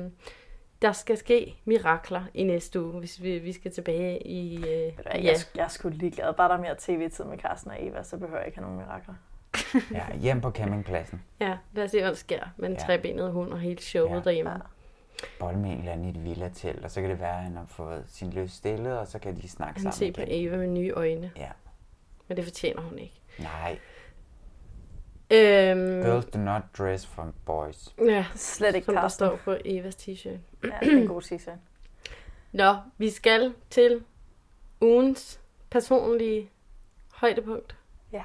der 0.83 0.93
skal 0.93 1.17
ske 1.17 1.57
mirakler 1.65 2.23
i 2.35 2.43
næste 2.43 2.83
uge, 2.83 2.99
hvis 3.01 3.23
vi, 3.23 3.39
vi 3.39 3.53
skal 3.53 3.73
tilbage 3.73 4.27
i... 4.27 4.57
Øh, 4.57 4.65
Ja. 4.65 4.83
ja. 5.15 5.23
Jeg, 5.23 5.37
jeg 5.55 5.65
er 5.65 5.69
sgu 5.69 5.89
ligeglad. 5.89 6.35
Bare 6.35 6.49
der 6.49 6.55
er 6.55 6.61
mere 6.61 6.75
tv-tid 6.79 7.25
med 7.25 7.39
Carsten 7.39 7.71
og 7.71 7.77
Eva, 7.87 8.03
så 8.03 8.17
behøver 8.17 8.39
jeg 8.39 8.47
ikke 8.47 8.59
have 8.59 8.69
nogen 8.71 8.79
mirakler. 8.87 9.15
Ja, 9.93 10.17
hjem 10.17 10.41
på 10.41 10.51
campingpladsen. 10.51 11.23
ja, 11.41 11.57
lad 11.73 11.85
os 11.85 11.91
se, 11.91 12.01
hvad 12.01 12.09
der 12.09 12.15
sker 12.17 12.41
med 12.57 12.69
en 12.69 12.75
Ja. 12.75 12.81
trebenet 12.87 13.33
hund 13.33 13.53
og 13.53 13.59
hele 13.59 13.83
showet 13.83 14.17
Ja. 14.17 14.21
derhjemme. 14.25 14.51
Bold 14.51 14.63
med 15.41 15.71
en 15.71 15.79
eller 15.79 15.93
anden 15.93 16.07
i 16.07 16.11
et 16.11 16.25
villatelt, 16.25 16.85
og 16.85 16.91
så 16.91 17.01
kan 17.01 17.11
det 17.11 17.21
være, 17.21 17.37
at 17.37 17.43
han 17.43 17.57
har 17.57 17.67
fået 17.69 18.05
sin 18.09 18.31
lyst 18.31 18.55
stillet, 18.57 18.99
og 18.99 19.07
så 19.07 19.19
kan 19.19 19.37
de 19.37 19.49
snakke 19.49 19.75
Han 19.75 19.93
sammen 19.93 20.15
ser 20.17 20.25
på 20.25 20.31
igen. 20.31 20.47
Eva 20.49 20.57
med 20.57 20.67
nye 20.67 20.91
øjne. 20.91 21.31
Ja. 21.37 21.51
Men 22.29 22.37
det 22.37 22.45
fortjener 22.45 22.83
hun 22.83 22.99
ikke. 22.99 23.21
Nej, 23.39 23.79
Øhm, 25.31 26.03
girls 26.03 26.27
do 26.27 26.39
not 26.39 26.63
dress 26.79 27.07
for 27.07 27.33
boys. 27.47 27.95
Ja, 28.07 28.27
Slet 28.35 28.75
ikke 28.75 28.85
som 28.85 28.95
der 28.95 29.01
Carsten. 29.03 29.27
står 29.29 29.37
på 29.37 29.57
Evas 29.65 29.95
t-shirt. 29.97 30.39
Ja, 30.65 30.69
det 30.81 30.93
er 30.93 30.97
en 30.99 31.07
god 31.07 31.23
t-shirt. 31.23 31.59
Nå, 32.53 32.77
vi 32.99 33.11
skal 33.11 33.55
til 33.71 34.05
ugens 34.81 35.41
personlige 35.71 36.51
højdepunkt. 37.15 37.77
Ja. 38.13 38.23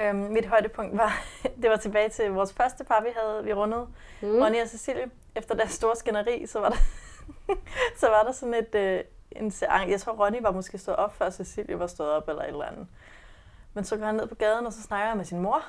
Øhm, 0.00 0.16
mit 0.18 0.46
højdepunkt 0.46 0.96
var, 0.96 1.24
det 1.62 1.70
var 1.70 1.76
tilbage 1.76 2.08
til 2.08 2.30
vores 2.30 2.52
første 2.52 2.84
par, 2.84 3.02
vi 3.02 3.08
havde, 3.16 3.44
vi 3.44 3.52
rundede. 3.52 3.86
Mm. 4.22 4.28
Ronny 4.38 4.60
og 4.62 4.68
Cecilie. 4.68 5.10
Efter 5.40 5.54
deres 5.54 5.70
store 5.70 5.96
skænderi, 5.96 6.46
så 6.46 6.60
var 6.60 6.68
der, 6.68 6.76
så 8.00 8.08
var 8.08 8.22
der 8.22 8.32
sådan 8.32 8.54
et, 8.54 8.74
øh, 8.74 9.00
en 9.32 9.50
seance. 9.50 9.90
Jeg 9.90 10.00
tror, 10.00 10.12
Ronny 10.12 10.42
var 10.42 10.50
måske 10.50 10.78
stået 10.78 10.96
op, 10.96 11.14
før 11.16 11.30
Cecilie 11.30 11.78
var 11.78 11.86
stået 11.86 12.10
op, 12.10 12.28
eller 12.28 12.42
et 12.42 12.48
eller 12.48 12.64
andet. 12.64 12.86
Men 13.74 13.84
så 13.84 13.96
går 13.96 14.06
han 14.06 14.14
ned 14.14 14.26
på 14.26 14.34
gaden, 14.34 14.66
og 14.66 14.72
så 14.72 14.82
snakker 14.82 15.06
jeg 15.08 15.16
med 15.16 15.24
sin 15.24 15.40
mor. 15.40 15.62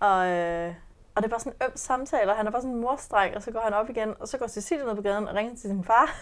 Og, 0.00 0.26
øh, 0.26 0.74
og 1.14 1.22
det 1.22 1.24
er 1.24 1.30
bare 1.30 1.40
sådan 1.40 1.52
en 1.60 1.66
øm 1.66 1.76
samtale, 1.76 2.30
og 2.30 2.36
han 2.36 2.46
er 2.46 2.50
bare 2.50 2.62
sådan 2.62 2.74
en 2.74 2.80
morstreng, 2.80 3.36
og 3.36 3.42
så 3.42 3.50
går 3.50 3.60
han 3.60 3.74
op 3.74 3.90
igen, 3.90 4.14
og 4.20 4.28
så 4.28 4.38
går 4.38 4.46
Cecilie 4.46 4.84
ned 4.84 4.94
på 4.94 5.02
gaden 5.02 5.28
og 5.28 5.34
ringer 5.34 5.52
til 5.56 5.60
sin 5.70 5.84
far. 5.84 6.14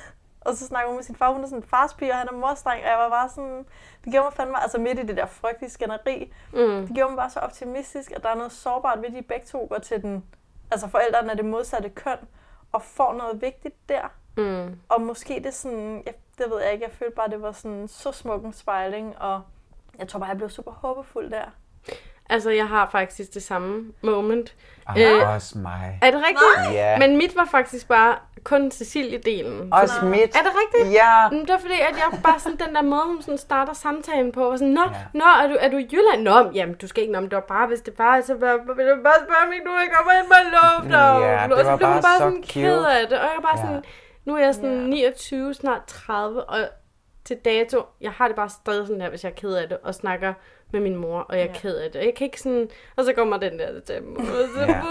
Og 0.46 0.54
så 0.56 0.66
snakker 0.66 0.88
hun 0.88 0.96
med 0.96 1.04
sin 1.04 1.14
far, 1.14 1.32
hun 1.32 1.42
er 1.42 1.46
sådan 1.46 1.58
en 1.62 1.68
farspige, 1.68 2.12
og 2.12 2.18
han 2.18 2.28
er 2.28 2.32
morstreng, 2.32 2.82
og 2.84 2.90
jeg 2.90 2.98
var 2.98 3.08
bare 3.08 3.28
sådan, 3.28 3.66
det 4.04 4.12
gjorde 4.12 4.24
mig 4.26 4.32
fandme, 4.32 4.62
altså 4.62 4.78
midt 4.78 4.98
i 4.98 5.02
det 5.02 5.16
der 5.16 5.26
frygtelige 5.26 5.70
skænderi, 5.70 6.32
Mm. 6.52 6.86
det 6.86 6.90
gjorde 6.94 7.10
mig 7.10 7.16
bare 7.16 7.30
så 7.30 7.40
optimistisk, 7.40 8.10
at 8.10 8.22
der 8.22 8.28
er 8.28 8.34
noget 8.34 8.52
sårbart 8.52 8.98
ved, 8.98 9.06
at 9.06 9.12
de 9.12 9.22
begge 9.22 9.46
to 9.46 9.66
går 9.70 9.78
til 9.78 10.02
den, 10.02 10.24
altså 10.70 10.88
forældrene 10.88 11.30
er 11.30 11.36
det 11.36 11.44
modsatte 11.44 11.88
køn, 11.88 12.18
og 12.72 12.82
får 12.82 13.12
noget 13.12 13.42
vigtigt 13.42 13.88
der. 13.88 14.08
Mm. 14.36 14.80
Og 14.88 15.00
måske 15.00 15.40
det 15.44 15.54
sådan, 15.54 16.02
jeg, 16.06 16.14
det 16.38 16.50
ved 16.50 16.62
jeg 16.62 16.72
ikke, 16.72 16.84
jeg 16.84 16.92
følte 16.92 17.16
bare, 17.16 17.30
det 17.30 17.42
var 17.42 17.52
sådan 17.52 17.88
så 17.88 18.12
smuk 18.12 18.44
en 18.44 18.52
spejling, 18.52 19.18
og 19.18 19.42
jeg 19.98 20.08
tror 20.08 20.18
bare, 20.18 20.28
jeg 20.28 20.36
blev 20.36 20.50
super 20.50 20.72
håbefuld 20.72 21.30
der. 21.30 21.44
Altså, 22.30 22.50
jeg 22.50 22.66
har 22.68 22.88
faktisk 22.92 23.34
det 23.34 23.42
samme 23.42 23.84
moment. 24.02 24.54
Og 24.88 25.00
øh, 25.00 25.34
også 25.34 25.58
mig. 25.58 25.98
Er 26.02 26.10
det 26.10 26.20
rigtigt? 26.20 26.74
Ja. 26.78 26.98
Men 26.98 27.16
mit 27.16 27.36
var 27.36 27.44
faktisk 27.50 27.88
bare 27.88 28.16
kun 28.44 28.70
Cecilie-delen. 28.74 29.68
Også 29.72 29.94
Fordi- 29.94 30.06
mit. 30.10 30.20
Er 30.36 30.42
det 30.46 30.52
rigtigt? 30.62 30.94
Ja. 30.94 31.28
Men 31.30 31.40
det 31.40 31.48
var 31.48 31.58
fordi, 31.58 31.74
at 31.74 31.96
jeg 31.96 32.20
bare 32.22 32.38
sådan 32.40 32.58
den 32.66 32.74
der 32.74 32.82
måde, 32.82 33.02
hun 33.06 33.22
sådan 33.22 33.38
starter 33.38 33.72
samtalen 33.72 34.32
på, 34.32 34.50
og 34.50 34.58
sådan, 34.58 34.74
Nå, 34.74 34.80
ja. 34.80 34.88
nå 35.14 35.24
er, 35.24 35.46
du, 35.48 35.56
er 35.60 35.68
du 35.68 35.76
i 35.76 35.88
Jylland? 35.92 36.22
Nå, 36.22 36.50
jamen, 36.54 36.74
du 36.74 36.86
skal 36.86 37.02
ikke, 37.02 37.12
nå, 37.12 37.20
men 37.20 37.30
det 37.30 37.36
var 37.36 37.44
bare, 37.48 37.66
hvis 37.66 37.80
det 37.80 37.94
bare, 37.94 38.22
så 38.22 38.34
vil 38.34 38.40
vil 38.76 38.86
du 38.86 39.02
bare 39.02 39.20
spørge, 39.24 39.54
ikke 39.54 39.66
du 39.68 39.78
ikke 39.82 39.94
kommer 39.96 40.12
ind 40.12 40.26
på 40.26 40.34
luft. 40.54 40.94
Og, 40.94 41.20
Ja, 41.22 41.42
det 41.44 41.52
og 41.52 41.58
så 41.64 41.70
var 41.70 41.76
blev 41.76 41.88
hun 41.88 42.02
bare 42.02 42.18
så 42.18 42.18
sådan 42.18 42.42
cute. 42.44 42.52
ked 42.52 42.84
af 42.84 43.08
det, 43.08 43.18
og 43.18 43.24
jeg 43.24 43.36
er 43.36 43.40
bare 43.42 43.58
Ja. 43.58 43.62
sådan, 43.66 43.82
nu 44.24 44.36
er 44.36 44.44
jeg 44.44 44.54
sådan 44.54 44.70
29, 44.70 45.54
snart 45.54 45.80
30, 45.86 46.44
og 46.44 46.58
til 47.24 47.36
dato, 47.44 47.82
jeg 48.00 48.10
har 48.12 48.26
det 48.26 48.36
bare 48.36 48.48
stadig 48.48 48.86
sådan 48.86 49.00
der, 49.00 49.08
hvis 49.08 49.24
jeg 49.24 49.30
er 49.30 49.34
ked 49.34 49.54
af 49.54 49.68
det, 49.68 49.78
og 49.82 49.94
snakker 49.94 50.34
med 50.74 50.82
min 50.82 50.96
mor, 50.96 51.18
og 51.20 51.36
jeg 51.36 51.42
er 51.44 51.46
Ja. 51.46 51.52
ked 51.52 51.76
af 51.76 51.90
det. 51.90 51.98
Jeg 52.04 52.12
kan 52.16 52.24
ikke 52.24 52.40
sådan, 52.40 52.68
og 52.96 53.04
så 53.04 53.12
kommer 53.12 53.36
den 53.36 53.58
der 53.58 53.66
til 53.86 53.94
Ja. 54.58 54.62
ja. 54.62 54.82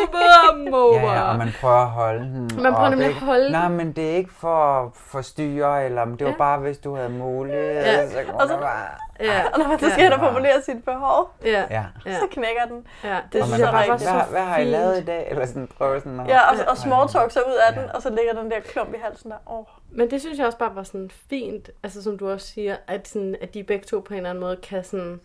Ja, 0.71 1.13
ja, 1.13 1.21
og 1.31 1.37
man 1.37 1.49
prøver 1.61 1.75
at 1.75 1.87
holde 1.89 2.19
den 2.23 2.49
Man 2.63 2.73
prøver 2.73 2.89
nemlig 2.89 3.07
at 3.07 3.13
holde 3.13 3.51
Nej, 3.51 3.67
men 3.69 3.91
det 3.91 4.11
er 4.11 4.15
ikke 4.15 4.33
for 4.33 4.55
at 4.85 4.89
forstyrre, 4.95 5.85
eller 5.85 6.05
men 6.05 6.19
det 6.19 6.25
var 6.25 6.31
Ja. 6.31 6.37
bare, 6.37 6.59
hvis 6.59 6.77
du 6.77 6.95
havde 6.95 7.09
mulighed. 7.09 7.73
Ja. 7.73 8.09
Så 8.09 8.17
kunne 8.25 8.41
Og 8.41 8.47
så- 8.47 8.57
bare... 8.57 8.85
Ja. 9.19 9.43
Og 9.53 9.59
når 9.59 9.67
man 9.67 9.79
så 9.79 9.85
Ja. 9.85 9.91
skal 9.91 10.03
ja. 10.03 10.15
formulere 10.27 10.61
sit 10.61 10.85
behov, 10.85 11.29
Ja. 11.45 11.63
Ja. 11.69 11.83
Ja. 12.05 12.13
så 12.13 12.27
knækker 12.31 12.65
den. 12.67 12.87
Ja, 13.03 13.17
Det 13.33 13.41
og 13.41 13.47
synes 13.47 13.59
jeg 13.59 13.67
er 13.67 13.71
bare 13.71 13.87
hvad, 13.87 13.99
så 13.99 14.23
hvad 14.31 14.41
har 14.41 14.57
I 14.57 14.63
lavet 14.65 15.01
i 15.01 15.05
dag? 15.05 15.27
Eller 15.31 15.45
sådan 15.45 15.67
prøve 15.77 15.99
sådan 15.99 16.19
at... 16.19 16.27
Ja, 16.27 16.39
og, 16.49 16.55
og 16.67 16.75
Ja. 16.75 16.75
small 16.75 17.07
talk 17.09 17.31
så 17.31 17.39
ud 17.39 17.57
af 17.69 17.73
den, 17.73 17.83
og 17.95 18.01
så 18.01 18.09
ligger 18.09 18.41
den 18.41 18.51
der 18.51 18.59
klump 18.59 18.93
i 18.93 18.97
halsen 19.03 19.31
der. 19.31 19.37
Oh. 19.45 19.65
Men 19.91 20.11
det 20.11 20.21
synes 20.21 20.37
jeg 20.39 20.45
også 20.45 20.57
bare 20.57 20.75
var 20.75 20.83
sådan 20.83 21.11
fint, 21.29 21.69
altså 21.83 22.03
som 22.03 22.17
du 22.17 22.31
også 22.31 22.47
siger, 22.47 22.75
at, 22.87 23.07
sådan, 23.07 23.35
at 23.41 23.53
de 23.53 23.63
begge 23.63 23.85
to 23.85 23.99
på 23.99 24.13
en 24.13 24.17
eller 24.17 24.29
anden 24.29 24.41
måde 24.43 24.55
kan 24.55 24.83
sådan, 24.83 25.19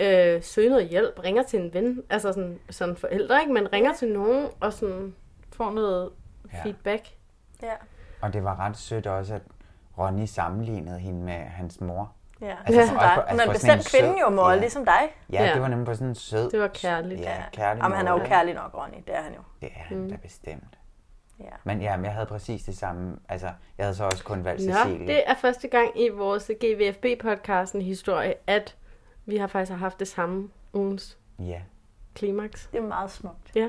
øh, 0.00 0.42
søge 0.42 0.68
noget 0.70 0.88
hjælp, 0.88 1.20
ringer 1.24 1.42
til 1.42 1.60
en 1.60 1.74
ven, 1.74 2.02
altså 2.10 2.32
sådan, 2.32 2.58
sådan 2.70 2.96
forældre, 2.96 3.40
ikke? 3.40 3.52
men 3.52 3.72
ringer 3.72 3.92
til 3.94 4.08
nogen 4.12 4.48
og 4.60 4.72
sådan 4.72 5.14
får 5.52 5.70
noget 5.70 6.10
Ja. 6.52 6.62
feedback. 6.62 7.08
Ja. 7.62 7.72
Og 8.20 8.32
det 8.32 8.44
var 8.44 8.60
ret 8.60 8.76
sødt 8.76 9.06
også, 9.06 9.34
at 9.34 9.42
Ronny 9.98 10.24
sammenlignede 10.24 10.98
hende 10.98 11.20
med 11.24 11.32
hans 11.34 11.80
mor. 11.80 12.12
Ja, 12.40 12.46
Altså, 12.66 12.72
ligesom 12.72 12.96
dig. 12.96 13.10
altså 13.12 13.30
Hun 13.30 13.40
er 13.40 13.44
en 13.44 13.50
bestemt 13.50 13.90
kvinde 13.90 14.08
sød- 14.08 14.18
jo, 14.20 14.30
mor, 14.30 14.50
ja. 14.50 14.56
ligesom 14.56 14.84
dig. 14.84 15.00
Ja, 15.32 15.44
Ja. 15.44 15.52
det 15.54 15.62
var 15.62 15.68
nemlig 15.68 15.86
på 15.86 15.94
sådan 15.94 16.08
en 16.08 16.14
sød... 16.14 16.50
Det 16.50 16.60
var 16.60 16.68
kærligt. 16.68 17.20
Ja, 17.20 17.42
kærlig 17.52 17.82
Jamen, 17.82 17.96
han 17.96 18.06
er 18.08 18.12
jo 18.12 18.18
kærlig 18.24 18.54
nok, 18.54 18.74
Ronny. 18.74 18.96
Det 19.06 19.14
er 19.16 19.22
han 19.22 19.32
jo. 19.34 19.40
Det 19.60 19.68
er 19.76 19.80
han 19.82 19.98
Mm. 19.98 20.10
da 20.10 20.16
bestemt. 20.16 20.78
Ja. 21.40 21.44
Men 21.64 21.82
ja, 21.82 21.96
men 21.96 22.04
jeg 22.04 22.12
havde 22.14 22.26
præcis 22.26 22.62
det 22.62 22.76
samme. 22.78 23.16
Altså, 23.28 23.46
jeg 23.78 23.86
havde 23.86 23.94
så 23.96 24.04
også 24.04 24.24
kun 24.24 24.44
valgt 24.44 24.66
Nå, 24.66 24.72
Cecilie. 24.74 25.06
det 25.06 25.22
er 25.26 25.34
første 25.34 25.68
gang 25.68 26.00
i 26.00 26.08
vores 26.08 26.50
GVFB-podcasten 26.64 27.80
historie, 27.82 28.34
at 28.46 28.76
vi 29.30 29.36
har 29.36 29.46
faktisk 29.46 29.72
haft 29.78 30.00
det 30.00 30.08
samme 30.08 30.48
ugens 30.72 31.18
Ja. 31.38 31.62
klimaks. 32.14 32.68
Det 32.72 32.78
er 32.78 32.82
meget 32.86 33.10
smukt. 33.10 33.52
Ja. 33.54 33.68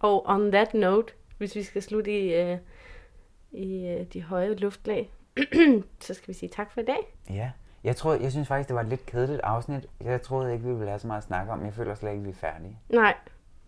Og 0.00 0.26
on 0.28 0.52
that 0.52 0.74
note, 0.74 1.12
hvis 1.38 1.54
vi 1.54 1.62
skal 1.62 1.82
slutte 1.82 2.20
i, 2.20 2.52
uh, 2.52 2.58
i 3.50 3.94
uh, 4.00 4.06
de 4.12 4.22
høje 4.22 4.54
luftlag, 4.54 5.10
så 6.00 6.14
skal 6.14 6.28
vi 6.28 6.32
sige 6.32 6.48
tak 6.48 6.72
for 6.72 6.80
i 6.80 6.84
dag. 6.84 7.16
Ja. 7.30 7.50
Jeg, 7.84 7.96
troede, 7.96 8.22
jeg 8.22 8.32
synes 8.32 8.48
faktisk, 8.48 8.68
det 8.68 8.76
var 8.76 8.82
et 8.82 8.88
lidt 8.88 9.06
kedeligt 9.06 9.40
afsnit. 9.40 9.86
Jeg 10.00 10.22
troede 10.22 10.52
ikke, 10.52 10.64
vi 10.64 10.72
ville 10.74 10.88
have 10.88 10.98
så 10.98 11.06
meget 11.06 11.18
at 11.18 11.24
snakke 11.24 11.52
om. 11.52 11.64
Jeg 11.64 11.74
føler 11.74 11.94
slet 11.94 12.10
ikke, 12.10 12.22
vi 12.22 12.30
er 12.30 12.34
færdige. 12.34 12.78
Nej, 12.88 13.14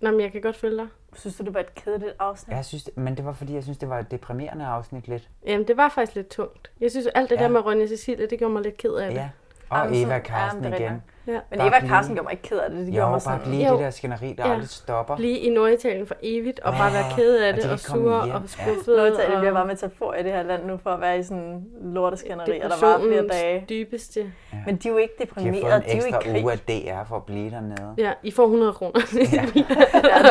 Nå, 0.00 0.10
men 0.10 0.20
jeg 0.20 0.32
kan 0.32 0.40
godt 0.42 0.56
følge 0.56 0.76
dig. 0.76 0.86
Synes 1.12 1.36
du, 1.36 1.44
det 1.44 1.54
var 1.54 1.60
et 1.60 1.74
kedeligt 1.74 2.12
afsnit? 2.18 2.56
Jeg 2.56 2.64
synes, 2.64 2.90
men 2.96 3.16
det 3.16 3.24
var 3.24 3.32
fordi, 3.32 3.54
jeg 3.54 3.62
synes, 3.62 3.78
det 3.78 3.88
var 3.88 3.98
et 3.98 4.10
deprimerende 4.10 4.64
afsnit 4.64 5.08
lidt. 5.08 5.30
Jamen, 5.46 5.68
det 5.68 5.76
var 5.76 5.88
faktisk 5.88 6.14
lidt 6.16 6.28
tungt. 6.28 6.70
Jeg 6.80 6.90
synes, 6.90 7.06
alt 7.06 7.30
det 7.30 7.36
Ja. 7.36 7.42
der 7.42 7.48
med 7.48 7.60
Ronja 7.60 7.86
Cecilie, 7.86 8.26
det 8.26 8.38
gjorde 8.38 8.52
mig 8.54 8.62
lidt 8.62 8.76
ked 8.76 8.94
af 8.94 9.10
det. 9.10 9.16
Ja. 9.16 9.30
Og 9.70 9.96
Eva 9.96 10.18
Karsten 10.18 10.64
ja, 10.64 10.74
igen. 10.74 11.02
Ja. 11.26 11.32
Men 11.50 11.58
Bare 11.58 11.68
Eva 11.68 11.88
Carsten 11.88 12.14
gjorde 12.14 12.24
mig 12.26 12.32
ikke 12.32 12.42
ked 12.42 12.58
af 12.58 12.70
det. 12.70 12.78
Det 12.78 12.86
Jo, 12.86 12.92
gjorde 12.92 13.10
mig 13.10 13.12
bare 13.12 13.20
sådan... 13.20 13.40
blive 13.50 13.66
Jo. 13.68 13.72
det 13.72 13.80
der 13.84 13.90
skænderi, 13.90 14.32
der 14.38 14.46
Ja. 14.46 14.52
aldrig 14.52 14.68
stopper. 14.68 15.16
Blive 15.16 15.38
i 15.38 15.50
Norditalien 15.50 16.06
for 16.06 16.14
evigt, 16.22 16.60
og 16.60 16.72
bare 16.72 16.92
være 16.92 17.04
Ja, 17.10 17.14
ked 17.16 17.36
af 17.38 17.48
og 17.48 17.54
det, 17.56 17.64
de 17.64 17.68
og 17.68 17.72
ikke 17.74 17.84
komme 17.84 18.04
sur 18.04 18.24
hjem. 18.24 18.34
og 18.34 18.40
Ja. 18.42 18.46
skuffet. 18.46 18.96
Norditalien 18.96 19.32
og 19.32 19.40
bliver 19.40 19.52
bare 19.54 19.66
metafor 19.66 20.14
i 20.14 20.22
det 20.22 20.32
her 20.32 20.42
land 20.42 20.64
nu 20.64 20.76
for 20.82 20.90
at 20.90 21.00
være 21.00 21.18
i 21.18 21.22
sådan 21.22 21.64
lorteskænderi, 21.82 22.60
og 22.60 22.70
der 22.70 22.76
var 22.86 22.98
flere 23.00 23.26
dage. 23.28 23.64
dybeste. 23.68 24.32
Men 24.66 24.76
de 24.76 24.88
er 24.88 24.92
jo 24.92 24.98
ikke 24.98 25.14
De 25.18 25.24
har 25.28 25.34
fået 25.34 25.44
deprimerede, 25.52 25.76
en 25.76 25.82
de 25.82 25.90
er 25.90 25.96
jo 25.96 26.16
ekstra 26.16 26.42
uge 26.42 26.52
af 26.52 26.58
DR 26.58 27.08
for 27.08 27.16
at 27.16 27.24
blive 27.24 27.50
dernede. 27.50 27.94
Ja, 27.98 28.12
I 28.22 28.30
får 28.30 28.42
100 28.44 28.72
kroner. 28.72 29.00
Ja, 29.34 29.42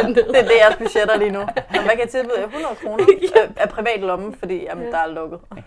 det, 0.07 0.15
det 0.15 0.37
er 0.37 0.41
det, 0.41 0.51
jeres 0.63 0.75
budgetter 0.77 1.17
lige 1.17 1.31
nu. 1.31 1.39
Hvad 1.69 1.79
kan 1.89 1.99
jeg 1.99 2.09
tilbyde? 2.09 2.43
100 2.45 2.75
kroner 2.83 3.05
af 3.63 3.69
privat 3.69 3.99
lomme, 3.99 4.33
fordi 4.39 4.63
jamen, 4.63 4.91
der 4.91 4.97
er 4.97 5.07
lukket. 5.13 5.39
Vi 5.55 5.61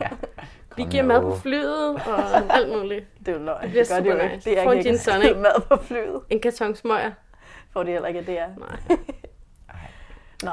Kom 0.77 0.91
giver 0.91 1.03
mad 1.03 1.21
på 1.21 1.37
flyet 1.37 1.95
og 1.95 2.55
alt 2.57 2.69
muligt. 2.69 3.05
Det 3.19 3.29
er 3.29 3.33
jo 3.33 3.39
løgn. 3.45 3.63
Det 3.63 3.71
bliver 3.71 3.85
Det 3.85 3.89
gør 3.89 4.01
de 4.01 4.09
jo 4.09 4.13
super 4.13 4.23
ikke. 4.25 4.37
nice. 4.37 4.51
Det 4.51 4.59
er 4.59 4.63
Få 4.65 4.71
en 4.71 4.79
ikke 4.79 4.91
gin 5.33 5.43
mad 5.43 5.61
på 5.69 5.77
flyet. 5.77 6.21
En 6.31 6.41
karton 6.41 6.75
smøger. 6.75 7.11
Får 7.73 7.83
de 7.83 7.91
heller 7.93 8.09
ikke, 8.09 8.21
det 8.27 8.39
er. 8.39 8.49
Nej. 8.59 8.97
Nå, 10.43 10.51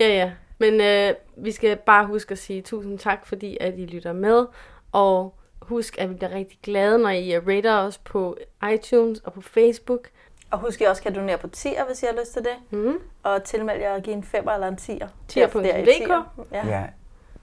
Ja, 0.00 0.08
ja. 0.08 0.32
Men 0.58 0.80
øh, 0.80 1.14
vi 1.36 1.52
skal 1.52 1.76
bare 1.76 2.06
huske 2.06 2.32
at 2.32 2.38
sige 2.38 2.62
tusind 2.62 2.98
tak, 2.98 3.26
fordi 3.26 3.56
at 3.60 3.74
I 3.78 3.86
lytter 3.86 4.12
med. 4.12 4.46
Og 4.92 5.34
husk, 5.62 5.98
at 5.98 6.10
vi 6.10 6.14
bliver 6.14 6.30
rigtig 6.34 6.58
glade, 6.62 6.98
når 6.98 7.10
I 7.10 7.38
rater 7.38 7.74
os 7.78 7.98
på 7.98 8.36
iTunes 8.74 9.20
og 9.20 9.32
på 9.32 9.40
Facebook. 9.40 10.08
og 10.50 10.58
husk, 10.58 10.80
at 10.80 10.86
I 10.86 10.90
også 10.90 11.02
kan 11.02 11.14
donere 11.14 11.38
på 11.38 11.48
tier, 11.48 11.84
hvis 11.86 12.02
I 12.02 12.06
har 12.06 12.20
lyst 12.20 12.32
til 12.32 12.42
det. 12.42 12.78
Mm. 12.78 12.98
Og 13.22 13.44
tilmeld 13.44 13.80
jer 13.80 13.94
at 13.94 14.02
give 14.02 14.16
en 14.16 14.24
femmer 14.24 14.52
eller 14.52 14.68
en 14.68 14.76
tier. 14.76 15.08
Tier.dk. 15.28 16.10
Er. 16.10 16.22
Ja. 16.52 16.66
Ja. 16.66 16.84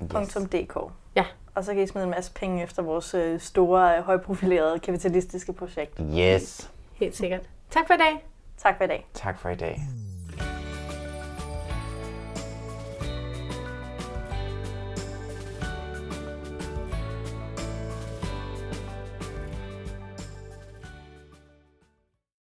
10er.dk. 0.00 0.92
Ja. 1.16 1.24
Og 1.54 1.64
så 1.64 1.74
kan 1.74 1.82
I 1.82 1.86
smide 1.86 2.04
en 2.04 2.10
masse 2.10 2.32
penge 2.32 2.62
efter 2.62 2.82
vores 2.82 3.14
øh, 3.14 3.40
store, 3.40 3.96
øh, 3.98 4.04
højprofilerede 4.04 4.78
kapitalistiske 4.78 5.52
projekt. 5.52 6.00
Yes. 6.18 6.70
Helt 6.94 7.16
sikkert. 7.16 7.40
Tak 7.70 7.86
for 7.86 7.94
i 7.94 7.98
dag. 7.98 8.26
Tak 8.56 8.76
for 8.76 8.84
i 8.84 8.88
dag. 8.88 9.06
Tak 9.14 9.38
for 9.38 9.48
i 9.48 9.54
dag. 9.54 9.80